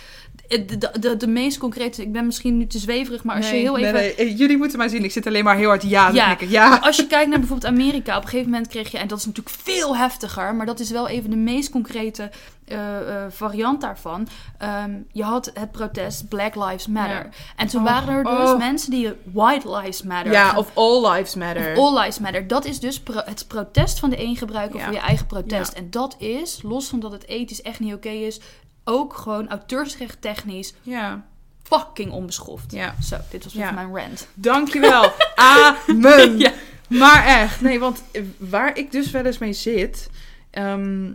De, 0.48 0.78
de, 1.00 1.16
de, 1.16 1.26
meest 1.26 1.58
concrete, 1.58 2.02
ik 2.02 2.12
ben 2.12 2.26
misschien 2.26 2.56
nu 2.56 2.66
te 2.66 2.78
zweverig, 2.78 3.24
maar 3.24 3.36
als 3.36 3.50
Nee, 3.50 3.54
je 3.54 3.62
heel 3.62 3.78
even. 3.78 3.92
nee, 3.92 4.14
nee. 4.16 4.34
Jullie 4.34 4.56
moeten 4.56 4.78
mij 4.78 4.88
zien. 4.88 5.04
Ik 5.04 5.12
zit 5.12 5.26
alleen 5.26 5.44
maar 5.44 5.56
heel 5.56 5.68
hard 5.68 5.82
ja 5.82 6.08
te 6.10 6.14
Ja. 6.16 6.36
Ja. 6.48 6.76
Als 6.82 6.96
je 6.96 7.06
kijkt 7.06 7.28
naar 7.30 7.38
bijvoorbeeld 7.38 7.72
Amerika, 7.72 8.16
op 8.16 8.22
een 8.22 8.28
gegeven 8.28 8.50
moment 8.50 8.68
kreeg 8.68 8.90
je, 8.90 8.98
en 8.98 9.08
dat 9.08 9.18
is 9.18 9.26
natuurlijk 9.26 9.56
veel 9.56 9.96
heftiger, 9.96 10.54
maar 10.54 10.66
dat 10.66 10.80
is 10.80 10.90
wel 10.90 11.08
even 11.08 11.30
de 11.30 11.36
meest 11.36 11.70
concrete 11.70 12.30
eh, 12.64 12.98
eh, 13.24 13.30
variant 13.30 13.80
daarvan. 13.80 14.28
Ehm, 14.58 14.90
je 15.12 15.22
had 15.22 15.50
het 15.54 15.70
protest 15.70 16.28
Black 16.28 16.54
Lives 16.54 16.86
Matter. 16.86 17.14
Ja. 17.16 17.28
En 17.56 17.66
toen 17.66 17.80
Oh, 17.80 17.86
waren 17.86 18.14
er 18.14 18.24
dus 18.24 18.50
oh. 18.50 18.58
mensen 18.58 18.90
die 18.90 19.12
White 19.32 19.70
Lives 19.76 20.02
Matter. 20.02 20.32
Ja, 20.32 20.56
of 20.56 20.70
all 20.74 21.10
lives 21.12 21.34
matter. 21.34 21.76
of 21.76 21.78
All 21.78 21.98
Lives 21.98 22.18
Matter. 22.18 22.46
Dat 22.46 22.64
is 22.64 22.80
dus 22.80 23.00
pro- 23.00 23.22
het 23.24 23.44
protest 23.48 23.98
van 23.98 24.10
de 24.10 24.22
een 24.22 24.36
gebruiken 24.36 24.78
Ja. 24.78 24.84
voor 24.84 24.94
je 24.94 25.00
eigen 25.00 25.26
protest. 25.26 25.72
En 25.72 25.90
dat 25.90 26.14
is, 26.18 26.60
los 26.62 26.88
van 26.88 27.00
dat 27.00 27.12
het 27.12 27.26
ethisch 27.26 27.62
echt 27.62 27.80
niet 27.80 27.94
oké 27.94 28.08
is, 28.08 28.40
ook 28.88 29.14
gewoon 29.14 29.48
auteursrecht 29.48 30.20
technisch 30.20 30.74
Ja. 30.82 31.26
fucking 31.62 32.12
onbeschoft. 32.12 32.72
Ja. 32.72 32.94
Zo, 33.02 33.16
dit 33.30 33.44
was 33.44 33.52
Ja. 33.52 33.70
mijn 33.70 33.96
rant. 33.96 34.28
Dankjewel. 34.34 35.12
Amen. 35.34 36.38
Ja. 36.38 36.52
Maar 36.88 37.24
echt, 37.26 37.60
nee, 37.60 37.78
want 37.78 38.02
waar 38.36 38.76
ik 38.78 38.92
dus 38.92 39.10
wel 39.10 39.24
eens 39.24 39.38
mee 39.38 39.52
zit, 39.52 40.10
ehm, 40.50 41.10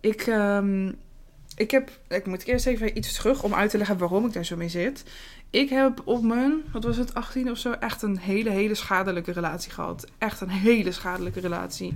ik, 0.00 0.20
ehm, 0.26 0.92
ik 1.56 1.70
heb, 1.70 1.90
ik 2.08 2.26
moet 2.26 2.44
eerst 2.44 2.66
even 2.66 2.98
iets 2.98 3.12
terug 3.12 3.42
om 3.42 3.54
uit 3.54 3.70
te 3.70 3.78
leggen 3.78 3.98
waarom 3.98 4.26
ik 4.26 4.32
daar 4.32 4.44
zo 4.44 4.56
mee 4.56 4.68
zit. 4.68 5.04
Ik 5.50 5.68
heb 5.68 6.00
op 6.04 6.22
mijn, 6.22 6.52
wat 6.72 6.84
was 6.84 6.96
het, 6.96 7.14
18 7.14 7.50
of 7.50 7.58
zo, 7.58 7.70
echt 7.72 8.02
een 8.02 8.18
hele, 8.18 8.50
hele 8.50 8.74
schadelijke 8.74 9.32
relatie 9.32 9.72
gehad. 9.72 10.06
Echt 10.18 10.40
een 10.40 10.48
hele 10.48 10.92
schadelijke 10.92 11.40
relatie. 11.40 11.88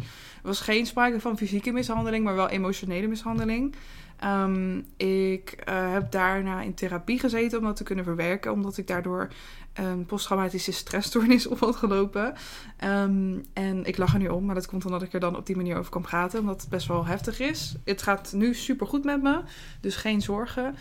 Er 0.42 0.46
was 0.48 0.60
geen 0.60 0.86
sprake 0.86 1.20
van 1.20 1.36
fysieke 1.36 1.72
mishandeling, 1.72 2.24
maar 2.24 2.34
wel 2.34 2.48
emotionele 2.48 3.06
mishandeling. 3.06 3.74
Ehm, 4.20 4.78
ik 4.96 5.50
eh, 5.50 5.92
heb 5.92 6.10
daarna 6.10 6.60
in 6.60 6.74
therapie 6.74 7.18
gezeten 7.18 7.58
om 7.58 7.64
dat 7.64 7.76
te 7.76 7.82
kunnen 7.82 8.04
verwerken, 8.04 8.52
omdat 8.52 8.76
ik 8.76 8.86
daardoor 8.86 9.28
een 9.72 10.06
posttraumatische 10.06 10.72
stressstoornis 10.72 11.46
op 11.52 11.58
had 11.58 11.76
gelopen. 11.76 12.34
Ehm, 12.76 13.38
en 13.52 13.84
ik 13.84 13.96
lach 13.96 14.12
er 14.12 14.18
nu 14.18 14.28
om, 14.28 14.44
maar 14.44 14.54
dat 14.54 14.66
komt 14.66 14.84
omdat 14.84 15.02
ik 15.02 15.12
er 15.12 15.20
dan 15.20 15.36
op 15.36 15.46
die 15.46 15.56
manier 15.56 15.76
over 15.76 15.90
kan 15.90 16.02
praten, 16.02 16.40
omdat 16.40 16.60
het 16.60 16.70
best 16.70 16.86
wel 16.86 17.06
heftig 17.06 17.40
is. 17.40 17.74
Het 17.84 18.02
gaat 18.02 18.32
nu 18.32 18.54
super 18.54 18.86
goed 18.86 19.04
met 19.04 19.22
me, 19.22 19.40
dus 19.80 19.96
geen 19.96 20.20
zorgen. 20.20 20.74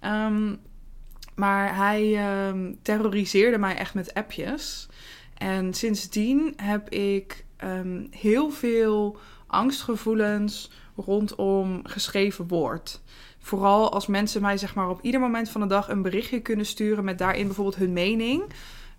Ehm, 0.00 0.54
maar 1.34 1.76
hij 1.76 2.20
terroriseerde 2.82 3.58
mij 3.58 3.76
echt 3.76 3.94
met 3.94 4.14
appjes. 4.14 4.88
En 5.34 5.74
sindsdien 5.74 6.52
heb 6.56 6.88
ik 6.88 7.44
heel 8.10 8.50
veel 8.50 9.18
angstgevoelens 9.46 10.70
rondom 10.96 11.80
geschreven 11.82 12.48
woord. 12.48 13.00
Vooral 13.38 13.92
als 13.92 14.06
mensen 14.06 14.42
mij 14.42 14.56
zeg 14.56 14.74
maar 14.74 14.88
op 14.88 15.02
ieder 15.02 15.20
moment 15.20 15.48
van 15.48 15.60
de 15.60 15.66
dag 15.66 15.88
een 15.88 16.02
berichtje 16.02 16.40
kunnen 16.40 16.66
sturen 16.66 17.04
met 17.04 17.18
daarin 17.18 17.46
bijvoorbeeld 17.46 17.76
hun 17.76 17.92
mening. 17.92 18.42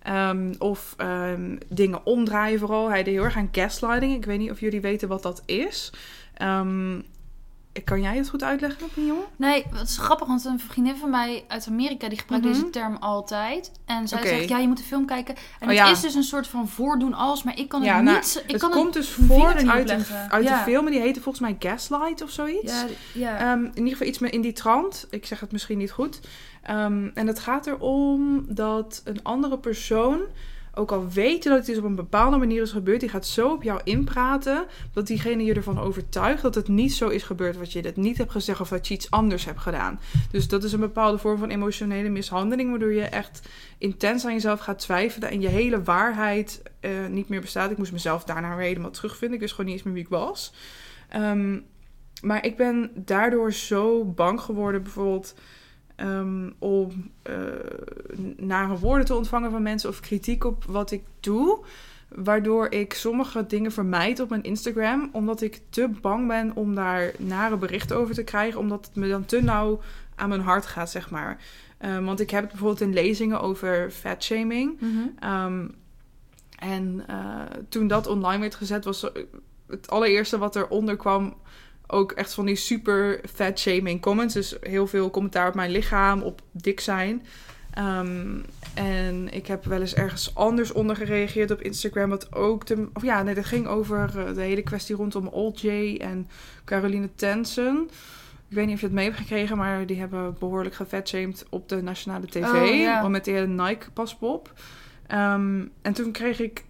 Ehm, 0.02 0.54
of 0.60 0.94
ehm, 0.98 1.58
dingen 1.68 2.06
omdraaien 2.06 2.60
vooral. 2.60 2.90
Hij 2.90 3.04
deed 3.04 3.14
heel 3.14 3.24
erg 3.24 3.38
aan 3.38 3.50
gaslighting. 3.52 4.14
Ik 4.16 4.26
weet 4.26 4.40
niet 4.40 4.52
of 4.52 4.60
jullie 4.60 4.82
weten 4.82 5.08
wat 5.08 5.24
dat 5.24 5.44
is. 5.46 5.94
Um, 6.42 7.04
kan 7.84 8.02
jij 8.02 8.18
het 8.18 8.30
goed 8.30 8.44
uitleggen, 8.44 8.90
Pignon? 8.94 9.20
Nee, 9.36 9.66
het 9.74 9.90
is 9.90 9.98
grappig, 9.98 10.28
want 10.28 10.46
een 10.46 10.60
vriendin 10.60 10.96
van 10.96 11.10
mij 11.10 11.44
uit 11.48 11.68
Amerika... 11.68 12.10
die 12.10 12.20
gebruikt 12.20 12.46
deze 12.46 12.62
mhm. 12.62 12.70
term 12.70 12.96
altijd. 12.96 13.72
En 13.86 14.08
zij 14.08 14.28
zegt, 14.28 14.50
ja, 14.50 14.58
je 14.58 14.68
moet 14.68 14.78
de 14.78 14.84
film 14.84 15.06
kijken. 15.06 15.36
En 15.60 15.70
oh, 15.70 15.78
het 15.78 15.96
is 15.96 16.02
dus 16.02 16.16
een 16.16 16.24
soort 16.24 16.48
van 16.48 16.68
voordoen 16.68 17.14
als... 17.14 17.44
maar 17.44 17.58
ik 17.58 17.68
kan 17.68 17.82
het 17.82 18.04
nou, 18.04 18.16
niet... 18.16 18.44
Ik 18.46 18.52
het 18.52 18.62
kan 18.62 18.72
komt 18.72 18.94
dus 18.94 19.10
voort 19.10 19.68
uit, 19.68 19.90
een, 19.90 20.06
uit 20.30 20.48
de 20.48 20.62
film... 20.64 20.86
en 20.86 20.92
die 20.92 21.02
heette 21.02 21.22
volgens 21.22 21.44
mij 21.44 21.56
Gaslight 21.60 22.22
of 22.22 22.30
zoiets. 22.30 22.74
Ja, 22.74 22.86
ja. 23.14 23.52
Um, 23.52 23.66
in 23.66 23.84
ieder 23.84 23.92
geval 23.92 24.08
iets 24.08 24.22
in 24.22 24.42
die 24.42 24.54
trant. 24.54 25.08
Ik 25.10 25.26
zeg 25.26 25.40
het 25.40 25.52
misschien 25.52 25.78
niet 25.78 25.92
goed. 25.92 26.20
Um, 26.70 27.12
en 27.14 27.28
het 27.28 27.40
gaat 27.40 27.68
erom 27.68 28.46
dat 28.48 29.02
een 29.04 29.24
andere 29.24 29.58
persoon 29.58 30.22
ook 30.76 30.92
al 30.92 31.10
weet 31.10 31.44
je 31.44 31.50
dat 31.50 31.58
het 31.60 31.70
is 31.70 31.78
op 31.78 31.84
een 31.84 31.96
bepaalde 31.96 32.38
manier 32.38 32.62
is 32.62 32.72
gebeurd, 32.72 33.00
die 33.00 33.10
gaat 33.10 33.26
zo 33.26 33.52
op 33.52 33.64
jou 33.64 33.82
inpraten 33.84 34.66
dat 34.94 35.08
diegene 35.08 35.44
je 35.44 35.54
ervan 35.54 35.80
overtuigt 35.80 36.42
dat 36.42 36.56
het 36.56 36.68
niet 36.68 36.94
zo 36.94 37.08
is 37.08 37.24
gebeurd 37.24 37.58
wat 37.58 37.72
je 37.72 37.82
het 37.82 37.96
niet 37.96 38.18
hebt 38.18 38.32
gezegd 38.32 38.60
of 38.60 38.70
dat 38.70 38.88
je 38.88 38.94
iets 38.94 39.12
anders 39.12 39.46
hebt 39.46 39.60
gedaan. 39.60 40.00
Dus 40.32 40.48
dat 40.48 40.64
is 40.64 40.74
een 40.74 40.80
bepaalde 40.80 41.18
vorm 41.18 41.38
van 41.38 41.50
emotionele 41.50 42.10
mishandeling, 42.10 42.70
waardoor 42.70 42.94
je 42.94 43.02
echt 43.02 43.42
intens 43.78 44.26
aan 44.26 44.34
jezelf 44.34 44.60
gaat 44.60 44.80
twijfelen 44.80 45.30
en 45.30 45.42
je 45.42 45.48
hele 45.48 45.84
waarheid 45.84 46.62
uh, 46.82 46.92
niet 47.10 47.30
meer 47.30 47.42
bestaat. 47.42 47.72
Ik 47.72 47.78
moest 47.78 47.92
mezelf 47.92 48.24
daarna 48.24 48.56
weer 48.56 48.68
helemaal 48.68 48.92
terugvinden. 48.92 49.36
Ik 49.36 49.42
wist 49.42 49.54
gewoon 49.54 49.70
niet 49.70 49.80
eens 49.80 49.86
meer 49.86 49.96
wie 49.96 50.04
ik 50.04 50.10
was. 50.10 50.54
Um, 51.16 51.66
maar 52.22 52.46
ik 52.46 52.58
ben 52.58 52.92
daardoor 52.96 53.54
zo 53.54 54.04
bang 54.04 54.42
geworden, 54.42 54.84
bijvoorbeeld 54.84 55.36
um, 55.96 56.54
om 56.60 57.12
uh, 57.30 57.36
nare 58.38 58.78
woorden 58.78 59.06
te 59.06 59.16
ontvangen 59.16 59.52
van 59.52 59.62
mensen 59.62 59.90
of 59.90 60.00
kritiek 60.00 60.44
op 60.44 60.64
wat 60.64 60.92
ik 60.92 61.04
doe. 61.20 61.66
Waardoor 62.10 62.72
ik 62.72 62.94
sommige 62.94 63.46
dingen 63.46 63.72
vermijd 63.72 64.20
op 64.20 64.30
mijn 64.30 64.44
Instagram. 64.44 65.10
Omdat 65.12 65.42
ik 65.42 65.62
te 65.70 65.90
bang 66.02 66.28
ben 66.28 66.56
om 66.56 66.76
daar 66.76 67.12
nare 67.18 67.58
berichten 67.58 67.98
over 67.98 68.16
te 68.16 68.24
krijgen. 68.24 68.60
Omdat 68.60 68.86
het 68.86 68.96
me 68.96 69.08
dan 69.08 69.26
te 69.26 69.42
nauw 69.42 69.80
aan 70.16 70.30
mijn 70.30 70.42
hart 70.42 70.66
gaat, 70.66 70.92
zeg 70.92 71.10
maar. 71.10 71.38
Um, 71.86 72.06
want 72.06 72.20
ik 72.20 72.30
heb 72.30 72.42
het 72.42 72.52
bijvoorbeeld 72.52 72.82
in 72.82 72.94
lezingen 72.94 73.42
over 73.42 73.92
fatshaming. 73.92 74.80
Mm 74.80 75.14
um, 75.24 75.76
en 76.56 77.04
uh, 77.10 77.42
toen 77.70 77.88
dat 77.88 78.08
online 78.08 78.40
werd 78.40 78.56
gezet, 78.56 78.86
was 78.86 79.10
het 79.68 79.90
allereerste 79.90 80.38
wat 80.38 80.56
eronder 80.56 80.98
kwam 80.98 81.36
ook 81.88 82.12
echt 82.12 82.34
van 82.34 82.46
die 82.46 82.56
super 82.56 83.20
fat 83.34 83.60
shaming 83.60 84.02
comments. 84.02 84.34
Dus 84.34 84.56
heel 84.62 84.88
veel 84.88 85.10
commentaar 85.10 85.48
op 85.48 85.56
mijn 85.56 85.72
lichaam, 85.72 86.22
op 86.22 86.42
dik 86.52 86.80
zijn. 86.80 87.26
Um, 87.78 88.46
en 88.74 89.34
ik 89.34 89.48
heb 89.48 89.66
wel 89.66 89.80
eens 89.80 89.94
ergens 89.96 90.36
anders 90.36 90.72
onder 90.72 90.96
gereageerd 90.96 91.52
op 91.52 91.62
Instagram. 91.62 92.10
Wat 92.10 92.34
ook 92.34 92.66
de. 92.66 92.88
Of 92.94 93.04
ja, 93.04 93.24
nee, 93.24 93.36
dat 93.36 93.46
ging 93.46 93.68
over 93.68 94.20
eh, 94.20 94.34
de 94.34 94.42
hele 94.42 94.62
kwestie 94.62 94.96
rondom 94.96 95.28
Old 95.28 95.62
J 95.62 95.98
en 96.02 96.28
Caroline 96.66 97.10
Tensen. 97.16 97.90
Ik 98.50 98.56
weet 98.56 98.66
niet 98.66 98.76
of 98.76 98.82
je 98.82 98.86
het 98.86 98.96
mee 98.96 99.06
hebt 99.06 99.18
gekregen, 99.18 99.58
maar 99.58 99.86
die 99.86 100.00
hebben 100.00 100.36
behoorlijk 100.40 100.76
gefatshamed 100.76 101.46
op 101.50 101.70
de 101.70 101.82
nationale 101.82 102.26
tv. 102.26 102.44
Oh, 102.44 102.76
ja. 102.76 103.08
Met 103.08 103.26
de 103.26 103.32
Nike-paspop. 103.32 104.54
Um, 105.12 105.72
en 105.82 105.94
toen 105.94 106.12
kreeg 106.12 106.40
ik 106.40 106.66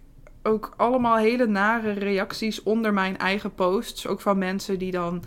ook 0.46 0.74
allemaal 0.76 1.16
hele 1.16 1.46
nare 1.46 1.92
reacties 1.92 2.62
onder 2.62 2.92
mijn 2.92 3.18
eigen 3.18 3.54
posts. 3.54 4.06
Ook 4.06 4.20
van 4.20 4.38
mensen 4.38 4.78
die 4.78 4.90
dan 4.90 5.22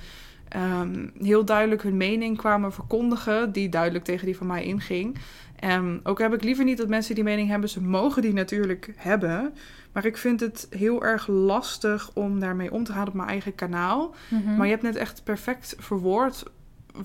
ehm, 0.48 1.08
heel 1.22 1.46
duidelijk 1.46 1.82
hun 1.84 1.98
mening 1.98 2.38
kwamen 2.38 2.74
verkondigen. 2.74 3.52
Die 3.52 3.70
duidelijk 3.70 4.04
tegen 4.04 4.26
die 4.26 4.38
van 4.38 4.48
mij 4.48 4.64
inging. 4.64 5.18
Um, 5.64 6.00
ook 6.04 6.20
heb 6.20 6.34
ik 6.34 6.44
liever 6.44 6.64
niet 6.64 6.78
dat 6.78 6.88
mensen 6.88 7.16
die 7.16 7.24
mening 7.24 7.50
hebben. 7.50 7.70
Ze 7.70 7.82
mogen 7.82 8.22
die 8.22 8.34
natuurlijk 8.34 8.94
hebben. 8.96 9.54
Maar 9.92 10.06
ik 10.06 10.18
vind 10.18 10.40
het 10.40 10.68
heel 10.70 11.04
erg 11.04 11.28
lastig 11.28 12.12
om 12.14 12.40
daarmee 12.40 12.72
om 12.72 12.84
te 12.84 12.94
gaan 12.94 13.08
op 13.08 13.14
mijn 13.14 13.30
eigen 13.30 13.56
kanaal. 13.56 14.16
Mhm. 14.28 14.56
Maar 14.56 14.66
je 14.66 14.72
hebt 14.72 14.84
net 14.84 14.96
echt 14.96 15.24
perfect 15.24 15.76
verwoord 15.78 16.44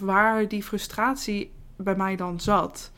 waar 0.01 0.49
die 0.49 0.63
frustratie 0.63 1.51
bij 1.77 1.97
mij 1.97 2.17
dan 2.17 2.41
zat. 2.41 2.93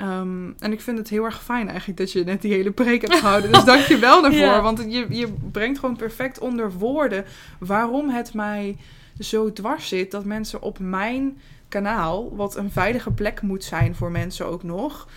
Um, 0.00 0.54
en 0.58 0.72
ik 0.72 0.80
vind 0.80 0.98
het 0.98 1.08
heel 1.08 1.24
erg 1.24 1.42
fijn 1.42 1.68
eigenlijk 1.68 1.98
dat 1.98 2.12
je 2.12 2.24
net 2.24 2.42
die 2.42 2.52
hele 2.52 2.70
preek 2.70 3.00
hebt 3.00 3.14
gehouden. 3.14 3.52
Dus 3.52 3.64
dank 3.64 3.82
je 3.82 3.98
wel 3.98 4.22
daarvoor. 4.30 4.62
Want 4.62 4.84
je, 4.88 5.06
je 5.08 5.32
brengt 5.52 5.78
gewoon 5.78 5.96
perfect 5.96 6.38
onder 6.38 6.72
woorden 6.72 7.24
waarom 7.58 8.08
het 8.08 8.34
mij 8.34 8.76
zo 9.18 9.52
dwars 9.52 9.88
zit 9.88 10.10
dat 10.10 10.24
mensen 10.24 10.62
op 10.62 10.78
mijn 10.78 11.38
kanaal, 11.68 12.36
wat 12.36 12.56
een 12.56 12.70
veilige 12.70 13.10
plek 13.10 13.42
moet 13.42 13.64
zijn 13.64 13.94
voor 13.94 14.10
mensen 14.10 14.46
ook 14.46 14.62
nog, 14.62 15.08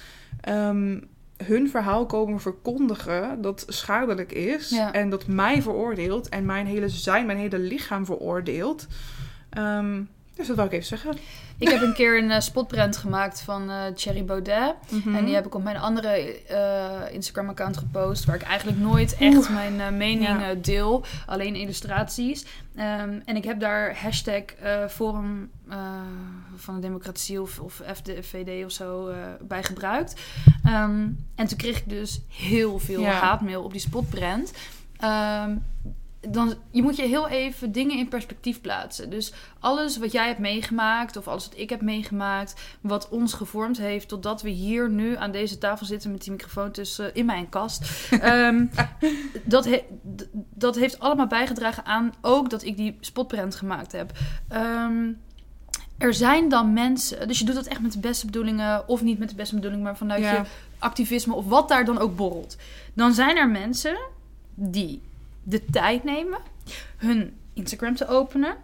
um, 0.49 1.07
hun 1.45 1.69
verhaal 1.69 2.05
komen 2.05 2.39
verkondigen 2.39 3.41
dat 3.41 3.65
schadelijk 3.67 4.31
is. 4.31 4.71
En 4.91 5.09
dat 5.09 5.27
mij 5.27 5.61
veroordeelt 5.61 6.29
en 6.29 6.45
mijn 6.45 6.65
hele 6.65 6.89
zijn, 6.89 7.25
mijn 7.25 7.37
hele 7.37 7.59
lichaam 7.59 8.05
veroordeelt. 8.05 8.87
Um, 9.57 10.09
dus 10.35 10.47
dat 10.47 10.55
wil 10.55 10.65
ik 10.65 10.71
even 10.71 10.85
zeggen. 10.85 11.17
Ik 11.61 11.69
heb 11.69 11.81
een 11.81 11.93
keer 11.93 12.17
een 12.17 12.29
uh, 12.29 12.39
spotprint 12.39 12.97
gemaakt 12.97 13.41
van 13.41 13.69
uh, 13.69 13.85
Thierry 13.95 14.25
Baudet. 14.25 14.73
Mhm. 14.89 15.15
En 15.15 15.25
die 15.25 15.33
heb 15.33 15.45
ik 15.45 15.55
op 15.55 15.63
mijn 15.63 15.77
andere 15.77 16.39
uh, 16.51 17.13
Instagram-account 17.13 17.77
gepost. 17.77 18.25
Waar 18.25 18.35
ik 18.35 18.41
eigenlijk 18.41 18.77
nooit 18.77 19.17
echt 19.17 19.49
mijn 19.49 19.97
mening 19.97 20.61
deel. 20.61 21.05
Alleen 21.25 21.55
illustraties. 21.55 22.45
Um, 22.75 23.21
en 23.25 23.35
ik 23.35 23.43
heb 23.43 23.59
daar 23.59 24.01
hashtag 24.01 24.43
Forum 24.89 25.51
van 26.55 26.75
de 26.75 26.81
Democratie 26.81 27.41
of, 27.41 27.59
of 27.59 27.81
FDVD 27.93 28.65
of 28.65 28.71
zo 28.71 29.13
bij 29.41 29.63
gebruikt. 29.63 30.21
Um, 30.65 31.25
en 31.35 31.47
toen 31.47 31.57
kreeg 31.57 31.77
ik 31.77 31.89
dus 31.89 32.21
heel 32.27 32.79
veel 32.79 33.05
haatmail 33.05 33.63
op 33.63 33.71
die 33.71 33.81
spotprint. 33.81 34.53
Um, 35.03 35.63
dan 36.29 36.53
je 36.71 36.81
moet 36.81 36.95
je 36.95 37.03
heel 37.03 37.27
even 37.27 37.71
dingen 37.71 37.97
in 37.97 38.07
perspectief 38.07 38.61
plaatsen. 38.61 39.09
Dus 39.09 39.33
alles 39.59 39.97
wat 39.97 40.11
jij 40.11 40.27
hebt 40.27 40.39
meegemaakt, 40.39 41.17
of 41.17 41.27
alles 41.27 41.45
wat 41.45 41.57
ik 41.57 41.69
heb 41.69 41.81
meegemaakt, 41.81 42.61
wat 42.81 43.09
ons 43.09 43.33
gevormd 43.33 43.77
heeft 43.77 44.07
totdat 44.07 44.41
we 44.41 44.49
hier 44.49 44.89
nu 44.89 45.15
aan 45.15 45.31
deze 45.31 45.57
tafel 45.57 45.85
zitten 45.85 46.11
met 46.11 46.21
die 46.21 46.31
microfoon 46.31 46.71
tussen 46.71 47.15
in 47.15 47.25
mijn 47.25 47.49
kast. 47.49 48.09
um, 48.23 48.69
dat, 49.43 49.69
dat 50.53 50.75
heeft 50.75 50.99
allemaal 50.99 51.27
bijgedragen 51.27 51.85
aan 51.85 52.13
ook 52.21 52.49
dat 52.49 52.63
ik 52.63 52.77
die 52.77 52.97
spotprint 52.99 53.55
gemaakt 53.55 53.91
heb. 53.91 54.11
Um, 54.53 55.21
er 55.97 56.13
zijn 56.13 56.49
dan 56.49 56.73
mensen, 56.73 57.27
dus 57.27 57.39
je 57.39 57.45
doet 57.45 57.55
dat 57.55 57.65
echt 57.65 57.81
met 57.81 57.91
de 57.91 57.99
beste 57.99 58.25
bedoelingen, 58.25 58.87
of 58.87 59.01
niet 59.01 59.19
met 59.19 59.29
de 59.29 59.35
beste 59.35 59.55
bedoelingen, 59.55 59.85
maar 59.85 59.97
vanuit 59.97 60.23
je 60.23 60.41
activisme 60.79 61.33
of 61.33 61.45
wat 61.45 61.67
daar 61.67 61.85
dan 61.85 61.99
ook 61.99 62.15
borrelt. 62.15 62.57
Dan 62.93 63.13
zijn 63.13 63.37
er 63.37 63.49
mensen 63.49 63.97
die 64.53 65.01
de 65.43 65.65
tijd 65.65 66.03
nemen 66.03 66.39
hun 66.97 67.37
Instagram 67.53 67.95
te 67.95 68.07
openen. 68.07 68.55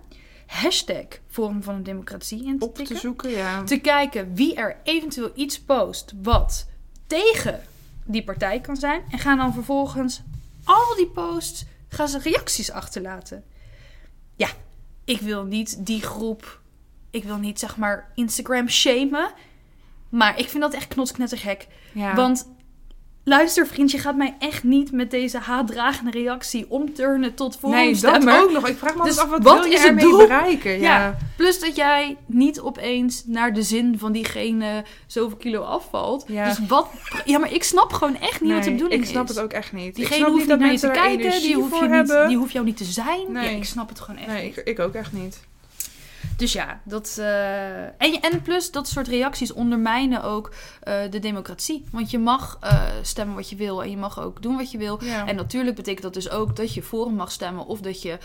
Hashtag 0.45 1.05
Forum 1.27 1.63
van 1.63 1.75
de 1.75 1.81
Democratie 1.81 2.45
in 2.45 2.59
te 2.59 2.65
Op 2.65 2.75
te 2.75 2.97
zoeken, 2.97 3.29
ja. 3.29 3.63
Te 3.63 3.77
kijken 3.77 4.33
wie 4.33 4.55
er 4.55 4.77
eventueel 4.83 5.31
iets 5.35 5.59
post 5.61 6.13
wat 6.21 6.67
tegen 7.07 7.61
die 8.03 8.23
partij 8.23 8.61
kan 8.61 8.75
zijn. 8.75 9.01
En 9.11 9.19
gaan 9.19 9.37
dan 9.37 9.53
vervolgens 9.53 10.21
al 10.63 10.95
die 10.95 11.07
posts, 11.07 11.65
gaan 11.87 12.07
ze 12.07 12.19
reacties 12.19 12.71
achterlaten. 12.71 13.43
Ja, 14.35 14.49
ik 15.05 15.19
wil 15.19 15.43
niet 15.43 15.85
die 15.85 16.01
groep, 16.01 16.61
ik 17.09 17.23
wil 17.23 17.37
niet 17.37 17.59
zeg 17.59 17.77
maar 17.77 18.11
Instagram 18.15 18.69
shamen. 18.69 19.31
Maar 20.09 20.39
ik 20.39 20.49
vind 20.49 20.63
dat 20.63 20.73
echt 20.73 20.87
knotsknettergek. 20.87 21.67
Ja. 21.91 22.15
Want 22.15 22.47
luister 23.27 23.67
vriend, 23.67 23.91
je 23.91 23.97
gaat 23.97 24.15
mij 24.15 24.35
echt 24.39 24.63
niet 24.63 24.91
met 24.91 25.11
deze 25.11 25.37
haatdragende 25.37 26.11
reactie 26.11 26.65
omturnen 26.69 27.33
tot 27.33 27.61
Nee, 27.61 27.99
dat 27.99 28.29
ook 28.29 28.51
nog. 28.51 28.67
Ik 28.67 28.77
vraag 28.77 28.95
me 28.95 29.03
Dus 29.03 29.17
af, 29.17 29.29
wat, 29.29 29.43
wat 29.43 29.59
wil 29.59 29.65
je 29.65 29.73
is 29.73 29.79
het 29.79 29.87
ermee 29.89 30.03
doel? 30.03 30.17
bereiken? 30.17 30.71
Ja. 30.71 30.79
Ja. 30.79 31.17
Plus 31.37 31.59
dat 31.59 31.75
jij 31.75 32.17
niet 32.25 32.59
opeens 32.59 33.23
naar 33.25 33.53
de 33.53 33.61
zin 33.61 33.95
van 33.99 34.11
diegene 34.11 34.83
zoveel 35.07 35.37
kilo 35.37 35.61
afvalt. 35.61 36.25
Ja. 36.27 36.45
Dus 36.47 36.59
wat... 36.67 36.87
Ja, 37.25 37.39
maar 37.39 37.53
ik 37.53 37.63
snap 37.63 37.93
gewoon 37.93 38.19
echt 38.19 38.41
niet 38.41 38.53
wat 38.53 38.63
de 38.63 38.71
bedoeling 38.71 39.01
ik 39.01 39.09
snap 39.09 39.29
is. 39.29 39.35
het 39.35 39.43
ook 39.43 39.51
echt 39.51 39.73
niet. 39.73 39.95
Diegene 39.95 40.29
hoeft 40.29 40.47
niet 40.47 40.59
naar 40.59 40.71
je 40.71 40.79
te 40.79 40.87
kijken, 40.91 41.17
die 41.17 41.25
energie 41.25 41.55
hoef, 41.55 41.69
voor 41.69 41.83
je 41.83 41.89
niet, 41.89 42.27
die 42.27 42.37
hoeft 42.37 42.51
jou 42.51 42.65
niet 42.65 42.77
te 42.77 42.83
zijn. 42.83 43.31
Nee. 43.31 43.49
Ja, 43.51 43.57
ik 43.57 43.65
snap 43.65 43.89
het 43.89 43.99
gewoon 43.99 44.19
echt 44.19 44.27
Nee, 44.29 44.43
niet. 44.45 44.57
ik, 44.57 44.65
ik 44.67 44.79
ook 44.79 44.93
echt 44.93 45.13
niet. 45.13 45.39
Dus 46.37 46.53
ja, 46.53 46.81
dat... 46.83 47.15
eh, 47.19 47.83
En, 47.83 48.21
en 48.21 48.41
plus, 48.41 48.71
dat 48.71 48.87
soort 48.87 49.07
reacties 49.07 49.53
ondermijnen 49.53 50.23
ook 50.23 50.51
eh, 50.81 50.95
de 51.09 51.19
democratie. 51.19 51.83
Want 51.91 52.11
je 52.11 52.19
mag 52.19 52.57
eh, 52.61 52.81
stemmen 53.01 53.35
wat 53.35 53.49
je 53.49 53.55
wil 53.55 53.83
en 53.83 53.89
je 53.89 53.97
mag 53.97 54.19
ook 54.19 54.41
doen 54.41 54.57
wat 54.57 54.71
je 54.71 54.77
wil. 54.77 55.03
Ja. 55.03 55.27
En 55.27 55.35
natuurlijk 55.35 55.75
betekent 55.75 56.03
dat 56.03 56.13
dus 56.13 56.29
ook 56.29 56.55
dat 56.55 56.73
je 56.73 56.81
voor 56.81 57.05
hem 57.05 57.15
mag 57.15 57.31
stemmen 57.31 57.65
of 57.65 57.79
dat 57.79 58.01
je 58.01 58.17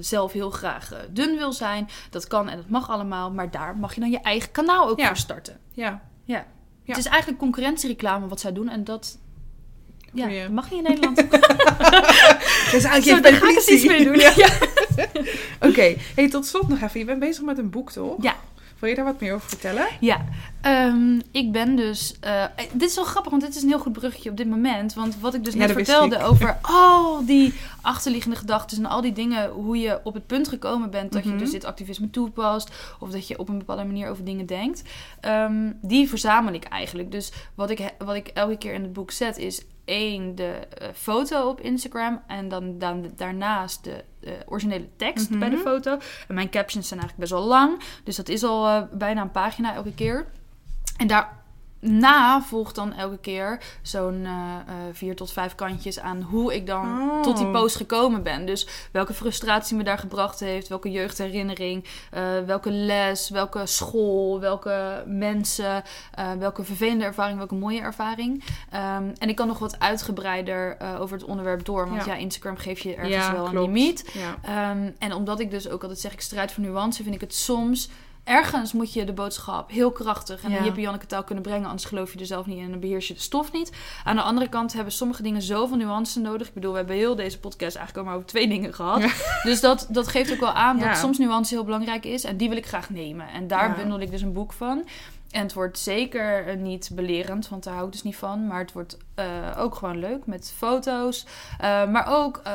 zelf 0.00 0.32
heel 0.32 0.50
graag 0.50 0.92
dun 1.10 1.36
wil 1.36 1.52
zijn. 1.52 1.88
Dat 2.10 2.26
kan 2.26 2.48
en 2.48 2.56
dat 2.56 2.68
mag 2.68 2.90
allemaal, 2.90 3.30
maar 3.30 3.50
daar 3.50 3.76
mag 3.76 3.94
je 3.94 4.00
dan 4.00 4.10
je 4.10 4.20
eigen 4.20 4.50
kanaal 4.52 4.88
ook 4.88 4.98
Ja. 5.00 5.06
voor 5.06 5.16
starten. 5.16 5.58
ja. 5.72 6.02
Ja. 6.24 6.46
Ja. 6.84 6.96
Het 6.96 7.04
is 7.04 7.06
eigenlijk 7.10 7.38
concurrentiereclame 7.40 8.28
wat 8.28 8.40
zij 8.40 8.52
doen 8.52 8.68
en 8.68 8.84
dat 8.84 9.18
ja, 10.12 10.28
dat 10.28 10.48
mag 10.50 10.70
niet 10.70 10.78
in 10.78 10.88
Nederland. 10.88 11.16
Dat 11.16 11.32
is 12.80 12.84
eigenlijk 12.84 13.02
Zo, 13.04 13.20
daar 13.20 13.32
ga 13.32 13.48
ik 13.48 13.54
eens 13.54 13.66
iets 13.68 13.84
mee 13.86 14.04
doen. 14.04 14.18
Ja. 14.18 14.32
Oké, 15.68 15.96
hey, 16.14 16.28
tot 16.30 16.46
slot 16.46 16.68
nog 16.68 16.80
even. 16.80 17.00
Je 17.00 17.06
bent 17.06 17.20
bezig 17.20 17.44
met 17.44 17.58
een 17.58 17.70
boek, 17.70 17.92
toch? 17.92 18.22
Ja. 18.22 18.34
Wil 18.78 18.88
je 18.88 18.94
daar 18.94 19.04
wat 19.04 19.20
meer 19.20 19.34
over 19.34 19.48
vertellen? 19.48 19.86
Ja, 20.00 20.24
ehm, 20.60 21.20
ik 21.30 21.52
ben 21.52 21.76
dus. 21.76 22.16
eh, 22.20 22.44
dit 22.72 22.88
is 22.88 22.94
wel 22.94 23.04
grappig, 23.04 23.30
want 23.30 23.42
dit 23.42 23.54
is 23.56 23.62
een 23.62 23.68
heel 23.68 23.78
goed 23.78 23.92
bruggetje 23.92 24.30
op 24.30 24.36
dit 24.36 24.48
moment. 24.48 24.94
Want 24.94 25.20
wat 25.20 25.34
ik 25.34 25.44
dus 25.44 25.54
net 25.54 25.72
vertelde 25.72 26.22
over 26.22 26.58
al 26.62 27.24
die 27.26 27.54
achterliggende 27.80 28.36
gedachten 28.36 28.78
en 28.78 28.86
al 28.86 29.00
die 29.00 29.12
dingen, 29.12 29.50
hoe 29.50 29.78
je 29.78 30.00
op 30.04 30.14
het 30.14 30.26
punt 30.26 30.48
gekomen 30.48 30.90
bent 30.90 31.12
dat 31.12 31.24
Mhm. 31.24 31.32
je 31.32 31.38
dus 31.38 31.50
dit 31.50 31.64
activisme 31.64 32.10
toepast, 32.10 32.70
of 33.00 33.10
dat 33.10 33.28
je 33.28 33.38
op 33.38 33.48
een 33.48 33.58
bepaalde 33.58 33.84
manier 33.84 34.08
over 34.08 34.24
dingen 34.24 34.46
denkt, 34.46 34.82
ehm, 35.20 35.72
die 35.82 36.08
verzamel 36.08 36.52
ik 36.54 36.64
eigenlijk. 36.64 37.12
Dus 37.12 37.32
wat 37.54 37.70
ik, 37.70 37.94
wat 37.98 38.14
ik 38.14 38.26
elke 38.28 38.56
keer 38.58 38.72
in 38.72 38.82
het 38.82 38.92
boek 38.92 39.10
zet 39.10 39.38
is 39.38 39.62
één, 39.90 40.34
de 40.34 40.44
eh, 40.48 40.88
foto 40.94 41.48
op 41.48 41.60
Instagram 41.60 42.22
en 42.26 42.48
dan, 42.48 42.78
dan 42.78 43.10
daarnaast 43.16 43.84
de 43.84 44.04
eh, 44.20 44.32
originele 44.46 44.88
tekst 44.96 45.30
Mhm. 45.30 45.38
bij 45.38 45.50
de 45.50 45.56
foto. 45.58 45.98
En 46.28 46.34
mijn 46.34 46.50
captions 46.50 46.88
zijn 46.88 47.00
eigenlijk 47.00 47.30
best 47.30 47.40
wel 47.42 47.50
lang, 47.50 47.80
dus 48.04 48.16
dat 48.16 48.28
is 48.28 48.42
al 48.44 48.66
eh, 48.68 48.82
bijna 48.92 49.20
een 49.22 49.30
pagina 49.30 49.74
elke 49.74 49.94
keer. 49.94 50.26
En 50.96 51.06
daarna 51.80 52.42
volgt 52.42 52.74
dan 52.74 52.92
elke 52.92 53.18
keer 53.18 53.60
zo'n 53.82 54.24
eh, 54.24 54.30
eh, 54.30 54.74
vier 54.92 55.16
tot 55.16 55.32
vijf 55.32 55.54
kantjes 55.54 56.00
aan 56.00 56.22
hoe 56.22 56.54
ik 56.54 56.66
dan 56.66 57.08
Oh. 57.10 57.22
tot 57.22 57.36
die 57.36 57.50
post 57.50 57.76
gekomen 57.76 58.22
ben. 58.22 58.46
Dus 58.46 58.66
welke 58.92 59.12
frustratie 59.14 59.76
me 59.76 59.82
daar 59.82 59.98
gebracht 59.98 60.40
heeft, 60.40 60.68
welke 60.68 60.90
jeugdherinnering, 60.90 61.84
eh, 62.10 62.22
welke 62.46 62.70
les, 62.70 63.28
welke 63.28 63.66
school, 63.66 64.40
welke 64.40 65.04
mensen, 65.06 65.82
welke 66.38 66.64
vervelende 66.64 67.04
ervaring, 67.04 67.38
welke 67.38 67.54
mooie 67.54 67.80
ervaring. 67.80 68.44
Ehm, 68.70 69.10
en 69.18 69.28
ik 69.28 69.36
kan 69.36 69.46
nog 69.46 69.58
wat 69.58 69.78
uitgebreider 69.78 70.76
over 70.98 71.16
het 71.16 71.26
onderwerp 71.26 71.64
door, 71.64 71.88
want 71.88 72.04
Ja. 72.04 72.12
ja, 72.12 72.18
Instagram 72.18 72.56
geeft 72.56 72.82
je 72.82 72.94
ergens 72.94 73.14
Ja, 73.14 73.32
wel 73.32 73.46
een 73.46 73.60
limiet. 73.60 74.10
Ja. 74.12 74.36
Ehm, 74.42 74.90
en 74.98 75.12
omdat 75.14 75.40
ik 75.40 75.50
dus 75.50 75.68
ook 75.68 75.82
altijd 75.82 76.00
zeg, 76.00 76.12
ik 76.12 76.20
strijd 76.20 76.52
voor 76.52 76.64
nuance, 76.64 77.02
vind 77.02 77.14
ik 77.14 77.20
het 77.20 77.34
soms... 77.34 77.88
Ergens 78.30 78.72
moet 78.72 78.92
je 78.92 79.04
de 79.04 79.12
boodschap 79.12 79.70
heel 79.70 79.90
krachtig 79.92 80.42
en 80.42 80.50
Ja. 80.50 80.64
Jippe 80.64 80.80
Janneke 80.80 81.06
taal 81.06 81.24
kunnen 81.24 81.44
brengen, 81.44 81.64
anders 81.68 81.84
geloof 81.84 82.12
je 82.12 82.18
er 82.18 82.26
zelf 82.26 82.46
niet 82.46 82.56
in 82.58 82.64
en 82.64 82.70
dan 82.70 82.80
beheers 82.80 83.08
je 83.08 83.14
de 83.14 83.20
stof 83.20 83.52
niet. 83.52 83.72
Aan 84.04 84.16
de 84.16 84.22
andere 84.22 84.48
kant 84.48 84.72
hebben 84.72 84.92
sommige 84.92 85.22
dingen 85.22 85.42
zoveel 85.42 85.76
nuance 85.76 86.20
nodig. 86.20 86.48
Ik 86.48 86.54
bedoel, 86.54 86.70
we 86.70 86.76
hebben 86.76 86.96
heel 86.96 87.16
deze 87.16 87.38
podcast 87.40 87.76
eigenlijk 87.76 87.96
al 87.96 88.04
maar 88.04 88.14
over 88.14 88.26
twee 88.26 88.48
dingen 88.48 88.74
gehad. 88.74 89.00
Ja. 89.02 89.10
Dus 89.50 89.60
dat, 89.60 89.86
dat 89.90 90.08
geeft 90.08 90.32
ook 90.32 90.40
wel 90.40 90.52
aan 90.52 90.78
Ja. 90.78 90.88
dat 90.88 90.96
soms 90.98 91.18
nuance 91.18 91.54
heel 91.54 91.64
belangrijk 91.64 92.04
is 92.04 92.24
en 92.24 92.36
die 92.36 92.48
wil 92.48 92.56
ik 92.58 92.66
graag 92.66 92.90
nemen. 92.90 93.28
En 93.28 93.46
daar 93.48 93.68
Ja. 93.68 93.74
bundel 93.74 94.00
ik 94.00 94.10
dus 94.10 94.22
een 94.22 94.32
boek 94.32 94.52
van. 94.52 94.84
En 95.30 95.42
het 95.42 95.52
wordt 95.52 95.78
zeker 95.78 96.46
eh, 96.46 96.56
niet 96.56 96.90
belerend, 96.92 97.48
want 97.48 97.64
daar 97.64 97.74
hou 97.74 97.86
ik 97.86 97.92
dus 97.92 98.02
niet 98.02 98.16
van. 98.16 98.46
Maar 98.46 98.58
het 98.58 98.72
wordt 98.72 98.96
ook 99.58 99.74
gewoon 99.74 99.98
leuk 99.98 100.26
met 100.26 100.52
foto's. 100.56 101.26
Eh, 101.58 101.86
maar 101.88 102.06
ook 102.08 102.40
eh, 102.44 102.52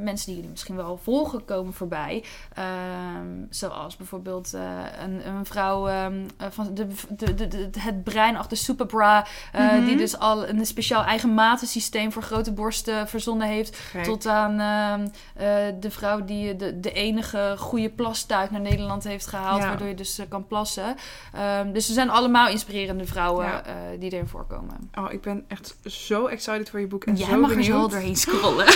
mensen 0.00 0.26
die 0.26 0.34
jullie 0.34 0.50
misschien 0.50 0.76
wel 0.76 0.96
volgen 1.02 1.44
komen 1.44 1.72
voorbij. 1.72 2.24
Ehm, 2.54 3.44
zoals 3.50 3.96
bijvoorbeeld 3.96 4.54
eh, 4.54 4.62
een, 5.04 5.26
een 5.28 5.46
vrouw 5.46 5.88
ehm, 5.88 6.14
eh, 6.36 6.46
van 6.50 6.74
de, 6.74 6.86
de, 7.08 7.34
de, 7.48 7.70
het 7.78 8.04
brein 8.04 8.36
achter 8.36 8.56
Superbra. 8.56 9.26
eh, 9.52 9.64
Mhm. 9.72 9.84
Die 9.84 9.96
dus 9.96 10.18
al 10.18 10.48
een 10.48 10.66
speciaal 10.66 11.04
eigen 11.04 11.34
matensysteem 11.34 12.12
voor 12.12 12.22
grote 12.22 12.52
borsten 12.52 13.08
verzonnen 13.08 13.46
heeft. 13.48 13.78
Tot 14.04 14.26
aan 14.26 14.60
ehm, 14.60 15.06
eh, 15.36 15.74
de 15.80 15.90
vrouw 15.90 16.24
die 16.24 16.56
de, 16.56 16.80
de 16.80 16.92
enige 16.92 17.54
goede 17.58 17.90
plastuit 17.90 18.50
naar 18.50 18.60
Nederland 18.60 19.04
heeft 19.04 19.26
gehaald. 19.26 19.60
Ja. 19.62 19.68
Waardoor 19.68 19.88
je 19.88 19.94
dus 19.94 20.18
eh, 20.18 20.26
kan 20.28 20.46
plassen. 20.46 20.96
Dus 21.72 21.88
er 21.88 21.94
zijn 21.94 22.10
allemaal 22.10 22.48
inspirerende 22.48 23.04
vrouwen 23.06 23.46
Ja. 23.46 23.64
eh, 23.64 23.74
die 23.98 24.10
erin 24.12 24.26
voorkomen. 24.26 24.90
Oh, 24.94 25.12
ik 25.12 25.20
ben 25.22 25.44
echt 25.48 25.76
zo 26.06 26.26
excited 26.26 26.70
voor 26.70 26.80
je 26.80 26.86
boek 26.86 27.04
en 27.04 27.16
Jij 27.16 27.28
zo 27.28 27.40
mag 27.40 27.50
er 27.50 27.56
benieuwd. 27.56 27.80
zo 27.80 27.88
doorheen 27.88 28.16
scrollen. 28.16 28.66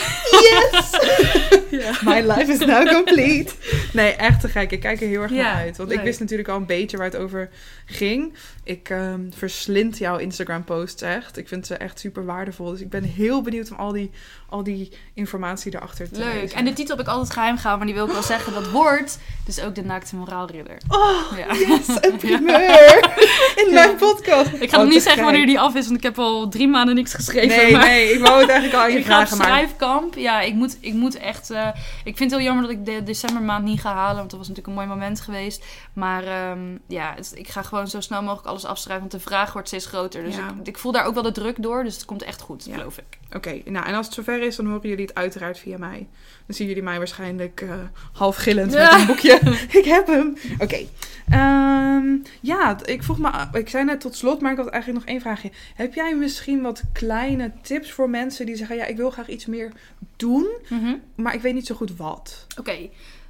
My 2.04 2.20
life 2.20 2.52
is 2.52 2.58
now 2.58 2.88
complete. 2.88 3.52
Nee, 3.92 4.12
echt 4.12 4.40
te 4.40 4.48
gek. 4.48 4.70
Ik 4.70 4.80
kijk 4.80 5.00
er 5.00 5.08
heel 5.08 5.22
erg 5.22 5.30
Ja, 5.30 5.42
naar 5.42 5.54
uit. 5.54 5.76
Want 5.76 5.92
ik 5.92 6.00
wist 6.00 6.20
natuurlijk 6.20 6.48
al 6.48 6.56
een 6.56 6.66
beetje 6.66 6.96
waar 6.96 7.06
het 7.06 7.16
over 7.16 7.48
ging. 7.86 8.34
Ik 8.64 8.90
ehm, 8.90 9.30
verslind 9.30 9.98
jouw 9.98 10.16
Instagram 10.18 10.64
posts 10.64 11.02
echt. 11.02 11.36
Ik 11.36 11.48
vind 11.48 11.66
ze 11.66 11.74
echt 11.74 11.98
super 11.98 12.24
waardevol. 12.24 12.70
Dus 12.70 12.80
ik 12.80 12.90
ben 12.90 13.02
heel 13.02 13.42
benieuwd 13.42 13.70
om 13.70 13.76
al 13.76 13.92
die, 13.92 14.10
al 14.50 14.62
die 14.62 14.92
informatie 15.14 15.74
erachter 15.76 16.10
te 16.12 16.18
Leuk. 16.18 16.34
lezen. 16.34 16.56
En 16.58 16.64
de 16.64 16.72
titel 16.72 16.96
heb 16.96 17.06
ik 17.06 17.12
altijd 17.12 17.30
geheim 17.32 17.56
gehouden, 17.56 17.78
maar 17.78 17.94
die 17.94 17.96
wil 18.04 18.06
ik 18.06 18.12
wel 18.20 18.28
zeggen. 18.36 18.54
Dat 18.54 18.70
wordt 18.70 19.18
dus 19.44 19.60
ook 19.60 19.74
de 19.74 19.84
naakte 19.84 20.16
moraalridder. 20.16 20.76
Oh, 20.88 21.10
Ja. 21.36 21.54
yes, 21.54 21.88
een 22.10 22.16
primeur 22.16 23.10
in 23.56 23.66
Ja. 23.72 23.72
mijn 23.84 23.96
podcast. 23.96 24.52
Ik 24.52 24.70
ga 24.70 24.76
Oh, 24.76 24.82
nog 24.82 24.88
te 24.88 24.94
niet 24.94 25.02
zeggen 25.02 25.24
wanneer 25.24 25.46
die 25.46 25.60
af 25.60 25.74
is, 25.74 25.84
want 25.84 25.96
ik 25.96 26.02
heb 26.02 26.18
al 26.18 26.48
drie 26.48 26.68
maanden 26.68 26.94
niks 26.94 27.14
geschreven. 27.14 27.48
Nee, 27.56 27.72
maar... 27.72 27.86
nee, 27.86 28.12
ik 28.12 28.20
wou 28.20 28.40
het 28.40 28.48
eigenlijk 28.50 28.78
al 28.78 28.84
aan 28.86 28.92
je 28.92 28.98
Ik 29.00 29.04
ga 29.06 29.26
vragen. 29.26 29.36
Schrijfkamp. 29.36 30.14
Ja, 30.14 30.40
ik 30.40 30.54
moet, 30.54 30.76
ik 30.80 30.92
moet 30.94 31.16
echt... 31.18 31.50
eh, 31.50 31.68
ik 32.04 32.16
vind 32.16 32.30
het 32.30 32.40
heel 32.40 32.48
jammer 32.48 32.62
dat 32.66 32.72
ik 32.72 32.84
de 32.84 33.02
decembermaand 33.02 33.64
niet 33.64 33.80
ga 33.80 33.92
halen. 33.92 34.16
Want 34.16 34.30
dat 34.30 34.38
was 34.38 34.48
natuurlijk 34.48 34.76
een 34.78 34.84
mooi 34.84 34.98
moment 34.98 35.20
geweest. 35.20 35.64
Maar 35.92 36.24
ehm, 36.24 36.58
ja, 36.86 37.12
het- 37.16 37.32
ik 37.34 37.48
ga 37.48 37.62
gewoon 37.62 37.88
zo 37.88 38.00
snel 38.00 38.22
mogelijk 38.22 38.46
alles 38.46 38.64
afschrijven. 38.64 39.08
Want 39.08 39.22
de 39.22 39.28
vraag 39.30 39.52
wordt 39.52 39.68
steeds 39.68 39.86
groter. 39.86 40.24
Dus 40.24 40.34
Ja. 40.36 40.48
ik, 40.60 40.66
ik 40.68 40.78
voel 40.78 40.92
daar 40.92 41.04
ook 41.04 41.14
wel 41.14 41.22
de 41.22 41.32
druk 41.32 41.62
door. 41.62 41.84
Dus 41.84 41.94
het 41.94 42.04
komt 42.04 42.22
echt 42.22 42.40
goed, 42.40 42.66
geloof 42.72 42.98
ik. 42.98 43.18
Oké, 43.36 43.60
nou 43.64 43.86
en 43.86 43.94
als 43.94 44.06
het 44.06 44.14
zover 44.14 44.42
is, 44.42 44.56
dan 44.56 44.66
horen 44.66 44.88
jullie 44.88 45.04
het 45.06 45.14
uiteraard 45.14 45.58
via 45.58 45.78
mij. 45.78 46.08
Dan 46.46 46.56
zien 46.56 46.66
jullie 46.66 46.82
mij 46.82 46.98
waarschijnlijk 46.98 47.60
eh, 47.60 47.74
half 48.12 48.36
gillend 48.36 48.72
Ja. 48.72 48.90
met 48.92 49.00
een 49.00 49.06
boekje. 49.06 49.40
ik 49.80 49.84
heb 49.84 50.06
hem. 50.06 50.36
Oké. 50.58 50.86
Ehm, 51.30 52.16
ja, 52.40 52.76
ik 52.84 53.02
vroeg 53.02 53.18
me, 53.18 53.30
ik 53.52 53.68
zei 53.68 53.84
net 53.84 54.00
tot 54.00 54.16
slot, 54.16 54.40
maar 54.40 54.52
ik 54.52 54.58
had 54.58 54.66
eigenlijk 54.68 55.04
nog 55.04 55.12
één 55.14 55.20
vraagje. 55.22 55.50
Heb 55.74 55.94
jij 55.94 56.14
misschien 56.16 56.62
wat 56.62 56.82
kleine 56.92 57.52
tips 57.62 57.92
voor 57.92 58.10
mensen 58.10 58.46
die 58.46 58.56
zeggen, 58.56 58.76
ja, 58.76 58.84
ik 58.84 58.96
wil 58.96 59.10
graag 59.10 59.28
iets 59.28 59.46
meer 59.46 59.72
doen, 60.16 60.48
Mhm. 60.68 60.94
maar 61.14 61.34
ik 61.34 61.40
weet 61.40 61.54
niet 61.54 61.66
zo 61.66 61.74
goed 61.74 61.96
wat? 61.96 62.46
Oké, 62.58 62.88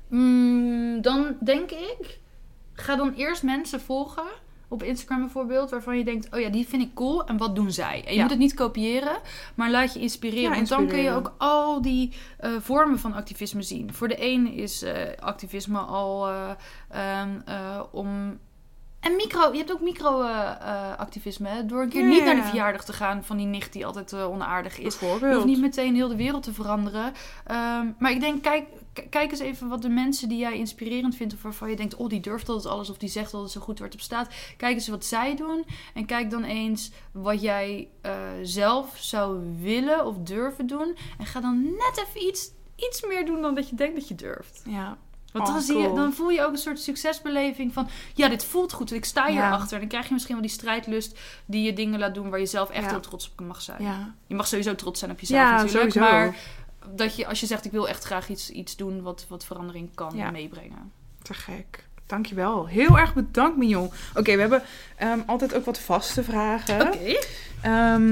Mm, 0.09 1.03
dan 1.03 1.36
denk 1.44 1.70
ik, 1.70 2.18
ga 2.72 2.96
dan 2.96 3.14
eerst 3.16 3.42
mensen 3.42 3.80
volgen 3.80 4.24
op 4.70 4.82
Instagram 4.82 5.20
bijvoorbeeld, 5.20 5.70
waarvan 5.70 5.98
je 5.98 6.04
denkt, 6.04 6.34
oh 6.34 6.40
ja, 6.40 6.48
die 6.48 6.66
vind 6.68 6.82
ik 6.82 6.94
cool 6.94 7.26
en 7.26 7.36
wat 7.36 7.54
doen 7.54 7.70
zij? 7.70 8.02
En 8.04 8.10
je 8.10 8.14
Ja. 8.16 8.20
moet 8.22 8.30
het 8.30 8.38
niet 8.38 8.54
kopiëren, 8.54 9.18
maar 9.54 9.70
laat 9.70 9.92
je 9.94 10.00
inspireren. 10.00 10.42
Ja, 10.50 10.54
want 10.54 10.68
dan 10.68 10.86
kun 10.86 10.98
je 10.98 11.10
ook 11.12 11.34
al 11.38 11.82
die 11.82 12.12
eh, 12.38 12.50
vormen 12.60 12.98
van 12.98 13.12
activisme 13.12 13.62
zien. 13.62 13.92
Voor 13.94 14.08
de 14.08 14.16
een 14.24 14.52
is 14.52 14.82
eh, 14.82 14.92
activisme 15.18 15.78
al 15.78 16.28
eh, 16.28 16.50
ehm, 16.88 17.28
eh, 17.44 17.82
om... 17.92 18.38
En 19.01 19.16
micro, 19.16 19.53
je 19.53 19.59
hebt 19.59 19.72
ook 19.72 19.80
micro-activisme. 19.80 21.66
door 21.66 21.82
een 21.82 21.88
keer 21.88 22.05
niet 22.05 22.24
naar 22.24 22.34
de 22.34 22.40
ja. 22.40 22.46
verjaardag 22.46 22.84
te 22.84 22.92
gaan 22.92 23.24
van 23.24 23.36
die 23.36 23.46
nicht 23.46 23.72
die 23.72 23.86
altijd 23.86 24.12
eh, 24.12 24.30
onaardig 24.30 24.78
is. 24.78 24.98
Je 24.98 25.07
hoeft 25.07 25.44
niet 25.44 25.61
meteen 25.61 25.94
heel 25.94 26.09
de 26.09 26.16
wereld 26.16 26.42
te 26.42 26.53
veranderen. 26.53 27.12
Ehm, 27.46 27.86
maar 27.98 28.11
ik 28.11 28.20
denk, 28.20 28.42
kijk, 28.42 28.66
kijk 29.11 29.30
eens 29.30 29.40
even 29.40 29.68
wat 29.68 29.82
de 29.82 29.88
mensen 29.88 30.28
die 30.28 30.38
jij 30.38 30.59
inspirerend 30.59 31.16
vindt... 31.16 31.34
of 31.34 31.42
waarvan 31.42 31.70
je 31.70 31.76
denkt, 31.76 31.96
oh, 31.96 32.09
die 32.09 32.20
durft 32.20 32.48
altijd 32.48 32.74
alles... 32.74 32.90
of 32.90 32.98
die 32.98 33.09
zegt 33.09 33.34
altijd 33.34 33.53
zo 33.53 33.61
goed 33.61 33.78
waar 33.78 33.88
het 33.88 33.96
op 33.96 34.03
staat. 34.03 34.28
Kijk 34.57 34.74
eens 34.74 34.88
wat 34.88 35.05
zij 35.05 35.36
doen. 35.36 35.64
En 35.94 36.07
kijk 36.07 36.30
dan 36.30 36.44
eens 36.44 36.90
wat 37.12 37.40
jij 37.40 37.88
eh, 38.01 38.12
zelf 38.42 38.96
zou 38.96 39.40
willen 39.61 40.07
of 40.07 40.16
durven 40.18 40.66
doen. 40.66 40.96
En 41.18 41.26
ga 41.26 41.40
dan 41.40 41.62
net 41.62 42.05
even 42.07 42.26
iets, 42.28 42.51
iets 42.76 43.07
meer 43.07 43.26
doen 43.26 43.42
dan 43.42 43.55
dat 43.55 43.68
je 43.68 43.76
denkt 43.76 43.94
dat 43.94 44.09
je 44.09 44.14
durft. 44.14 44.62
Ja. 44.64 44.98
Want 45.33 45.49
Oh, 45.49 45.55
dan, 45.55 45.62
zie 45.62 45.78
je, 45.78 45.93
dan 45.93 46.12
voel 46.12 46.31
je 46.31 46.45
ook 46.45 46.53
een 46.53 46.59
soort 46.59 46.81
succesbeleving 46.81 47.72
van... 47.72 47.89
ja, 48.14 48.28
dit 48.28 48.45
voelt 48.45 48.72
goed, 48.72 48.93
ik 48.93 49.05
sta 49.05 49.26
hierachter. 49.26 49.72
En 49.72 49.81
dan 49.81 49.89
krijg 49.89 50.07
je 50.07 50.12
misschien 50.12 50.35
wel 50.35 50.45
die 50.45 50.55
strijdlust... 50.55 51.18
die 51.45 51.62
je 51.62 51.72
dingen 51.72 51.99
laat 51.99 52.14
doen 52.14 52.31
waar 52.31 52.39
je 52.39 52.47
zelf 52.47 52.70
echt 52.70 52.91
heel 52.91 53.01
trots 53.01 53.31
op 53.31 53.47
mag 53.47 53.62
zijn. 53.62 54.14
Je 54.26 54.35
mag 54.35 54.47
sowieso 54.47 54.74
trots 54.74 54.99
zijn 54.99 55.11
op 55.11 55.20
jezelf 55.20 55.41
ja 55.41 55.62
natuurlijk. 55.62 55.93
sowieso. 55.93 56.12
Maar 56.12 56.37
dat 56.95 57.16
je, 57.16 57.26
als 57.26 57.41
je 57.41 57.47
zegt, 57.47 57.64
ik 57.64 57.72
wil 57.72 57.89
echt 57.89 58.05
graag 58.05 58.28
iets, 58.28 58.51
iets 58.51 58.76
doen 58.76 59.03
wat, 59.03 59.26
wat 59.28 59.45
verandering 59.45 59.95
kan 59.95 60.33
meebrengen. 60.33 60.93
Te 61.22 61.35
gek. 61.35 61.89
Dankjewel. 62.07 62.66
Heel 62.66 62.99
erg 62.99 63.14
bedankt, 63.14 63.57
Mignon. 63.57 63.91
Oké, 64.14 64.35
we 64.35 64.41
hebben 64.41 64.62
ehm, 64.97 65.18
altijd 65.26 65.55
ook 65.55 65.64
wat 65.64 65.78
vaste 65.78 66.24
vragen. 66.24 66.81
Oké. 66.81 67.18
Ehm, 67.62 68.11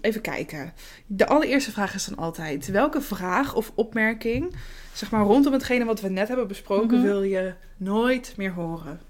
even 0.00 0.20
kijken. 0.20 0.72
De 1.06 1.26
allereerste 1.26 1.72
vraag 1.72 1.94
is 1.94 2.04
dan 2.04 2.16
altijd: 2.16 2.66
welke 2.66 3.00
vraag 3.00 3.54
of 3.54 3.72
opmerking, 3.74 4.54
zeg 4.96 5.10
maar 5.10 5.24
rondom 5.24 5.52
hetgene 5.52 5.84
wat 5.84 6.00
we 6.00 6.08
net 6.08 6.28
hebben 6.28 6.48
besproken, 6.48 6.96
Mhm. 6.98 7.06
wil 7.06 7.22
je 7.22 7.54
nooit 7.76 8.34
meer 8.36 8.52
horen? 8.52 9.00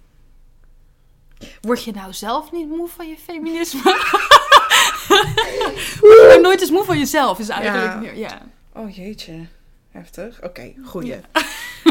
Word 1.60 1.84
je 1.84 1.92
nou 1.92 2.12
zelf 2.12 2.52
niet 2.52 2.68
moe 2.68 2.88
van 2.88 3.08
je 3.08 3.16
feminisme? 3.16 3.82
Word 6.00 6.20
je 6.20 6.26
nou 6.28 6.40
nooit 6.40 6.60
eens 6.60 6.70
moe 6.70 6.84
van 6.84 6.98
jezelf, 6.98 7.38
is 7.38 7.48
eigenlijk 7.48 7.92
Ja. 7.92 7.98
meer, 8.00 8.16
ja. 8.16 8.40
Oh 8.72 8.96
jeetje, 8.96 9.46
heftig. 9.90 10.42
Oké, 10.42 10.72
goeie. 10.84 11.14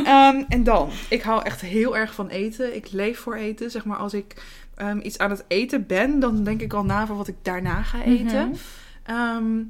Ehm, 0.06 0.44
en 0.48 0.64
dan, 0.64 0.90
ik 1.10 1.22
hou 1.22 1.44
echt 1.44 1.62
heel 1.62 1.98
erg 1.98 2.14
van 2.14 2.28
eten. 2.30 2.76
Ik 2.76 2.92
leef 2.92 3.20
voor 3.20 3.36
eten. 3.36 3.72
Zeg 3.72 3.86
maar, 3.86 3.98
als 3.98 4.14
ik 4.14 4.36
ehm, 4.76 5.00
iets 5.04 5.18
aan 5.18 5.30
het 5.30 5.44
eten 5.48 5.86
ben, 5.88 6.20
dan 6.20 6.44
denk 6.44 6.62
ik 6.62 6.74
al 6.74 6.84
na 6.86 7.06
van 7.08 7.18
wat 7.18 7.28
ik 7.28 7.36
daarna 7.42 7.82
ga 7.84 8.04
eten. 8.04 8.48
Mhm. 8.48 8.56
Ehm, 9.04 9.62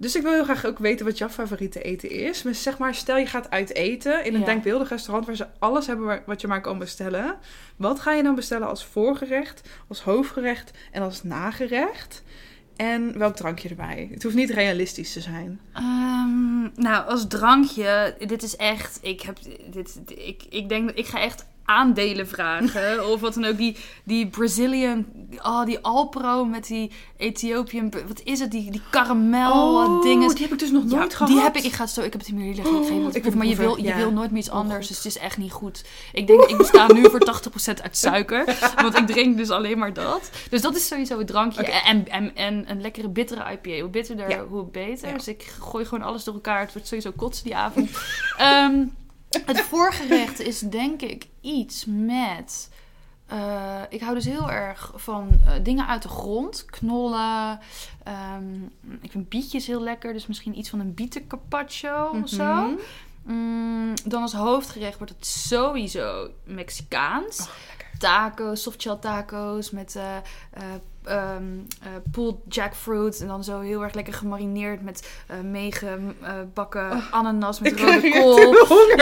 dus 0.00 0.16
ik 0.16 0.22
wil 0.22 0.32
heel 0.32 0.44
graag 0.44 0.64
ook 0.66 0.78
weten 0.78 1.06
wat 1.06 1.18
jouw 1.18 1.28
favoriete 1.28 1.82
eten 1.82 2.10
is. 2.10 2.42
Maar 2.42 2.54
zeg 2.54 2.78
maar, 2.78 2.94
stel 2.94 3.16
je 3.16 3.26
gaat 3.26 3.50
uit 3.50 3.74
eten 3.74 4.24
in 4.24 4.34
een 4.34 4.40
Ja. 4.40 4.46
denkbeeldig 4.46 4.88
restaurant 4.88 5.26
waar 5.26 5.36
ze 5.36 5.46
alles 5.58 5.86
hebben 5.86 6.22
wat 6.26 6.40
je 6.40 6.46
maar 6.46 6.60
kan 6.60 6.78
bestellen. 6.78 7.36
Wat 7.76 8.00
ga 8.00 8.12
je 8.12 8.22
dan 8.22 8.34
bestellen 8.34 8.68
als 8.68 8.84
voorgerecht, 8.84 9.68
als 9.88 10.02
hoofdgerecht 10.02 10.70
en 10.92 11.02
als 11.02 11.22
nagerecht? 11.22 12.22
En 12.76 13.18
welk 13.18 13.36
drankje 13.36 13.68
erbij? 13.68 14.08
Het 14.12 14.22
hoeft 14.22 14.34
niet 14.34 14.50
realistisch 14.50 15.12
te 15.12 15.20
zijn. 15.20 15.60
Ehm, 15.72 16.62
nou, 16.74 17.06
als 17.08 17.26
drankje, 17.28 18.14
dit 18.26 18.42
is 18.42 18.56
echt, 18.56 18.98
ik 19.02 19.20
heb, 19.20 19.38
dit, 19.70 20.00
ik, 20.06 20.42
ik 20.50 20.68
denk 20.68 20.88
dat 20.88 20.98
ik 20.98 21.06
ga 21.06 21.20
echt 21.20 21.46
aandelen 21.68 22.28
vragen. 22.28 23.08
of 23.10 23.20
wat 23.20 23.34
dan 23.34 23.44
ook, 23.44 23.56
die, 23.56 23.76
die 24.04 24.26
Brazilian, 24.26 25.06
oh, 25.42 25.64
die 25.64 25.78
Alpro 25.78 26.44
met 26.44 26.66
die 26.66 26.90
Ethiopian, 27.16 27.90
wat 28.06 28.20
is 28.24 28.40
het, 28.40 28.50
die, 28.50 28.70
die 28.70 28.82
karamel 28.90 30.00
dingen. 30.00 30.28
Oh, 30.28 30.34
die 30.34 30.42
heb 30.42 30.52
ik 30.52 30.58
dus 30.58 30.70
nog 30.70 30.84
nooit 30.84 31.10
ja, 31.10 31.16
gehad. 31.16 31.32
Die 31.32 31.40
heb 31.42 31.56
ik, 31.56 31.64
ik 31.64 31.72
ga 31.72 31.82
het 31.82 31.92
zo, 31.92 32.00
ik 32.00 32.12
heb 32.12 32.20
het 32.20 32.30
hier 32.30 32.54
liggen. 32.54 32.82
Ik 32.82 32.86
Oh, 32.88 33.14
ik 33.14 33.22
wil 33.22 33.32
maar 33.32 33.46
je 33.46 33.56
wil, 33.56 33.76
je 33.76 33.82
ja. 33.82 33.96
wil 33.96 34.10
nooit 34.10 34.30
meer 34.30 34.40
iets 34.40 34.50
Oh, 34.50 34.54
anders, 34.54 34.88
dus 34.88 34.96
het 34.96 35.06
is 35.06 35.18
echt 35.18 35.36
niet 35.36 35.52
goed. 35.52 35.84
Ik 36.12 36.26
denk, 36.26 36.42
ik 36.42 36.56
besta 36.56 36.92
nu 36.92 37.10
voor 37.10 37.20
80% 37.78 37.82
uit 37.82 37.96
suiker, 37.96 38.44
want 38.82 38.96
ik 38.96 39.06
drink 39.06 39.36
dus 39.36 39.50
alleen 39.50 39.78
maar 39.78 39.92
dat. 39.92 40.30
Dus 40.50 40.60
dat 40.60 40.76
is 40.76 40.86
sowieso 40.86 41.18
het 41.18 41.26
drankje. 41.26 41.62
En, 41.62 42.08
en, 42.08 42.36
en 42.36 42.70
een 42.70 42.80
lekkere 42.80 43.08
bittere 43.08 43.52
IPA. 43.52 43.80
Hoe 43.80 43.90
bitterder, 43.90 44.30
Ja. 44.30 44.44
hoe 44.44 44.64
beter. 44.64 45.12
Dus 45.14 45.28
ik 45.28 45.42
gooi 45.60 45.84
gewoon 45.84 46.04
alles 46.04 46.24
door 46.24 46.34
elkaar. 46.34 46.60
Het 46.60 46.72
wordt 46.72 46.88
sowieso 46.88 47.12
kotsen 47.16 47.44
die 47.44 47.56
avond. 47.56 47.90
Ehm, 48.36 48.84
het 49.46 49.60
voorgerecht 49.60 50.40
is 50.40 50.58
denk 50.60 51.02
ik 51.02 51.26
iets 51.40 51.84
met... 51.88 52.70
eh, 53.26 53.82
ik 53.88 54.00
hou 54.00 54.14
dus 54.14 54.24
heel 54.24 54.50
erg 54.50 54.92
van 54.94 55.28
eh, 55.46 55.52
dingen 55.62 55.86
uit 55.86 56.02
de 56.02 56.08
grond. 56.08 56.64
Knollen. 56.64 57.58
Ehm, 58.04 58.54
ik 59.00 59.10
vind 59.10 59.28
bietjes 59.28 59.66
heel 59.66 59.82
lekker. 59.82 60.12
Dus 60.12 60.26
misschien 60.26 60.58
iets 60.58 60.70
van 60.70 60.80
een 60.80 60.94
bieten 60.94 61.26
carpaccio 61.26 62.10
of 62.22 62.28
zo. 62.28 62.54
Mhm. 62.54 62.74
Mm, 63.22 63.94
dan 64.04 64.22
als 64.22 64.32
hoofdgerecht 64.32 64.98
wordt 64.98 65.12
het 65.12 65.26
sowieso 65.26 66.30
Mexicaans. 66.44 67.40
Oh, 67.40 67.46
lekker. 67.68 67.87
Taco's, 67.98 68.62
softshell 68.62 68.96
taco's 69.00 69.70
met 69.70 69.96
eh, 69.96 71.36
pulled 72.10 72.36
jackfruit. 72.48 73.20
En 73.20 73.26
dan 73.26 73.44
zo 73.44 73.60
heel 73.60 73.82
erg 73.82 73.94
lekker 73.94 74.14
gemarineerd 74.14 74.82
met 74.82 75.10
meegebakken 75.44 77.02
ananas 77.10 77.60
met 77.60 77.80
rode 77.80 78.10
kool. 78.10 78.54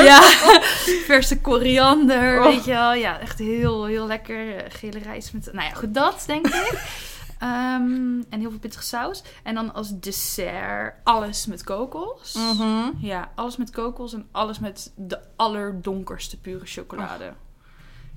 Ja, 0.05 0.21
verse 1.11 1.41
koriander, 1.41 2.39
Oh. 2.41 2.45
weet 2.47 2.65
je 2.65 2.71
wel. 2.71 2.95
Ja, 2.95 3.19
echt 3.21 3.39
heel, 3.39 3.85
heel 3.85 4.07
lekker. 4.07 4.65
Gele 4.69 4.99
rijst 4.99 5.33
met... 5.33 5.49
Nou 5.53 5.69
ja, 5.69 5.75
goed, 5.75 5.95
dat 5.95 6.25
denk 6.27 6.47
ik. 6.47 6.73
Ehm, 7.39 8.23
en 8.31 8.41
heel 8.41 8.51
veel 8.51 8.59
pittige 8.59 8.83
saus. 8.85 9.23
En 9.43 9.55
dan 9.55 9.75
als 9.75 9.99
dessert 10.01 10.95
alles 11.05 11.47
met 11.47 11.65
kokos. 11.65 12.35
Mhm. 12.35 12.91
Ja, 12.99 13.31
alles 13.35 13.57
met 13.57 13.71
kokos 13.71 14.13
en 14.15 14.29
alles 14.33 14.59
met 14.59 14.93
de 14.97 15.19
allerdonkerste 15.37 16.41
pure 16.41 16.67
chocolade. 16.67 17.33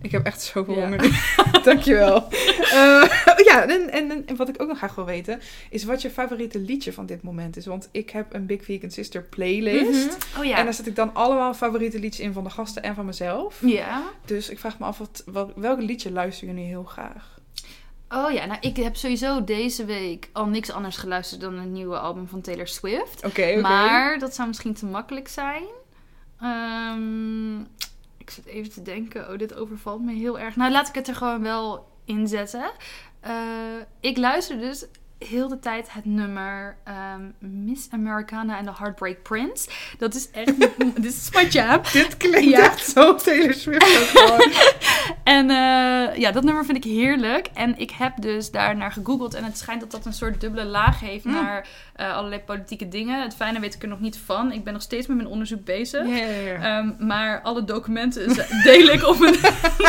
Ik 0.01 0.11
heb 0.11 0.25
echt 0.25 0.41
zoveel 0.41 0.75
Ja. 0.75 0.81
honger. 0.81 1.31
Dankjewel. 1.63 2.27
Eh 2.69 3.09
ja, 3.45 3.67
en, 3.67 3.89
en, 3.91 4.27
en 4.27 4.35
wat 4.35 4.49
ik 4.49 4.61
ook 4.61 4.67
nog 4.67 4.77
graag 4.77 4.95
wil 4.95 5.05
weten, 5.05 5.39
is 5.69 5.83
wat 5.83 6.01
je 6.01 6.09
favoriete 6.09 6.59
liedje 6.59 6.93
van 6.93 7.05
dit 7.05 7.21
moment 7.23 7.57
is. 7.57 7.65
Want 7.65 7.89
ik 7.91 8.09
heb 8.09 8.33
een 8.33 8.45
Big 8.45 8.63
Vegan 8.63 8.91
Sister 8.91 9.23
playlist. 9.23 10.17
Mhm. 10.17 10.39
Oh 10.39 10.45
ja. 10.45 10.57
En 10.57 10.63
daar 10.63 10.73
zet 10.73 10.87
ik 10.87 10.95
dan 10.95 11.13
allemaal 11.13 11.53
favoriete 11.53 11.99
liedjes 11.99 12.25
in 12.25 12.33
van 12.33 12.43
de 12.43 12.49
gasten 12.49 12.83
en 12.83 12.95
van 12.95 13.05
mezelf. 13.05 13.61
Ja. 13.65 14.03
Dus 14.25 14.49
ik 14.49 14.59
vraag 14.59 14.79
me 14.79 14.85
af, 14.85 14.97
wat, 14.97 15.23
wat, 15.25 15.51
welke 15.55 15.81
liedje 15.81 16.11
luisteren 16.11 16.53
jullie 16.53 16.69
heel 16.69 16.83
graag? 16.83 17.37
Oh 18.09 18.31
ja, 18.31 18.45
nou 18.45 18.57
ik 18.61 18.77
heb 18.77 18.95
sowieso 18.95 19.43
deze 19.43 19.85
week 19.85 20.29
al 20.33 20.45
niks 20.45 20.71
anders 20.71 20.97
geluisterd 20.97 21.41
dan 21.41 21.53
een 21.57 21.71
nieuwe 21.71 21.97
album 21.99 22.27
van 22.27 22.41
Taylor 22.41 22.67
Swift. 22.67 23.25
Oké, 23.25 23.41
oké. 23.51 23.61
Maar 23.61 24.19
dat 24.19 24.35
zou 24.35 24.47
misschien 24.47 24.73
te 24.73 24.85
makkelijk 24.85 25.27
zijn. 25.27 25.63
Ehm, 26.41 27.59
ik 28.29 28.35
zit 28.35 28.45
even 28.45 28.71
te 28.71 28.81
denken. 28.81 29.29
Oh, 29.31 29.37
dit 29.37 29.53
overvalt 29.55 30.01
me 30.01 30.13
heel 30.13 30.39
erg. 30.39 30.55
Nou, 30.55 30.71
laat 30.71 30.87
ik 30.87 30.95
het 30.95 31.07
er 31.07 31.15
gewoon 31.15 31.41
wel 31.41 31.87
in 32.05 32.27
zetten. 32.27 32.71
Eh, 33.19 33.33
ik 33.99 34.17
luister 34.17 34.57
dus 34.59 34.85
heel 35.17 35.47
de 35.47 35.59
tijd 35.59 35.93
het 35.93 36.05
nummer 36.05 36.77
ehm, 36.83 37.21
Miss 37.39 37.87
Americana 37.91 38.57
en 38.57 38.65
the 38.65 38.71
Heartbreak 38.77 39.21
Prince. 39.23 39.69
Dat 39.97 40.15
is 40.15 40.29
echt... 40.31 40.59
Dit 40.95 41.05
is 41.05 41.29
my 41.33 41.43
jam. 41.45 41.81
Dit 41.93 42.17
klinkt 42.17 42.49
Ja. 42.49 42.59
echt 42.63 42.89
zo 42.89 43.15
Taylor 43.15 43.53
Swift. 43.53 44.11
En 45.23 45.49
eh, 45.49 46.17
ja, 46.17 46.31
dat 46.31 46.43
nummer 46.43 46.65
vind 46.65 46.77
ik 46.77 46.91
heerlijk. 46.91 47.47
En 47.53 47.79
ik 47.79 47.91
heb 47.91 48.13
dus 48.21 48.51
daarnaar 48.51 48.91
gegoogeld. 48.91 49.33
En 49.33 49.43
het 49.43 49.57
schijnt 49.57 49.81
dat 49.81 49.91
dat 49.91 50.05
een 50.05 50.13
soort 50.13 50.41
dubbele 50.41 50.65
laag 50.65 50.99
heeft 50.99 51.23
Mm. 51.25 51.31
naar 51.33 51.67
eh, 51.95 52.15
allerlei 52.15 52.41
politieke 52.41 52.87
dingen. 52.89 53.21
Het 53.21 53.35
fijne 53.35 53.59
weet 53.59 53.73
ik 53.75 53.81
er 53.83 53.87
nog 53.87 53.99
niet 53.99 54.17
van. 54.25 54.51
Ik 54.51 54.63
ben 54.63 54.73
nog 54.73 54.81
steeds 54.81 55.07
met 55.07 55.17
mijn 55.17 55.29
onderzoek 55.29 55.63
bezig. 55.65 56.07
Ehm, 56.61 56.89
maar 56.99 57.41
alle 57.41 57.63
documenten 57.63 58.27
deel 58.63 58.87
ik 58.87 59.03
op 59.07 59.21
een... 59.21 59.35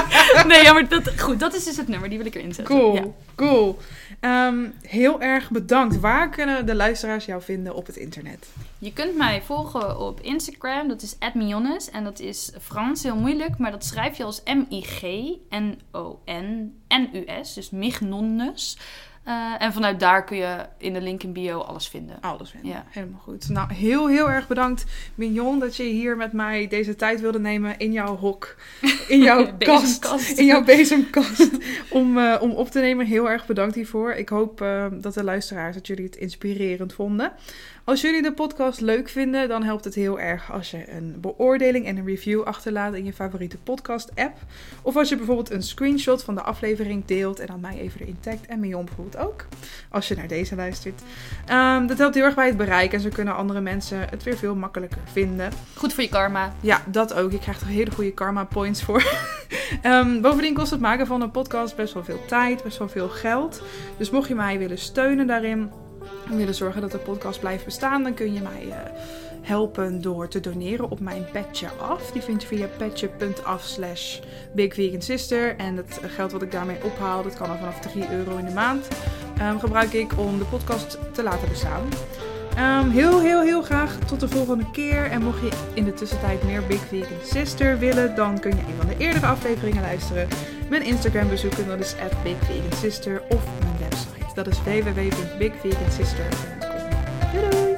nee, 0.49 0.63
ja, 0.63 0.73
maar 0.73 0.89
dat, 0.89 1.21
goed, 1.21 1.41
dat 1.41 1.55
is 1.55 1.65
dus 1.65 1.77
het 1.77 1.89
nummer. 1.89 2.09
Die 2.09 2.19
wil 2.19 2.27
ik 2.27 2.35
erin 2.35 2.55
zetten. 2.55 2.75
Cool, 2.77 2.95
Ja. 2.95 3.03
cool. 3.35 3.79
Ehm, 4.21 4.59
heel 4.83 5.21
erg 5.21 5.51
bedankt. 5.51 6.01
Waar 6.01 6.29
kunnen 6.31 6.67
de 6.67 6.75
luisteraars 6.75 7.25
jou 7.25 7.43
vinden 7.43 7.75
op 7.75 7.87
het 7.87 7.97
internet? 7.97 8.49
Je 8.81 8.93
kunt 8.93 9.17
mij 9.17 9.43
volgen 9.43 9.99
op 9.99 10.21
Instagram. 10.21 10.89
Dat 10.89 11.03
is 11.03 11.17
@mionnes 11.35 11.91
En 11.91 12.05
dat 12.05 12.21
is 12.21 12.53
Frans, 12.61 13.03
heel 13.03 13.17
moeilijk. 13.17 13.59
Maar 13.59 13.71
dat 13.71 13.85
schrijf 13.85 14.17
je 14.17 14.25
als 14.25 14.43
M-I-G-N-O-N-N-U-S. 14.45 15.45
Dus 17.55 17.71
Mignonnes. 17.71 18.79
Eh, 19.25 19.55
en 19.59 19.73
vanuit 19.73 20.01
daar 20.01 20.25
kun 20.25 20.37
je 20.37 20.67
in 20.79 20.93
de 20.93 21.01
link 21.01 21.23
in 21.23 21.33
bio 21.33 21.59
alles 21.59 21.89
vinden. 21.89 22.21
Alles 22.21 22.51
vinden. 22.51 22.71
Ja. 22.71 22.85
Helemaal 22.89 23.21
goed. 23.21 23.49
Nou, 23.49 23.73
heel, 23.73 24.09
heel 24.09 24.31
erg 24.31 24.47
bedankt, 24.49 24.85
Mignon, 25.15 25.59
dat 25.59 25.77
je 25.77 25.83
hier 25.83 26.17
met 26.17 26.33
mij 26.33 26.69
deze 26.69 26.97
tijd 26.97 27.21
wilde 27.21 27.39
nemen 27.39 27.79
in 27.79 27.93
jouw 27.93 28.17
hok. 28.17 28.57
In 29.09 29.23
jouw 29.23 29.57
kast. 29.59 30.39
In 30.39 30.45
jouw 30.45 30.65
bezemkast. 30.65 31.51
om, 31.91 32.19
eh, 32.19 32.37
om 32.41 32.51
op 32.51 32.71
te 32.71 32.81
nemen. 32.81 33.07
Heel 33.07 33.31
erg 33.31 33.47
bedankt 33.47 33.75
hiervoor. 33.75 34.13
Ik 34.13 34.29
hoop 34.29 34.61
eh, 34.61 34.87
dat 34.93 35.15
de 35.15 35.25
luisteraars, 35.25 35.75
dat 35.75 35.87
jullie 35.87 36.05
het 36.05 36.17
inspirerend 36.17 36.93
vonden. 36.93 37.33
Als 37.91 38.01
jullie 38.01 38.23
de 38.23 38.33
podcast 38.33 38.81
leuk 38.81 39.09
vinden, 39.09 39.49
dan 39.49 39.63
helpt 39.63 39.85
het 39.85 39.95
heel 39.95 40.21
erg 40.21 40.53
als 40.53 40.71
je 40.71 40.93
een 40.93 41.17
beoordeling 41.21 41.87
en 41.87 41.97
een 41.97 42.07
review 42.07 42.43
achterlaat 42.43 42.95
in 42.95 43.05
je 43.05 43.13
favoriete 43.13 43.57
podcast-app. 43.57 44.37
Of 44.83 44.97
als 44.97 45.09
je 45.09 45.17
bijvoorbeeld 45.17 45.51
een 45.51 45.63
screenshot 45.63 46.25
van 46.25 46.35
de 46.35 46.43
aflevering 46.43 47.05
deelt 47.05 47.39
en 47.39 47.47
dan 47.47 47.61
mij 47.61 47.79
even 47.79 48.01
erin 48.01 48.21
tagt. 48.21 48.47
En 48.47 48.61
Mion 48.61 48.85
bijvoorbeeld 48.85 49.25
ook, 49.25 49.47
als 49.89 50.09
je 50.09 50.17
naar 50.17 50.29
deze 50.29 50.57
luistert. 50.57 51.03
Ehm, 51.47 51.87
dat 51.87 51.99
helpt 51.99 52.15
heel 52.15 52.25
erg 52.25 52.35
bij 52.35 52.47
het 52.47 52.57
bereik 52.57 52.93
en 52.93 53.01
zo 53.01 53.09
kunnen 53.09 53.35
andere 53.35 53.61
mensen 53.61 54.09
het 54.11 54.23
weer 54.23 54.37
veel 54.37 54.55
makkelijker 54.55 55.01
vinden. 55.13 55.53
Goed 55.75 55.93
voor 55.93 56.03
je 56.03 56.09
karma. 56.09 56.55
Ja, 56.61 56.83
dat 56.87 57.15
ook. 57.15 57.33
Ik 57.33 57.41
krijg 57.41 57.61
er 57.61 57.67
hele 57.67 57.91
goede 57.91 58.13
karma 58.13 58.45
points 58.45 58.83
voor. 58.83 59.05
Ehm, 59.83 60.21
bovendien 60.21 60.55
kost 60.55 60.71
het 60.71 60.81
maken 60.81 61.07
van 61.07 61.21
een 61.21 61.31
podcast 61.31 61.77
best 61.77 61.95
wel 61.95 62.05
veel 62.05 62.25
tijd, 62.27 62.63
best 62.63 62.79
wel 62.79 62.89
veel 62.89 63.09
geld. 63.09 63.63
Dus 63.97 64.11
mocht 64.11 64.29
je 64.29 64.35
mij 64.35 64.59
willen 64.59 64.79
steunen 64.79 65.27
daarin 65.27 65.71
en 66.31 66.37
willen 66.37 66.55
zorgen 66.55 66.81
dat 66.81 66.91
de 66.91 66.99
podcast 66.99 67.41
blijft 67.41 67.65
bestaan, 67.65 68.03
dan 68.03 68.15
kun 68.15 68.33
je 68.33 68.41
mij 68.41 68.69
eh, 68.69 68.77
helpen 69.43 70.03
door 70.03 70.29
te 70.29 70.41
doneren 70.41 70.91
op 70.91 71.01
mijn 71.01 71.25
Petje 71.33 71.69
Af. 71.69 72.11
Die 72.11 72.23
vind 72.23 72.43
je 72.43 72.49
via 72.49 72.67
petje.af 72.77 73.63
slash 73.63 74.19
bigvegansister. 74.53 75.57
En 75.57 75.77
het 75.77 76.01
geld 76.03 76.33
wat 76.33 76.43
ik 76.43 76.53
daarmee 76.53 76.85
ophaal, 76.85 77.23
dat 77.23 77.35
kan 77.35 77.51
al 77.51 77.57
vanaf 77.57 77.81
3 77.81 78.11
euro 78.13 78.37
in 78.37 78.45
de 78.45 78.53
maand, 78.53 78.89
ehm, 79.39 79.59
gebruik 79.59 79.93
ik 79.93 80.19
om 80.19 80.39
de 80.39 80.45
podcast 80.45 80.99
te 81.13 81.23
laten 81.23 81.49
bestaan. 81.49 81.83
Ehm, 82.57 82.89
heel, 82.89 83.21
heel, 83.21 83.41
heel 83.41 83.63
graag 83.63 83.99
tot 83.99 84.21
de 84.21 84.29
volgende 84.29 84.71
keer. 84.71 85.05
En 85.05 85.23
mocht 85.23 85.41
je 85.41 85.51
in 85.75 85.85
de 85.85 85.95
tussentijd 85.95 86.43
meer 86.43 86.67
Big 86.67 86.81
Vegan 86.81 87.19
Sister 87.25 87.79
willen, 87.79 88.15
dan 88.15 88.41
kun 88.41 88.51
je 88.51 88.63
een 88.63 88.77
van 88.79 88.87
de 88.87 88.97
eerdere 88.99 89.27
afleveringen 89.27 89.83
luisteren. 89.83 90.29
Mijn 90.69 90.83
Instagram 90.83 91.29
bezoeken, 91.29 91.67
dat 91.67 91.81
is 91.81 91.95
at 92.05 92.23
Big 92.23 92.37
Vegan 92.39 92.79
Sister. 92.79 93.23
Of 93.29 93.45
mijn 93.61 93.79
website, 93.79 94.20
dat 94.45 94.53
is 94.55 94.63
www.bigvegansister.com. 94.63 96.59
Doei 97.33 97.51
doei! 97.51 97.70